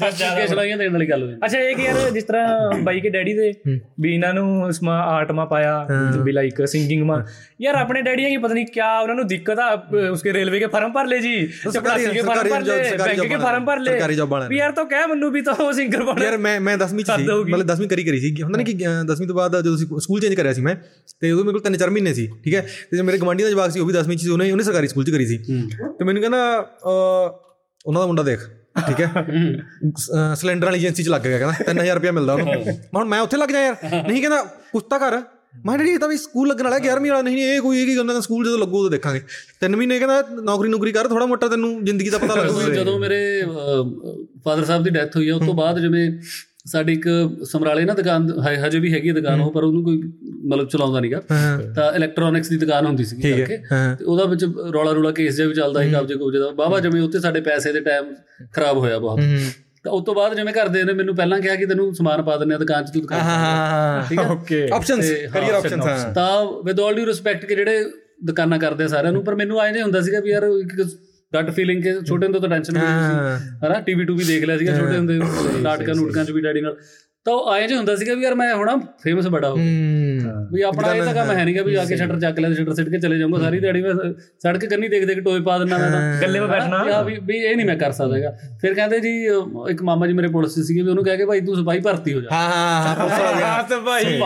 ਪਰ 0.00 0.10
ਜ਼ਿਆਦਾ 0.10 0.46
ਸਲਾਈਆਂ 0.46 0.76
ਦੇਣ 0.78 0.92
ਵਾਲੀ 0.92 1.08
ਗੱਲ 1.10 1.22
ਹੋਈ। 1.22 1.34
ਅੱਛਾ 1.44 1.58
ਇਹ 1.58 1.74
ਕੀ 1.76 1.84
ਯਾਰ 1.84 2.10
ਜਿਸ 2.10 2.24
ਤਰ੍ਹਾਂ 2.24 2.78
ਬਾਈ 2.84 3.00
ਕੇ 3.00 3.10
ਡੈਡੀ 3.10 3.34
ਦੇ 3.34 3.52
ਵੀ 4.00 4.14
ਇਹਨਾਂ 4.14 4.32
ਨੂੰ 4.34 4.72
ਸਮਾ 4.72 4.96
ਆਰਟ 5.06 5.32
ਮਾ 5.32 5.44
ਪਾਇਆ 5.44 5.86
ਵੀ 6.24 6.32
ਲਾਈਕ 6.32 6.64
ਸਿੰਗਿੰਗ 6.68 7.02
ਮਾ। 7.06 7.22
ਯਾਰ 7.62 7.74
ਆਪਣੇ 7.74 8.02
ਡੈਡੀ 8.02 8.24
ਕੀ 8.24 8.36
ਪਤਾ 8.36 8.54
ਨਹੀਂ 8.54 8.66
ਕਿਆ 8.66 8.88
ਉਹਨਾਂ 9.00 9.14
ਨੂੰ 9.16 9.26
ਦਿੱਕਤ 9.26 9.58
ਆ 9.60 9.70
ਉਸਕੇ 10.10 10.32
ਰੇਲਵੇ 10.32 10.58
ਕੇ 10.58 10.66
ਫਾਰਮ 10.72 10.92
ਭਰ 10.92 11.06
ਲੈ 11.06 11.18
ਜੀ 11.18 11.34
ਚਪੜਾਸੀ 11.64 12.06
ਕੇ 12.06 12.22
ਫਾਰਮ 12.22 12.48
ਭਰ 12.50 12.60
ਲੈ 12.62 12.76
ਬੈਂਕ 12.98 13.20
ਕੇ 13.22 13.36
ਫਾਰਮ 13.36 13.64
ਭਰ 13.64 13.78
ਲੈ। 13.80 13.92
ਸਰਕਾਰੀ 13.92 14.14
ਜੌਬ 14.14 14.28
ਵਾਲਾ 14.30 14.46
ਵੀ 14.48 14.56
ਯਾਰ 14.58 14.72
ਤਾਂ 14.72 14.84
ਕਹਿ 14.84 15.06
ਮੈਨੂੰ 15.06 15.30
ਵੀ 15.32 15.42
ਤਾਂ 15.42 15.54
ਉਹ 15.60 15.72
ਸਿੰਗਰ 15.72 16.02
ਬਣ। 16.04 16.22
ਯਾਰ 16.22 16.36
ਮੈਂ 16.38 16.60
ਮੈਂ 16.60 16.76
10ਵੀਂ 16.78 17.04
ਚ 17.04 17.16
ਸੀ। 17.16 17.26
ਮਤਲਬ 17.44 17.66
10ਵੀਂ 17.72 17.88
ਕਰੀ 17.88 18.04
ਕਰੀ 18.04 18.20
ਸੀ। 18.20 18.34
ਹੁੰਦਾ 18.42 18.56
ਨਹੀਂ 18.56 18.66
ਕਿ 18.66 18.86
10ਵੀਂ 19.10 19.26
ਤੋਂ 19.28 19.36
ਬਾਅਦ 19.36 19.60
ਜਦੋਂ 19.60 19.76
ਸਕੂਲ 20.00 20.20
ਚੇਂਜ 20.20 20.34
ਕਰਿਆ 20.34 20.52
ਸੀ 20.52 20.60
ਮੈਂ 20.62 20.74
ਤੇ 21.20 21.30
ਉਦੋਂ 21.32 21.44
ਮੇਰੇ 21.44 21.52
ਕੋਲ 21.52 21.62
ਤਿੰਨ 21.62 21.76
ਚਾਰ 21.76 21.90
ਮਹੀਨੇ 21.90 22.14
ਸੀ 22.14 22.26
ਠੀਕ 22.44 22.54
ਹੈ? 22.54 22.60
ਤੇ 22.90 22.96
ਜੋ 22.96 23.04
ਮੇਰੇ 23.04 23.18
ਗਵਾਂਢੀ 23.18 23.42
ਦਾ 23.42 23.50
ਜਵਾਕ 23.50 23.70
ਸੀ 23.72 23.80
ਉਹ 23.80 23.86
ਵੀ 23.86 23.94
10ਵੀਂ 23.94 24.16
ਚ 24.16 24.20
ਸੀ 24.20 24.28
ਉਹਨੇ 24.28 24.50
ਉਹਨੇ 24.52 24.64
ਸਰਕਾਰੀ 24.64 24.88
ਸਕੂਲ 24.88 25.04
ਚ 25.04 25.10
ਕਰੀ 25.10 25.26
ਸੀ। 25.26 25.38
ਤੇ 25.98 26.04
ਮੈਨੂੰ 26.04 26.22
ਕਹਿੰਦਾ 26.22 26.38
ਉਹਨਾਂ 27.86 28.00
ਦਾ 28.00 28.06
ਮੁੰਡਾ 28.06 28.22
ਦੇਖ 28.22 28.48
ਠੀਕ 28.86 29.00
ਹੈ? 29.00 29.24
ਸਿਲੰਡਰ 30.40 30.66
ਵਾਲੀ 30.66 30.78
ਏਜੰਸੀ 30.78 31.02
ਚ 31.02 31.08
ਲੱਗ 31.08 31.20
ਗਿਆ 31.22 31.38
ਕਹਿੰਦਾ 31.38 31.72
3000 31.72 31.94
ਰੁਪਏ 31.94 32.10
ਮਿਲਦਾ 32.10 32.34
ਉਹਨੂੰ। 32.34 32.54
ਮੈਂ 32.54 32.74
ਹੁਣ 32.96 33.08
ਮੈਂ 33.08 33.20
ਉੱਥੇ 33.20 33.36
ਲੱਗ 33.36 33.48
ਜਾ 33.48 33.60
ਯਾਰ। 33.62 33.76
ਨਹੀਂ 34.08 34.20
ਕਹਿੰਦਾ 34.20 34.42
ਕੁਛ 34.72 34.82
ਤਾਂ 34.90 34.98
ਕਰ। 35.00 35.20
ਮੈਂ 35.66 35.76
ਡੈਡੀ 35.78 35.96
ਤਾਂ 35.98 36.08
ਵੀ 36.08 36.16
ਸਕੂਲ 36.16 36.48
ਲੱਗਣ 36.48 36.64
ਵਾਲਾ 36.64 36.76
11ਵੀਂ 36.78 37.10
ਵਾਲਾ 37.10 37.22
ਨਹੀਂ 37.22 37.34
ਨਹੀਂ, 37.36 37.44
ਇਹ 37.46 37.60
ਕੋਈ 37.60 37.78
ਇਹ 37.80 37.86
ਕੀ 37.86 37.96
ਉਹਨਾਂ 37.96 38.14
ਦਾ 38.14 38.20
ਸਕੂਲ 38.20 38.44
ਜਦੋਂ 38.46 38.58
ਲੱਗੂ 38.58 38.78
ਉਦੋਂ 38.78 38.90
ਦੇਖਾਂਗੇ। 38.90 39.20
ਤਿੰਨ 39.60 39.76
ਮਹੀਨੇ 39.76 39.98
ਕਹਿੰਦਾ 39.98 40.42
ਨੌਕਰੀ 40.42 40.68
ਨੌਕਰੀ 40.70 40.92
ਕਰ 40.92 41.08
ਥੋੜਾ 41.08 41.26
ਮੋਟਾ 41.26 41.48
ਤੈਨੂੰ 41.48 41.84
ਜ਼ਿੰਦਗੀ 41.84 42.10
ਦਾ 42.10 42.18
ਪਤਾ 42.18 42.34
ਲੱਗੂ। 42.34 42.60
ਜਦੋਂ 42.72 42.98
ਮੇਰੇ 43.00 43.20
ਫਾਦਰ 44.44 44.64
ਸਾਹਿਬ 44.64 44.84
ਦੀ 44.84 44.90
ਡੈਥ 44.90 45.16
ਹੋਈ 45.16 45.28
ਆ 45.28 45.34
ਉਸ 45.36 45.46
ਤੋਂ 45.46 45.54
ਬਾਅਦ 45.54 45.78
ਜਿਵੇਂ 45.80 46.10
ਸਾਡੀ 46.66 46.92
ਇੱਕ 46.92 47.06
ਸਮਰਾਲੇ 47.50 47.84
ਨਾ 47.84 47.94
ਦੁਕਾਨ 47.94 48.28
ਹਜੇ 48.64 48.78
ਵੀ 48.78 48.92
ਹੈਗੀ 48.92 49.10
ਦੁਕਾਨ 49.10 49.40
ਉਹ 49.40 49.50
ਪਰ 49.52 49.64
ਉਹਨੂੰ 49.64 49.82
ਕੋਈ 49.84 49.96
ਮਤਲਬ 50.48 50.68
ਚਲਾਉਂਦਾ 50.68 51.00
ਨਹੀਂਗਾ 51.00 51.20
ਤਾਂ 51.74 51.92
ਇਲੈਕਟ੍ਰੋਨਿਕਸ 51.92 52.48
ਦੀ 52.48 52.56
ਦੁਕਾਨ 52.56 52.86
ਹੁੰਦੀ 52.86 53.04
ਸੀ 53.04 53.16
ਠੀਕ 53.16 53.36
ਕਰਕੇ। 53.36 53.56
ਤੇ 53.98 54.04
ਉਹਦਾ 54.04 54.24
ਵਿੱਚ 54.24 54.44
ਰੌਲਾ 54.72 54.92
ਰੌਲਾ 54.92 55.10
ਕੇਸ 55.10 55.36
ਜਿਹਾ 55.36 55.48
ਵੀ 55.48 55.54
ਚੱਲਦਾ 55.54 55.82
ਸੀ 55.82 55.90
ਕਬਜ਼ੇ 55.90 56.14
ਕੁਬਜ਼ੇ 56.14 56.38
ਦਾ। 56.38 56.50
ਬਾਬਾ 56.58 56.80
ਜਿਵੇਂ 56.80 57.02
ਉੱਤੇ 57.02 57.20
ਸਾਡੇ 57.20 57.40
ਪੈਸੇ 57.40 57.72
ਦੇ 57.72 57.80
ਟਾਈਮ 57.80 58.14
ਖਰਾਬ 58.54 58.78
ਹੋਇਆ 58.78 58.98
ਬਹੁਤ। 58.98 59.20
ਤਾਂ 59.84 59.92
ਉਸ 59.92 60.04
ਤੋਂ 60.04 60.14
ਬਾਅਦ 60.14 60.34
ਜਿਵੇਂ 60.36 60.52
ਘਰਦੇ 60.54 60.82
ਨੇ 60.84 60.92
ਮੈਨੂੰ 60.92 61.14
ਪਹਿਲਾਂ 61.16 61.40
ਕਿਹਾ 61.40 61.54
ਕਿ 61.54 61.66
ਤੈਨੂੰ 61.66 61.94
ਸਮਾਨ 61.94 62.22
ਪਾ 62.22 62.36
ਦਿੰਦੇ 62.36 62.54
ਆ 62.54 62.58
ਦੁਕਾਨ 62.58 62.84
'ਚ 62.84 62.90
ਤੂੰ 62.90 63.02
ਦੁਕਾਨ 63.02 63.20
ਹਾਂ 63.20 63.38
ਹਾਂ 63.38 64.02
ਠੀਕ 64.08 64.18
ਹੈ? 64.18 64.26
ਓਕੇ 64.28 64.68
ਆਪਸ਼ਨਸ 64.72 65.10
ਕਰੀਅਰ 65.32 65.54
ਆਪਸ਼ਨਸ 65.54 66.04
ਤਾਂ 66.14 66.44
ਵਿਦ 66.64 66.80
ਆਲ 66.80 66.94
ਡਿਊ 66.94 67.06
ਰਿਸਪੈਕਟ 67.06 67.44
ਕਿ 67.44 67.54
ਜਿਹੜੇ 67.54 67.84
ਦੁਕਾਨਾਂ 68.24 68.58
ਕਰਦੇ 68.58 68.88
ਸਾਰਿਆਂ 68.88 69.12
ਨੂੰ 69.12 69.24
ਪਰ 69.24 69.34
ਮੈਨੂੰ 69.34 69.60
ਆਏ 69.60 69.72
ਨਹੀਂ 69.72 69.82
ਹੁੰਦਾ 69.82 70.00
ਸੀਗਾ 70.00 70.20
ਵੀ 70.20 70.30
ਯਾਰ 70.30 70.42
ਇੱਕ 70.42 70.82
ਗੱਟ 71.34 71.50
ਫੀਲਿੰਗ 71.50 71.82
ਕਿ 71.82 71.92
ਛੋਟੇ 72.06 72.26
ਹੁੰਦੇ 72.26 72.40
ਤੋਂ 72.40 72.48
ਟੈਨਸ਼ਨ 72.48 72.76
ਹੁੰਦੀ 72.76 72.88
ਸੀ। 72.88 73.66
ਹਨਾ 73.66 73.80
ਟੀਵੀ 73.80 74.04
ਟੂ 74.04 74.16
ਵੀ 74.16 74.24
ਦੇਖ 74.24 74.44
ਲਿਆ 74.44 74.58
ਸੀਗਾ 74.58 74.78
ਛੋਟੇ 74.78 74.96
ਹੁੰਦੇ 74.96 75.18
ਨਾਟਕਾਂ 75.62 75.94
ਨੂਟਕਾਂ 75.94 76.24
'ਚ 76.24 76.30
ਵੀ 76.30 76.40
ਡੈਡੀ 76.40 76.60
ਨਾਲ 76.60 76.76
ਤਾਂ 77.30 77.36
ਉਹ 77.38 77.50
ਆਏ 77.50 77.66
ਜੇ 77.66 77.76
ਹੁੰਦਾ 77.76 77.96
ਸੀਗਾ 77.96 78.14
ਵੀ 78.14 78.22
ਯਾਰ 78.22 78.34
ਮੈਂ 78.34 78.54
ਹੁਣ 78.54 78.80
ਫੇਮਸ 79.02 79.26
ਬੜਾ 79.26 79.48
ਹੋ 79.50 79.56
ਹੂੰ। 79.56 80.46
ਵੀ 80.52 80.62
ਆਪਣਾ 80.62 80.94
ਇਹ 80.94 81.02
ਤਾਂ 81.02 81.14
ਕੰਮ 81.14 81.30
ਹੈ 81.30 81.44
ਨਹੀਂਗਾ 81.44 81.62
ਵੀ 81.62 81.72
ਜਾ 81.72 81.84
ਕੇ 81.84 81.96
ਸ਼ਟਰ 81.96 82.20
ਚੱਕ 82.20 82.40
ਲਿਆ 82.40 82.52
ਸ਼ਟਰ 82.52 82.74
ਸਿੱਟ 82.74 82.88
ਕੇ 82.88 82.98
ਚਲੇ 82.98 83.18
ਜਾਊਂਗਾ 83.18 83.38
ਸਾਰੀ 83.38 83.60
ਦਿਹਾੜੀ 83.60 83.82
ਮੈਂ 83.82 83.90
ਸੜਕ 84.38 84.64
ਕੰਨੀ 84.64 84.88
ਦੇਖ 84.88 85.04
ਦੇਖ 85.04 85.18
ਟੋਏ 85.18 85.40
ਪਾ 85.40 85.58
ਦਿੰਦਾ 85.58 85.78
ਮੈਂ 85.78 85.90
ਤਾਂ। 85.90 86.22
ਗੱਲੇ 86.22 86.40
'ਤੇ 86.40 86.46
ਬੈਠਣਾ। 86.46 87.02
ਵੀ 87.02 87.18
ਵੀ 87.22 87.36
ਇਹ 87.36 87.56
ਨਹੀਂ 87.56 87.66
ਮੈਂ 87.66 87.76
ਕਰ 87.76 87.92
ਸਕਦਾ 87.92 88.16
ਹੈਗਾ। 88.16 88.30
ਫਿਰ 88.60 88.74
ਕਹਿੰਦੇ 88.74 89.00
ਜੀ 89.00 89.24
ਇੱਕ 89.70 89.82
ਮਾਮਾ 89.82 90.06
ਜੀ 90.06 90.12
ਮੇਰੇ 90.12 90.28
ਪੁਲਿਸ 90.28 90.58
ਸੀਗੇ 90.60 90.82
ਵੀ 90.82 90.88
ਉਹਨੂੰ 90.88 91.04
ਕਹਿ 91.04 91.16
ਕੇ 91.16 91.26
ਭਾਈ 91.26 91.40
ਤੂੰ 91.40 91.56
ਸਿਪਾਹੀ 91.56 91.80
ਭਰਤੀ 91.80 92.14
ਹੋ 92.14 92.20
ਜਾ। 92.20 92.28
ਹਾਂ 92.32 92.48
ਹਾਂ 92.50 92.82
ਹਾਂ 92.82 92.96
ਪੁਲਿਸ 92.96 93.36
ਗਿਆ। 93.38 93.58
ਹੱਥ 93.58 93.72
ਭਾਈ 93.72 94.18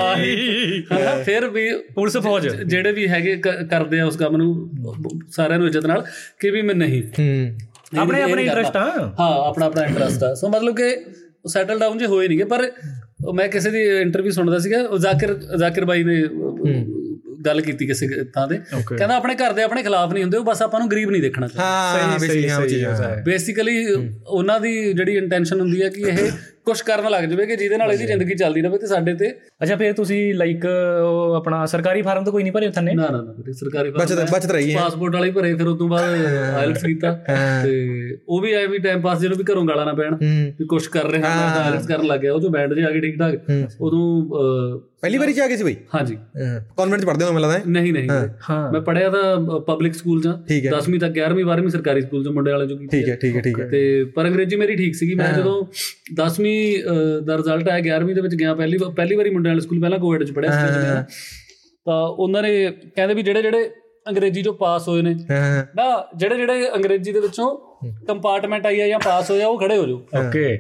ਹਨਾ? 0.92 1.22
ਫਿਰ 1.22 1.48
ਵੀ 1.48 1.70
ਪੁਲਿਸ 1.94 2.16
ਫੌਜ। 2.16 2.48
ਜਿਹੜੇ 2.48 2.92
ਵੀ 2.92 3.08
ਹੈਗੇ 3.08 3.36
ਕਰਦੇ 3.70 4.00
ਆ 4.00 4.06
ਉਸ 4.06 4.16
ਕੰਮ 4.16 4.36
ਨੂੰ 4.36 4.70
ਸਾਰਿਆਂ 5.30 5.58
ਨੂੰ 5.58 5.66
ਇੱਜ਼ਤ 5.66 5.86
ਨਾਲ 5.86 6.04
ਕਿ 6.40 6.50
ਵੀ 6.50 6.62
ਮੈਂ 6.62 6.74
ਨਹੀਂ। 6.74 7.02
ਹੂੰ। 7.02 7.58
ਆਪਣੇ 8.00 8.22
ਆਪਣੇ 8.22 8.42
ਇੰਟਰਸਟ। 8.44 8.76
ਆ। 8.76 8.80
ਹਾਂ 9.20 9.48
ਆਪਣਾ 9.48 9.66
ਆਪਣਾ 9.66 9.84
ਇੰਟਰਸਟ 9.84 10.24
ਆ। 10.24 10.34
ਸੋ 10.34 10.48
ਮਤਲਬ 10.48 10.76
ਕਿ 10.76 10.96
ਸੈਟਲ 11.48 11.78
ਡਾਊਨ 11.78 11.98
ਜੇ 11.98 12.06
ਹੋਏ 12.06 12.28
ਨਹੀਂਗੇ 12.28 12.44
ਪਰ 12.44 12.70
ਮੈਂ 13.34 13.48
ਕਿਸੇ 13.48 13.70
ਦੀ 13.70 13.82
ਇੰਟਰਵਿਊ 14.00 14.32
ਸੁਣਦਾ 14.32 14.58
ਸੀਗਾ 14.58 14.82
ਉਹ 14.82 14.98
ਜ਼ਾਕਿਰ 14.98 15.34
ਜ਼ਾਕਿਰ 15.34 15.84
ਬਾਈ 15.84 16.04
ਨੇ 16.04 16.24
ਗੱਲ 17.46 17.60
ਕੀਤੀ 17.60 17.86
ਕਿਸੇ 17.86 18.08
ਥਾਂ 18.24 18.48
ਤੇ। 18.48 18.58
ਕਹਿੰਦਾ 18.96 19.16
ਆਪਣੇ 19.16 19.34
ਘਰ 19.34 19.52
ਦੇ 19.52 19.62
ਆਪਣੇ 19.62 19.82
ਖਿਲਾਫ 19.82 20.12
ਨਹੀਂ 20.12 20.22
ਹੁੰਦੇ 20.22 20.38
ਉਹ 20.38 20.44
ਬਸ 20.44 20.62
ਆਪਾਂ 20.62 20.80
ਨੂੰ 20.80 20.90
ਗਰੀਬ 20.90 21.10
ਨਹੀਂ 21.10 21.22
ਦੇਖਣਾ 21.22 21.46
ਚਾਹੀਦਾ। 21.46 21.64
ਹਾਂ 21.64 22.18
ਬੇਸਿਕਲੀ 22.18 22.48
ਹਾਂ 22.50 22.60
ਉਹ 22.60 22.66
ਚੀਜ਼। 22.66 22.84
ਹੈ। 22.84 23.22
ਬੇਸਿਕਲੀ 23.26 23.86
ਉਹਨਾਂ 24.26 24.60
ਦੀ 24.60 24.92
ਜਿਹੜੀ 24.92 25.16
ਇੰਟੈਂਸ਼ਨ 25.16 25.60
ਹੁੰਦੀ 25.60 25.82
ਹੈ 25.82 25.88
ਕਿ 25.88 26.00
ਇਹ 26.00 26.30
ਕੁਝ 26.66 26.80
ਕਰਨ 26.82 27.08
ਲੱਗ 27.10 27.24
ਜਾਵੇ 27.24 27.46
ਕਿ 27.46 27.56
ਜਿਹਦੇ 27.56 27.76
ਨਾਲ 27.76 27.92
ਇਹਦੀ 27.92 28.06
ਜ਼ਿੰਦਗੀ 28.06 28.34
ਚੱਲਦੀ 28.34 28.60
ਰਹੇ 28.60 28.78
ਤੇ 28.78 28.86
ਸਾਡੇ 28.86 29.14
ਤੇ 29.14 29.28
ਅੱਛਾ 29.62 29.76
ਫਿਰ 29.76 29.92
ਤੁਸੀਂ 29.92 30.18
ਲਾਈਕ 30.34 30.64
ਉਹ 31.02 31.34
ਆਪਣਾ 31.34 31.64
ਸਰਕਾਰੀ 31.66 32.02
ਫਾਰਮ 32.02 32.24
ਤਾਂ 32.24 32.32
ਕੋਈ 32.32 32.42
ਨਹੀਂ 32.42 32.52
ਭਰੇ 32.52 32.68
ਥੰਨੇ 32.70 32.94
ਨਾ? 32.94 33.02
ਨਾ 33.02 33.20
ਨਾ 33.22 33.32
ਵੀਰੇ, 33.32 33.52
ਸਰਕਾਰੀ 33.52 33.90
ਬਚਤ 33.90 34.30
ਬਚਤ 34.32 34.50
ਰਹੀ 34.52 34.74
ਹੈ। 34.74 34.80
ਪਾਸਪੋਰਟ 34.80 35.14
ਵਾਲੇ 35.14 35.30
ਭਰੇ 35.30 35.54
ਫਿਰ 35.54 35.66
ਉਸ 35.66 35.78
ਤੋਂ 35.78 35.88
ਬਾਅਦ 35.88 36.24
ਆਇਲਟਸ 36.54 36.84
ਕੀਤਾ। 36.84 37.12
ਤੇ 37.64 38.16
ਉਹ 38.28 38.40
ਵੀ 38.40 38.52
ਐਵੇਂ 38.52 38.80
ਟਾਈਮ 38.80 39.00
ਪਾਸ 39.00 39.20
ਜਦੋਂ 39.20 39.36
ਵੀ 39.36 39.44
ਘਰੋਂ 39.52 39.64
ਗਾਲਾਂ 39.66 39.86
ਨਾ 39.86 39.92
ਪੈਣ 39.92 40.16
ਵੀ 40.58 40.66
ਕੁਝ 40.66 40.86
ਕਰ 40.86 41.10
ਰਹੇ 41.10 41.22
ਹਾਂ। 41.22 41.36
ਮੈਂ 41.36 41.60
ਆਇਲਟਸ 41.62 41.86
ਕਰਨ 41.86 42.06
ਲੱਗ 42.06 42.20
ਗਿਆ 42.20 42.32
ਉਹ 42.32 42.40
ਜੋ 42.40 42.48
ਬੈਂਡ 42.48 42.74
ਜੇ 42.74 42.84
ਆ 42.84 42.90
ਗਏ 42.90 43.00
ਠੀਕ 43.00 43.18
ਠਾਕ 43.18 43.34
ਉਦੋਂ 43.80 44.82
ਪਹਿਲੀ 45.02 45.18
ਵਾਰੀ 45.18 45.32
ਚ 45.32 45.40
ਆ 45.40 45.46
ਗਏ 45.46 45.56
ਸੀ 45.56 45.64
ਬਈ? 45.64 45.74
ਹਾਂਜੀ। 45.94 46.16
ਕਨਵੈਂਟ 46.76 47.00
ਚ 47.00 47.04
ਪੜਦੇ 47.04 47.24
ਹੋ 47.24 47.32
ਮੈਨੂੰ 47.32 47.40
ਲੱਗਦਾ 47.42 47.58
ਹੈ? 47.58 47.62
ਨਹੀਂ 47.66 47.92
ਨਹੀਂ। 47.92 48.08
ਹਾਂ। 48.50 48.72
ਮੈਂ 48.72 48.80
ਪੜਿਆ 48.80 49.10
ਤਾਂ 49.10 49.60
ਪਬਲਿਕ 49.60 49.94
ਸਕੂਲ 49.94 50.22
ਹੈ। 50.26 50.60
10ਵੀਂ 50.70 51.00
ਤੱਕ 51.00 51.18
11ਵੀਂ 51.18 51.44
12ਵੀਂ 51.44 51.70
ਸਰਕਾਰੀ 51.70 52.00
ਸਕੂਲ 52.00 52.24
ਚ 52.24 52.28
ਮੁੰਡੇ 52.28 52.52
ਵਾਲੇ 52.52 52.66
ਜੋ 52.66 52.76
ਕੀਤੀ 52.76 52.96
ਠੀਕ 52.98 53.08
ਹੈ 53.08 53.16
ਠੀਕ 53.16 53.36
ਹੈ 53.36 53.40
ਠੀਕ 53.40 53.60
ਹੈ। 53.60 53.66
ਤੇ 53.68 53.82
ਪਰ 54.04 54.26
ਅੰਗਰੇਜ਼ੀ 54.26 54.56
ਮੇਰੀ 54.56 54.76
ਠੀਕ 54.76 54.94
ਸੀਗੀ। 54.94 55.14
ਮੈਂ 55.14 55.32
ਜਦੋਂ 55.32 55.62
10ਵੀਂ 56.22 56.53
ਅਹ, 56.84 57.24
ਦਾ 57.24 57.36
ਰਿਜ਼ਲਟ 57.36 57.68
ਆਇਆ 57.68 57.98
11ਵੀਂ 57.98 58.14
ਦੇ 58.14 58.20
ਵਿੱਚ 58.20 58.34
ਗਿਆ 58.34 58.54
ਪਹਿਲੀ 58.54 58.78
ਵਾਰ- 58.78 58.92
ਪਹਿਲੀ 58.92 59.16
ਵਾਰੀ 59.16 59.30
ਮੁੰਡਿਆਂ 59.30 59.54
ਵਾਲੇ 59.54 59.60
ਸਕੂਲ 59.60 59.80
ਪਹਿਲਾਂ 59.80 59.98
ਕੋਵਿਡ 59.98 60.24
ਚ 60.24 60.32
ਪੜਿਆ 60.32 60.50
ਸੀ। 60.50 60.80
ਤਾਂ 61.84 62.08
ਉਹਨਾਂ 62.08 62.42
ਨੇ 62.42 62.70
ਕਹਿੰਦੇ 62.70 63.14
ਵੀ 63.14 63.22
ਜਿਹੜੇ 63.22 63.42
ਜਿਹੜੇ 63.42 63.70
ਅੰਗਰੇਜ਼ੀ 64.08 64.42
ਚੋਂ 64.42 64.54
ਪਾਸ 64.54 64.88
ਹੋਏ 64.88 65.02
ਨੇ 65.02 65.14
ਨਾ 65.76 66.08
ਜਿਹੜੇ 66.16 66.36
ਜਿਹੜੇ 66.36 66.74
ਅੰਗਰੇਜ਼ੀ 66.74 67.12
ਦੇ 67.12 67.20
ਵਿੱਚੋਂ 67.20 67.76
ਕੰਪਾਰਟਮੈਂਟ 68.06 68.66
ਆਈ 68.66 68.80
ਆ 68.80 68.88
ਜਾਂ 68.88 68.98
ਪਾਸ 68.98 69.30
ਹੋਇਆ 69.30 69.46
ਉਹ 69.46 69.60
ਖੜੇ 69.60 69.76
ਹੋ 69.76 69.86
ਜਾਓ। 69.86 69.96
ਓਕੇ 69.96 70.58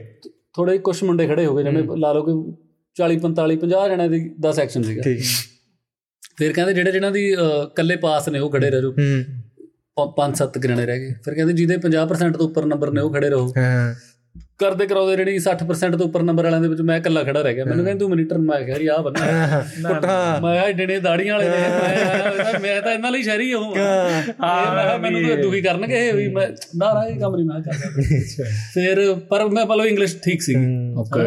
ਥੋੜੇ 0.56 0.78
ਕੁਝ 0.78 1.04
ਮੁੰਡੇ 1.04 1.26
ਖੜੇ 1.26 1.46
ਹੋ 1.46 1.56
ਗਏ 1.56 1.62
ਜਿਵੇਂ 1.62 1.84
ਲਾ 1.96 2.12
ਲਓ 2.12 2.22
ਕਿ 2.22 2.52
40 2.94 3.18
45 3.18 3.56
50 3.56 3.88
ਜਣਿਆਂ 3.88 4.08
ਦੀ 4.08 4.34
ਦਾ 4.40 4.52
ਸੈਕਸ਼ਨ 4.52 4.82
ਸੀਗਾ। 4.82 5.02
ਠੀਕ। 5.02 5.20
ਫਿਰ 6.36 6.52
ਕਹਿੰਦੇ 6.52 6.74
ਜਿਹੜੇ 6.74 6.92
ਜਿਹਨਾਂ 6.92 7.10
ਦੀ 7.10 7.32
ਇਕੱਲੇ 7.32 7.96
ਪਾਸ 7.96 8.28
ਨੇ 8.28 8.38
ਉਹ 8.38 8.50
ਖੜੇ 8.50 8.70
ਰਹੋ। 8.70 8.90
ਹੂੰ। 8.90 9.24
ਪੰਜ 10.16 10.36
ਸੱਤ 10.36 10.58
ਗਿਣਨੇ 10.58 10.86
ਰਹਿ 10.86 10.98
ਗਏ। 10.98 11.12
ਫਿਰ 11.24 11.34
ਕਹਿੰਦੇ 11.34 11.52
ਜਿਹਦੇ 11.52 11.76
50% 11.76 12.36
ਤੋਂ 12.36 12.48
ਉੱਪਰ 12.48 12.64
ਨੰਬਰ 12.64 12.90
ਨੇ 12.90 13.00
ਉਹ 13.00 13.12
ਖੜੇ 13.12 13.30
ਰਹੋ। 13.30 13.52
ਹਾਂ। 13.56 13.94
ਕਰਦੇ 14.58 14.86
ਕਰਾਉਂਦੇ 14.86 15.16
ਰੇੜੀ 15.16 15.32
60% 15.38 15.96
ਤੋਂ 15.98 16.06
ਉੱਪਰ 16.06 16.22
ਨੰਬਰ 16.22 16.44
ਵਾਲਿਆਂ 16.44 16.60
ਦੇ 16.60 16.68
ਵਿੱਚ 16.68 16.80
ਮੈਂ 16.88 16.96
ਇਕੱਲਾ 16.98 17.22
ਖੜਾ 17.22 17.40
ਰਹਿ 17.40 17.54
ਗਿਆ। 17.54 17.64
ਮੈਨੂੰ 17.64 17.84
ਕਹਿੰਦੇ 17.84 18.00
ਤੂੰ 18.00 18.08
ਮਨੀਟਰ 18.10 18.38
ਮੈਂ 18.40 18.60
ਕਿਹਾ 18.62 18.78
ਯਾਰ 18.80 18.98
ਆ 18.98 19.02
ਬੰਨਾ 19.02 19.60
ਪੁੱਠਾ 19.88 20.14
ਮੈਂ 20.42 20.58
ਆ 20.60 20.70
ਡੇਣੇ 20.72 20.98
ਦਾੜੀਆਂ 21.00 21.34
ਵਾਲੇ 21.34 21.48
ਨੇ। 21.48 22.58
ਮੈਂ 22.62 22.80
ਤਾਂ 22.82 22.92
ਇਹਨਾਂ 22.92 23.10
ਲਈ 23.10 23.22
ਸ਼ਹਿਰੀ 23.22 23.52
ਹਾਂ 23.52 23.60
ਹਾਂ 24.42 24.98
ਮੈਨੂੰ 24.98 25.22
ਤਾਂ 25.22 25.36
ਦੁਖੀ 25.36 25.60
ਕਰਨਗੇ 25.62 26.10
ਵੀ। 26.12 26.28
ਮੈਂ 26.34 26.48
ਨਾ 26.76 26.94
ਰਾ 26.94 27.06
ਇਹ 27.08 27.20
ਕੰਮ 27.20 27.36
ਨਹੀਂ 27.36 27.46
ਮੈਂ 27.46 27.60
ਕਰਦਾ। 27.60 28.48
ਫਿਰ 28.74 29.14
ਪਰ 29.30 29.48
ਮੈਂ 29.48 29.66
ਮਤਲਬ 29.66 29.86
ਇੰਗਲਿਸ਼ 29.86 30.16
ਠੀਕ 30.24 30.42
ਸੀ। 30.42 30.54
ਓਕੇ 30.96 31.22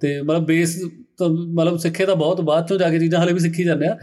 ਤੇ 0.00 0.20
ਮਤਲਬ 0.22 0.46
ਬੇਸ 0.46 0.80
ਤਾਂ 1.18 1.28
ਮਤਲਬ 1.28 1.76
ਸਿੱਖੇ 1.78 2.04
ਤਾਂ 2.06 2.14
ਬਹੁਤ 2.16 2.40
ਬਾਅਦ 2.40 2.66
ਚੋਂ 2.68 2.76
ਜਾ 2.78 2.88
ਕੇ 2.90 2.98
ਚੀਜ਼ਾਂ 2.98 3.22
ਹਲੇ 3.22 3.32
ਵੀ 3.32 3.38
ਸਿੱਖੀ 3.38 3.64
ਜਾਂਦੇ 3.64 3.86
ਆ। 3.86 3.96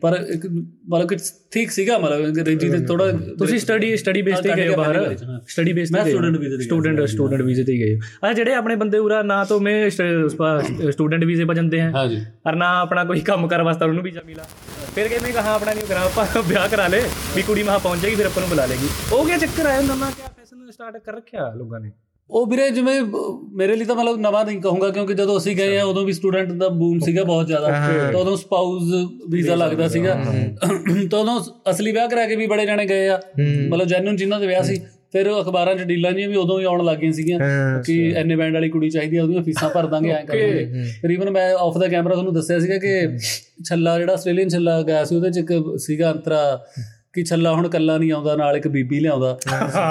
ਪਰ 0.00 0.16
ਇੱਕ 0.28 0.46
ਮਤਲਬ 0.46 1.08
ਕਿ 1.08 1.16
ਠੀਕ 1.52 1.70
ਸੀਗਾ 1.70 1.98
ਮਤਲਬ 1.98 2.24
ਅੰਗਰੇਜ਼ੀ 2.26 2.68
ਤੇ 2.70 2.78
ਥੋੜਾ 2.86 3.10
ਤੁਸੀਂ 3.38 3.58
ਸਟੱਡੀ 3.58 3.96
ਸਟੱਡੀ 3.96 4.22
ਬੇਸ 4.22 4.38
ਤੇ 4.40 4.56
ਗਏ 4.56 4.68
ਬਾਹਰ? 4.76 5.16
ਸਟੱਡੀ 5.48 5.72
ਬੇਸ 5.72 5.88
ਤੇ 5.88 5.94
ਮੈਂ 5.94 6.04
ਸਟੂਡੈਂਟ 6.04 6.36
ਵੀਜ਼ੇ 6.36 6.56
ਤੇ 6.56 6.64
ਸਟੂਡੈਂਟ 6.64 7.00
ਸਟੂਡੈਂਟ 7.04 7.42
ਵੀਜ਼ੇ 7.42 7.64
ਤੇ 7.64 7.76
ਗਏ 7.78 7.98
अच्छा 8.05 8.33
ਜਿਹੜੇ 8.33 8.53
ਆਪਣੇ 8.53 8.75
ਬੰਦੇ 8.75 8.97
ਉਰਾ 8.99 9.21
ਨਾ 9.23 9.37
तो 9.45 9.59
मैं 9.61 9.75
स्टूडेंट 9.89 11.25
वीजे 11.25 11.45
पर 11.45 11.55
ਜਾਂਦੇ 11.55 11.79
हैं 11.79 11.89
ਹਾਂਜੀ 11.93 12.19
और 12.43 12.57
ना 12.57 12.69
अपना 12.81 13.05
कोई 13.07 13.23
ਕੰਮ 13.25 13.47
ਕਰ 13.47 13.61
ਵਾਸਤੇ 13.63 13.85
ਉਹਨੂੰ 13.85 14.03
ਵੀਜ਼ਾ 14.03 14.21
ਮਿਲਾ 14.25 14.43
ਫਿਰ 14.95 15.07
ਕਹਿੰਦੇ 15.07 15.31
ਕਹਾ 15.31 15.53
ਆਪਣਾ 15.53 15.73
ਨਹੀਂ 15.73 15.87
ਕਰਾ 15.87 16.01
ਆਪਾਂ 16.05 16.41
ਵਿਆਹ 16.43 16.67
ਕਰਾ 16.69 16.87
ਲੇ 16.89 17.01
ਵੀ 17.35 17.41
ਕੁੜੀ 17.43 17.63
ਮਹਾ 17.63 17.77
ਪਹੁੰਚ 17.79 18.01
ਜਾਏਗੀ 18.01 18.15
ਫਿਰ 18.15 18.25
ਆਪਾਂ 18.25 18.41
ਨੂੰ 18.41 18.49
ਬੁਲਾ 18.49 18.65
ਲੇਗੀ 18.67 18.87
ਉਹ 19.11 19.25
ਕੀ 19.25 19.37
ਚੱਕਰ 19.39 19.65
ਆਇਆ 19.65 19.79
ਉਹਨਾਂ 19.79 19.95
ਨਾਲ 19.97 20.11
ਕਿਆ 20.13 20.27
ਫੈਸ਼ਨ 20.29 20.71
ਸਟਾਰਟ 20.71 20.97
ਕਰ 20.99 21.13
ਰੱਖਿਆ 21.15 21.51
ਲੋਕਾਂ 21.55 21.79
ਨੇ 21.79 21.91
ਉਹ 22.29 22.45
ਵੀਰੇ 22.47 22.69
ਜਿਵੇਂ 22.71 22.99
ਅਹ, 23.01 23.07
ਮੇਰੇ 23.53 23.75
ਲਈ 23.75 23.85
ਤਾਂ 23.85 23.95
ਮਤਲਬ 23.95 24.19
ਨਵਾਂ 24.21 24.43
ਨਹੀਂ 24.45 24.59
ਕਹੂੰਗਾ 24.61 24.89
ਕਿਉਂਕਿ 24.91 25.13
ਜਦੋਂ 25.13 25.37
ਅਸੀਂ 25.37 25.55
ਗਏ 25.55 25.77
ਆ 25.77 25.83
ਉਦੋਂ 25.85 26.03
ਵੀ 26.05 26.13
ਸਟੂਡੈਂਟ 26.13 26.51
ਦਾ 26.55 26.67
ਬੂਮ 26.75 26.99
ਸੀਗਾ 26.99 27.23
ਬਹੁਤ 27.25 27.47
ਜ਼ਿਆਦਾ 27.47 27.67
ਤਾਂ 28.11 28.19
ਉਦੋਂ 28.19 28.35
ਸਪਾਊਸ 28.37 28.93
ਵੀਜ਼ਾ 29.29 29.55
ਲੱਗਦਾ 29.57 29.87
ਸੀਗਾ 29.89 30.13
ਤਾਂ 31.09 31.19
ਉਦੋਂ 31.19 31.39
ਅਸਲੀ 31.71 31.91
ਵਿਆਹ 31.91 32.07
ਕਰਾ 32.09 32.25
ਕੇ 32.27 32.35
ਵੀ 32.35 32.47
ਬੜੇ 32.47 32.65
ਜਾਣੇ 32.65 32.85
ਗਏ 32.87 33.07
ਆ 33.07 33.19
ਮਤਲਬ 33.39 33.87
ਜੈਨੂਨ 33.87 34.15
ਜਿਨ੍ਹਾਂ 34.15 34.39
ਦੇ 34.39 34.47
ਵਿਆਹ 34.47 34.63
ਸੀ 34.63 34.79
ਫਿਰ 35.16 35.28
ਉਹ 35.28 35.42
ਅਖਬਾਰਾਂ 35.42 35.74
'ਚ 35.74 35.82
ਡੀਲਾਂ 35.82 36.12
ਜੀਆਂ 36.12 36.28
ਵੀ 36.28 36.36
ਉਦੋਂ 36.36 36.60
ਹੀ 36.60 36.64
ਆਉਣ 36.64 36.84
ਲੱਗ 36.84 36.96
ਗਈਆਂ 36.96 37.12
ਸੀਗੀਆਂ 37.12 37.38
ਕਿ 37.82 38.12
ਐਨੇ 38.16 38.36
ਬੈਂਡ 38.36 38.54
ਵਾਲੀ 38.54 38.68
ਕੁੜੀ 38.68 38.90
ਚਾਹੀਦੀ 38.90 39.16
ਆ 39.16 39.22
ਉਹਦੀਆਂ 39.22 39.42
ਫੀਸਾਂ 39.42 39.70
ਭਰ 39.70 39.86
ਦਾਂਗੇ 39.86 40.10
ਐਂ 40.10 40.24
ਕਰਾਂਗੇ। 40.24 40.82
ਫਿਰ 41.02 41.18
even 41.18 41.32
ਮੈਂ 41.32 41.54
ਆਫ 41.54 41.78
ਦਾ 41.78 41.88
ਕੈਮਰਾ 41.88 42.12
ਤੁਹਾਨੂੰ 42.12 42.34
ਦੱਸਿਆ 42.34 42.58
ਸੀਗਾ 42.58 42.78
ਕਿ 42.78 43.18
ਛੱਲਾ 43.64 43.98
ਜਿਹੜਾ 43.98 44.12
ਆਸਟ੍ਰੇਲੀਅਨ 44.12 44.48
ਛੱਲਾ 44.48 44.82
ਗਿਆ 44.82 45.04
ਸੀ 45.04 45.16
ਉਹਦੇ 45.16 45.30
'ਚ 45.30 45.38
ਇੱਕ 45.38 45.78
ਸੀਗਾ 45.78 46.12
ਅੰਤਰਾ 46.12 46.66
ਕਿ 47.12 47.24
ਛੱਲਾ 47.24 47.52
ਹੁਣ 47.52 47.68
ਕੱਲਾ 47.68 47.98
ਨਹੀਂ 47.98 48.12
ਆਉਂਦਾ 48.12 48.36
ਨਾਲ 48.36 48.56
ਇੱਕ 48.56 48.68
ਬੀਬੀ 48.68 49.00
ਲਿਆਉਂਦਾ 49.00 49.38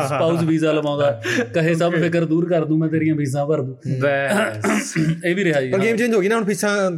ਸਪਾਊਸ 0.05 0.43
ਵੀਜ਼ਾ 0.43 0.71
ਲਵਾਉਂਦਾ। 0.71 1.21
ਕਹੇ 1.53 1.73
ਸਭ 1.73 1.91
ਫਿਕਰ 1.91 2.25
ਦੂਰ 2.25 2.49
ਕਰ 2.49 2.65
ਦੂੰ 2.65 2.79
ਮੈਂ 2.79 2.89
ਤੇਰੀਆਂ 2.89 3.15
ਫੀਸਾਂ 3.15 3.45
ਭਰ 3.45 3.61
ਦੂੰ। 3.61 3.77
ਬੈਸ। 3.99 4.93
ਇਹ 5.25 5.35
ਵੀ 5.35 5.43
ਰਿਹਾ 5.43 5.61
ਜੀ। 5.61 5.69
ਪਰ 5.69 5.79
ਗੇਮ 5.79 5.95
ਚੇਂਜ 5.95 6.13
ਹੋ 6.13 6.19
ਗਈ 6.19 6.27
ਨਾ 6.27 6.35
ਹੁਣ 6.35 6.45
ਫੀਸਾਂ 6.45 6.91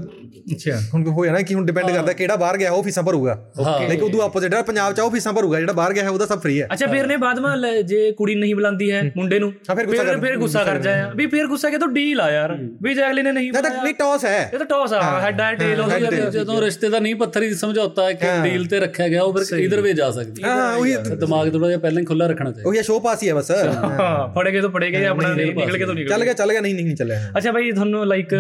ਅੱਛਾ। 0.48 0.76
ਹੁਣ 0.94 1.06
ਹੋਇਆ 1.08 1.32
ਨਾ 1.32 1.42
ਕਿ 1.42 1.54
ਹੁਣ 1.54 1.66
ਡਿਪੈਂਡ 1.66 1.90
ਕਰਦਾ 1.92 2.14
ਕਿਹੜਾ 2.14 2.36
ਬਾਹਰ 2.36 2.58
ਗਿਆ 2.58 2.72
ਉਹ 2.72 2.84
ਫੀਸਾਂ 2.84 3.04
ਭਰੂਗਾ। 3.04 3.34
ਲਾਈਕ 3.60 4.04
ਉਦੋਂ 4.04 4.22
ਆਪੋਜ਼ਿਟ 4.22 4.50
ਜਿਹੜਾ 4.52 4.64
ਪੰਜਾਬ 4.64 4.94
ਚ 4.94 5.00
ਆ 5.00 5.04
ਉਹ 5.04 5.12
ਫੀਸਾਂ 5.12 5.34
ਭਰੂਗਾ 5.34 5.60
ਜਿਹੜਾ 5.60 5.74
ਬਾਹਰ 5.74 5.94
ਗਿਆ 5.94 6.04
ਹੈ 6.04 6.10
ਉਹਦਾ 6.10 6.26
ਸਭ 6.26 6.40
ਫ੍ਰੀ 6.42 6.62
ਹੈ। 6.62 6.68
ਅੱਛਾ 6.74 6.88
ਫਿਰ 6.88 7.08
ਨੇ 7.08 7.18
ਬਾਅਦ 7.18 7.40
ਵਿੱਚ 7.40 7.88
ਜੇ 7.88 8.12
ਕੁੜੀ 8.18 8.36
ਨਹੀਂ 8.36 8.54
ਬੁਲਾਉਂਦੀ 8.56 8.92
ਹੈ 8.92 9.02
ਮੁੰਡੇ 9.18 9.40
ਨੂੰ 9.40 9.52
ਹਾਂ, 9.70 9.76
ਫਿਰ 9.76 9.86
ਗੁੱਸਾ 9.86 10.04
ਫਿਰ 10.22 10.38
ਗੁੱਸਾ 10.38 10.64
ਕਰ 10.64 10.78
ਜਾਇਆ। 10.82 11.12
ਵੀ 11.16 11.28
ਫਿਰ 11.28 11.48
ਗੁੱਸਾ 11.48 11.70
ਕਿ 11.70 11.78
ਤੂੰ 11.78 11.94
ਡੀਲ 11.94 12.22
ਆ 12.22 12.30
ਯਾਰ। 12.32 12.56
ਵੀ 12.84 12.94
ਜੇ 12.94 13.06
ਅਗਲੇ 13.08 13.22
ਨੇ 13.22 13.32
ਨਹੀਂ 13.32 13.52
ਤਾਂ 13.54 13.62
ਨਹੀਂ 13.64 13.94
ਟੌਸ 13.94 14.26
ਹੈ। 14.26 14.50
ਇਹ 14.54 14.58
ਤਾਂ 14.58 14.66
ਟੌਸ 14.66 14.94
ਆ 14.94 15.02
ਹੈਡ 15.22 15.42
ਆ 15.42 15.52
ਟੇਲ 15.54 15.82
ਹੋ 15.82 15.86
ਉਹੀ 15.88 16.06
ਆ, 16.06 16.30
ਜਦੋਂ 16.30 16.62
ਰਿਸ਼ਤੇ 16.62 16.90
ਦਾ 16.90 17.00
ਨਹੀਂ 17.00 17.16
ਪੱਥਰੀ 17.16 17.54
ਸਮਝੌਤਾ 17.56 18.10
ਇੱਕ 18.10 18.26
ਡੀਲ 18.44 18.66
ਤੇ 18.68 18.80
ਰੱਖਿਆ 18.80 19.08
ਗਿਆ 19.08 19.24
ਉਹ 19.24 19.34
ਫਿਰ 19.38 19.58
ਇਧਰ 19.60 19.82
ਵੀ 19.82 19.94
ਜਾ 19.94 20.10
ਸਕਦੀ 20.12 20.44
ਹੈ। 20.44 20.50
ਹਾਂ 20.50 20.76
ਉਹੀ 20.78 20.96
ਦਿਮਾਗ 21.16 21.50
ਥੋੜਾ 21.52 21.68
ਜਿਹਾ 21.68 21.80
ਪਹਿਲਾਂ 21.80 22.02
ਹੀ 22.02 22.06
ਖੁੱਲਾ 22.06 22.28
ਰੱਖਣਾ 22.28 22.52
ਚਾਹੀਦਾ। 22.52 22.70
ਉਹੀ 22.70 22.84
ਸ਼ੋਅ 22.84 23.02
ਪਾਸ 23.02 23.24
ਹੀ 23.24 23.30
ਹੈ 23.30 23.34
ਬਸ। 23.34 23.52
ਹਾਂ। 23.52 24.28
ਫੜੇ 24.36 24.52
ਗਏ 24.52 24.62
ਤਾਂ 24.62 24.70
ਫੜੇ 24.70 24.92
ਗਏ 24.92 25.06
ਆਪਣਾ 25.06 25.34
ਨਿਕਲ 25.34 25.78
ਕੇ 25.78 25.86
ਤਾਂ 25.86 25.94
ਨਿਕਲ 25.94 26.10
ਚੱਲ 26.10 26.24
ਗਿਆ 26.24 26.34
ਚੱਲ 26.34 26.52
ਗਿਆ 26.52 26.62
ਨਹੀਂ 26.62 26.76
ਨਹੀਂ 26.76 26.96
ਚੱਲਿਆ। 26.96 27.20
ਅੱਛਾ 27.38 27.52
ਭਾਈ 27.52 27.72
ਤੁਹਾਨੂੰ 27.72 28.06
ਲਾਈਕ 28.08 28.36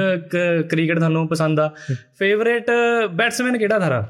ਕ੍ਰਿਕਟ 0.70 0.98
ਤੁਹਾਨੂੰ 0.98 1.28
ਪਸੰਦ 1.28 1.60
ਆ। 1.60 1.70
ਫੇਵਰੇਟ 2.20 2.72
ਬੈਟਸਮੈਨ 3.14 3.58
ਕਿਹੜਾ 3.58 3.80
ਥਾਰਾ 3.80 4.08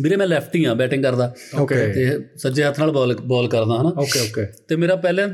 ਵੀਰੇ 0.00 0.16
ਮੈਂ 0.16 0.26
ਲੈਫਟੀ 0.26 0.64
ਆ 0.64 0.72
ਬੈਟਿੰਗ 0.74 1.02
ਕਰਦਾ। 1.02 1.32
ਓਕੇ 1.60 1.76
ਤੇ 1.94 2.04
ਸੱਜੇ 2.42 2.62
ਹੱਥ 2.64 2.78
ਨਾਲ 2.80 2.90
ਬਾਲ 2.92 3.14
ਬਾਲ 3.24 3.48
ਕਰਦਾ 3.48 3.80
ਹਨਾ? 3.80 3.88
ਓਕੇ 4.02 4.20
ਓਕੇ 4.20 4.46
ਤੇ 4.68 4.76
ਮੇਰਾ 4.76 4.94
ਪਹਿਲਾਂ 4.96 5.28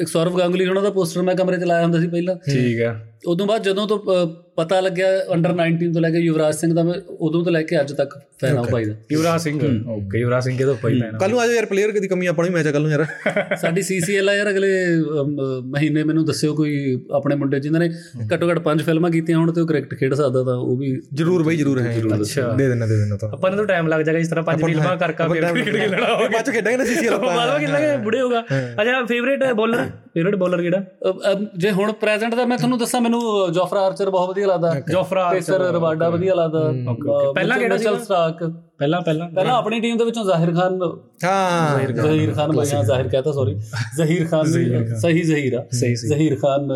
ਇੱਕ 0.00 0.08
ਸੌਰਵ 0.08 0.38
ਗਾਂਗੁਲੀ 0.38 0.66
ਉਹਨਾਂ 0.66 0.82
ਦਾ 0.82 0.90
ਪੋਸਟਰ 0.90 1.22
ਮੈਂ 1.22 1.34
ਕਮਰੇ 1.36 1.56
'ਚ 1.58 1.64
ਲਾਇਆ 1.64 1.82
ਹੁੰਦਾ 1.82 2.00
ਸੀ 2.00 2.06
ਪਹਿਲਾਂ। 2.08 2.34
ਠੀਕ 2.44 2.80
ਆ 2.82 2.92
ਉਦੋਂ 3.28 3.46
ਬਾਅਦ 3.46 3.62
ਜਦੋਂ 3.62 3.86
ਤੋਂ 3.86 3.98
ਪਤਾ 4.56 4.80
ਲੱਗਿਆ 4.80 5.06
ਅੰਡਰ 5.34 5.50
19 5.54 5.88
ਤੋਂ 5.92 6.00
ਲੈ 6.00 6.10
ਕੇ 6.10 6.18
ਯੁਵਰਾਜ 6.18 6.54
ਸਿੰਘ 6.54 6.72
ਦਾ 6.74 6.82
ਮੈਂ 6.82 6.94
ਉਦੋਂ 7.20 7.42
ਤੋਂ 7.44 7.52
ਲੈ 7.52 7.62
ਕੇ 7.62 7.80
ਅੱਜ 7.80 7.92
ਤੱਕ 7.92 8.14
ਫੈਨ 8.40 8.56
ਆ 8.56 8.60
ਉਹ 8.60 8.66
ਭਾਈ 8.66 8.84
ਦਾ। 8.84 8.94
ਯੁਵਰਾਜ 9.12 9.40
ਸਿੰਘ? 9.40 9.58
ਓਕੇ 9.88 10.18
ਯੁਵਰਾਜ 10.18 10.44
ਸਿੰਘ 10.44 10.56
ਕਿਹਦਾ 10.58 10.72
ਪਈ 10.82 11.00
ਪੈਣਾ 11.00 11.18
ਕੱਲ 11.18 11.30
ਨੂੰ 11.30 11.40
ਆਜੋ 11.40 11.52
ਯਾਰ 11.52 11.66
ਪਲੇਅਰ 11.66 11.90
ਦੀ 11.92 12.08
ਕਮੀ 12.08 12.26
ਆਪਣੀ 12.26 12.50
ਮੈਚ 12.50 12.68
ਕੱਲ 12.68 12.82
ਨੂੰ 12.82 12.90
ਯਾਰ। 12.90 13.04
ਸਾਡੀ 13.56 13.82
ਸੀਸੀਐਲ 13.82 14.28
ਆ 14.28 14.34
ਯਾਰ 14.34 14.50
ਅਗਲੇ 14.50 14.70
ਮਹੀਨੇ 15.64 16.04
ਮੈਨੂੰ 16.04 16.24
ਦੱਸਿਓ 16.24 16.54
ਕੋਈ 16.54 16.98
ਆਪਣੇ 17.12 17.36
ਮੁੰਡੇ 17.36 17.60
ਜਿਨ੍ਹਾਂ 17.60 17.80
ਨੇ 17.80 17.90
ਘੱਟੋ 18.34 18.50
ਘੱਟ 18.50 18.58
ਪੰਜ 18.58 18.82
ਫਿਲਮਾਂ 18.82 19.10
ਕੀਤੀਆਂ 19.10 19.38
ਹੁਣ 19.38 19.52
ਤੇ 19.52 19.60
ਉਹ 19.60 19.66
ਕ੍ਰਿਕਟ 19.66 19.94
ਖੇਡ 19.94 20.14
ਸਕਦਾ 20.14 20.42
ਤਾਂ 20.44 20.56
ਉਹ 20.56 20.76
ਵੀ 20.76 20.90
ਜਰੂਰ 21.14 21.42
ਬਈ 21.42 21.56
ਜਰੂਰ 21.56 21.80
ਹੈ। 21.80 21.96
ਅੱਛਾ। 22.20 22.48
ਦੇ 22.52 22.68
ਦੇਣਾ 22.68 22.86
ਦੇ 22.86 22.96
ਦੇਣਾ 22.96 23.16
ਤਾਂ। 23.16 23.28
ਆਪਾਂ 23.28 23.50
ਨੂੰ 23.50 23.58
ਤਾਂ 23.58 23.66
ਟਾਈਮ 23.66 23.88
ਲੱਗ 23.88 24.00
ਜਾਏਗਾ 24.00 24.18
ਇਸ 24.18 24.28
ਤਰ੍ਹਾਂ 24.28 24.44
ਪੰਜ 24.44 24.64
ਫਿਲਮਾਂ 24.64 24.96
ਕਰ 24.96 25.12
ਕਰ 25.12 25.28
ਫਿਰ 25.28 25.44
ਕ੍ਰਿਕਟ 25.44 25.70
ਖੇਡਣਾ 25.70 26.14
ਹੋਵੇ 26.14 26.28
ਬਾਅਦ 26.28 26.44
ਚ 26.44 26.50
ਖੇਡਾਂਗੇ 26.50 26.76
ਨਾ 26.76 26.84
ਸੀਸੀਐਲ 26.84 27.14
ਆਪਾਂ। 27.14 27.36
ਬਾਅਦ 27.36 27.60
ਵਿੱਚ 27.60 27.70
ਕਿੰਨਾ 27.72 27.96
ਬੁੜੇ 27.96 28.20
ਹੋਗਾ 28.20 28.40
ਅੱਛਾ 28.82 29.04
ਫੇਵਰੇਟ 29.04 29.44
ਬੋਲਰ 29.52 29.86
ਫੇਵਰੇਟ 30.18 30.34
ਬੋਲਰ 30.36 30.62
ਕਿਹੜਾ? 30.62 31.34
ਜੇ 31.56 31.70
ਹੁਣ 31.70 31.92
ਪ੍ਰੈਜ਼ੈਂਟ 31.92 32.34
ਦਾ 32.34 32.44
ਮੈਂ 32.44 32.56
ਤੁਹਾਨੂੰ 32.58 32.78
ਦੱਸਾਂ 32.78 33.00
ਮੈਨੂੰ 33.00 33.20
ਜੋਫਰਾ 33.52 33.80
ਆਰਚਰ 33.80 34.10
ਬਹੁਤ 34.10 34.28
ਵਧੀਆ 34.28 34.46
ਲੱਗਦਾ। 34.46 34.72
ਜੋਫਰਾ 34.90 35.28
ਪੇਸਰ 35.30 35.60
ਰਵਾਡਾ 35.74 36.08
ਵਧੀਆ 36.10 36.34
ਲੱਗਦਾ। 36.34 37.32
ਪਹਿਲਾਂ 37.34 37.58
ਕਿਹੜਾ 37.58 37.74
ਮਿਚਲ 37.76 37.98
ਸਟਾਰਕ 38.04 38.42
ਪਹਿਲਾਂ 38.78 39.00
ਪਹਿਲਾਂ। 39.00 39.28
ਪਹਿਲਾਂ 39.28 39.54
ਆਪਣੀ 39.56 39.80
ਟੀਮ 39.80 39.96
ਦੇ 39.98 40.04
ਵਿੱਚੋਂ 40.04 40.24
ਜ਼ਾਹਿਰ 40.24 40.52
ਖਾਨ 40.54 40.80
ਹਾਂ। 41.24 41.78
ਜ਼ਹੀਰ 41.92 42.32
ਖਾਨ 42.34 42.52
ਭਾਈ 42.56 42.70
ਹਾਂ 42.74 42.82
ਜ਼ਾਹਿਰ 42.84 43.08
ਕਹਤਾ 43.08 43.32
ਸੌਰੀ 43.32 43.54
ਜ਼ਹੀਰ 43.96 44.26
ਖਾਨ 44.26 44.44
ਸਹੀ 45.00 45.22
ਜ਼ਹੀਰ 45.22 45.54
ਆ। 45.58 45.64
ਸਹੀ 45.72 45.94
ਜ਼ਹੀਰ 45.94 46.36
ਖਾਨ 46.36 46.68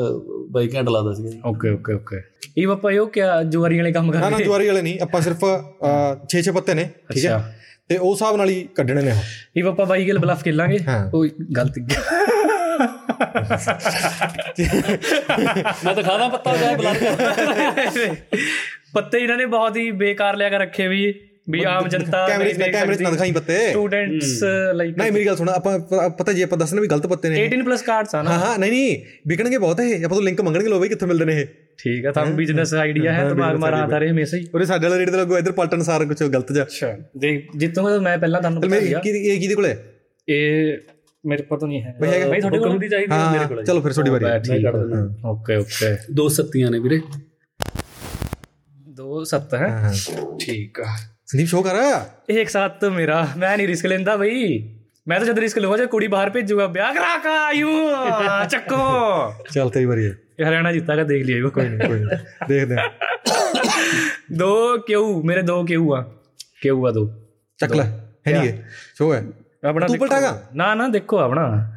ਬਾਈ 0.50 0.68
ਘੈਂਟ 0.74 0.88
ਲੱਗਦਾ 0.88 1.12
ਸੀ 1.14 1.40
ਓਕੇ 1.46 1.70
ਓਕੇ 1.70 1.92
ਓਕੇ 1.94 2.20
ਇਹ 2.58 2.66
ਪਾਪਾ 2.68 2.90
ਇਹ 2.90 3.06
ਕਿਆ 3.12 3.42
ਜੁਆਰੀ 3.42 3.76
ਵਾਲੇ 3.78 3.92
ਕੰਮ 3.92 4.06
ਨਾ 4.06 4.20
ਕਰਦੇ? 4.20 4.30
ਨਾ 4.30 4.44
ਦੁਆਰੀ 4.44 4.66
ਵਾਲੇ 4.66 4.82
ਨਹੀਂ। 4.82 4.98
ਆਪਾਂ 5.02 5.20
ਸਿਰਫ 5.20 5.44
6-6 6.28 6.54
ਪੱਤੇ 6.54 6.74
ਨੇ 6.74 6.88
ਠੀਕ 7.12 7.24
ਹੈ? 7.26 7.38
ਤੇ 7.88 7.96
ਉਸ 7.98 8.12
ਹਿਸਾਬ 8.12 8.36
ਨਾਲ 8.36 8.48
ਹੀ 8.48 8.58
ਕੱਢਣੇ 8.74 9.02
ਨੇ 9.02 9.10
ਉਹ। 9.10 9.22
ਇਹ 9.56 9.64
ਪਾਪਾ 9.64 9.84
ਬਾਈ 9.84 10.04
ਗਿਲ 10.06 10.18
ਬਲਫ 10.18 10.42
ਖੇਲਾਂਗੇ? 10.44 10.78
ਹਾਂ। 10.88 10.98
ਓਏ 11.14 11.30
ਗਲਤੀ 11.56 11.80
ਮੈਂ 15.84 15.94
ਤਾਂ 15.94 16.02
ਖਾਦਾ 16.02 16.28
ਪੱਤਾ 16.28 16.56
ਜਾ 16.56 16.72
ਬਲੱਡ 16.72 16.96
ਪੱਤੇ 18.94 19.18
ਇਹਨਾਂ 19.18 19.36
ਨੇ 19.36 19.46
ਬਹੁਤ 19.48 19.76
ਹੀ 19.76 19.90
ਬੇਕਾਰ 19.98 20.36
ਲਿਆ 20.36 20.48
ਕੇ 20.48 20.58
ਰੱਖੇ 20.58 20.88
ਵੀ 20.88 21.12
ਵੀ 21.50 21.62
ਆਮ 21.64 21.88
ਜਨਤਾ 21.88 22.26
ਕੈਮਰੇ 22.28 22.52
ਚ 22.52 22.62
ਕੈਮਰੇ 22.72 22.96
ਚ 22.96 23.02
ਨਾ 23.02 23.10
ਦਿਖਾਈ 23.10 23.32
ਪੱਤੇ। 23.32 23.54
ਸਟੂਡੈਂਟਸ 23.70 24.42
ਲਾਈਕ 24.74 24.98
ਨਹੀਂ 24.98 25.12
ਮੇਰੀ 25.12 25.26
ਗੱਲ 25.26 25.36
ਸੁਣ 25.36 25.48
ਆਪਾਂ 25.48 25.78
ਪਤਾ 26.10 26.32
ਜੇ 26.32 26.42
ਆਪਾਂ 26.42 26.58
ਦੱਸਣਾ 26.58 26.80
ਵੀ 26.80 26.86
ਗਲਤ 26.88 27.06
ਪੱਤੇ 27.06 27.28
ਨੇ 27.28 27.46
18 27.46 27.62
ਪਲੱਸ 27.64 27.82
ਕਾਰਡਸ 27.82 28.14
ਆ 28.14 28.22
ਨਾ। 28.22 28.30
ਹਾਂ 28.30 28.38
ਹਾਂ 28.40 28.58
ਨਹੀਂ 28.58 28.70
ਨਹੀਂ 28.70 28.96
ਵਿਕਣਗੇ 29.28 29.58
ਬਹੁਤ 29.58 29.80
ਇਹ। 29.80 30.04
ਆਪਾਂ 30.04 30.16
ਤੋਂ 30.16 30.22
ਲਿੰਕ 30.24 30.40
ਮੰਗਣਗੇ 30.40 30.68
ਲੋ 30.68 30.78
ਬਈ 30.80 30.88
ਕਿੱਥੋਂ 30.88 31.08
ਮਿਲਦੇ 31.08 31.24
ਨੇ 31.24 31.40
ਇਹ। 31.40 31.46
ਠੀਕ 31.78 32.06
ਆ 32.06 32.12
ਤੁਹਾਨੂੰ 32.12 32.36
ਬਿਜ਼ਨਸ 32.36 32.74
ਆਈਡੀਆ 32.74 33.12
ਹੈ 33.12 33.28
ਦਿਮਾਗ 33.28 33.56
ਮਾਰਾ 33.56 33.78
ਆਤਾ 33.82 33.98
ਰਹੇ 33.98 34.10
ਹਮੇਸ਼ਾ 34.10 34.36
ਹੀ। 34.38 34.46
ਉਹਦੇ 34.54 34.66
ਸਾਡੇ 34.66 34.88
ਵਾਲੇ 34.88 34.98
ਰੇਟ 35.00 35.10
ਤੇ 35.10 35.16
ਲੱਗੋ 35.16 35.38
ਇਧਰ 35.38 35.52
ਪਲਟਨ 35.52 35.82
ਸਾਰ 35.82 36.04
ਕੁਝ 36.04 36.22
ਗਲਤ 36.24 36.52
ਜਾ 36.52 36.62
ਅੱਛਾ। 36.62 36.92
ਦੇਖ 37.18 37.48
ਜਿੱਤੋਂ 37.56 37.84
ਤਾਂ 37.84 38.00
ਮੈਂ 38.00 38.16
ਪਹਿਲਾਂ 38.18 38.40
ਤੁਹਾਨੂੰ 38.40 38.70
ਮੇਰੀ 38.70 38.88
ਦਿਆ 38.88 38.98
ਕੀ 38.98 39.10
ਇਹ 39.10 39.40
ਕਿਹਦੇ 39.40 39.54
ਕੋਲ? 39.54 39.66
ਹੈ 39.66 39.76
ਇਹ 40.28 40.78
ਮੇਰੇ 41.24 41.42
ਕੋਲ 41.42 41.58
ਤਾਂ 41.58 41.68
ਨਹੀਂ 41.68 41.82
ਹੈ 41.82 41.88
ਹੈਗਾ? 41.88 42.28
ਭਾਈ 42.28 42.40
ਤੁਹਾਡੇ 42.40 42.58
ਕੋਲ 42.58 42.78
ਦੀ 42.78 42.88
ਚਾਹੀਦੀ 42.88 43.12
ਹੈ 43.12 43.18
ਮੇਰੇ 43.26 43.38
ਹਾਂ 43.38 43.48
ਕੋਲ 43.48 43.64
ਚਲੋ 43.64 43.80
ਫਿਰ 43.80 43.92
ਤੁਹਾਡੀ 43.92 44.10
ਵਾਰੀ 44.10 44.24
ਹੈ। 44.24 44.38
ਠੀਕ 44.40 44.64
ਹੈ 44.64 44.70
ਓਕੇ 45.26 45.56
ਓਕੇ 45.56 45.96
ਦੋ 46.12 46.28
ਸੱਤੀਆਂ 46.30 46.70
ਨੇ 46.70 46.78
ਵੀਰੇ 46.78 47.00
ਦੋ 48.96 49.22
ਸੱਤ 49.24 49.54
ਹੈ 49.54 49.68
ਹਾਂ 49.70 49.92
ਠੀਕ 50.40 50.80
ਆ 50.80 50.94
ਸੰਦੀਪ 51.26 51.48
ਸ਼ੋਅ 51.48 51.62
ਕਰ 51.64 51.76
ਇਹ 52.30 52.38
ਇੱਕ 52.40 52.48
ਸਾਥ 52.48 52.84
ਮੇਰਾ 52.92 53.26
ਮੈਂ 53.36 53.56
ਨਹੀਂ 53.56 53.66
ਰਿਸਕ 53.68 53.86
ਲੈਂਦਾ 53.86 54.16
ਬਈ 54.16 54.58
ਮੈਂ 55.06 55.18
ਤਾਂ 55.18 55.26
ਜਦ 55.26 55.38
ਰਿਸਕ 55.38 55.58
ਲਵਾਂ 55.58 55.78
ਜੇ 55.78 55.86
ਕੁੜੀ 55.86 56.06
ਬਾਹਰ 56.08 56.30
ਭੇਜੂਗਾ 56.30 56.66
ਵਿਆਹ 56.68 56.92
ਕਰਾ 56.94 57.16
ਕੇ 57.18 57.28
ਆਇਓ 57.38 57.70
ਚੱਕੋ 58.46 58.76
ਚੱਲ 59.52 59.70
ਤੇਰੀ 59.70 59.84
ਵਾਰੀ 59.84 60.06
ਹੈ 60.06 60.14
ਇਹ 60.40 60.44
ਹਰਿਆਣਾ 60.44 60.72
ਜਿੱਤਾਗਾ 60.72 61.04
ਦੇਖ 61.04 61.24
ਲਿਓ 61.26 61.50
ਕੋਈ 61.50 61.68
ਨਹੀਂ 61.68 61.88
ਕੋਈ 61.88 61.98
ਨਹੀਂ 62.00 62.18
ਦੇਖਦੇ 62.48 62.76
ਹਾਂ 62.76 62.88
ਦੋ 64.38 64.76
ਕਿਉ 64.78 65.22
ਮੇਰੇ 65.22 65.42
ਦੋ 65.42 65.62
ਕਿਉ 65.64 65.92
ਆ 65.94 66.04
ਕਿਉ 66.60 66.86
ਆ 66.86 66.90
ਦੋ 66.90 67.10
ਹੈ 69.64 69.68
ਹੈ 69.68 69.70
ਆਪਣਾ 69.70 69.86
ਤੂੰ। 69.86 69.98
ਪਲਟਾਗਾ? 69.98 70.42
ਨਾ 70.54 70.74
ਨਾ 70.74 70.88
ਦੇਖੋ 70.88 71.18
ਆਪਣਾ। 71.18 71.72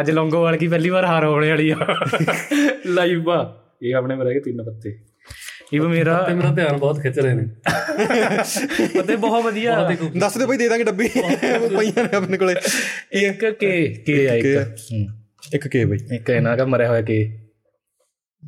ਅੱਜ 0.00 0.10
ਲੌਂਗੋਵਾਲ 0.10 0.56
ਕੀ 0.56 0.68
ਪਹਿਲੀ 0.68 0.88
ਵਾਰ 0.88 1.04
ਹਾਰ 1.04 1.24
ਹੋਣੇ 1.24 1.50
ਵਾਲੀ 1.50 1.70
ਆ। 1.70 1.76
ਲਾਈਵ 2.86 3.30
ਆ। 3.30 3.64
ਇਹ 3.82 3.94
ਆਪਣੇ 3.94 4.16
ਮੇਰੇ 4.16 4.28
ਹੈਗੇ 4.28 4.40
ਤਿੰਨ 4.40 4.62
ਪੱਤੇ। 4.62 4.98
ਇਹ 5.72 5.80
ਵੀ 5.80 5.86
ਮੇਰਾ 5.86 6.22
ਤੇ 6.28 6.34
ਮੇਰਾ 6.34 6.54
ਧਿਆਨ 6.54 6.76
ਬਹੁਤ 6.76 7.00
ਖਿੱਚ 7.00 7.18
ਰਹੇ 7.18 7.34
ਨੇ। 7.34 7.46
ਪੱਤੇ 8.98 9.16
ਬਹੁਤ 9.16 9.44
ਵਧੀਆ। 9.44 9.90
ਦੱਸ 10.18 10.38
ਦੇ 10.38 10.46
ਬਈ 10.46 10.56
ਦੇ 10.56 10.68
ਦਾਂਗੇ 10.68 10.84
ਡੱਬੀ। 10.84 11.08
ਪਈਆਂ 11.78 12.04
ਨੇ 12.04 12.16
ਆਪਣੇ 12.16 12.38
ਕੋਲੇ। 12.38 12.54
ਇੱਕ 13.12 13.50
ਕੇ 13.50 13.86
ਕੇ 14.06 14.28
ਆ 14.28 14.34
ਇੱਕ। 14.34 14.46
ਹੂੰ। 14.92 15.06
ਇੱਕ 15.54 15.68
ਕੇ 15.68 15.84
ਬਈ। 15.84 15.98
ਇੱਕ 16.14 16.30
ਇਹਨਾਂ 16.30 16.56
ਦਾ 16.56 16.64
ਮਰਿਆ 16.64 16.88
ਹੋਇਆ 16.88 17.02
ਕੇ 17.02 17.38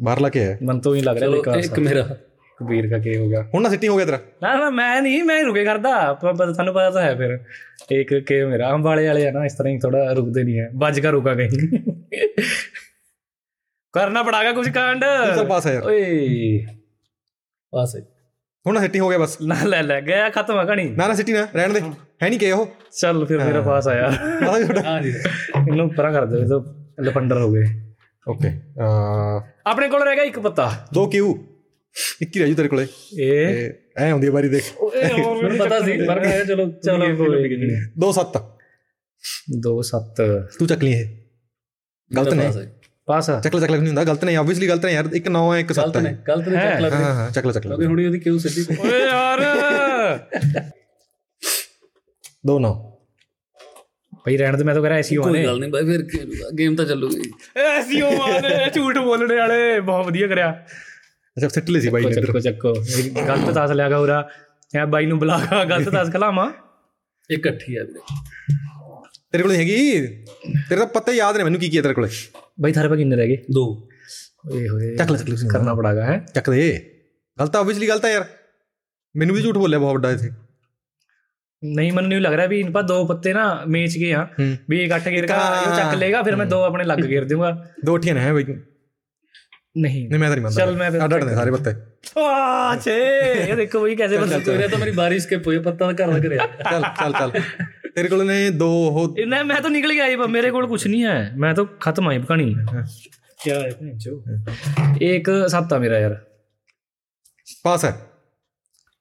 ਬਾਹਰ 0.03 0.20
ਲਾ 0.20 0.28
ਕੇ 0.28 0.45
ਆਇਆ 0.45 0.57
ਮਨ 0.62 0.81
ਤੋਂ 0.81 0.97
ਹੀ 0.97 1.01
ਲੱਗ 1.01 1.18
ਰਿਹਾ 1.18 1.31
ਵਿਕਾਸ 1.31 1.64
ਇੱਕ 1.64 1.78
ਮੇਰਾ। 1.78 2.16
ਕਬੀਰ 2.61 2.88
ਦਾ 2.90 2.98
ਕੇ 2.98 3.16
ਹੋ 3.16 3.28
ਗਿਆ? 3.28 3.42
ਹੁਣ 3.54 3.62
ਨਾ 3.62 3.68
ਸਿੱਟੀ 3.68 3.88
ਹੋ 3.88 3.96
ਗਿਆ 3.96 4.06
ਤੇਰਾ। 4.06 4.18
ਨਾ 4.42 4.54
ਨਾ 4.56 4.70
ਮੈਂ 4.70 5.00
ਨਹੀਂ 5.02 5.22
ਮੈਂ 5.24 5.42
ਰੁਕੇ 5.44 5.64
ਕਰਦਾ। 5.64 5.92
ਤੁਹਾਨੂੰ 6.14 6.74
ਪਤਾ 6.74 6.90
ਤਾਂ 6.90 7.02
ਹੈ 7.02 7.14
ਫਿਰ। 7.16 7.38
ਇੱਕ 7.90 8.14
ਕੇ 8.26 8.44
ਮੇਰਾ 8.46 8.70
ਅੰਬਾਲੇ 8.74 9.06
ਵਾਲੇ 9.06 9.26
ਆ 9.28 9.30
ਨਾ 9.32 9.44
ਇਸ 9.44 9.54
ਤਰ੍ਹਾਂ 9.54 9.72
ਹੀ 9.72 9.78
ਥੋੜਾ 9.78 10.12
ਰੁਕਦੇ 10.12 10.42
ਨਹੀਂ 10.44 10.58
ਹੈ। 10.61 10.68
ਵੱਜ 10.76 11.00
ਕੇ 11.00 11.11
ਰੁਕਾ 11.11 11.34
ਕਹੀਂ। 11.34 11.48
ਕਰਨਾ 13.94 14.22
ਪੜਾਗਾ 14.22 14.52
ਕੁਝ 14.52 14.68
ਕਾਂਡ। 14.68 15.04
ਚੱਲ 15.36 15.46
ਪਾਸ 15.46 15.66
ਆ 15.66 15.72
ਯਾਰ। 15.72 15.82
ਓਏ 15.82 16.58
ਪਾਸ 17.72 17.96
ਹੈ 17.96 18.00
ਹੁਣ 18.66 18.74
ਨਾ 18.74 18.80
ਸਿੱਟੀ 18.80 19.00
ਹੋ 19.00 19.08
ਗਿਆ 19.08 19.18
ਬਸ। 19.18 19.36
ਨਾ 19.42 19.56
ਲੈ 19.64 19.82
ਲੈ 19.82 20.00
ਗਿਆ 20.00 20.28
ਖਤਮ 20.30 20.58
ਆ 20.58 20.64
ਕਹਾਣੀ। 20.64 20.88
ਨਾ 20.88 21.06
ਨਾ 21.08 21.14
ਸਿੱਟੀ 21.14 21.32
ਨਾ 21.32 21.46
ਰਹਿਣ 21.56 21.72
ਦੇ। 21.72 21.80
ਹੈ 22.22 22.28
ਨਹੀਂ 22.28 22.38
ਕੇ 22.38 22.50
ਉਹ 22.52 22.66
ਚੱਲ 23.00 23.24
ਫਿਰ 23.26 23.38
ਮੇਰਾ 23.44 23.61
ਪਾਸ 23.61 23.88
ਆਇਆ 23.88 24.11
ਹਾਂ 24.86 25.00
ਜੀ 25.02 25.11
ਇਹਨੂੰ 25.11 25.88
ਪਰਾਂ 25.94 26.12
ਕਰ 26.12 26.26
ਦੇ 26.26 26.46
ਤਾਂ 26.48 26.61
ਲਫੰਡਰ 27.04 27.40
ਹੋ 27.40 27.52
ਗਏ। 27.52 27.64
ਓਕੇ 28.28 28.48
ਆਪਣੇ 29.66 29.88
ਕੋਲ 29.88 30.02
ਰਹਿ 30.02 30.14
ਗਿਆ 30.16 30.24
ਇੱਕ 30.24 30.38
ਪੱਤਾ। 30.38 30.70
ਦੋ 30.94 31.06
ਕਿਊ। 31.06 31.34
ਇੱਕ 32.22 32.36
ਹੀ 32.36 32.41
ਰਹਿ 32.41 32.49
ਜੂ 32.49 32.55
ਤੇਰੇ 32.55 32.68
ਕੋਲੇ। 32.68 32.86
ਇਹ 33.18 33.70
ਐ 33.99 34.11
ਹੁੰਦੀ 34.12 34.28
ਵਾਰੀ 34.28 34.49
ਦੇਖ। 34.49 34.64
ਮੈਨੂੰ 35.43 35.59
ਪਤਾ 35.59 35.80
ਸੀ 35.80 35.97
ਪਰ 36.07 36.20
ਮੈਂ 36.20 36.30
ਕਿਹਾ 36.30 36.45
ਚਲੋ 36.45 36.66
ਚਲੋ 36.84 37.16
ਕੋਈ 37.16 37.57
ਨਹੀਂ। 37.57 37.80
ਦੋ 37.99 38.12
ਸੱਤ। 38.12 38.36
ਦੋ 39.61 39.82
ਸੱਤ। 39.82 40.20
ਤੂੰ 40.59 40.66
ਚੱਕ 40.68 40.82
ਲਈ 40.84 40.93
ਇਹ। 40.93 41.07
ਗਲਤ 42.16 42.34
ਨਹੀਂ 42.34 42.66
ਪਾਸ 43.09 43.30
ਹੈ 43.30 43.34
ਆ। 43.34 43.41
ਚੱਕ 43.41 43.55
ਲੈ 43.55 43.61
ਚੱਕ 43.61 43.70
ਲੈ 43.70 43.76
ਨਹੀਂ 43.76 43.88
ਹੁੰਦਾ। 43.88 44.05
ਗਲਤ 44.05 44.24
ਨਹੀਂ 44.24 44.36
ਆਬਵੀਅਸਲੀ 44.36 44.68
ਗਲਤ 44.68 44.84
ਨਹੀਂ 44.84 44.95
ਯਾਰ। 44.95 45.09
ਇੱਕ 45.14 45.28
9 45.28 45.43
ਹੈ 45.55 45.59
ਇੱਕ 45.59 45.72
7 45.72 45.82
ਗਲਤ 45.86 45.97
ਨੇ 45.97 46.09
ਹੈ। 46.11 46.24
ਗਲਤ 46.28 46.49
ਨੇ 46.49 46.57
ਚੱਕ 46.57 46.80
ਲੱਗ 46.80 46.93
ਹਾਂ 46.93 47.14
ਹਾਂ 47.14 47.30
ਚੱਕ 47.30 47.47
ਲੈ 47.47 47.53
ਚੱਕ 47.53 47.66
ਲੈ। 47.66 47.70
ਕਿਉਂਕਿ 47.70 47.86
ਹੁਣੀ 47.86 48.07
ਉਹਦੀ 48.07 48.18
ਕਿਉਂ 48.18 48.38
ਸਿੱਧੀ 48.38 48.76
ਓਏ 48.80 49.01
ਯਾਰ! 49.01 49.41
ਦੋ 52.47 52.59
ਨੌ। 52.59 52.74
ਭਾਈ 54.24 54.36
ਰਹਿਣ 54.36 54.57
ਦੇ 54.57 54.64
ਮੈਂ 54.64 54.74
ਤਾਂ 54.74 54.82
ਕਹ 54.82 54.88
ਰਿਹਾ 54.88 54.99
ਐਸੀਓ 54.99 55.22
ਕੋਈ 55.22 55.30
ਆਨੇ 55.30 55.45
ਗੱਲ 55.47 55.61
ਨਹੀਂ 55.61 55.70
ਬਾਈ 55.70 55.84
ਫਿਰ 55.84 56.03
ਗੇਮ 56.59 56.76
ਤਾਂ 56.76 56.84
ਚੱਲੂਗੀ। 56.84 57.30
ਐਸੀਓ 57.57 58.07
ਆਨੇ 58.22 58.70
ਝੂਠ 58.74 58.99
ਬੋਲਣੇ 58.99 59.36
ਵਾਲੇ। 59.36 59.80
ਬਹੁਤ 59.80 60.07
ਵਧੀਆ 60.07 60.26
ਕਰਿਆ। 60.26 60.66
ਅੱਛਾ 61.37 61.49
ਸਿੱਟ 61.49 61.70
ਲਈ 61.70 61.81
ਸੀ 61.81 61.89
ਬਾਈ 61.89 62.05
ਨੇ 62.05 62.12
ਚੱਕੋ 62.12 62.41
ਚੱਕੋ 62.41 62.72
ਗਲਤ 63.28 63.51
ਤਾਸ 63.55 63.70
ਲਿਆਗਾ 63.70 63.99
ਉਰਾ। 63.99 64.28
ਐ 64.76 64.85
ਬਾਈ 64.87 65.07
ਨੂੰ 65.07 65.18
ਬੁਲਾਗਾ 65.18 65.64
ਗਲਤ 65.64 65.89
ਤਾਸ 65.89 66.12
ਖਲਾਵਾ 66.12 66.53
ਇਕੱਠੀ 67.31 67.76
ਆ 67.76 67.83
ਵੀਰੇ। 67.85 68.01
ਤੇਰੇ 69.33 69.43
ਕੋਲ 69.43 69.53
ਹੈਗੀ? 69.53 70.07
ਤੇਰੇ 70.68 70.76
ਤਾਂ 70.76 70.87
ਪਤਾ 70.87 71.12
ਯਾਦ 71.12 71.37
ਨੇ 71.37 71.45
ਮੈਨੂੰ 71.45 71.61
ਕੀ 71.61 71.68
ਕੀ 71.68 71.81
ਤੇਰੇ 71.81 71.95
ਕੋਲੇ? 71.95 72.09
ਬਾਈ 72.61 72.72
ਥਾਰੇ 72.72 72.89
ਪਾ 72.89 72.97
ਕਿੰਨੇ 72.97 73.16
ਰਹਿ 73.16 73.28
ਗਏ। 73.28 73.37
ਦੋ। 73.53 73.64
ਓਏ 74.53 74.68
ਹੋਏ 74.68 74.97
ਚੱਕ 74.97 75.11
ਲੈ 75.11 75.18
ਚੱਕ 75.18 75.28
ਲੈ 75.28 75.49
ਕਰਨਾ 75.49 75.74
ਪੜਾਗਾ 75.74 76.05
ਹੈ? 76.05 76.24
ਚੱਕ 76.35 76.51
ਦੇ। 76.51 76.91
ਗਲਤ 77.41 77.57
ਆਬਵੀਅਸਲੀ 77.57 77.89
ਗਲਤ 77.89 78.05
ਹੈ 78.05 78.11
ਯਾਰ। 78.11 78.24
ਮੈਨੂੰ 79.14 79.37
ਵੀ 79.37 79.43
ਝੂਠ 79.43 79.59
ਬੋਲਿਆ 79.59 79.78
ਬਹੁਤ 79.78 79.95
ਵੱਡਾ 79.95 80.11
ਇੱਥੇ। 80.11 80.31
ਨਹੀਂ 81.62 81.93
ਮੈਨੂੰ 81.93 82.09
ਨਹੀਂ 82.09 82.20
ਲੱਗ 82.20 82.35
ਰਿਹਾ 82.35 82.47
ਵੀ 82.47 82.62
ਆਪਾਂ 82.62 82.83
ਦੋ 82.83 83.05
ਪੱਤੇ 83.07 83.33
ਨਾ 83.33 83.64
ਮੇਚ 83.68 83.97
ਗਏ 83.99 84.12
ਆ। 84.12 84.28
ਵੀ 84.70 84.81
ਇਹ 84.81 84.91
ਗੱਠ 84.91 85.09
ਗੇਰ 85.09 85.26
ਕਾ 85.26 85.37
ਇਹ 85.62 85.76
ਚੱਕ 85.76 85.95
ਲੇਗਾ 85.95 86.22
ਫਿਰ 86.22 86.37
ਮੈਂ 86.37 86.47
ਦੋ 86.47 86.62
ਆਪਣੇ 86.62 86.85
ਲੱਗ 86.85 86.99
ਗੇਰ 86.99 87.24
ਦੂੰਗਾ 87.24 87.66
ਦੋ 87.85 87.99
ਠੀਆਂ 87.99 88.14
ਨੇ 88.14 88.20
ਹੈ 88.20 88.33
ਬਈ। 88.33 88.45
ਨਹੀਂ 89.76 90.08
ਨਹੀਂ 90.08 90.18
ਮੈਂ 90.20 90.28
ਤਾਂ 90.28 90.36
ਨਹੀਂ 90.36 90.44
ਮੰਨਦਾ 90.44 90.60
ਚੱਲ 90.60 90.76
ਮੈਂ 90.76 90.90
ਫਿਰ 90.90 91.04
ਅੱਡ 91.04 91.14
ਅੱਡ 91.16 91.24
ਨੇ 91.24 91.34
ਸਾਰੇ 91.34 91.50
ਪੱਤੇ 91.50 91.70
ਆ 92.20 92.76
ਛੇ 92.76 92.94
ਇਹ 93.40 93.54
ਦੇਖੋ 93.56 93.80
ਬਈ 93.80 93.94
ਕੈਸੇ 93.96 94.18
ਬਸ 94.18 94.30
ਤੇਰੇ 94.44 94.68
ਤਾਂ 94.68 94.78
ਮੇਰੀ 94.78 94.90
ਬਾਰਿਸ਼ 94.92 95.26
ਕੇ 95.28 95.36
ਪੋਏ 95.38 95.58
ਪੱਤਾ 95.60 95.90
ਦਾ 95.90 96.04
ਘਰ 96.04 96.12
ਲੱਗ 96.12 96.24
ਰਿਹਾ 96.24 96.46
ਚੱਲ 96.62 96.82
ਚੱਲ 97.00 97.12
ਚੱਲ 97.12 97.30
ਤੇਰੇ 97.96 98.08
ਕੋਲ 98.08 98.24
ਨੇ 98.26 98.38
ਦੋ 98.56 98.68
ਉਹ 98.88 99.14
ਇਹਨਾਂ 99.18 99.44
ਮੈਂ 99.44 99.60
ਤਾਂ 99.60 99.70
ਨਿਕਲ 99.70 99.92
ਗਿਆ 99.92 100.08
ਜੀ 100.08 100.16
ਮੇਰੇ 100.28 100.50
ਕੋਲ 100.50 100.66
ਕੁਝ 100.66 100.86
ਨਹੀਂ 100.86 101.04
ਹੈ 101.04 101.32
ਮੈਂ 101.36 101.54
ਤਾਂ 101.54 101.64
ਖਤਮ 101.80 102.08
ਆਈ 102.08 102.20
ਕਹਾਣੀ 102.20 102.54
ਕੀ 103.40 103.50
ਹੈ 103.50 103.70
ਭੈਂਚੋ 103.80 104.22
ਇੱਕ 105.02 105.30
ਸੱਤਾ 105.48 105.78
ਮੇਰਾ 105.78 105.98
ਯਾਰ 105.98 106.16
ਪਾਸ 107.64 107.84
ਹੈ 107.84 107.90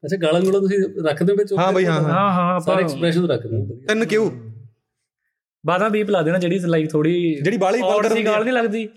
ਅੱਛਾ 0.04 0.18
ਗਾਲਾਂ 0.18 0.42
ਗੂਲਾਂ 0.42 0.60
ਤੁਸੀਂ 0.62 0.78
ਰੱਖਦੇ 1.06 1.32
ਹੋ 1.32 1.38
ਵਿੱਚ 1.38 1.54
ਹਾਂ 1.54 1.72
ਬਈ 1.74 1.86
ਹਾਂ 1.86 1.94
ਹਾਂ 1.94 2.12
ਹਾਂ 2.12 2.30
ਹਾਂ 2.32 2.60
ਸਾਰੇ 2.60 2.72
ਆਪਾਂ 2.74 2.84
ਐਕਸਪ੍ਰੈਸ਼ਨ 2.84 3.26
ਰੱਖਦੇ 3.28 3.56
ਹੋ 3.58 3.62
ਵਧੀਆ। 3.64 3.86
ਤਿੰਨ 3.88 4.06
ਕਿਉਂ 4.06 4.30
ਬਾਦਾਂ 5.64 5.90
ਬੀਪ 5.90 6.10
ਲਾ 6.10 6.22
ਦੇਣਾ 6.22 6.38
ਜਿਹੜੀ 6.40 6.60
ਲਾਈਕ 6.66 6.90
ਥੋੜੀ 6.92 7.14
ਜਿਹੜੀ 7.36 7.58
ਬਾਲੀ 7.58 7.82
ਔਰ 7.84 8.08
ਸੀ 8.10 8.24
ਗਾਲ 8.26 8.44
ਨਹੀਂ 8.44 8.54
ਲੱਗਦੀ। 8.54 8.88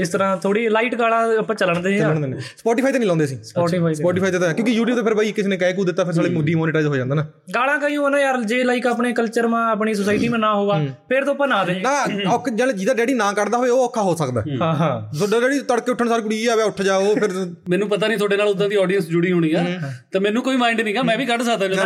ਇਸ 0.00 0.08
ਤਰ੍ਹਾਂ 0.08 0.36
ਥੋੜੀ 0.36 0.68
ਲਾਈਟ 0.68 0.94
ਗਾਲਾਂ 0.94 1.20
ਆਪਾਂ 1.38 1.54
ਚੱਲਣ 1.54 1.80
ਦੇ 1.82 2.00
ਆ 2.00 2.12
ਸਪੋਟੀਫਾਈ 2.56 2.92
ਤੇ 2.92 2.98
ਨਹੀਂ 2.98 3.06
ਲਾਉਂਦੇ 3.06 3.26
ਸੀ 3.26 3.34
Spotify 3.50 3.86
ਤੇ। 3.86 3.94
ਸਪੋਟੀਫਾਈ 3.94 4.30
ਤੇ 4.30 4.38
ਤਾਂ 4.38 4.52
ਕਿਉਂਕਿ 4.54 4.72
YouTube 4.78 4.96
ਤੇ 4.96 5.02
ਫਿਰ 5.02 5.14
ਬਾਈ 5.14 5.32
ਕਿਸੇ 5.32 5.48
ਨੇ 5.48 5.56
ਕਹਿ 5.56 5.72
ਕੂ 5.74 5.84
ਦਿੱਤਾ 5.84 6.04
ਫਿਰ 6.04 6.14
ਸਾਲੇ 6.14 6.28
ਡੀਮੋਨੇਟਾਈਜ਼ 6.42 6.86
ਹੋ 6.86 6.96
ਜਾਂਦਾ 6.96 7.14
ਨਾ। 7.14 7.24
ਗਾਲਾਂ 7.54 7.78
ਕਈ 7.78 7.96
ਹੋਣਾ 7.96 8.18
ਯਾਰ 8.20 8.40
ਜੇ 8.42 8.62
ਲਾਈਕ 8.64 8.86
ਆਪਣੇ 8.86 9.12
ਕਲਚਰ 9.12 9.46
ਮਾ 9.46 9.64
ਆਪਣੀ 9.70 9.94
ਸੋਸਾਇਟੀ 9.94 10.28
ਮਾ 10.28 10.38
ਨਾ 10.38 10.52
ਹੋਵਾ 10.54 10.78
ਫਿਰ 11.08 11.24
ਤਾਂ 11.24 11.34
ਆਪਾਂ 11.34 11.48
ਨਾ 11.48 11.62
ਦੇ 11.64 11.78
ਨਾ 11.80 11.94
ਔਖ 12.34 12.48
ਜਦ 12.50 12.70
ਜਿਹਦਾ 12.72 12.94
ਡੈਡੀ 12.94 13.14
ਨਾ 13.14 13.32
ਕੱਢਦਾ 13.32 13.58
ਹੋਵੇ 13.58 13.70
ਉਹ 13.70 13.84
ਔਖਾ 13.84 14.02
ਹੋ 14.02 14.14
ਸਕਦਾ। 14.16 14.42
ਹਾਂ। 14.62 14.74
ਹਾਂ 14.76 14.90
ਤੁਹਾਡਾ 15.18 15.40
ਡੈਡੀ 15.40 15.58
ਤੜਕੇ 15.68 15.90
ਉੱਠਣ 15.92 16.08
ਸਾਰ 16.08 16.20
ਕੁੜੀ 16.20 16.44
ਆਵੇ 16.46 16.62
ਉੱਠ 16.62 16.82
ਜਾਓ 16.82 17.14
ਫਿਰ 17.14 17.32
ਮੈਨੂੰ 17.70 17.88
ਪਤਾ 17.88 18.06
ਨਹੀਂ 18.06 18.18
ਤੁਹਾਡੇ 18.18 18.36
ਨਾਲ 18.36 18.48
ਉਦਾਂ 18.48 18.68
ਦੀ 18.68 18.76
ਆਡੀਅנס 18.76 19.08
ਜੁੜੀ 19.10 19.32
ਹੋਣੀ 19.32 19.52
ਆ। 19.52 19.64
ਤੇ 20.12 20.18
ਮੈਨੂੰ 20.18 20.42
ਕੋਈ 20.42 20.56
ਮਾਈਂਡ 20.56 20.80
ਨਹੀਂਗਾ 20.80 21.02
ਮੈਂ 21.02 21.16
ਵੀ 21.18 21.26
ਕੱਢ 21.26 21.42
ਸਕਦਾ 21.42 21.68
ਜਦੋਂ 21.68 21.84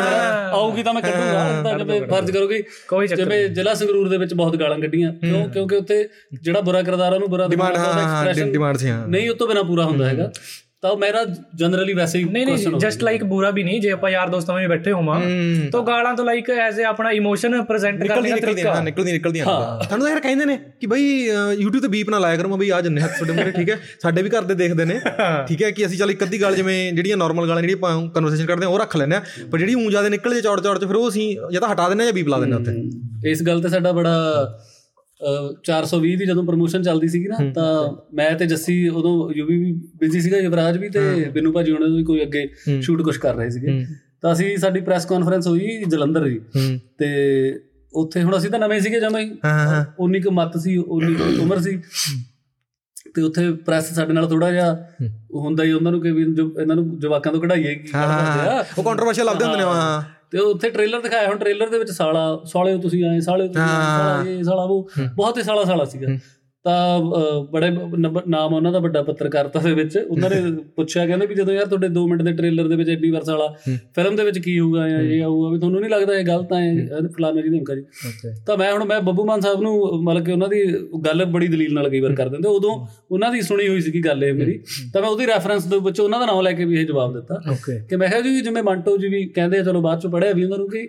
ਆਊਗੀ 0.58 0.82
ਤਾਂ 0.82 0.94
ਮੈਂ 0.94 1.02
ਕੱਢੂਗਾ। 1.02 1.62
ਤਾਂ 1.62 1.78
ਜਿਵੇਂ 1.78 2.00
ਫਰਜ਼ 2.02 2.30
ਕਰੋਗੇ 2.30 2.62
ਕੋਈ 2.88 3.06
ਚੱਕਰ 3.06 3.22
ਜਿਵੇਂ 3.22 3.48
ਜ਼ਿਲ੍ਹਾ 3.50 3.74
ਸੰਗਰੂਰ 3.74 4.08
ਦੇ 4.08 4.18
ਵਿੱਚ 4.24 4.34
ਬਹੁਤ 4.34 4.56
ਗਾਲਾਂ 4.56 4.78
ਕੱਢੀਆਂ। 4.78 5.12
ਕਿਉਂ? 5.12 5.48
ਕਿਉਂਕਿ 5.48 5.76
ਉੱਥੇ 5.76 6.08
ਜਿਹੜਾ 6.42 6.60
ਬੁਰਾ 6.60 6.82
ਕਿਰਦਾਰ 6.82 7.12
ਉਹਨੂੰ 7.14 7.30
ਬੁਰਾ 7.30 7.44
ਉਹਦਾ 7.44 8.02
ਹਾਂ 8.02 8.26
expression 8.26 8.52
ਡਿਮਾਂਡ 8.52 8.76
ਸੀ 8.76 8.88
ਹਾਂ। 8.90 9.08
ਨਹੀਂ 9.08 9.30
ਉਹ 9.30 9.34
ਤੋਂ 9.34 9.48
ਬਿਨਾ 9.48 9.62
ਪੂਰਾ 9.62 9.84
ਹੁੰਦਾ 9.84 10.08
ਹੈਗਾ। 10.08 10.32
ਤਾਂ 10.84 10.94
ਮੇਰਾ 10.96 11.24
ਜਨਰਲੀ 11.54 11.92
ਵੈਸੇ 11.94 12.18
ਹੀ 12.18 12.24
ਨਹੀਂ 12.24 12.46
ਨਹੀਂ 12.46 12.78
ਜਸਟ 12.80 13.02
ਲਾਈਕ 13.02 13.22
ਬੁਰਾ 13.24 13.50
ਵੀ 13.50 13.62
ਨਹੀਂ 13.62 13.80
ਜੇ 13.80 13.90
ਆਪਾਂ 13.90 14.10
ਯਾਰ 14.10 14.28
ਦੋਸਤਾਂ 14.28 14.54
ਵਿੱਚ 14.56 14.66
ਬੈਠੇ 14.68 14.92
ਹੋਵਾਂ। 14.92 15.20
ਤਾਂ 15.72 15.82
ਗਾਲਾਂ 15.82 16.12
ਤੋਂ 16.14 16.24
ਲਾਈਕ 16.24 16.50
ਐਜ਼ 16.50 16.80
ਅ 16.80 16.84
ਆਪਣਾ 16.84 17.10
ਇਮੋਸ਼ਨ 17.10 17.62
ਪ੍ਰੈਜ਼ੈਂਟ 17.62 17.98
ਨਿਕਲਦੀ 18.00 18.12
ਕਰਨੇ 18.20 18.30
ਦਾ 18.30 18.34
ਨਿਕਲਦੀ 18.36 18.52
ਤਰੀਕਾ। 18.54 18.74
ਹਾਂ 18.74 18.82
ਨਿਕਲਦੀ 18.82 19.12
ਨਿਕਲਦੀ 19.12 19.40
ਹਾਂ। 19.40 19.46
ਤੁਹਾਨੂੰ 19.78 20.04
ਤਾਂ 20.06 20.10
ਯਾਰ 20.10 20.20
ਕਹਿੰਦੇ 20.20 20.44
ਨੇ 20.44 20.58
ਕਿ 20.80 20.86
ਬਈ 20.86 21.06
YouTube 21.54 21.80
ਤੇ 21.82 21.88
ਬੀਪ 21.88 22.10
ਨਾ 22.10 22.18
ਲਾਇਆ 22.18 22.36
ਕਰੋ 22.36 22.48
ਮੈਂ 22.48 22.58
ਬਈ 22.58 22.68
ਆ 22.70 22.80
ਜੰਨੇ 22.80 23.00
ਹੱਥ 23.00 23.12
ਤੁਹਾਡੇ 23.12 23.32
ਮੂਹਰੇ 23.32 23.50
ਠੀਕ 23.52 23.70
ਹੈ? 23.70 23.78
ਸਾਡੇ 24.02 24.22
ਵੀ 24.22 24.30
ਘਰ 24.30 24.42
ਦੇ 24.42 24.54
ਦੇਖਦੇ 24.54 24.84
ਨੇ 24.84 25.00
ਠੀਕ 25.48 25.62
ਹੈ 25.62 25.70
ਕਿ 25.70 25.86
ਅਸੀਂ 25.86 25.98
ਚੱਲ 25.98 26.10
ਇੱਕ 26.10 26.22
ਅੱਧੀ 26.24 26.40
ਗੱਲ 26.42 26.56
ਜਿਵੇਂ 26.56 26.76
ਜਿਹੜੀਆਂ 26.92 27.16
ਨਾਰਮਲ 27.16 27.48
ਗਾਲਾਂ 27.48 27.62
ਜਿਹੜੀਆਂ 27.62 27.78
ਆਪਾਂ 27.78 28.08
ਕਨਵਰਸੇਸ਼ਨ 28.10 28.46
ਕਰਦੇ 28.46 28.64
ਹਾਂ 28.64 28.72
ਉਹ 28.72 28.78
ਰੱਖ 28.78 28.96
ਲੈਂਦੇ 28.96 29.16
ਆ 29.16 29.22
ਪਰ 29.52 29.58
ਜਿਹੜੀ 29.58 29.74
ਊਂ 29.74 29.90
ਜ਼ਿਆਦਾ 29.90 30.08
ਨਿਕਲ 30.08 30.34
ਜੇ 30.34 30.40
ਚੌੜ 30.40 30.60
ਚੌੜ 30.60 30.78
ਚ 30.78 30.84
ਫਿਰ 30.84 30.96
ਉਹ 30.96 31.08
ਅਸੀਂ 31.08 31.26
ਜਾਂ 31.52 31.60
ਤਾਂ 31.60 31.72
ਹਟਾ 31.72 31.88
ਦਿੰਦੇ 31.88 32.04
ਆ 32.04 32.06
ਜਾਂ 32.06 32.14
ਬੀਪ 32.14 32.28
ਲਾ 32.28 32.38
ਦਿੰਦੇ 32.40 32.56
ਆ 32.56 32.58
ਉੱਥੇ। 32.58 33.30
ਇਸ 33.30 33.42
ਗੱਲ 33.42 33.62
ਤੇ 33.62 33.68
ਸਾਡਾ 33.68 33.92
ਬੜਾ 33.92 34.14
420 35.64 36.14
ਦੀ 36.16 36.26
ਜਦੋਂ 36.26 36.44
ਪ੍ਰੋਮੋਸ਼ਨ 36.44 36.82
ਚੱਲਦੀ 36.82 37.08
ਸੀਗੀ 37.08 37.28
ਨਾ 37.28 37.36
ਤਾਂ 37.54 37.68
ਮੈਂ 38.14 38.30
ਤੇ 38.34 38.46
ਜੱਸੀ 38.46 38.88
ਉਦੋਂ 38.88 39.32
ਯੂਵੀ 39.36 39.58
ਵੀ 39.58 39.72
ਬਿਜ਼ੀ 39.96 40.20
ਸੀਗਾ 40.20 40.38
ਯੁਵਰਾਜ 40.38 40.78
ਵੀ 40.78 40.88
ਤੇ 40.88 41.24
ਬਿੰਨੂ 41.32 41.52
ਭਾਜੀ 41.52 41.72
ਉਹਨਾਂ 41.72 41.88
ਵੀ 41.88 42.04
ਕੋਈ 42.04 42.22
ਅੱਗੇ 42.22 42.48
ਸ਼ੂਟ 42.80 43.02
ਕੁਝ 43.02 43.16
ਕਰ 43.16 43.34
ਰਹੇ 43.34 43.50
ਸੀਗੇ। 43.50 43.84
ਤਾਂ 44.22 44.32
ਅਸੀਂ 44.32 44.56
ਸਾਡੀ 44.56 44.80
ਪ੍ਰੈਸ 44.80 45.06
ਕਾਨਫਰੰਸ 45.06 45.46
ਹੋਈ 45.46 45.84
ਜਲੰਧਰ 45.88 46.28
ਜੀ 46.28 46.40
ਤੇ 46.98 47.08
ਉੱਥੇ 47.92 48.22
ਹੁਣ 48.22 48.36
ਅਸੀਂ 48.36 48.50
ਤਾਂ 48.50 48.58
ਨਵੇਂ 48.58 48.80
ਸੀਗੇ 48.80 49.00
ਜਮਾਂ 49.00 49.20
ਹੀ 49.20 49.30
ਉਨੀ 49.98 50.20
ਕੁ 50.20 50.30
ਮੱਤ 50.30 50.56
ਸੀ 50.58 50.76
ਉਨੀ 50.76 51.14
ਕੁ 51.14 51.42
ਉਮਰ 51.42 51.60
ਸੀ। 51.60 51.80
ਤੇ 53.14 53.22
ਉੱਥੇ 53.22 53.50
ਪ੍ਰੈਸ 53.52 53.92
ਸਾਡੇ 53.94 54.12
ਨਾਲ 54.12 54.28
ਥੋੜਾ 54.28 54.50
ਜਿਹਾ 54.50 54.74
ਹੁੰਦਾ 55.34 55.64
ਹੀ 55.64 55.72
ਉਹਨਾਂ 55.72 55.92
ਨੂੰ 55.92 56.00
ਕਿ 56.00 56.12
ਵੀ 56.12 56.22
ਇਹਨਾਂ 56.60 56.76
ਨੂੰ 56.76 56.98
ਜਵਾਕਾਂ 57.00 57.32
ਤੋਂ 57.32 57.40
ਕਢਾਈਏ 57.40 57.74
ਕੀ 57.74 57.88
ਕਰਦੇ। 57.88 58.48
ਆ 58.48 58.64
ਉਹ 58.78 58.84
ਕੰਟਰੋਵਰਸ਼ੀਅਲ 58.84 59.26
ਲੱਗਦੇ 59.26 59.44
ਹੁੰਦੇ 59.44 59.58
ਨੇ 59.58 59.64
ਹਾਂ। 59.64 60.02
ਤੇ 60.30 60.38
ਉੱਥੇ 60.38 60.70
ਟ੍ਰੇਲਰ 60.70 61.00
ਦਿਖਾਇਆ 61.00 61.28
ਹੁਣ 61.28 61.36
ਟ੍ਰੇਲਰ 61.36 61.68
ਦੇ 61.68 61.78
ਵਿੱਚ 61.78 61.90
ਸਾਲਾ 61.90 62.40
ਸਾਲੇ 62.44 62.78
ਤੁਸੀਂ 62.78 63.04
ਆਏ 63.04 63.20
ਸਾਲੇ 63.20 63.48
ਤੁਸੀਂ 63.48 63.62
ਆਏ, 63.62 63.68
ਸਾਲਾ 63.68 64.30
ਇਹ 64.30 64.42
ਸਾਲਾ 64.42 64.62
ਉਹ। 64.62 64.88
ਬਹੁਤ 65.14 65.38
ਹੀ 65.38 65.42
ਸਾਲਾ 65.42 65.64
ਸਾਲਾ 65.64 65.84
ਸੀਗਾ 65.84 66.06
ਤਾਂ 66.64 67.00
ਬੜੇ 67.52 67.70
ਨਾਮ 68.28 68.54
ਉਹਨਾਂ 68.54 68.72
ਦਾ 68.72 68.78
ਵੱਡਾ 68.78 69.02
ਪੱਤਰਕਾਰਤਾ 69.02 69.60
ਦੇ 69.60 69.72
ਵਿੱਚ। 69.74 69.96
ਉਹਨਾਂ 69.98 70.30
ਨੇ 70.30 70.36
ਪੁੱਛਿਆ 70.76 71.06
ਕਹਿੰਦੇ 71.06 71.26
ਵੀ 71.26 71.34
ਜਦੋਂ 71.34 71.54
ਯਾਰ 71.54 71.66
ਤੁਹਾਡੇ 71.66 71.88
2 71.96 72.04
ਮਿੰਟ 72.08 72.22
ਦੇ 72.22 72.32
ਟ੍ਰੇਲਰ 72.32 72.68
ਦੇ 72.68 72.76
ਵਿੱਚ 72.76 72.90
ਐਡੀ 72.90 73.10
ਵਾਰ 73.10 73.22
ਸਾਲਾ 73.22 73.48
ਫਿਲਮ 73.66 74.16
ਦੇ 74.16 74.24
ਵਿੱਚ 74.24 74.38
ਕੀ 74.38 74.58
ਹੋਊਗਾ 74.58 74.88
ਜਾਂ 74.88 75.00
ਇਹ 75.00 75.22
ਆਊਗਾ 75.22 75.48
ਵੀ 75.48 75.58
ਤੁਹਾਨੂੰ 75.58 75.80
ਨਹੀਂ 75.80 75.90
ਲੱਗਦਾ 75.90 76.18
ਇਹ 76.18 76.24
ਗਲਤ 76.26 76.52
ਹੈ। 76.52 77.00
ਫਲਾਣਾ 77.16 77.40
ਜੀ 77.40 77.48
ਧਮਕਾ 77.48 77.74
ਜੀ। 77.74 77.82
ਤਾਂ 78.46 78.56
ਮੈਂ 78.56 78.72
ਹੁਣ 78.72 78.84
ਮੈਂ 78.84 79.00
ਬੱਬੂ 79.00 79.24
ਮਾਨ 79.24 79.40
ਸਾਹਿਬ 79.40 79.60
ਨੂੰ 79.62 80.02
ਮਤਲਬ 80.04 80.24
ਕਿ 80.24 80.32
ਉਹਨਾਂ 80.32 80.48
ਦੀ 80.48 80.62
ਗੱਲ 81.06 81.24
ਬੜੀ 81.24 81.48
ਦਲੀਲ 81.48 81.74
ਨਾਲ 81.74 81.88
ਕਈ 81.88 82.00
ਵਾਰ 82.00 82.14
ਕਰ 82.14 82.28
ਦਿੰਦੇ। 82.28 82.48
ਉਦੋਂ 82.48 82.74
ਉਹਨਾਂ 83.10 83.30
ਦੀ 83.32 83.40
ਸੁਣੀ 83.40 83.68
ਹੋਈ 83.68 83.80
ਸੀਗੀ 83.80 84.04
ਗੱਲ 84.04 84.24
ਇਹ 84.24 84.32
ਮੇਰੀ। 84.34 84.58
ਤਾਂ 84.92 85.02
ਮੈਂ 85.02 85.10
ਉਹਦੀ 85.10 85.26
ਰੈਫਰੈਂਸ 85.26 85.66
ਦੇ 85.66 85.78
ਵਿੱਚ 85.84 86.00
ਉਹਨਾਂ 86.00 86.20
ਦਾ 86.20 86.26
ਨਾਮ 86.26 86.40
ਲੈ 86.40 86.52
ਕੇ 86.52 86.64
ਵੀ 86.64 86.80
ਇਹ 86.80 86.86
ਜਵਾਬ 86.86 87.14
ਦਿੱਤਾ 87.14 87.40
ਕਿ 87.90 87.96
ਮੈਂ 87.96 88.08
ਕਿਹਾ 88.08 88.20
ਜੀ 88.20 88.40
ਜਿਵੇਂ 88.40 88.62
ਮੰਟੋ 88.62 88.96
ਜੀ 88.98 89.08
ਵੀ 89.08 89.24
ਕਹਿੰਦੇ 89.26 89.62
ਚਲੋ 89.64 89.80
ਬਾਅਦ 89.80 90.00
ਚ 90.00 90.06
ਪੜਿਆ 90.06 90.32
ਵੀ 90.32 90.44
ਉਹਨਾਂ 90.44 90.58
ਨੂੰ 90.58 90.68
ਕਿ 90.68 90.88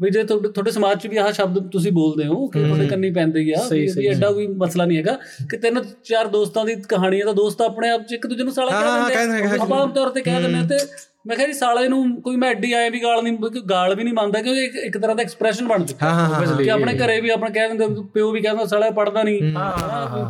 ਵੀ 0.00 0.10
ਜੇ 0.10 0.22
ਤੁਹਾਡੇ 0.24 0.48
ਤੁਹਾਡੇ 0.48 0.70
ਸਮਾਜ 0.70 0.98
ਚ 0.98 1.06
ਵੀ 1.06 1.16
ਆਹ 1.16 1.30
ਸ਼ਬਦ 1.32 1.68
ਤੁਸੀਂ 1.70 1.92
ਬੋਲਦੇ 1.92 2.26
ਹੋ 2.26 2.46
ਕਿ 2.46 2.64
ਤੁਹਾਡੇ 2.64 2.86
ਕੰਨੀ 2.86 3.10
ਪੈਂਦੇ 3.10 3.40
ਆ 3.54 3.62
ਵੀ- 3.70 4.06
ਐਡਾ 4.08 4.30
ਕੋਈ 4.32 4.46
ਮਸਲਾ 4.46 4.84
ਨਹੀਂ 4.84 4.98
ਹੈਗਾ 4.98 5.18
ਕਿ 5.50 5.56
ਤਿੰਨ 5.56 5.82
ਚਾਰ 6.04 6.26
ਦੋਸਤਾਂ 6.26 6.64
ਦੀ 6.64 6.74
ਕਹਾਣੀ 6.88 7.20
ਹੈ 7.20 7.24
ਤਾਂ 7.24 7.34
ਦੋਸਤ 7.34 7.62
ਆਪਣੇ 7.62 7.90
ਆਪ 7.90 8.02
ਚ 8.02 8.12
ਇੱਕ 8.12 8.26
ਦੂਜੇ 8.26 8.44
ਨੂੰ 8.44 8.52
ਸਾਲਾ 8.52 8.70
ਕਹਿ 8.70 9.14
ਕਹਿੰਦੇ 9.14 9.36
ਦਿੰਦੇ। 9.38 9.56
ਆਪਾਂ 9.60 9.78
ਆਮ 9.80 9.92
ਤੌਰ 9.92 10.08
ਤੇ 10.10 10.20
ਕਹਿ 10.20 10.42
ਦਿੰਦੇ 10.42 10.58
ਆ 10.58 10.62
ਤੇ 10.62 10.78
ਮੈਂ 11.26 11.36
ਕਿਹਾ 11.36 11.46
ਜੀ 11.46 11.52
ਸਾਲੇ 11.52 11.88
ਨੂੰ 11.88 12.20
ਕੋਈ 12.22 12.36
ਮੈਂ 12.36 12.50
ਐਡੀ 12.50 12.72
ਆਏ 12.72 12.90
ਵੀ 12.90 13.02
ਗਾਲ 13.02 13.22
ਨਹੀਂ 13.22 13.36
ਕੋਈ 13.38 13.60
ਗਾਲ 13.70 13.94
ਵੀ 13.94 14.04
ਨਹੀਂ 14.04 14.14
ਮੰਨਦਾ 14.14 14.42
ਕਿਉਂਕਿ 14.42 14.64
ਇੱਕ- 14.64 14.76
ਇੱਕ 14.76 14.98
ਤਰ੍ਹਾਂ 14.98 15.16
ਦਾ 15.16 15.22
ਐਕਸਪ੍ਰੈਸ਼ਨ 15.22 15.66
ਬਣ 15.68 15.84
ਚੁੱਕਾ। 15.84 16.06
ਹਾਂ 16.10 16.28
ਹਾਂ 16.28 16.46
ਹਾਂ 16.46 16.56
ਕਿ 16.56 16.70
ਆਪਣੇ 16.70 16.94
ਘਰੇ 16.94 17.20
ਵੀ 17.20 17.30
ਆਪਣਾ 17.30 17.48
ਕਹਿ 17.50 17.68
ਦਿੰਦੇ 17.68 18.02
ਪਿਓ 18.14 18.30
ਵੀ 18.32 18.40
ਕਹਿੰਦਾ 18.40 18.64
ਸਾਲਾ 18.66 18.90
ਪੜਦਾ 18.90 19.22
ਨਹੀਂ। 19.22 19.40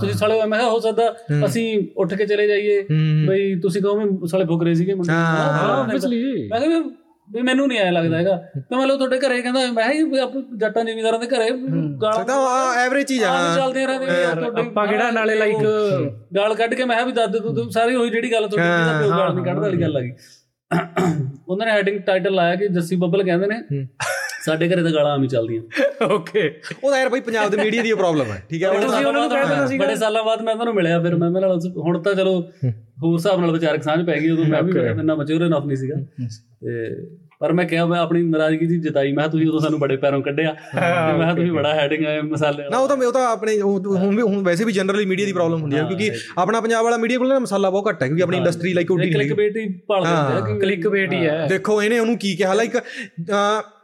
ਤੁਸੀਂ 0.01 0.14
ਸਾਲੇ 0.14 0.45
ਮੈਂ 0.47 0.59
ਕਿਹਾ 0.59 0.71
ਹੋ 0.71 0.81
ਸਕਦਾ 0.81 1.14
ਅਸੀਂ 1.47 1.87
ਉੱਠ 1.97 2.14
ਕੇ 2.14 2.27
ਚਲੇ 2.27 2.47
ਜਾਈਏ। 2.47 2.83
ਬਈ 3.29 3.55
ਤੁਸੀਂ 3.61 3.83
ਕਹੋ 3.83 3.97
ਵੀ 3.97 4.29
ਸਾਲੇ 4.29 4.45
ਫੁਕ 4.45 4.62
ਰਹੇ 4.62 4.75
ਸੀਗੇ 4.75 4.95
ਮੈਂ 4.95 5.05
ਕਿਹਾ 5.05 6.83
ਵੀ- 7.31 7.43
ਮੈਨੂੰ 7.45 7.66
ਨਹੀਂ 7.68 7.78
ਆਇਆ 7.78 7.91
ਲੱਗਦਾ 7.91 8.16
ਹੈਗਾ। 8.16 8.37
ਤੇ 8.55 8.76
ਮੰਨ 8.76 8.87
ਲਓ 8.89 8.97
ਤੁਹਾਡੇ 8.97 9.18
ਘਰੇ 9.18 9.41
ਕਹਿੰਦਾ 9.43 9.61
ਮੈਂ 9.72 9.89
ਕਿਹਾ 9.91 10.26
ਜੱਟਾਂ 10.57 10.85
ਜ਼ਿਮੀਂਦਾਰਾਂ 10.85 11.18
ਦੇ 11.18 11.26
ਘਰੇ 11.26 11.51
ਗਾਲ 12.03 12.24
ਤਾਂ 12.24 12.39
ਐਵਰੇਜ 12.76 13.07
ਚੀਜ਼ 13.07 13.24
ਆ। 13.24 13.35
ਚੱਲਦੇ 13.57 13.87
ਰਹਿੰਦੇ 13.87 14.07
ਤੁਹਾਡੇ 14.35 14.61
ਆਪਾਂ 14.61 14.87
ਕਿਹੜਾ 14.87 15.11
ਨਾਲੇ 15.11 15.35
ਲਾਈਕ 15.35 15.57
ਗਾਲ 16.37 16.55
ਕੱਢ 16.55 16.74
ਕੇ 16.74 16.85
ਮੈਂ 16.85 16.97
ਕਿਹਾ 16.97 17.07
ਵੀ 17.07 17.12
ਦਾਦੇ 17.12 17.39
ਤੂੰ 17.41 17.70
ਸਾਰੀ 17.70 17.95
ਉਹੀ 17.95 18.11
ਜਿਹੜੀ 18.11 18.33
ਗੱਲ 18.33 18.49
ਤੁਹਾਡੀ 18.49 18.68
ਜਿਹਦਾ 18.68 18.99
ਪਿਓ 19.01 19.11
ਗਾਲ 19.11 19.35
ਨਹੀਂ 19.35 19.45
ਕੱਢਦਾ 19.45 19.61
ਵਾਲੀ 19.61 19.81
ਗੱਲ 19.83 19.97
ਆ 19.97 20.01
ਗਈ। 20.01 20.12
ਉਹਨਾਂ 21.49 21.66
ਨੇ 21.66 21.72
ਹੈਡਿੰਗ 21.72 22.01
ਟਾਈਟਲ 22.01 22.35
ਲਾਇਆ 22.35 22.57
ਕਿ 22.57 22.68
ਜੱਸੀ 22.68 22.97
ਬੱਬਲ 22.97 23.22
ਕਹਿੰਦੇ 23.22 23.47
ਨੇ 23.47 23.87
ਸਾਡੇ 24.41 24.68
ਘਰੇ 24.68 24.82
ਤਾਂ 24.82 24.91
ਗਾਲਾਂ 24.91 25.12
ਆਮ 25.12 25.22
ਹੀ 25.22 25.28
ਚੱਲਦੀਆਂ। 25.28 25.62
ਓਕੇ 26.07 26.43
ਉਹ 26.84 26.91
ਤਾਂ 26.91 26.99
ਯਾਰ 26.99 27.09
ਬਈ 27.09 27.20
ਪੰਜਾਬ 27.20 27.51
ਦੇ 27.51 27.57
ਮੀਡੀਆ 27.57 27.82
ਦੀ 27.82 27.93
ਪ੍ਰੋਬਲਮ 27.95 28.26
ਹੈ। 28.26 28.43
ਠੀਕ 28.51 28.62
ਹੈ 28.62 28.68
ਬੜੇ 28.68 28.78
ਤੁਸੀਂ 28.78 28.91
ਸਾਲਾਂ 28.91 29.09
ਉਹਨਾਂ 29.09 29.20
ਨੂੰ 29.20 29.30
ਬਾਅਦ 29.30 29.41
ਕਹਿ 29.41 29.49
ਦੇਣਾ 29.49 29.66
ਸੀਗਾ। 29.66 29.84
ਬੜੇ 29.84 29.97
ਸਾਲਾਂ 29.97 30.22
ਬਾਅਦ 30.24 30.43
ਮੈਂ 30.43 30.53
ਉਹਨਾਂ 30.53 30.66
ਨੂੰ 30.66 30.74
ਮਿਲਿਆ 30.74 31.01
ਫਿਰ 31.03 31.16
ਮੈਂ 31.16 31.30
ਨਾਲ 31.30 31.59
ਹੁਣ 31.76 32.03
ਤਾਂ 32.03 32.14
ਚਲੋ 32.14 32.41
ਹੋਰ 33.03 33.16
ਹਿਸਾਬ 33.16 33.41
ਨਾਲ 33.41 33.51
ਵਿਚਾਰਕ 33.53 33.82
ਸਾਂਝ 33.82 34.05
ਪੈ 34.07 34.18
ਗਈ 34.20 34.30
ਉਦੋਂ 34.30 34.45
ਮੈਂ 34.45 34.62
ਵੀ 34.62 34.72
ਇੰਨਾ 34.91 35.14
ਮੈਚੁਰ 35.14 35.43
ਇਨਫ 35.43 35.64
ਨਹੀਂ 35.64 35.76
ਸੀਗਾ। 35.76 35.97
ਤੇ 36.61 36.95
ਪਰ 37.41 37.53
ਮੈਂ 37.53 37.64
ਕਿਹਾ 37.64 37.84
ਮੈਂ 37.86 37.99
ਆਪਣੀ 37.99 38.22
ਨਾਰਾਜ਼ਗੀ 38.22 38.66
ਜੀ 38.66 38.78
ਜਤਾਈ। 38.80 39.12
ਮੈਂ 39.12 39.22
ਕਿਹਾ 39.22 39.26
ਤੁਸੀਂ 39.28 39.47
ਉਦੋਂ 39.49 39.61
ਸਾਨੂੰ 39.61 39.78
ਬੜੇ 39.80 39.97
ਪੈਰੋਂ 39.97 40.20
ਕੱਢਿਆ। 40.22 40.53
ਤੇ 40.53 40.78
ਮੈਂ 40.78 41.18
ਕਿਹਾ 41.18 41.34
ਤੁਸੀਂ 41.34 41.53
ਬੜਾ 41.53 41.74
ਹੈਡਿੰਗ 41.74 42.05
ਆਏ 42.07 42.20
ਮਸਾਲੇ 42.22 42.68
ਨਾ 42.70 42.78
ਉਹ 42.78 42.88
ਤਾਂ 42.88 42.97
ਉਹ 42.97 43.12
ਤਾਂ 43.12 43.26
ਆਪਣੇ 43.28 43.57
ਉਹ- 43.61 43.97
ਹੁਣ 43.97 44.16
ਵੀ 44.16 44.22
ਹੁਣ 44.22 44.43
ਵੈਸੇ 44.43 44.64
ਵੀ 44.64 44.72
ਜਨਰਲੀ 44.72 45.07
ਮੀਡੀਆ 45.07 45.26
ਦੀ 45.26 45.32
ਪ੍ਰੋਬਲਮ 45.32 45.62
ਹੁੰਦੀ 45.62 45.76
ਹੈ 45.76 45.82
ਕਿਉਂਕਿ 45.84 46.11
ਆਪਣਾ 46.38 46.61
ਪੰਜਾਬ 46.61 46.84
ਵਾਲਾ 46.84 46.97
ਮੀਡੀਆ 46.97 47.18
ਕੋਲ 47.18 47.28
ਨਾ 47.28 47.38
ਮਸਾਲਾ 47.38 47.70
ਬਹੁਤ 47.70 47.88
ਘੱਟ 47.88 48.03
ਹੈ 48.03 48.07
ਕਿਉਂਕਿ 48.07 48.22
ਆਪਣੀ 48.22 48.36
ਇੰਡਸਟਰੀ 48.36 48.72
ਲਾਈਕ 48.72 48.91
ਉੱਡੀ 48.91 49.11
ਕਲਿੱਕ 49.11 49.32
ਬੇਟ 49.32 49.57
ਹੀ 49.57 49.66
ਭਾਲ 49.88 50.05
ਦਿੰਦੇ 50.05 50.36
ਆ 50.36 50.41
ਕਿ 50.47 50.59
ਕਲਿੱਕ 50.61 50.86
ਵੇਟ 50.86 51.12
ਹੀ 51.12 51.26
ਹੈ। 51.26 51.47
ਦੇਖੋ 51.49 51.82
ਇਹਨੇ 51.82 51.99
ਉਹਨੂੰ 51.99 52.16
ਕੀ 52.18 52.34
ਕਿਹਾ? 52.36 52.55
ਲਾਈਕ 52.55 52.76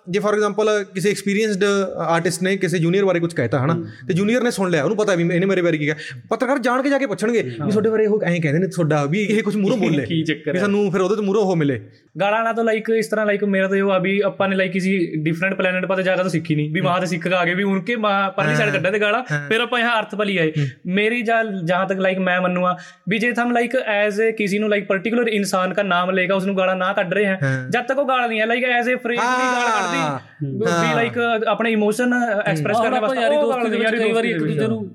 ਜੇ 0.09 0.21
ਫੋਰ 0.21 0.35
ਐਗਜ਼ਾਮਪਲ 0.35 0.69
ਕਿਸੇ 0.95 1.11
ਐਕਸਪੀਰੀਅੰਸਡ 1.11 1.65
ਆਰਟਿਸਟ 1.65 2.39
uh, 2.39 2.45
ਨੇ 2.45 2.57
ਕਿਸੇ 2.57 2.79
ਜੂਨੀਅਰ 2.79 3.05
ਬਾਰੇ 3.05 3.21
ਕੁਝ 3.21 3.33
ਕਹਿਤਾ 3.35 3.59
ਹਨਾ? 3.65 3.75
ਤੇ 4.09 4.15
ਜੂਨੀਅਰ 4.15 4.43
ਨੇ 4.43 4.51
ਸੁਣ 4.51 4.71
ਲਿਆ 4.71 4.83
ਉਹਨੂੰ 4.85 4.97
ਪਤਾ 4.97 5.15
ਵੀ 5.15 5.25
ਇਹਨੇ 5.25 5.47
ਮੇਰੇ 5.47 5.63
ਬਾਰੇ 5.63 5.79
ਕੀ 5.79 5.85
ਕਿਹਾ। 5.85 5.97
ਪੱਤਰਕਾਰ 6.31 6.59
ਜਾਣ 6.59 6.83
ਕੇ 6.83 6.91
ਜਾ 6.91 6.99
ਕੇ 6.99 7.07
ਪੁੱਛਣਗੇ 7.07 7.43
ਵੀ 7.43 7.71
ਤੁਹਾਡੇ 7.71 7.91
ਬਾਰੇ 7.91 8.07
ਉਹ 8.07 8.23
ਐਂ 8.25 8.41
ਕਹਿੰਦੇ 8.41 8.59
ਨੇ 8.59 8.67
ਤੁਹਾਡਾ 8.67 9.05
ਵੀ 9.07 9.23
ਇਹ 9.25 9.43
ਕੁਝ 9.43 9.57
ਮੂਰੋਂ 9.57 9.77
ਬੋਲੇ 9.77 10.05
ਕੀ 10.07 10.23
ਚੱਕਰ 10.25 10.57
ਹੈ 10.57 10.61
ਸਾਨੂੰ 10.61 10.91
ਫਿਰ 10.93 11.01
ਉਹਦੇ 11.01 11.17
ਤੋਂ 11.17 11.25
ਮੂਰੋਂ 11.25 11.43
ਉਹ 11.43 11.57
ਮਿਲੇ। 11.57 11.81
ਗਾਲਾਂ 12.21 12.43
ਨਾਲ 12.45 12.55
ਤਾਂ 12.55 12.65
ਲਾਈਕ 12.65 12.91
ਇਸ 12.91 13.09
ਤਰ੍ਹਾਂ 13.09 13.25
ਲਾਈਕ 13.27 13.45
ਮੇਰਾ 13.47 13.69
ਤਾਂ 13.69 13.83
ਉਹ 13.83 13.97
ਅਭੀ 13.97 14.19
ਆਪਾਂ 14.27 14.49
ਨੇ 14.49 14.57
ਲਾਈਕ 14.57 14.73
ਕਿਸੇ 14.73 14.99
ਡਿਫਰੈਂਟ 15.25 15.55
ਪਲੈਨਟ 15.55 15.87
ਪਰ 15.87 16.03
ਜਾ 16.03 16.17
ਕੇ 16.17 16.23
ਤਾਂ 16.23 16.31
ਸਿੱਖੀ 16.31 16.55
ਨਹੀਂ। 16.55 16.71
ਵੀ 16.75 16.81
ਮਾਂ 16.81 16.99
ਤੇ 17.01 17.07
ਸਿੱਖ 17.07 17.23
ਕੇ 17.23 17.35
ਆ 17.35 17.45
ਗਏ 17.45 17.55
ਵੀ 17.55 17.63
ਉਨਕੇ 17.63 17.97
ਮਾਂ 17.97 18.31
ਪਰਲੀ 18.37 18.55
ਸਾਈਡ 18.57 18.73
ਕੱਢਾ 18.73 18.91
ਤੇ 18.91 18.99
ਗਾਲਾਂ 19.01 19.23
ਫਿਰ 19.49 19.61
ਆਪਾਂ 19.61 19.81
ਇਹ 19.81 19.85
ਅਰਥ 19.89 20.15
ਭਲੀ 20.15 20.37
ਆਏ। 20.37 20.53
ਮੇਰੀ 20.97 21.23
ਜਹਾਂ 21.23 21.85
ਤੱਕ 21.87 22.01
ਲਾਈਕ 22.01 22.19
ਮੈਂ 22.19 22.41
ਮੰਨੂਆ 22.41 22.77
ਵੀ 23.09 23.19
ਜੇ 23.19 23.33
ਥਮ 23.33 23.53
ਲਾਈਕ 23.53 23.77
ਐਜ਼ 23.77 24.21
ਅ 24.23 24.31
ਕਿਸੇ 24.39 24.59
ਨੂੰ 24.59 24.69
ਲਾਈਕ 24.71 24.87
ਪਾਰਟਿਕੂਲਰ 24.87 25.29
ਇਨਸਾਨ 25.29 25.75
ਦਾ 25.75 25.83
ਨਾਮ 25.83 26.11
ਲੇਗਾ 26.11 26.35
ਉਸ 26.35 26.45
ਨੂੰ 26.47 26.57
ਗਾਲਾਂ 26.59 26.77
ਨਾ 26.77 26.93
ਕੱਢ 26.93 27.13
ਰਹੇ 27.15 27.25
ਹੈ। 27.25 27.39
ਜਦ 27.71 27.83
ਤੱਕ 27.83 27.99
ਉਹ 27.99 28.09
ਗਾਲਾਂ 28.09 28.29
ਨਹੀਂ 28.29 28.41
ਹੈ 28.41 28.47
ਲਾਈਕ 28.47 28.65
ਐਜ਼ 28.67 28.89
ਅ 28.89 28.97
ਫਰੇਜ਼ 28.97 29.21
ਨਹੀਂ 29.21 29.53
ਗਾਲਾਂ 29.53 29.71
ਕੱਢਦੇ 29.71 29.96
ਸੀ 30.41 30.87
ਵੀ 30.89 30.95
ਲਾਈਕ 30.95 31.19
ਆਪਣੇ 31.49 31.71
ਇਮੋਸ਼ਨ 31.73 32.15
ਐਕਸਪ੍ਰੈਸ 32.47 32.79
ਕਰਨ 32.81 33.01
ਵਾਸਤੇ 33.01 33.21
ਯਾਰੀ 33.21 33.37
ਦੋਸਤੀ 33.37 33.71
ਦੇ 33.71 33.77
ਵਿੱਚ 33.79 33.97
ਕਈ 33.97 34.13
ਵਾਰੀ 34.13 34.31
ਇੱਕ 34.31 34.39
ਦੂਜੇ 34.39 34.67
ਨੂੰ 34.67 34.89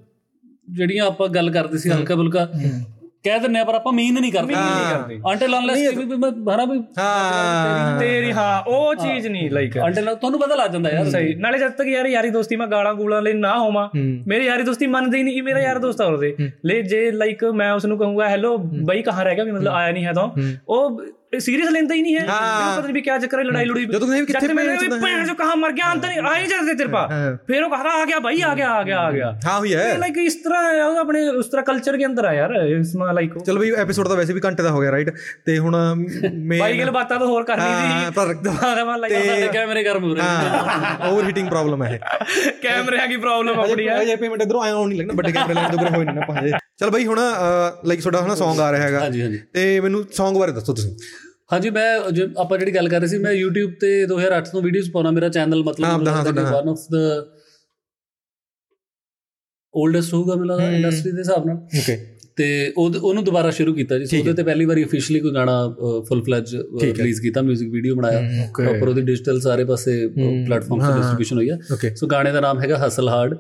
ਜਿਹੜੀਆਂ 0.69 1.05
ਆਪਾਂ 1.05 1.27
ਗੱਲ 1.29 1.51
ਕਰਦੇ 1.51 1.77
ਸੀ 1.77 1.89
ਹਲਕਾ 1.89 2.15
ਬੁਲਕਾ 2.15 2.47
ਕਹਿ 3.25 3.39
ਦਿੰਨੇ 3.39 3.59
ਆ 3.59 3.63
ਪਰ 3.63 3.75
ਆਪਾਂ 3.75 3.91
ਮੀਨ 3.93 4.13
ਨਹੀਂ 4.13 4.31
ਕਰਦੇ। 4.31 4.53
ਨਹੀਂ 4.53 4.93
ਕਰਦੇ। 4.93 5.17
ਅੰਟਲ 5.31 5.57
ਅਨਲੈਸ 5.57 5.97
ਵੀ 5.97 6.05
ਮੈਂ 6.15 6.31
ਭਰਾ 6.45 6.63
ਵੀ 6.65 6.77
ਹਾਂ। 6.99 7.99
ਤੇਰੀ 7.99 8.31
ਹਾਂ 8.31 8.61
ਉਹ 8.67 8.95
ਚੀਜ਼ 8.95 9.27
ਨਹੀਂ 9.27 9.49
ਲਾਈਕ 9.51 9.77
ਅੰਟਲ 9.79 10.15
ਤੁਹਾਨੂੰ 10.15 10.39
ਪਤਾ 10.39 10.55
ਲੱਗ 10.55 10.71
ਜਾਂਦਾ 10.71 10.89
ਯਾਰ। 10.91 11.09
ਸਹੀ। 11.09 11.33
ਨਾਲੇ 11.35 11.57
ਜਦ 11.57 11.71
ਤੱਕ 11.71 11.87
ਯਾਰ 11.87 12.05
ਯਾਰੀ 12.05 12.29
ਦੋਸਤੀ 12.29 12.55
ਮੈਂ 12.55 12.67
ਗਾਲਾਂ 12.67 12.93
ਗੂਲਾਂ 12.93 13.21
ਲਈ 13.21 13.33
ਨਾ 13.33 13.57
ਹੋਵਾਂ 13.59 13.87
ਮੇਰੀ 14.27 14.45
ਯਾਰੀ 14.45 14.63
ਦੋਸਤੀ 14.63 14.87
ਮੰਨਦੇ 14.87 15.17
ਹੀ 15.17 15.23
ਨਹੀਂ 15.23 15.37
ਇਹ 15.37 15.43
ਮੇਰਾ 15.43 15.59
ਯਾਰ 15.59 15.79
ਦੋਸਤ 15.79 16.01
ਹੋਰ 16.01 16.17
ਦੇ 16.17 16.35
ਲੈ 16.65 16.81
ਜੇ 16.81 17.09
ਲਾਈਕ 17.11 17.43
ਮੈਂ 17.53 17.71
ਉਸ 17.73 17.85
ਨੂੰ 17.85 17.97
ਕਹੂੰਗਾ 17.97 18.29
ਹੈਲੋ 18.29 18.57
ਬਈ 18.57 19.01
ਕਹਾਂ 19.01 19.25
ਰਹਿ 19.25 19.35
ਗਿਆ? 19.35 19.43
ਵੀ 19.43 19.51
ਮਤਲਬ 19.51 19.73
ਆਇਆ 19.73 19.91
ਨਹੀਂ 19.91 20.05
ਹੈ। 20.05 20.13
ਤਾਂ 20.13 20.27
ਉਹ 20.69 21.01
ਸੀਰੀਅਸ 21.39 21.69
ਲੈਂਦਾ 21.71 21.95
ਹੀ 21.95 22.01
ਨਹੀਂ 22.01 22.15
ਹੈ। 22.15 22.25
ਹਾਂ। 22.27 22.39
ਮੈਨੂੰ 22.59 22.73
ਪਤਾ 22.73 22.81
ਨਹੀਂ 22.81 22.93
ਵੀ 22.93 23.01
ਕੀ 23.01 23.09
ਚੱਕਰ 23.21 23.39
ਹੈ 23.39 23.43
ਲੜਾਈ 23.43 23.65
ਲੜੀ 23.65 23.85
ਜਦੋਂ 23.85 23.99
ਤੁਸੀਂ 23.99 24.23
ਕਿੱਥੇ 24.23 24.47
ਜਦ 24.47 24.51
ਮੈਨੂੰ 24.53 24.75
ਭੈਣ 24.75 24.89
ਚੋਦ 24.89 25.01
ਭੈਣ 25.01 25.25
ਜੋ 25.27 25.33
ਕਹਾ 25.33 25.55
ਮਰ 25.55 25.71
ਗਿਆ 25.71 25.91
ਅੰਤ 25.91 26.05
ਨਹੀਂ 26.05 26.19
ਆਏ 26.29 26.45
ਜਾਂਦੇ 26.47 26.73
ਤੇਰੇ 26.73 26.89
ਪਾ। 26.89 27.07
ਹਾਂ। 27.11 27.35
ਫਿਰ 27.47 27.63
ਉਹ 27.63 27.69
ਕਹਦਾ 27.69 27.89
ਆ 28.01 28.05
ਗਿਆ 28.05 28.19
ਭਾਈ 28.19 28.41
ਆ 28.41 28.53
ਗਿਆ 28.55 28.69
ਆ 28.71 28.81
ਗਿਆ 28.83 28.99
ਆ 28.99 29.11
ਗਿਆ। 29.11 29.31
ਹਾਂ 29.45 29.57
ਹੋਈ 29.59 29.73
ਹੈ। 29.73 29.97
ਲਾਈਕ 29.97 30.17
ਇਸ 30.17 30.35
ਤਰ੍ਹਾਂ 30.35 30.63
ਹੈ, 30.63 30.83
ਉਹ 30.85 30.97
ਆਪਣੇ 30.97 31.27
ਉਸ 31.29 31.47
ਤਰ੍ਹਾਂ 31.47 31.63
ਕਲਚਰ 31.65 31.97
ਕੇ 31.97 32.05
ਅੰਦਰ 32.05 32.25
ਆ 32.25 32.33
ਯਾਰ 32.33 32.53
ਇਸ 32.79 32.95
ਮਾ 32.95 33.11
ਲਾਈਕ 33.11 33.37
ਚਲੋ 33.45 33.59
ਬਈ 33.59 33.71
ਐਪੀਸੋਡ 33.81 34.07
ਤਾਂ 34.07 34.15
ਵੈਸੇ 34.17 34.33
ਵੀ 34.33 34.41
ਘੰਟੇ 34.45 34.63
ਦਾ 34.63 34.71
ਹੋ 34.71 34.81
ਗਿਆ 34.81 34.91
ਰਾਈਟ 34.91 35.09
ਤੇ 35.45 35.57
ਹੁਣ 35.57 35.75
ਮੈਂ 35.75 36.59
ਬਾਈ 36.59 36.79
ਗੱਲ 36.79 36.91
ਬਾਤਾਂ 36.91 37.19
ਤਾਂ 37.19 37.27
ਹੋਰ 37.27 37.43
ਕਰਨੀ 37.43 37.63
ਸੀ। 37.63 38.11
ਪਰ 38.15 38.33
ਦੁਬਾਰਾ 38.33 38.83
ਮਾ 38.85 38.95
ਲਾਈਕ 38.97 39.13
ਸਾਡੇ 39.25 39.47
ਕੈਮਰੇ 39.53 39.83
ਗਰਮ 39.83 40.03
ਹੋ 40.03 40.13
ਰਹੇ। 40.15 40.23
ਹਾਂ 40.23 41.09
ਓਵਰ 41.09 41.23
ਹੀਟਿੰਗ 41.23 41.47
ਪ੍ਰੋਬਲਮ 41.49 41.83
ਹੈ 41.83 41.99
ਕੈਮਰਿਆਂ 42.63 43.07
ਦੀ 43.07 43.17
ਪ੍ਰੋਬਲਮ 43.17 43.59
ਆਪਣੀ 43.59 43.87
ਹੈ 43.87 44.01
ਅਜੇ 44.01 44.15
ਪੇਮੈਂਟ 44.15 44.41
ਇਧਰੋਂ 44.41 44.61
ਆਇਆ 44.63 44.73
ਨਹੀਂ 44.87 44.99
ਲੱਗਣਾ 44.99 45.13
ਵੱਡੇ 45.13 45.31
ਕੈਮਰੇ 45.31 45.53
ਲੈਣ 45.53 45.77
ਤੋਂ 45.77 45.89
ਹੋਏ 45.89 46.05
ਨਹੀਂ 46.05 46.15
ਨਾ 46.15 46.25
ਪਾਏ 46.27 46.51
ਚਲ 46.79 46.89
ਬਈ 46.89 47.05
ਹੁਣ 47.05 47.19
ਲਾਈਕ 47.85 48.01
ਤੁਹਾਡਾ 48.01 48.21
ਹਨਾ 48.21 48.33
Song 48.33 48.59
ਆ 48.61 48.71
ਰਿਹਾ 48.71 48.83
ਹੈਗਾ। 48.83 49.09
ਤੇ 49.53 49.79
ਮੈਨੂੰ 49.79 50.01
Song 50.19 50.39
ਬਾਰੇ 50.39 50.51
ਦੱਸੋ 50.51 50.73
ਤੁਸੀਂ। 50.73 50.95
ਹਾਂਜੀ 51.51 51.69
ਮੈਂ 51.69 52.11
ਜੋ 52.11 52.27
ਆਪਾਂ 52.37 52.57
ਜਿਹੜੀ 52.57 52.75
ਗੱਲ 52.75 52.89
ਕਰ 52.89 52.99
ਰਹੇ 52.99 53.07
ਸੀ 53.07 53.17
ਮੈਂ 53.17 53.33
YouTube 53.33 53.73
ਤੇ 53.79 53.89
2008 54.05 54.51
ਤੋਂ 54.51 54.61
ਵੀਡੀਓਜ਼ 54.61 54.91
ਪਾਉਣਾ 54.91 55.11
ਮੇਰਾ 55.11 55.29
ਚੈਨਲ 55.29 55.63
ਮਤਲਬ 55.63 55.85
ਹਾਂ, 55.85 55.99
ਤੁਹਾਡਾ, 55.99 56.41
ਹਾਂ। 56.41 56.51
ਵਨ 56.53 56.69
ਆਫ 56.69 56.85
ਦਾ 56.91 56.99
올ਡੈਸਟ 59.73 60.13
ਹੋਊਗਾ 60.13 60.35
ਮੈਨੂੰ 60.35 60.47
ਲੱਗਦਾ 60.47 60.71
ਇੰਡਸਟਰੀ 60.71 61.11
ਦੇ 61.11 61.17
ਹਿਸਾਬ 61.17 61.45
ਨਾਲ 61.45 61.57
ਓਕੇ 61.79 62.10
ਤੇ 62.41 62.47
ਉਹ 62.77 62.93
ਉਹਨੂੰ 63.01 63.23
ਦੁਬਾਰਾ 63.23 63.49
ਸ਼ੁਰੂ 63.51 63.73
ਕੀਤਾ 63.73 63.97
ਜੀ। 63.99 64.17
ਉਹਦੇ 64.19 64.33
ਤੇ 64.33 64.43
ਪਹਿਲੀ 64.43 64.65
ਵਾਰੀ 64.65 64.83
ਅਫੀਸ਼ੀਅਲੀ 64.83 65.19
ਕੋਈ 65.19 65.33
ਗਾਣਾ 65.33 65.53
ਫੁੱਲ 66.07 66.21
ਫਲੈਜ 66.21 66.55
ਰਿਲੀਜ਼ 66.83 67.21
ਕੀਤਾ 67.21 67.41
뮤직 67.41 67.69
ਵੀਡੀਓ 67.71 67.95
ਬਣਾਇਆ 67.95 68.21
ਪ੍ਰੋਪਰ 68.57 68.87
ਉਹਦੀ 68.87 69.01
ਡਿਜੀਟਲ 69.01 69.39
ਸਾਰੇ 69.39 69.65
ਪਾਸੇ 69.65 69.95
ਪਲੇਟਫਾਰਮ 70.07 70.81
ਤੇ 70.81 70.93
ਡਿਸਟ੍ਰੀਬਿਊਸ਼ਨ 70.97 71.37
ਹੋਈ 71.37 71.49
ਆ। 71.49 71.57
ਸੋ 71.95 72.07
ਗਾਣੇ 72.07 72.31
ਦਾ 72.31 72.39
ਨਾਮ 72.41 72.59
ਹੈਗਾ 72.59 72.77
ਹਸਲ 72.87 73.09
ਹਾਰਡ 73.09 73.35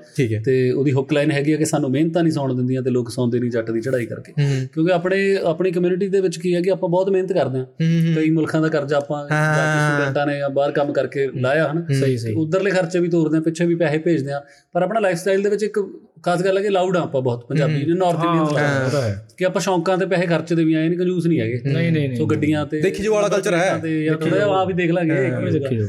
ਤੇ 0.45 0.55
ਉਹਦੀ 0.71 0.91
ਹੁੱਕ 0.91 1.13
ਲਾਈਨ 1.13 1.31
ਹੈਗੀ 1.31 1.53
ਆ 1.53 1.57
ਕਿ 1.57 1.65
ਸਾਨੂੰ 1.65 1.89
ਮਿਹਨਤਾਂ 1.91 2.23
ਨਹੀਂ 2.23 2.33
ਸੌਣ 2.33 2.53
ਦਿੰਦੀਆਂ 2.53 2.81
ਤੇ 2.81 2.89
ਲੋਕ 2.89 3.09
ਸੌਂਦੇ 3.09 3.39
ਨਹੀਂ 3.39 3.51
ਜੱਟ 3.51 3.71
ਦੀ 3.71 3.81
ਚੜ੍ਹਾਈ 3.81 4.05
ਕਰਕੇ। 4.05 4.33
ਕਿਉਂਕਿ 4.73 4.91
ਆਪਣੇ 4.93 5.19
ਆਪਣੀ 5.43 5.71
ਕਮਿਊਨਿਟੀ 5.71 6.07
ਦੇ 6.07 6.21
ਵਿੱਚ 6.21 6.37
ਕੀ 6.37 6.53
ਹੈ 6.55 6.61
ਕਿ 6.61 6.71
ਆਪਾਂ 6.71 6.89
ਬਹੁਤ 6.89 7.09
ਮਿਹਨਤ 7.09 7.33
ਕਰਦੇ 7.33 7.59
ਹੂੰ। 7.59 8.13
ਕਈ 8.15 8.29
ਮੁਲਕਾਂ 8.29 8.61
ਦਾ 8.61 8.67
ਕਰਜ਼ਾ 8.67 8.97
ਆਪਾਂ 8.97 9.23
ਸਟੂਡੈਂਟਾਂ 9.25 10.25
ਨੇ 10.27 10.37
ਜਾਂ 10.37 10.49
ਬਾਹਰ 10.49 10.71
ਕੰਮ 10.71 10.93
ਕਰਕੇ 10.93 11.27
ਲਾਇਆ 11.35 11.67
ਹਨ। 11.71 11.85
ਸਹੀ 11.93 12.17
ਸਹੀ। 12.17 12.33
ਉਧਰਲੇ 12.35 12.71
ਖਰਚੇ 12.71 12.99
ਵੀ 12.99 13.07
ਤੋਰਦੇ 13.07 13.37
ਆ 13.37 13.41
ਪਿੱਛੇ 13.41 13.65
ਵੀ 13.65 13.75
ਪੈਸੇ 13.75 13.97
ਭੇਜਦੇ 13.97 14.31
ਆ 14.31 14.41
ਪਰ 14.73 14.81
ਆਪਣਾ 14.81 14.99
ਲਾਈਫ 14.99 15.17
ਸਟਾਈਲ 15.17 15.41
ਦੇ 15.41 15.49
ਵਿੱਚ 15.49 15.63
ਇੱਕ 15.63 15.79
ਖਾਸ 16.25 16.43
ਗੱਲ 16.43 16.57
ਹੈ 16.57 16.63
ਕਿ 16.63 16.69
ਲਾਊਡ 16.69 16.97
ਆ 16.97 17.01
ਆਪਾਂ 17.01 17.21
ਬਹੁਤ 17.21 17.45
ਪੰਜਾਬੀ 17.45 17.85
ਨੇ 17.85 17.93
ਨਾਰਥ 17.93 18.23
ਇੰਡੀਅਨ 18.25 18.57
ਹੈ। 18.57 19.27
ਕਿ 19.37 19.45
ਆਪਾਂ 19.45 19.61
ਸ਼ੌਂਕਾਂ 19.61 19.97
ਤੇ 19.97 20.05
ਪੈਸੇ 20.05 20.27
ਖਰਚਦੇ 20.27 20.63
ਵੀ 20.63 20.73
ਆਏ 20.73 20.87
ਨਹੀਂ 20.87 20.99
ਕੰਜੂਸ 20.99 21.25
ਨਹੀਂ 21.25 21.39
ਹੈਗੇ। 21.39 21.61
ਨਹੀਂ 21.65 21.91
ਨਹੀਂ 21.91 22.15
ਸੋ 22.15 22.25
ਗੱਡੀਆਂ 22.25 22.65
ਤੇ 22.65 22.81
ਦੇਖੀ 22.81 23.03
ਜੋ 23.03 23.13
ਵਾਲਾ 23.13 23.27
culture 23.27 23.53
ਹੈ। 23.53 23.77
ਤੇ 23.77 24.09
ਥੋੜਾ 24.21 24.35
ਜਿਹਾ 24.35 24.47
ਆ 24.47 24.65
ਵੀ 24.65 24.73
ਦੇਖ 24.73 24.91
ਲਾਂਗੇ 24.91 25.27
ਇੱਕ 25.27 25.49
ਜਗ੍ਹਾ। 25.49 25.87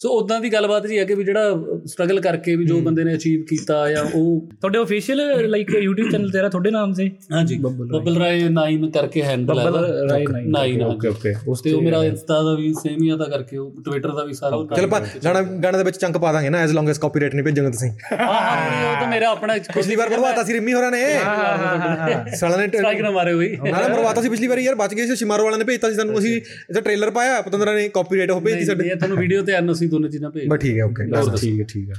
ਸੋ 0.00 0.08
ਉਦਾਂ 0.10 0.38
ਦੀ 0.40 0.48
ਗੱਲਬਾਤ 0.52 0.86
ਜੀ 0.86 0.98
ਹੈ 0.98 1.04
ਕਿ 1.04 1.14
ਵੀ 1.14 1.24
ਜਿਹੜਾ 1.24 1.80
ਸਟਰਗਲ 1.86 2.20
ਕਰਕੇ 2.20 2.54
ਵੀ 2.56 2.64
ਜੋ 2.64 2.80
ਬੰਦੇ 2.80 3.02
ਨੇ 3.04 3.14
ਅਚੀਵ 3.14 3.42
ਕੀਤਾ 3.44 3.74
ਜਾਂ 3.90 4.04
ਉਹ 4.04 4.28
ਤੁਹਾਡੇ 4.52 4.78
ਅਫੀਸ਼ੀਅਲ 4.78 5.48
ਲਾਈਕ 5.50 5.70
YouTube 5.72 6.10
ਚੈਨਲ 6.12 6.30
ਤੇਰਾ 6.30 6.48
ਤੁਹਾਡੇ 6.48 6.70
ਨਾਮ 6.70 6.92
ਤੇ 6.94 7.08
ਹਾਂਜੀ। 7.32 7.58
ਬੱਬਲ 7.58 8.16
ਰਾਏ। 8.16 8.38
9 8.50 8.88
ਕਰਕੇ 8.92 9.22
ਹੈਂਡਲ 9.22 9.58
ਹੈ 9.58 9.64
ਬੱਬਲ 9.66 9.84
ਰਾਏ 10.10 10.24
ਨਹੀਂ 10.46 10.80
ਓਕੇ 10.84 11.08
ਓਕੇ 11.08 11.32
ਉਸ 11.48 11.60
ਤੇ 11.60 11.72
ਉਹ 11.72 11.82
ਮੇਰਾ 11.82 12.02
ਇੰਸਟਾ 12.04 12.40
ਦਾ 12.42 12.54
ਵੀ 12.54 12.72
ਸੇਮ 12.74 13.02
ਹੀ 13.02 13.08
ਆ 13.08 13.16
ਤਾਂ 13.16 13.26
ਕਰਕੇ 13.26 13.56
ਉਹ 13.56 13.82
ਟਵਿੱਟਰ 13.84 14.12
ਦਾ 14.12 14.24
ਵੀ 14.24 14.32
ਸਾਰਾ 14.32 14.62
ਚਲ 14.70 14.84
ਆਪਾਂ 14.84 15.00
ਗਾਣਾ 15.24 15.42
ਗਾਣੇ 15.62 15.78
ਦੇ 15.78 15.84
ਵਿੱਚ 15.84 15.96
ਚੰਕ 15.96 16.16
ਪਾ 16.18 16.32
ਦਾਂਗੇ 16.32 16.50
ਨਾ 16.50 16.60
ਐਸ 16.60 16.72
ਲੌਂਗ 16.72 16.88
ਐਸ 16.88 16.98
ਕਾਪੀਰਾਈਟ 16.98 17.34
ਨਹੀਂ 17.34 17.44
ਭੇਜੋਗੇ 17.44 17.70
ਤੁਸੀਂ। 17.70 17.90
ਹਾਂ 18.12 18.40
ਹਾਂ 18.40 18.86
ਉਹ 18.86 19.00
ਤਾਂ 19.00 19.08
ਮੇਰਾ 19.08 19.30
ਆਪਣਾ 19.30 19.56
ਪਿਛਲੀ 19.74 19.96
ਵਾਰ 19.96 20.10
ਮਰਵਾਤਾ 20.10 20.44
ਸੀ 20.44 20.52
ਰਿੰਮੀ 20.52 20.72
ਹੋਰਾਂ 20.74 20.90
ਨੇ। 20.90 21.02
ਸਾਲਾ 22.36 22.56
ਨੇ 22.56 22.66
ਸਟ੍ਰਾਈਕ 22.68 23.00
ਨਾ 23.00 23.10
ਮਾਰੇ 23.10 23.32
ਹੋਈ। 23.32 23.56
ਨਾਲੇ 23.62 23.88
ਮਰਵਾਤਾ 23.88 24.22
ਸੀ 24.22 24.28
ਪਿਛਲੀ 24.28 24.46
ਵਾਰੀ 24.46 24.64
ਯਾਰ 24.64 24.74
ਬਚ 24.76 24.94
ਗਏ 24.94 25.06
ਸੀ 25.06 25.16
ਸ਼ਿਮਾਰੋ 25.16 25.44
ਵਾਲਿਆਂ 25.44 25.58
ਨੇ 25.58 25.64
ਭੇਜਤਾ 25.64 25.90
ਸੀ 25.90 25.94
ਸਾਨੂੰ 25.96 26.18
ਅਸੀਂ 26.18 26.34
ਇਹਦਾ 26.36 26.80
ਟ੍ਰੇਲਰ 26.80 27.10
ਪਾਇਆ 27.10 27.40
ਪਤੰਦਰਾ 27.42 27.74
ਨੇ 27.74 27.88
ਕਾਪੀਰਾਈਟ 27.90 28.30
ਉਹ 28.30 28.40
ਭੇਜਤੀ 28.40 28.64
ਸਾਡੇ। 28.64 28.88
ਤੁਹਾਨੂੰ 28.90 29.18
ਵੀਡੀਓ 29.18 29.42
ਤੇ 29.42 29.52
ਐਨਓਸੀ 29.52 29.88
ਦੋਨੇ 29.90 30.08
ਚੀਜ਼ਾਂ 30.08 30.30
ਭੇਜ 30.30 30.48
ਬਸ 30.48 30.60
ਠੀਕ 30.60 30.78
ਹੈ 30.78 30.84
ਓਕੇ 30.84 31.04
ਠੀਕ 31.40 31.60
ਹੈ 31.60 31.64
ਠੀਕ 31.68 31.88
ਹੈ। 31.90 31.94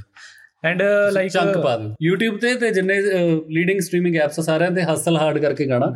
ਐਂਡ 0.64 0.82
ਲਾਈਕ 1.12 1.30
ਚੰਕ 1.32 1.56
ਪਾ 1.58 1.76
ਦਿਓ। 1.76 1.88
YouTube 2.06 2.36
ਤੇ 2.40 2.54
ਤੇ 2.54 2.70
ਜਿੰਨੇ 2.70 3.00
ਲੀਡਿੰਗ 3.54 3.80
ਸਟ੍ਰੀਮਿੰਗ 3.80 4.16
ਐਪਸ 4.16 4.38
ਆ 4.38 4.42
ਸਾਰਿਆਂ 4.42 4.70
ਤੇ 4.70 4.82
ਹਸਲ 4.92 5.16
ਹਾਰਡ 5.16 5.38
ਕਰਕੇ 5.38 5.66
ਗਾਣਾ। 5.68 5.86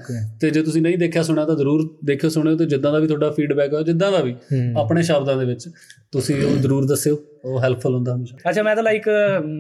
ਤੇ 0.41 0.51
ਜੇ 0.51 0.63
ਤੁਸੀਂ 0.63 0.83
ਨਹੀਂ 0.83 0.99
ਦੇਖਿਆ 0.99 1.23
ਸੁਣਿਆ 1.23 1.45
ਤਾਂ 1.47 1.55
ਜ਼ਰੂਰ 1.57 1.83
ਦੇਖਿਓ 2.05 2.31
ਸੁਣਿਓ 2.31 2.57
ਤੇ 2.57 2.67
ਜਿੱਦਾਂ 2.67 2.93
ਦਾ 2.93 2.99
ਵੀ 2.99 3.07
ਤੁਹਾਡਾ 3.07 3.31
ਫੀਡਬੈਕ 3.31 3.73
ਹੋਵੇ 3.73 3.85
ਜਿੱਦਾਂ 3.85 4.11
ਦਾ 4.13 4.21
ਵੀ 4.23 4.35
ਆਪਣੇ 4.79 5.03
ਸ਼ਬਦਾਂ 5.03 5.37
ਦੇ 5.37 5.45
ਵਿੱਚ 5.45 5.69
ਤੁਸੀਂ 6.13 6.43
ਉਹ 6.45 6.57
ਜ਼ਰੂਰ 6.57 6.87
ਦੱਸਿਓ 6.89 7.19
ਉਹ 7.45 7.61
ਹੈਲਪਫੁਲ 7.63 7.95
ਹੁੰਦਾ 7.95 8.15
ਹਮੇਸ਼ਾ। 8.15 8.51
ਅੱਛਾ 8.51 8.63
ਮੈਂ 8.63 8.75
ਤਾਂ 8.77 8.83
ਲਾਈਕ 8.83 9.09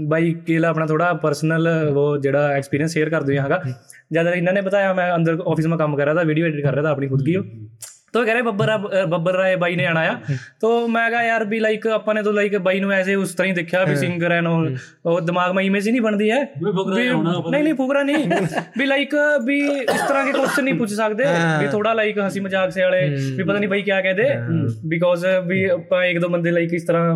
ਬਾਈ 0.08 0.32
ਕੇਲਾ 0.46 0.68
ਆਪਣਾ 0.68 0.86
ਥੋੜਾ 0.86 1.12
ਪਰਸਨਲ 1.22 1.68
ਉਹ 1.96 2.16
ਜਿਹੜਾ 2.18 2.48
ਐਕਸਪੀਰੀਅੰਸ 2.52 2.92
ਸ਼ੇਅਰ 2.92 3.10
ਕਰ 3.10 3.22
ਦਈਆਂ 3.22 3.42
ਹੈਗਾ। 3.44 3.62
ਜਦ 4.12 4.26
ਇਹਨਾਂ 4.34 4.52
ਨੇ 4.52 4.60
ਬਤਾਇਆ 4.60 4.92
ਮੈਂ 4.94 5.14
ਅੰਦਰ 5.16 5.38
ਆਫਿਸ 5.46 5.66
ਮੈਂ 5.66 5.78
ਕੰਮ 5.78 5.96
ਕਰ 5.96 6.04
ਰਿਹਾ 6.04 6.14
ਤਾਂ 6.14 6.24
ਵੀਡੀਓ 6.24 6.46
ਐਡਿਟ 6.46 6.62
ਕਰ 6.64 6.72
ਰਿਹਾ 6.72 6.82
ਤਾਂ 6.82 6.90
ਆਪਣੀ 6.90 7.08
ਖੁਦ 7.08 7.24
ਕੀ 7.24 7.36
तो 8.15 8.21
कह 8.21 8.33
रहे 8.33 8.43
बब्बर 8.43 8.67
रा- 8.67 9.01
बब्बर 9.07 9.35
राय 9.35 9.53
बाई 9.55 9.75
ने 9.75 9.83
आना 9.85 10.01
आ 10.05 10.15
तो 10.61 10.69
मैं 10.89 11.03
कहा 11.11 11.19
यार 11.23 11.43
भी 11.45 11.59
लाइक 11.59 11.85
ਆਪਾਂ 11.89 12.13
ਨੇ 12.13 12.21
तो 12.21 12.31
ਲਾਈਕ 12.31 12.55
ਬਾਈ 12.61 12.79
ਨੂੰ 12.79 12.91
ਐਸੇ 12.93 13.13
ਉਸ 13.17 13.33
ਤਰ੍ਹਾਂ 13.33 13.47
ਹੀ 13.47 13.53
ਦੇਖਿਆ 13.55 13.83
ਵੀ 13.85 13.95
ਸਿੰਗਰ 13.95 14.31
ਐਨ 14.31 14.47
ਉਹ 14.47 15.19
ਦਿਮਾਗ 15.21 15.51
में 15.51 15.61
ਇਮੇਜ 15.61 15.85
ਹੀ 15.87 15.91
ਨਹੀਂ 15.91 16.01
ਬਣਦੀ 16.01 16.29
ਹੈ 16.31 16.39
ਵੀ 16.57 16.71
ਫੁਕਰਾ 16.71 16.95
ਵੀ- 16.95 17.11
ਹੋਣਾ 17.11 17.33
ਨਹੀਂ 17.45 17.63
ਨਹੀਂ 17.63 17.73
ਫੁਕਰਾ 17.75 18.01
ਨਹੀਂ 18.03 18.25
ਵੀ 18.77 18.85
ਲਾਈਕ 18.85 19.15
ਵੀ 19.45 19.59
ਇਸ 19.59 20.01
ਤਰ੍ਹਾਂ 20.01 20.23
के 20.25 20.33
क्वेश्चन 20.33 20.67
नहीं 20.67 20.75
पूछ 20.81 20.95
सकते 20.95 21.29
ਵੀ 21.61 21.67
ਥੋੜਾ 21.67 21.93
ਲਾਈਕ 21.93 22.19
ਹੰਸੀ 22.19 22.39
ਮਜ਼ਾਕ 22.39 22.71
ਸੇ 22.71 22.83
ਵਾਲੇ 22.83 22.99
ਵੀ 23.37 23.43
ਪਤਾ 23.43 23.57
ਨਹੀਂ 23.57 23.69
ਬਾਈ 23.69 23.81
ਕੀ 23.81 23.91
ਕਹਦੇ 24.01 24.27
ਬਿਕੋਜ਼ 24.87 25.25
ਵੀ 25.45 25.63
ਆਪਾਂ 25.69 26.03
ਇੱਕ 26.05 26.19
ਦੋ 26.19 26.29
ਬੰਦੇ 26.29 26.51
ਲਾਈਕ 26.51 26.73
ਇਸ 26.73 26.83
ਤਰ੍ਹਾਂ 26.83 27.15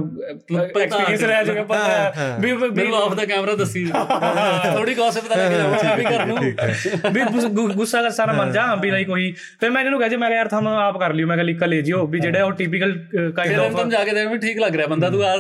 ਐਕਸਪੀਰੀਅੰਸ 0.62 1.24
ਰਹਿ 1.26 1.46
ਚੁੱਕਾ 1.46 1.64
ਪਤਾ 1.66 1.92
ਹੈ 1.92 2.38
ਵੀ 2.40 2.52
ਵੀ- 2.54 2.72
ਮੈਨੂੰ 2.74 2.96
ਆਫ 2.98 3.14
ਦਾ 3.14 3.26
ਕੈਮਰਾ 3.26 3.56
ਦੱਸੀ 3.56 3.86
ਥੋੜੀ 3.92 4.96
ਗੌਸਿਪ 4.96 5.28
ਤਾਂ 5.28 5.38
ਲੈ 5.38 5.50
ਕੇ 5.50 5.58
ਜਾਵਾਂ 5.58 5.96
ਵੀ 5.98 6.04
ਕਰ 6.06 6.26
ਨੂੰ 6.26 6.38
ਵੀ 6.40 7.22
ਗੁੱਸ- 7.24 7.52
ਗੁ- 7.52 7.70
ਗੁੱਸਾ 7.74 8.02
ਕਰ 8.02 8.10
ਸਾਰਾ 8.14 8.34
ਮੰਨ 8.34 8.52
ਜਾ 8.52 8.74
ਵੀ 8.78 8.92
ਲਾਈਕ 8.92 9.10
ਉਹੀ 9.10 9.32
ਫਿਰ 9.60 9.70
ਮੈਂ 9.72 9.84
ਇਹਨੂੰ 9.84 10.00
ਕਿਹਾ 10.00 10.10
ਜੀ 10.10 10.16
ਮੈਂ 10.18 10.30
ਕਿਹਾ 10.30 10.38
ਯਾਰ 10.38 10.48
ਤੁਮ 10.48 10.74
ਆਪ 10.91 10.99
ਕਰ 11.01 11.13
ਲਿਓ 11.15 11.27
ਮੈਂ 11.27 11.37
ਕਿਹਾ 11.37 11.45
ਲਿਖ 11.45 11.63
ਲੈ 11.65 11.81
ਜਿਓ 11.83 12.07
ਵੀ 12.07 12.21
ਜਿਹੜਾ 12.21 12.45
ਉਹ 12.45 12.53
ਟਿਪੀਕਲ 12.53 12.93
ਕਾਈਂਡ 13.37 13.51
ਫਿਰ 13.51 13.59
ਆਫ 13.61 13.77
ਤੁਮ 13.77 13.91
ਜਾ 13.91 14.03
ਕੇ 14.05 14.13
ਦੇਖ 14.15 14.29
ਵੀ 14.29 14.39
ਠੀਕ 14.39 14.59
ਲੱਗ 14.61 14.77
ਰਿਹਾ 14.77 14.87
ਬੰਦਾ 14.87 15.11
ਤੂੰ 15.11 15.23
ਆ 15.25 15.35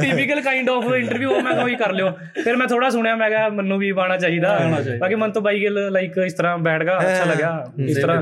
ਟਿਪੀਕਲ 0.00 0.40
ਕਾਈਂਡ 0.42 0.70
ਆਫ 0.70 0.84
ਇੰਟਰਵਿਊ 0.94 1.30
ਮੈਂ 1.36 1.52
ਕਿਹਾ 1.52 1.62
ਉਹੀ 1.64 1.74
ਕਰ 1.76 1.92
ਲਿਓ। 1.92 2.10
ਫਿਰ 2.44 2.56
ਮੈਂ 2.56 2.66
ਥੋੜਾ 2.66 2.88
ਸੁਣਿਆ 2.90 3.14
ਮੈਂ 3.16 3.28
ਕਿਹਾ 3.30 3.48
ਮੈਨੂੰ 3.50 3.78
ਵੀ 3.78 3.90
ਬਾਣਾ 3.92 4.16
ਚਾਹੀਦਾ। 4.16 4.58
ਬਾਕੀ 5.00 5.14
ਮਨ 5.14 5.30
ਤੋਂ 5.32 5.42
ਬਾਈ 5.42 5.60
ਗਿਲ 5.60 5.78
ਲਾਈਕ 5.92 6.18
ਇਸ 6.26 6.34
ਤਰ੍ਹਾਂ 6.34 6.56
ਬੈਠ 6.58 6.82
ਗਿਆ 6.82 6.98
ਅੱਛਾ 7.00 7.24
ਲੱਗਾ 7.24 7.50
ਇਸ 7.86 7.98
ਤਰ੍ਹਾਂ 7.98 8.16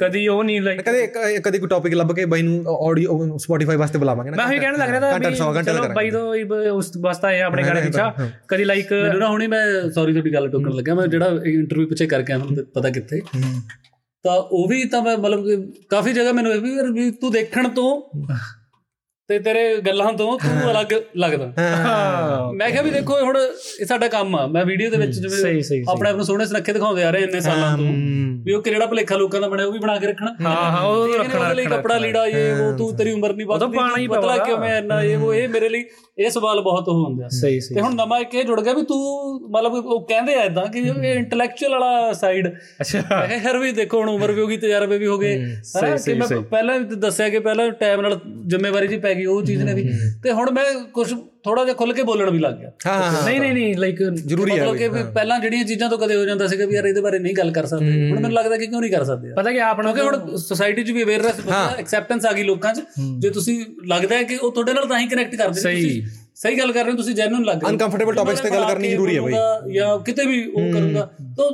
ਕਦੀ 0.00 0.26
ਉਹ 0.28 0.42
ਨਹੀਂ 0.44 0.60
ਲਾਈਕ 0.60 0.80
ਕਦੇ 0.82 1.06
ਕਦੇ 1.44 1.58
ਕੋਈ 1.58 1.68
ਟੌਪਿਕ 1.68 1.94
ਲੱਭ 1.94 2.12
ਕੇ 2.16 2.24
ਬਾਈ 2.34 2.42
ਨੂੰ 2.42 2.76
ਆਡੀਓ 2.88 3.36
ਸਪੋਟੀਫਾਈ 3.38 3.76
ਵਾਸਤੇ 3.76 3.98
ਬੁਲਾਵਾਂਗੇ 3.98 4.30
ਮੈਂ 4.30 4.46
ਉਹੀ 4.46 4.58
ਕਹਿਣ 4.58 4.76
ਲੱਗ 4.78 4.90
ਰਿਹਾ 4.90 5.00
ਤਾਂ 5.00 5.30
100 5.30 5.52
ਘੰਟੇ 5.56 5.72
ਚਲੋ 5.72 5.88
ਬਾਈ 5.94 6.10
ਤੋਂ 6.10 6.34
ਹੀ 6.34 6.42
ਉਸ 6.70 6.90
ਵਾਸਤਾ 7.00 7.30
ਹੈ 7.30 7.42
ਆਪਣੇ 7.42 7.62
ਗਾਣੇ 7.62 7.80
ਪਿੱਛਾ 7.80 8.12
ਕਦੀ 8.48 8.64
ਲਾਈਕ 8.64 8.92
ਮੈਨੂੰ 8.92 9.18
ਨਾ 9.20 9.28
ਹੁਣੀ 9.28 9.46
ਮੈਂ 9.46 9.64
ਸੌਰੀ 9.90 10.12
ਤੁਹਾਡੀ 10.12 10.34
ਗੱਲ 10.34 10.48
ਟੋਕਣ 10.50 10.70
ਲੱਗਿਆ। 10.72 10.94
ਮੈਂ 10.94 11.06
ਜਿਹੜਾ 11.06 11.26
ਇੰਟਰਵਿਊ 11.46 11.86
ਪਿੱਛੇ 11.88 12.06
ਕਰਕੇ 12.06 12.32
ਆਇਆ 12.32 12.40
ਤੁਹਾਨੂੰ 12.40 12.64
ਪਤਾ 12.74 12.90
ਕਿੱਥੇ। 12.90 13.20
ਤਾਂ 14.28 14.36
ਉਹ 14.36 14.68
ਵੀ 14.68 14.84
ਤਾਂ 14.84 15.02
ਮੈਂ 15.02 15.16
ਮਤਲਬ 15.18 15.44
ਕਿ 15.46 15.56
ਕਾਫੀ 15.88 16.12
ਜਗ੍ਹਾ 16.12 16.32
ਮੈਨੂੰ 16.32 16.52
ਇਹ 16.52 16.60
ਵੀ 16.60 16.74
ਯਾਰ 16.74 16.90
ਵੀ 16.90 17.10
ਤੂੰ 17.10 17.30
ਦੇਖਣ 17.32 17.68
ਤੋਂ 17.68 17.88
ਤੇ 19.28 19.38
ਤੇਰੇ 19.38 19.62
ਗੱਲਾਂ 19.86 20.12
ਤੋਂ 20.12 20.38
ਤੂੰ 20.38 20.70
ਅਲੱਗ 20.70 20.92
ਲੱਗਦਾ। 21.16 21.46
ਮੈਂ 22.56 22.70
ਕਿਹਾ 22.70 22.82
ਵੀ 22.82 22.90
ਦੇਖੋ 22.90 23.18
ਹੁਣ 23.20 23.36
ਇਹ 23.38 23.86
ਸਾਡਾ 23.86 24.08
ਕੰਮ 24.08 24.36
ਆ। 24.36 24.46
ਮੈਂ 24.46 24.64
ਵੀਡੀਓ 24.64 24.90
ਦੇ 24.90 24.96
ਵਿੱਚ 24.96 25.18
ਜਿਵੇਂ 25.18 25.82
ਆਪਣੇ 25.90 26.10
ਆਪ 26.10 26.16
ਨੂੰ 26.16 26.24
ਸੋਹਣੇ 26.24 26.46
ਸੁਨੱਖੇ 26.46 26.72
ਦਿਖਾਉਂਦੇ 26.72 27.04
ਆ 27.04 27.10
ਰਹੇ 27.10 27.22
ਇੰਨੇ 27.22 27.40
ਸਾਲਾਂ 27.40 27.76
ਤੋਂ। 27.78 27.86
ਵੀ 28.44 28.52
ਉਹ 28.54 28.62
ਕਿਹੜਾ 28.62 28.86
ਭਲੇਖਾ 28.86 29.16
ਲੋਕਾਂ 29.16 29.40
ਦਾ 29.40 29.48
ਬਣਿਆ 29.48 29.66
ਉਹ 29.66 29.72
ਵੀ 29.72 29.78
ਬਣਾ 29.78 29.96
ਕੇ 29.96 30.06
ਰੱਖਣਾ। 30.06 30.34
ਹਾਂ 30.42 30.70
ਹਾਂ 30.70 30.82
ਉਹ 30.82 31.16
ਰੱਖਣਾ 31.18 31.52
ਲਈ 31.52 31.64
ਕੱਪੜਾ 31.66 31.98
ਲੀੜਾ 31.98 32.26
ਇਹ 32.26 32.62
ਉਹ 32.62 32.76
ਤੂੰ 32.78 32.94
ਤੇਰੀ 32.96 33.12
ਉਮਰ 33.12 33.34
ਨਹੀਂ 33.34 33.46
ਤੂੰ 33.48 34.16
ਪਤਲਾ। 34.16 34.36
ਕਿਉਂ 34.38 34.58
ਮੈਂ 34.58 34.78
ਇੰਨਾ 34.78 35.02
ਇਹ 35.02 35.16
ਉਹ 35.16 35.34
ਇਹ 35.34 35.48
ਮੇਰੇ 35.48 35.68
ਲਈ 35.68 35.84
ਇਹ 36.18 36.30
ਸਵਾਲ 36.30 36.60
ਬਹੁਤ 36.60 36.88
ਹੁੰਦੇ 36.88 37.24
ਆ। 37.24 37.28
ਸਹੀ 37.30 37.58
ਸਹੀ। 37.60 37.74
ਤੇ 37.74 37.80
ਹੁਣ 37.80 37.94
ਨਵਾਂ 37.94 38.18
ਇੱਕ 38.20 38.34
ਇਹ 38.34 38.44
ਜੁੜ 38.44 38.60
ਗਿਆ 38.60 38.72
ਵੀ 38.72 38.82
ਤੂੰ 38.84 38.98
ਮਤਲਬ 39.50 39.72
ਉਹ 39.74 40.06
ਕਹਿੰਦੇ 40.06 40.34
ਆ 40.34 40.44
ਇਦਾਂ 40.44 40.66
ਕਿ 40.66 40.78
ਇਹ 40.80 41.12
ਇੰਟੈਲੈਕਚੁਅਲ 41.12 41.72
ਵਾਲਾ 41.72 42.12
ਸਾਈਡ 42.12 42.48
ਅੱਛਾ। 42.80 43.22
ਇਹ 43.24 43.38
ਹਰ 43.40 43.58
ਵੀ 43.58 43.70
ਦੇਖੋ 43.72 44.00
ਹੁਣ 44.00 44.08
ਉਮਰ 44.08 44.32
ਵੀ 44.32 44.40
ਹੋ 44.40 44.46
ਗਈ 44.46 44.56
ਤਜਰਬੇ 44.56 44.98
ਵੀ 44.98 45.06
ਹੋ 45.06 45.18
ਗਏ। 45.18 45.36
ਹਨਾ 45.36 45.96
ਕਿ 45.96 46.14
ਮੈਂ 46.14 46.40
ਪਹਿਲਾਂ 46.40 46.78
ਦੱਸਿਆ 46.80 47.28
ਕਿ 47.28 47.38
ਪਹਿਲਾਂ 47.38 47.70
ਟਾਈਮ 47.80 48.00
ਨਾਲ 48.00 48.18
ਜ਼ਿੰਮੇਵਾਰੀ 48.46 48.88
ਜੀ 48.88 48.98
ਪੈ 48.98 49.14
ਗਈ 49.18 49.24
ਉਹ 49.26 49.42
ਚੀਜ਼ 49.44 49.62
ਨੇ 49.62 49.74
ਵੀ। 49.74 49.88
ਤੇ 50.22 50.32
ਹੁਣ 50.32 50.50
ਮੈਂ 50.50 50.64
ਕੁਝ 50.94 51.12
ਥੋੜਾ 51.44 51.64
ਜਿਹਾ 51.64 51.74
ਖੁੱਲ 51.76 51.92
ਕੇ 51.92 52.02
ਬੋਲਣ 52.02 52.30
ਵੀ 52.30 52.38
ਲੱਗ 52.38 52.54
ਗਿਆ। 52.54 52.70
ਨਹੀਂ 53.24 53.40
ਨਹੀਂ 53.40 53.52
ਨਹੀਂ 53.52 53.76
ਲਾਈਕ 53.76 54.02
ਜ਼ਰੂਰੀ 54.02 54.50
ਹੈ 54.50 54.56
ਮਤਲਬ 54.56 54.76
ਕਿ 54.76 55.02
ਪਹਿਲਾਂ 55.14 55.38
ਜਿਹੜੀਆਂ 55.40 55.64
ਚੀਜ਼ਾਂ 55.64 55.88
ਤੋਂ 55.90 55.98
ਕਦੇ 55.98 56.16
ਹੋ 56.16 56.24
ਜਾਂਦਾ 56.24 56.46
ਸੀਗਾ 56.46 56.66
ਵੀ 56.66 56.74
ਯਾਰ 56.74 56.86
ਇਹਦੇ 56.86 57.00
ਬਾਰੇ 57.00 57.18
ਨਹੀਂ 57.18 57.34
ਗੱਲ 57.34 57.50
ਕਰ 57.52 57.66
ਸਕਦੇ। 57.66 58.08
ਹੁਣ 58.10 58.14
ਮੈਨੂੰ 58.14 58.32
ਲੱਗਦਾ 58.32 58.56
ਕਿ 58.56 58.66
ਕਿਉਂ 58.66 58.80
ਨਹੀਂ 58.80 58.90
ਕਰ 58.90 59.04
ਸਕਦੇ 59.04 59.32
ਪਤਾ 59.34 59.52
ਕਿ 59.52 59.60
ਆਪਣਾ 59.62 59.92
ਕਿਉਂਕਿ 59.92 60.18
ਹੁਣ 60.18 60.36
ਸੋਸਾਇਟੀ 60.38 60.84
'ਚ 60.84 60.90
ਵੀ 60.90 61.02
ਅਵੇਅਰਨੈਸ 61.02 61.40
ਐਕਸੈਪਟੈਂਸ 61.78 62.26
ਆ 62.26 62.32
ਗਈ 62.32 62.42
ਲੋਕਾਂ 62.44 62.74
'ਚ। 62.74 62.82
ਜੇ 63.18 63.30
ਤੁਸੀਂ 63.30 63.64
ਲੱਗਦਾ 63.86 64.16
ਹੈ 64.16 64.22
ਕਿ 64.22 64.36
ਉਹ 64.36 64.52
ਤੁਹਾਡੇ 64.52 64.72
ਨਾਲ 64.72 64.86
ਤਾਂ 64.86 64.98
ਹੀ 65.00 65.06
ਕਨੈਕਟ 65.06 65.34
ਕਰਦੇ 65.34 65.62
ਨੇ 65.62 65.74
ਤੁਸੀਂ 65.74 66.02
ਸਹੀ 66.38 66.58
ਗੱਲ 66.58 66.72
ਕਰ 66.72 66.84
ਰਹੇ 66.84 66.90
ਹੋ 66.92 66.96
ਤੁਸੀਂ 66.96 67.14
ਜੈਨੂਨ 67.14 67.44
ਲੱਗ 67.44 67.62
ਰਹੇ 67.62 67.70
ਹੋ। 67.70 67.76
Uncomfortable 67.76 68.16
topics 68.16 68.42
ਤੇ 68.42 68.50
ਗੱਲ 68.50 68.64
ਕਰਨੀ 68.64 68.90
ਜ਼ਰੂਰੀ 68.90 69.16
ਹੈ 69.16 69.20
ਬਈ। 69.22 69.74
ਜਾਂ 69.74 69.98
ਕਿਤੇ 69.98 70.26
ਵੀ 70.26 70.44
ਉਹ 70.46 70.72
ਕਰੂੰਗਾ 70.72 71.08
ਤਾਂ 71.36 71.44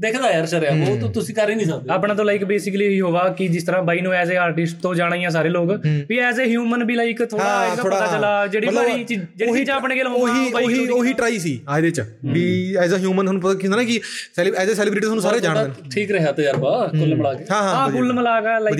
ਦੇਖਦਾ 0.00 0.30
ਯਾਰ 0.30 0.46
ਸ਼ਰਿਆ 0.46 0.70
ਉਹ 0.84 0.96
ਤਾਂ 1.00 1.08
ਤੁਸੀਂ 1.08 1.34
ਕਰ 1.34 1.50
ਹੀ 1.50 1.54
ਨਹੀਂ 1.54 1.66
ਸਕਦੇ। 1.66 1.92
ਆਪਣਾ 1.92 2.14
ਤਾਂ 2.14 2.24
ਲਾਈਕ 2.24 2.44
ਬੇਸਿਕਲੀ 2.44 2.84
ਇਹੀ 2.84 3.00
ਹੋਵਾ 3.00 3.28
ਕਿ 3.28 3.48
ਜਿਸ 3.48 3.64
ਤਰ੍ਹਾਂ 3.64 3.82
ਬਾਈ 3.82 4.00
ਨੂੰ 4.00 4.12
ਐਜ਼ 4.12 4.32
ਅ 4.32 4.36
ਆਰਟਿਸਟ 4.36 4.76
ਤੋਂ 4.82 4.94
ਜਾਣਾ 4.94 5.16
ਹੀ 5.16 5.24
ਆ 5.24 5.30
ਸਾਰੇ 5.30 5.48
ਲੋਕ 5.48 5.70
ਵੀ 6.08 6.18
ਐਜ਼ 6.18 6.40
ਅ 6.40 6.44
ਹਿਊਮਨ 6.44 6.84
ਵੀ 6.84 6.94
ਲਾਈਕ 6.94 7.22
ਥੋੜਾ 7.24 7.66
ਇਹਦਾ 7.66 7.82
ਪਤਾ 7.82 8.06
ਚੱਲਾ 8.06 8.46
ਜਿਹੜੀ 8.46 8.66
ਚੀਜ਼- 9.04 9.24
ਜਿਹੜੀ 9.36 9.52
ਚੀਜ਼ 9.52 9.70
ਆਪਣੇ 9.70 9.96
ਕੋਲ 9.96 10.06
ਉਹੀ 10.06 10.52
ਉਹੀ 10.64 10.86
ਉਹੀ 10.88 11.12
ਟਰਾਈ 11.12 11.38
ਸੀ 11.38 11.60
ਆ 11.68 11.76
ਇਹਦੇ 11.78 11.90
ਚ 11.90 12.00
ਵੀ 12.24 12.74
ਐਜ਼ 12.76 12.94
ਅ 12.94 12.98
ਹਿਊਮਨ 12.98 13.24
ਤੁਹਾਨੂੰ 13.24 13.42
ਪਤਾ 13.42 13.54
ਕੀ 13.54 13.66
ਹੁੰਦਾ 13.66 13.76
ਨਾ 13.76 13.84
ਕਿ 13.84 14.00
ਐਜ਼ 14.56 14.70
ਅ 14.70 14.74
ਸੈਲੀਬ੍ਰਿਟੀ 14.74 15.04
ਤੁਹਾਨੂੰ 15.06 15.22
ਸਾਰੇ 15.22 15.40
ਜਾਣਦੇ 15.40 15.68
ਨੇ। 15.68 15.90
ਠੀਕ 15.90 16.10
ਰਿਹਾ 16.10 16.32
ਤਜਰਬਾ 16.32 16.86
ਕੁੱਲ 16.98 17.14
ਮਿਲਾ 17.14 17.34
ਕੇ। 17.34 17.44
ਹਾਂ 17.50 17.62
ਹਾਂ 17.62 17.74
ਆ 17.74 17.88
ਕੁੱਲ 17.90 18.12
ਮਿਲਾ 18.12 18.40
ਕੇ 18.40 18.58
ਲਾਈਕ 18.64 18.74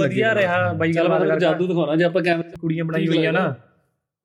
ਵਧੀਆ 0.00 0.34
ਰਿਹਾ। 0.34 0.72
ਬਾਈ 0.72 0.92
ਗੱਲ 0.92 1.38
ਜਾਦੂ 1.38 1.66
ਦਿਖਾਉਣਾ 1.66 1.96
ਜੇ 1.96 2.04
ਆਪਾਂ 2.04 2.22
ਕੈਮਰੇ 2.22 2.50
ਕੁੜੀਆਂ 2.60 2.84
ਬਣਾਈ 2.84 3.08
ਹੋਈਆਂ 3.08 3.32
ਨਾ। 3.32 3.54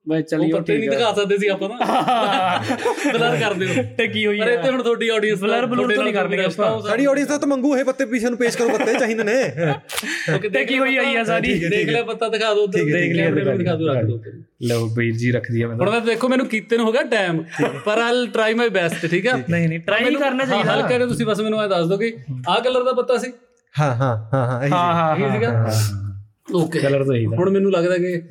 ਮੈਂ 0.05 0.21
ਚਲਿਓ 0.21 0.59
ਠੀਕ 0.59 0.69
ਹੈ 0.69 0.77
ਨਹੀਂ 0.77 0.89
ਦਿਖਾ 0.89 1.11
ਸਕਦੇ 1.13 1.37
ਸੀ 1.37 1.47
ਆਪਾਂ 1.47 1.67
ਨਾ। 1.69 1.75
ਬਲਰ 3.13 3.35
ਕਰ 3.39 3.53
ਦਿਓ। 3.55 3.81
ਟੱਕੀ 3.97 4.25
ਹੋਈ 4.25 4.39
ਹੈ 4.39 4.45
ਪਰ 4.45 4.51
ਇੱਥੇ 4.51 4.69
ਹੁਣ 4.69 4.81
ਤੁਹਾਡੀ 4.83 5.09
ਆਡੀਅנס 5.09 5.39
ਬਲਰ 5.39 5.65
ਬਲੂਰ 5.65 5.93
ਤਾਂ 5.95 6.03
ਨਹੀਂ 6.03 6.13
ਕਰਨੀ 6.13 6.37
ਆਪਾਂ। 6.37 6.69
ਸਾਡੀ 6.81 7.05
ਆਡੀਅנס 7.05 7.39
ਤਾਂ 7.39 7.47
ਮੰਗੂ 7.47 7.75
ਇਹ 7.77 7.83
ਪੱਤੇ 7.85 8.05
ਪਿੱਛੇ 8.05 8.29
ਨੂੰ 8.29 8.37
ਪੇਸ਼ 8.37 8.57
ਕਰੋ 8.57 8.69
ਪੱਤੇ 8.69 8.93
ਚਾਹੀਦੇ 8.95 9.23
ਨੇ। 9.23 9.35
ਟੱਕੀ 10.49 10.77
ਹੋਈ 10.79 10.97
ਆਈ 10.97 11.15
ਆ 11.15 11.23
ਸਾਰੀ? 11.23 11.53
ਦੇਖ 11.69 11.89
ਲੈ 11.89 12.01
ਪੱਤਾ 12.03 12.29
ਦਿਖਾ 12.29 12.53
ਦਿਓ 12.53 12.63
ਉੱਧਰ। 12.63 12.83
ਦੇਖ 12.85 13.15
ਲੈ 13.15 13.29
ਦਿਖਾ 13.31 13.75
ਦਿਓ 13.75 13.87
ਰੱਖ 13.87 14.05
ਦਿਓ 14.05 14.19
ਲਓ 14.63 14.87
ਵੀਰ 14.95 15.13
ਜੀ 15.17 15.31
ਰੱਖ 15.31 15.51
ਦਿਆ 15.51 15.67
ਮੈਂ 15.67 15.75
ਹੁਣ 15.77 15.89
ਮੈਂ 15.91 16.01
ਦੇਖੋ 16.01 16.27
ਮੈਨੂੰ 16.29 16.45
ਕੀਤੇ 16.47 16.77
ਨੂੰ 16.77 16.85
ਹੋਗਾ 16.85 17.03
ਟਾਈਮ। 17.11 17.43
ਪਰ 17.85 17.97
ਆਲ 17.99 18.25
ਟਰਾਈ 18.27 18.53
ਮਾਈ 18.53 18.69
ਬੈਸਟ 18.71 19.05
ਠੀਕ 19.07 19.27
ਆ? 19.27 19.37
ਨਹੀਂ 19.49 19.67
ਨਹੀਂ 19.69 19.79
ਟਰਾਈ 19.81 20.15
ਕਰਨਾ 20.15 20.45
ਚਾਹੀਦਾ। 20.45 20.73
ਹਲ 20.73 20.87
ਕਰੇ 20.89 21.05
ਤੁਸੀਂ 21.05 21.25
ਬਸ 21.25 21.41
ਮੈਨੂੰ 21.41 21.63
ਇਹ 21.63 21.69
ਦੱਸ 21.69 21.87
ਦੋਗੇ 21.87 22.13
ਆ 22.49 22.59
ਕਲਰ 22.59 22.83
ਦਾ 22.83 22.93
ਪੱਤਾ 22.93 23.17
ਸੀ? 23.17 23.31
ਹਾਂ 23.75 23.93
ਹਾਂ 23.95 24.15
ਹਾਂ 24.33 24.45
ਹਾਂ 24.47 24.69
ਹਾਂ 24.69 25.15
ਹਾਂ। 25.35 26.10
ਓਕੇ 26.53 26.79
ਕਲਰ 26.79 27.03
ਤਾਂ 27.03 27.15
ਇਹੀ 27.15 27.25
ਦਾ 27.25 27.37
ਹੁਣ 27.37 27.49
ਮੈਨੂੰ 27.49 27.71
ਲੱਗਦਾ 27.71 27.97
ਕਿ 27.97 28.21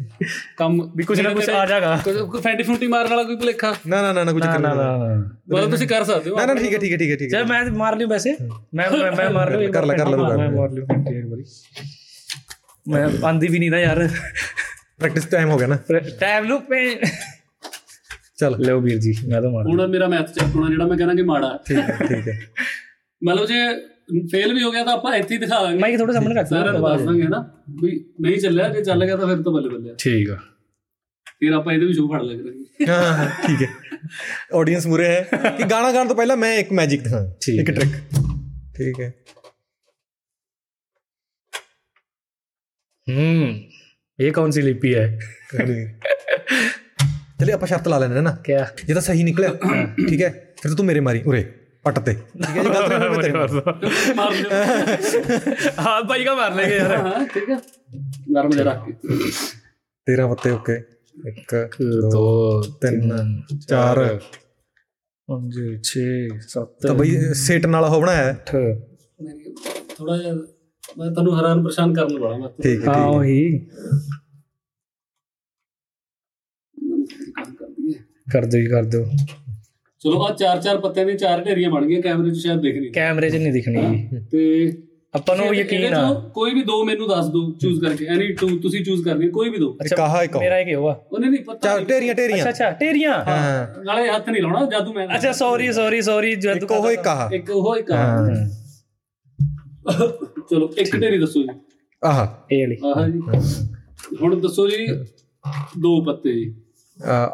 ਕੰਮ 0.57 0.81
ਵੀ 0.97 1.05
ਕੁਝ 1.05 1.21
ਨਾ 1.21 1.31
ਕੁਝ 1.31 1.49
ਆ 1.51 1.65
ਜਾਗਾ। 1.67 1.97
ਕੋਈ 2.07 2.41
ਫੈਂਟੀ 2.41 2.63
ਫੂਟੀ 2.63 2.87
ਮਾਰਨ 2.87 3.11
ਵਾਲਾ 3.11 3.23
ਕੋਈ 3.23 3.37
ਭੁਲੇਖਾ? 3.37 3.75
ਨਾ 3.87 4.01
ਨਾ 4.03 4.13
ਨਾ 4.13 4.25
ਨਾ 4.25 4.33
ਕੁਝ 4.33 4.45
ਨਾ 4.45 4.53
ਚੱਕਰ 4.53 4.61
ਨਾ 4.61 4.75
ਮਤਲਬ 5.51 5.71
ਤੁਸੀਂ 5.71 5.89
ਕਰ 5.89 6.05
ਸਕਦੇ 6.05 6.31
ਹੋ। 6.31 6.37
ਨਾ 6.37 6.47
ਨਾ 6.47 6.55
ਠੀਕ 6.55 6.73
ਹੈ 6.75 6.79
ਠੀਕ 6.79 6.93
ਹੈ 6.93 6.99
ਠੀਕ 6.99 7.11
ਹੈ 7.11 7.17
ਠੀਕ 7.17 7.35
ਹੈ। 7.35 7.39
ਚਲ 7.41 7.47
ਮੈਂ 7.47 7.65
ਮਾਰ 7.73 7.97
ਲਿਓ 7.97 8.09
ਵੈਸੇ। 8.09 8.37
ਮੈਂ 8.75 8.91
ਮੈਂ- 8.91 9.31
ਮਾਰ 9.33 9.57
ਲਿਓ। 9.57 9.73
ਕਰ 9.73 9.85
ਲੈ, 9.87 9.95
ਕਰ 9.95 10.09
ਲੈ। 10.09 10.17
ਮੈਂ 10.17 10.51
ਮਾਰ 10.51 10.71
ਲਿਓ। 10.71 10.85
ਫੈਂਟੀ 10.87 11.19
ਇੱਕ 11.19 11.27
ਵਾਰੀ 11.27 11.45
ਮੈਂ 12.87 13.09
ਆਂਦੀ 13.25 13.49
ਵੀ 13.49 13.59
ਨਹੀਂ 13.59 13.71
ਨਾ 13.71 13.79
ਯਾਰ। 13.79 14.09
ਪ੍ਰੈਕਟਿਸ 14.99 15.25
ਟਾਈਮ 15.25 15.51
ਹੋ 15.51 15.59
ਗਿਆ 15.59 15.67
ਨਾ। 15.67 15.79
ਟਾਈਮ 16.21 16.45
ਨੂੰ 16.45 16.61
ਪੇ 16.63 16.95
ਚਲ। 18.39 18.57
ਲਓ 18.59 18.81
ਵੀਰ 18.81 18.99
ਜੀ 18.99 19.13
ਮੈਂ 19.29 19.41
ਤਾਂ 19.43 19.51
ਮਾਰ 19.51 19.67
ਹੁਣ 19.67 19.87
ਮੇਰਾ 19.87 20.07
ਮੈਥ 20.09 20.31
ਚੈੱਕ 20.31 20.55
ਹੋਣਾ 20.57 20.69
ਜਿਹੜਾ 20.71 20.87
ਮੈਂ 20.87 20.97
ਕਹਿੰਦਾ 20.97 21.15
ਕਿ 21.15 21.23
ਮਾੜਾ। 21.23 21.59
ਠੀਕ 21.69 21.79
ਹੈ 21.79 21.97
ਠੀਕ 22.09 22.29
ਹੈ। 22.29 22.39
ਮਤਲਬ 23.23 23.47
ਜੇ 23.47 23.55
ਫੇਲ 24.33 24.53
ਵੀ 24.55 24.63
ਹੋ 24.63 24.71
ਗਿਆ 24.73 24.85
ਤਾਂ 24.85 24.93
ਆਪਾਂ 24.93 25.15
ਇੱਥੇ 25.17 25.35
ਹੀ 25.35 25.39
ਦਿਖਾ 25.41 25.63
ਦਾਂਗੇ। 25.63 25.79
ਮਾਈਕ 25.81 25.99
ਥੋੜਾ 25.99 26.13
ਸਾਹਮਣੇ 26.13 26.35
ਰੱਖ 26.35 26.47
ਸਾਰਿਆਂ 26.49 26.73
ਨੂੰ 26.73 26.83
ਦੱਸ 26.83 27.03
ਦਾਂਗੇ 27.03 27.29
ਨਾ? 27.29 27.41
ਵੀ 27.83 27.91
ਨਹੀਂ 28.21 28.39
ਚੱਲਿਆ 28.41 28.69
ਜੇ 28.69 28.83
ਚੱਲ 28.85 29.05
ਗਿਆ 29.07 29.17
ਤਾਂ 29.17 29.27
ਫਿਰ 29.27 29.43
ਤਾਂ 29.43 29.53
ਬੱਲੇ 29.53 29.69
ਬੱਲੇ। 29.69 29.95
ਠੀਕ 29.99 30.31
ਆ। 30.31 30.37
ਫਿਰ 31.41 31.53
ਆਪਾਂ 31.53 31.73
ਇਹਦੇ 31.73 31.87
ਵੀ 31.87 31.93
ਸ਼ੋਅ 31.93 32.09
ਫੜ 32.13 32.23
ਲੱਗ 32.23 32.41
ਰਹੇ 32.47 32.87
ਹਾਂ 32.89 33.13
ਹਾਂ 33.15 33.29
ਠੀਕ 33.47 33.63
ਹੈ। 33.63 33.69
ਆਡੀਅנס 34.59 34.87
ਮੂਰੇ 34.87 35.07
ਹੈ 35.07 35.53
ਕਿ 35.59 35.65
ਗਾਣਾ 35.71 35.93
ਗਾਣ 35.93 36.09
ਤੋਂ 36.09 36.17
ਪਹਿਲਾਂ 36.17 36.37
ਮੈਂ 36.37 36.53
ਇੱਕ 36.59 36.73
ਮੈਜਿਕ 36.73 37.03
ਦਿਖਾਂ 37.03 37.25
ਇੱਕ 37.53 37.71
ਟ੍ਰਿਕ 37.71 37.97
ਠੀਕ 38.77 39.01
ਹੈ। 39.01 39.13
ਹੂੰ 43.07 43.55
ਇਹ 44.19 44.33
ਕੌਣ 44.33 44.51
ਸੀ 44.51 44.63
ਲਿਪੀ 44.63 44.95
ਹੈ? 44.95 45.07
ਚਲੇ 47.41 47.53
ਆਪਾਂ 47.53 47.67
ਸ਼ਰਤ 47.69 47.89
ਲਾ 47.89 47.99
ਲੈਣੇ 47.99 48.21
ਨਾ। 48.21 48.31
ਕਿਆ? 48.45 48.67
ਜੇ 48.87 48.95
ਤਾਂ 48.95 49.03
ਸਹੀ 49.03 49.23
ਨਿਕਲਿਆ 49.23 49.53
ਠੀਕ 50.09 50.23
ਹੈ 50.23 50.31
ਫਿਰ 50.63 50.75
ਤੂੰ 50.77 50.87
ਮੇਰੇ 50.87 51.01
ਮਾਰੀ 51.01 51.23
ਉਰੇ। 51.27 51.43
ਪੱਟ 51.85 51.99
ਤੇ। 51.99 52.13
ਠੀਕ 52.15 52.57
ਹੈ 52.57 52.63
ਜੀ 52.63 52.69
ਗਲਤ 52.69 52.93
ਨਹੀਂ 52.93 53.11
ਮੈਂ 53.11 53.23
ਤੇਰੇ 53.23 53.33
ਮਾਰੂ। 53.33 53.61
ਦਿਓ। 54.33 54.53
ਹਾਂ 55.83 56.03
ਭਾਈ 56.05 56.25
ਕਾ 56.25 56.35
ਮਾਰ 56.35 56.55
ਲੈਗੇ 56.55 56.77
ਯਾਰ। 56.77 56.97
ਹਾਂ 56.97 57.25
ਠੀਕ 57.35 57.49
ਹੈ। 57.51 57.57
ਨਰਮ 58.31 58.51
ਜਿਹਾ 58.51 58.65
ਰੱਖ 58.65 58.85
ਕੇ। 58.87 58.93
13 60.07 60.29
ਪੱਤੇ 60.31 60.51
ਓਕੇ। 60.51 60.77
1 61.17 61.55
ਦੋ 62.13 62.25
3 62.85 63.01
4 63.67 64.03
ਪੰਜ 65.29 65.59
6 65.89 66.05
7 66.51 66.65
ਤਾਂ 66.83 66.95
ਬਈ 66.95 67.17
ਸੇਟ 67.41 67.67
ਨਾਲ 67.67 67.85
ਹੋ 67.85 68.01
ਬਣਾਇਆ 68.01 68.23
ਹੈ। 68.23 68.33
8 68.51 68.63
ਥੋੜਾ 69.97 70.17
ਜਿਹਾ 70.17 70.33
ਮੈਂ 70.99 71.11
ਤੁਹਾਨੂੰ 71.11 71.37
ਹੈਰਾਨ 71.39 71.63
ਪਰੇਸ਼ਾਨ 71.63 71.93
ਕਰਨ 71.95 72.19
ਵਾਲਾ 72.19 72.37
ਮੈਂ 72.39 72.49
ਠੀਕ 72.63 72.89
ਹੈ। 72.89 72.95
ਹਾਂ 72.95 73.07
ਉਹੀ। 73.09 73.41
ਕਰ 78.33 78.45
ਦਿਓ 78.45 78.61
ਜੀ 78.61 78.67
ਕਰ 78.67 78.85
ਦਿਓ। 78.85 79.05
ਚਲੋ 80.01 80.25
ਆ 80.25 80.33
ਚਾਰ 80.33 80.63
ਚਾਰ 80.63 80.79
ਪੱਤੇ 80.79 81.05
ਨੇ 81.05 81.15
ਚਾਰ 81.15 81.45
ਢੇਰੀਆਂ 81.45 81.71
ਬਣ 81.71 81.87
ਗਈਆਂ 81.87 82.03
ਕੈਮਰੇ 82.03 82.31
'ਚ 82.31 82.37
ਸ਼ਾਇਦ 82.37 82.61
ਦਿਖ 82.61 82.77
ਨਹੀਂ। 82.77 82.93
ਕੈਮਰੇ 82.93 83.31
'ਚ 83.31 83.37
ਨਹੀਂ 83.37 83.53
ਦਿਖਣੀ। 83.53 84.09
ਤੇ 84.33 84.73
ਆਪਾਂ 85.15 85.37
ਨੂੰ 85.37 85.55
ਯਕੀਨ 85.55 85.95
ਆ। 85.95 86.15
ਕੋਈ 86.35 86.55
ਵੀ 86.55 86.63
ਦੋ 86.63 86.85
ਮੈਨੂੰ 86.85 87.09
ਦੱਸ 87.09 87.27
ਦਿਓ 87.27 87.51
ਚੂਜ਼ 87.53 87.81
ਕਰਕੇ। 87.81 88.07
ਐਨੀ 88.07 88.33
ਟੂ 88.33 88.59
ਤੁਸੀਂ 88.59 88.85
ਚੂਜ਼ 88.85 89.05
ਕਰਨੀ 89.05 89.29
ਕੋਈ 89.29 89.51
ਵੀ 89.51 89.59
ਦੋ। 89.59 89.79
ਇੱਕ 89.85 90.01
ਆਹ 90.01 90.25
ਇੱਕ। 90.25 90.37
ਮੇਰਾ 90.37 90.59
ਇਹ 90.59 90.75
ਹੋਆ 90.75 91.05
ਉਹਨੇ 91.13 91.29
ਨਹੀਂ 91.29 91.45
ਪਤਾ 91.45 91.59
ਚਾਰ 91.59 91.85
ਢੇਰੀਆਂ 91.85 92.15
ਅੱਛਾ 92.15 92.23
ਢੇਰੀਆਂ। 92.29 92.49
ਅੱਛਾ 92.49 92.71
ਢੇਰੀਆਂ। 92.71 93.13
ਹਾਂ। 93.13 93.85
ਨਾਲੇ 93.85 94.11
ਹੱਥ 94.11 94.29
ਨਹੀਂ 94.29 94.43
ਲਾਉਣਾ 94.43 94.67
ਜਾਦੂ 94.67 94.93
ਮੈਂ 94.93 95.09
ਅੱਛਾ 95.15 95.33
ਸੌਰੀ 95.33 95.73
ਸੌਰੀ 95.73 96.03
ਸੌਰੀ 96.03 96.35
ਜਦ 96.35 96.57
ਇੱਕ 96.57 96.71
ਉਹ 96.71 96.91
ਇੱਕ 96.91 97.07
ਆਹ। 97.07 97.31
ਇੱਕ 97.35 97.51
ਉਹ 97.51 97.77
ਇੱਕ 97.77 97.93
ਆਹ। 97.93 98.29
ਚਲੋ 100.51 100.75
ਇੱਕ 100.79 101.01
ਢੇਰੀ 101.01 101.19
ਦੱਸੋ 101.19 101.43
ਜੀ। 101.43 101.49
ਆਹ। 102.05 102.27
ਇਹ 102.53 102.69
ਵਾਲੀ। 102.69 102.77
ਆਹ 102.87 103.09
ਜੀ। 103.09 103.21
ਹੁਣ 104.23 104.41
ਦੱਸੋ 104.41 104.69
ਜੀ 104.69 104.87
ਦੋ 105.79 106.05
ਪੱਤੇ। 106.05 106.33
ਜੀ 106.33 106.55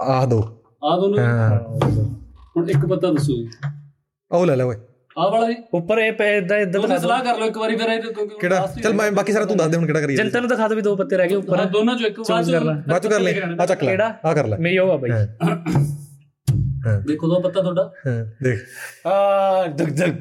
ਆਹ 0.00 0.26
ਦੋ। 0.26 0.44
ਆਹ 0.84 1.00
ਦੋਨੋਂ 1.00 2.25
ਹੁਣ 2.56 2.68
ਇੱਕ 2.70 2.86
ਪੱਤਾ 2.86 3.10
ਦੱਸੋ 3.12 3.32
ਜੀ। 3.32 3.48
ਉਹ 4.30 4.46
ਲੈ 4.46 4.56
ਲੈ 4.56 4.64
ਓਏ। 4.64 4.76
ਆਹ 5.18 5.30
ਵਾਲਾ 5.30 5.46
ਜੀ। 5.48 5.54
ਉੱਪਰ 5.74 5.98
ਇਹ 5.98 6.12
ਪੈ 6.12 6.26
ਇਦਾਂ 6.36 6.56
ਇਦਾਂ 6.58 6.80
ਦੋਨੇ 6.80 6.98
ਸਲਾਹ 6.98 7.22
ਕਰ 7.24 7.38
ਲਓ 7.38 7.46
ਇੱਕ 7.46 7.56
ਵਾਰੀ 7.58 7.76
ਫਿਰ 7.76 7.88
ਇਹ 7.88 8.00
ਕਿਉਂਕਿ 8.02 8.36
ਕਿਹੜਾ? 8.40 8.66
ਚਲ 8.82 8.92
ਮੈਂ 8.92 9.10
ਬਾਕੀ 9.12 9.32
ਸਾਰਾ 9.32 9.44
ਤੂੰ 9.44 9.56
ਦੱਸ 9.56 9.68
ਦੇ 9.68 9.76
ਹੁਣ 9.76 9.86
ਕਿਹੜਾ 9.86 10.00
ਕਰੀਏ 10.00 10.16
ਜਨਤਾ 10.16 10.40
ਨੂੰ 10.40 10.48
ਦਿਖਾ 10.48 10.68
ਦੋ 10.68 10.74
ਵੀ 10.74 10.82
ਦੋ 10.82 10.96
ਪੱਤੇ 10.96 11.16
ਰਹਿ 11.16 11.28
ਗਏ 11.28 11.34
ਉੱਪਰ। 11.34 11.64
ਦੋਨਾਂ 11.64 11.96
ਚੋਂ 11.96 12.06
ਇੱਕ। 12.06 12.20
ਬਾਅਦ 12.20 12.50
ਕਰਨਾ। 12.50 12.72
ਬਾਅਦ 12.88 13.02
ਚ 13.02 13.06
ਕਰ 13.06 13.20
ਲੈ। 13.20 13.32
ਆ 13.60 13.66
ਚੱਕ 13.66 13.82
ਲੈ। 13.84 13.90
ਕਿਹੜਾ? 13.90 14.12
ਆ 14.24 14.34
ਕਰ 14.34 14.46
ਲੈ। 14.46 14.56
ਮੇਰੀ 14.58 14.78
ਉਹ 14.78 14.90
ਆ 14.92 14.96
ਬਾਈ। 14.96 15.10
ਦੇਖੋ 17.06 17.28
ਦੋ 17.28 17.40
ਪੱਤਾ 17.40 17.60
ਤੁਹਾਡਾ। 17.62 17.90
ਹਾਂ 18.06 18.24
ਦੇਖ। 18.42 18.58
ਆ 19.06 19.66
ਦਗ 19.66 19.88
ਦਗ 19.92 20.12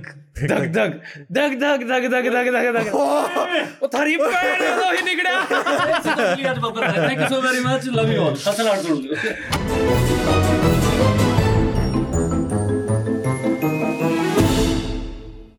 ਦਗ 0.47 0.65
ਦਗ 0.65 0.93
ਦਗ 1.31 1.53
ਦਗ 1.53 1.83
ਦਗ 1.83 2.07
ਦਗ 2.07 2.29
ਦਗ 2.29 2.49
ਦਗ 2.51 2.73
ਦਗ 2.77 2.95
ਉਹ 2.95 3.87
ਥਾਰੀ 3.87 4.17
ਪੈਣ 4.17 4.79
ਤੋਂ 4.81 4.93
ਹੀ 4.93 5.01
ਨਿਕੜਿਆ 5.03 5.41
Thank 7.05 7.19
you 7.19 7.29
so 7.29 7.41
very 7.41 7.61
much. 7.65 7.85
Love 7.95 8.11
you 8.13 8.23
all. 8.23 8.35
ਹੱਥ 8.49 8.61
ਲਾੜ 8.61 8.79
ਕਰੋ 8.79 10.74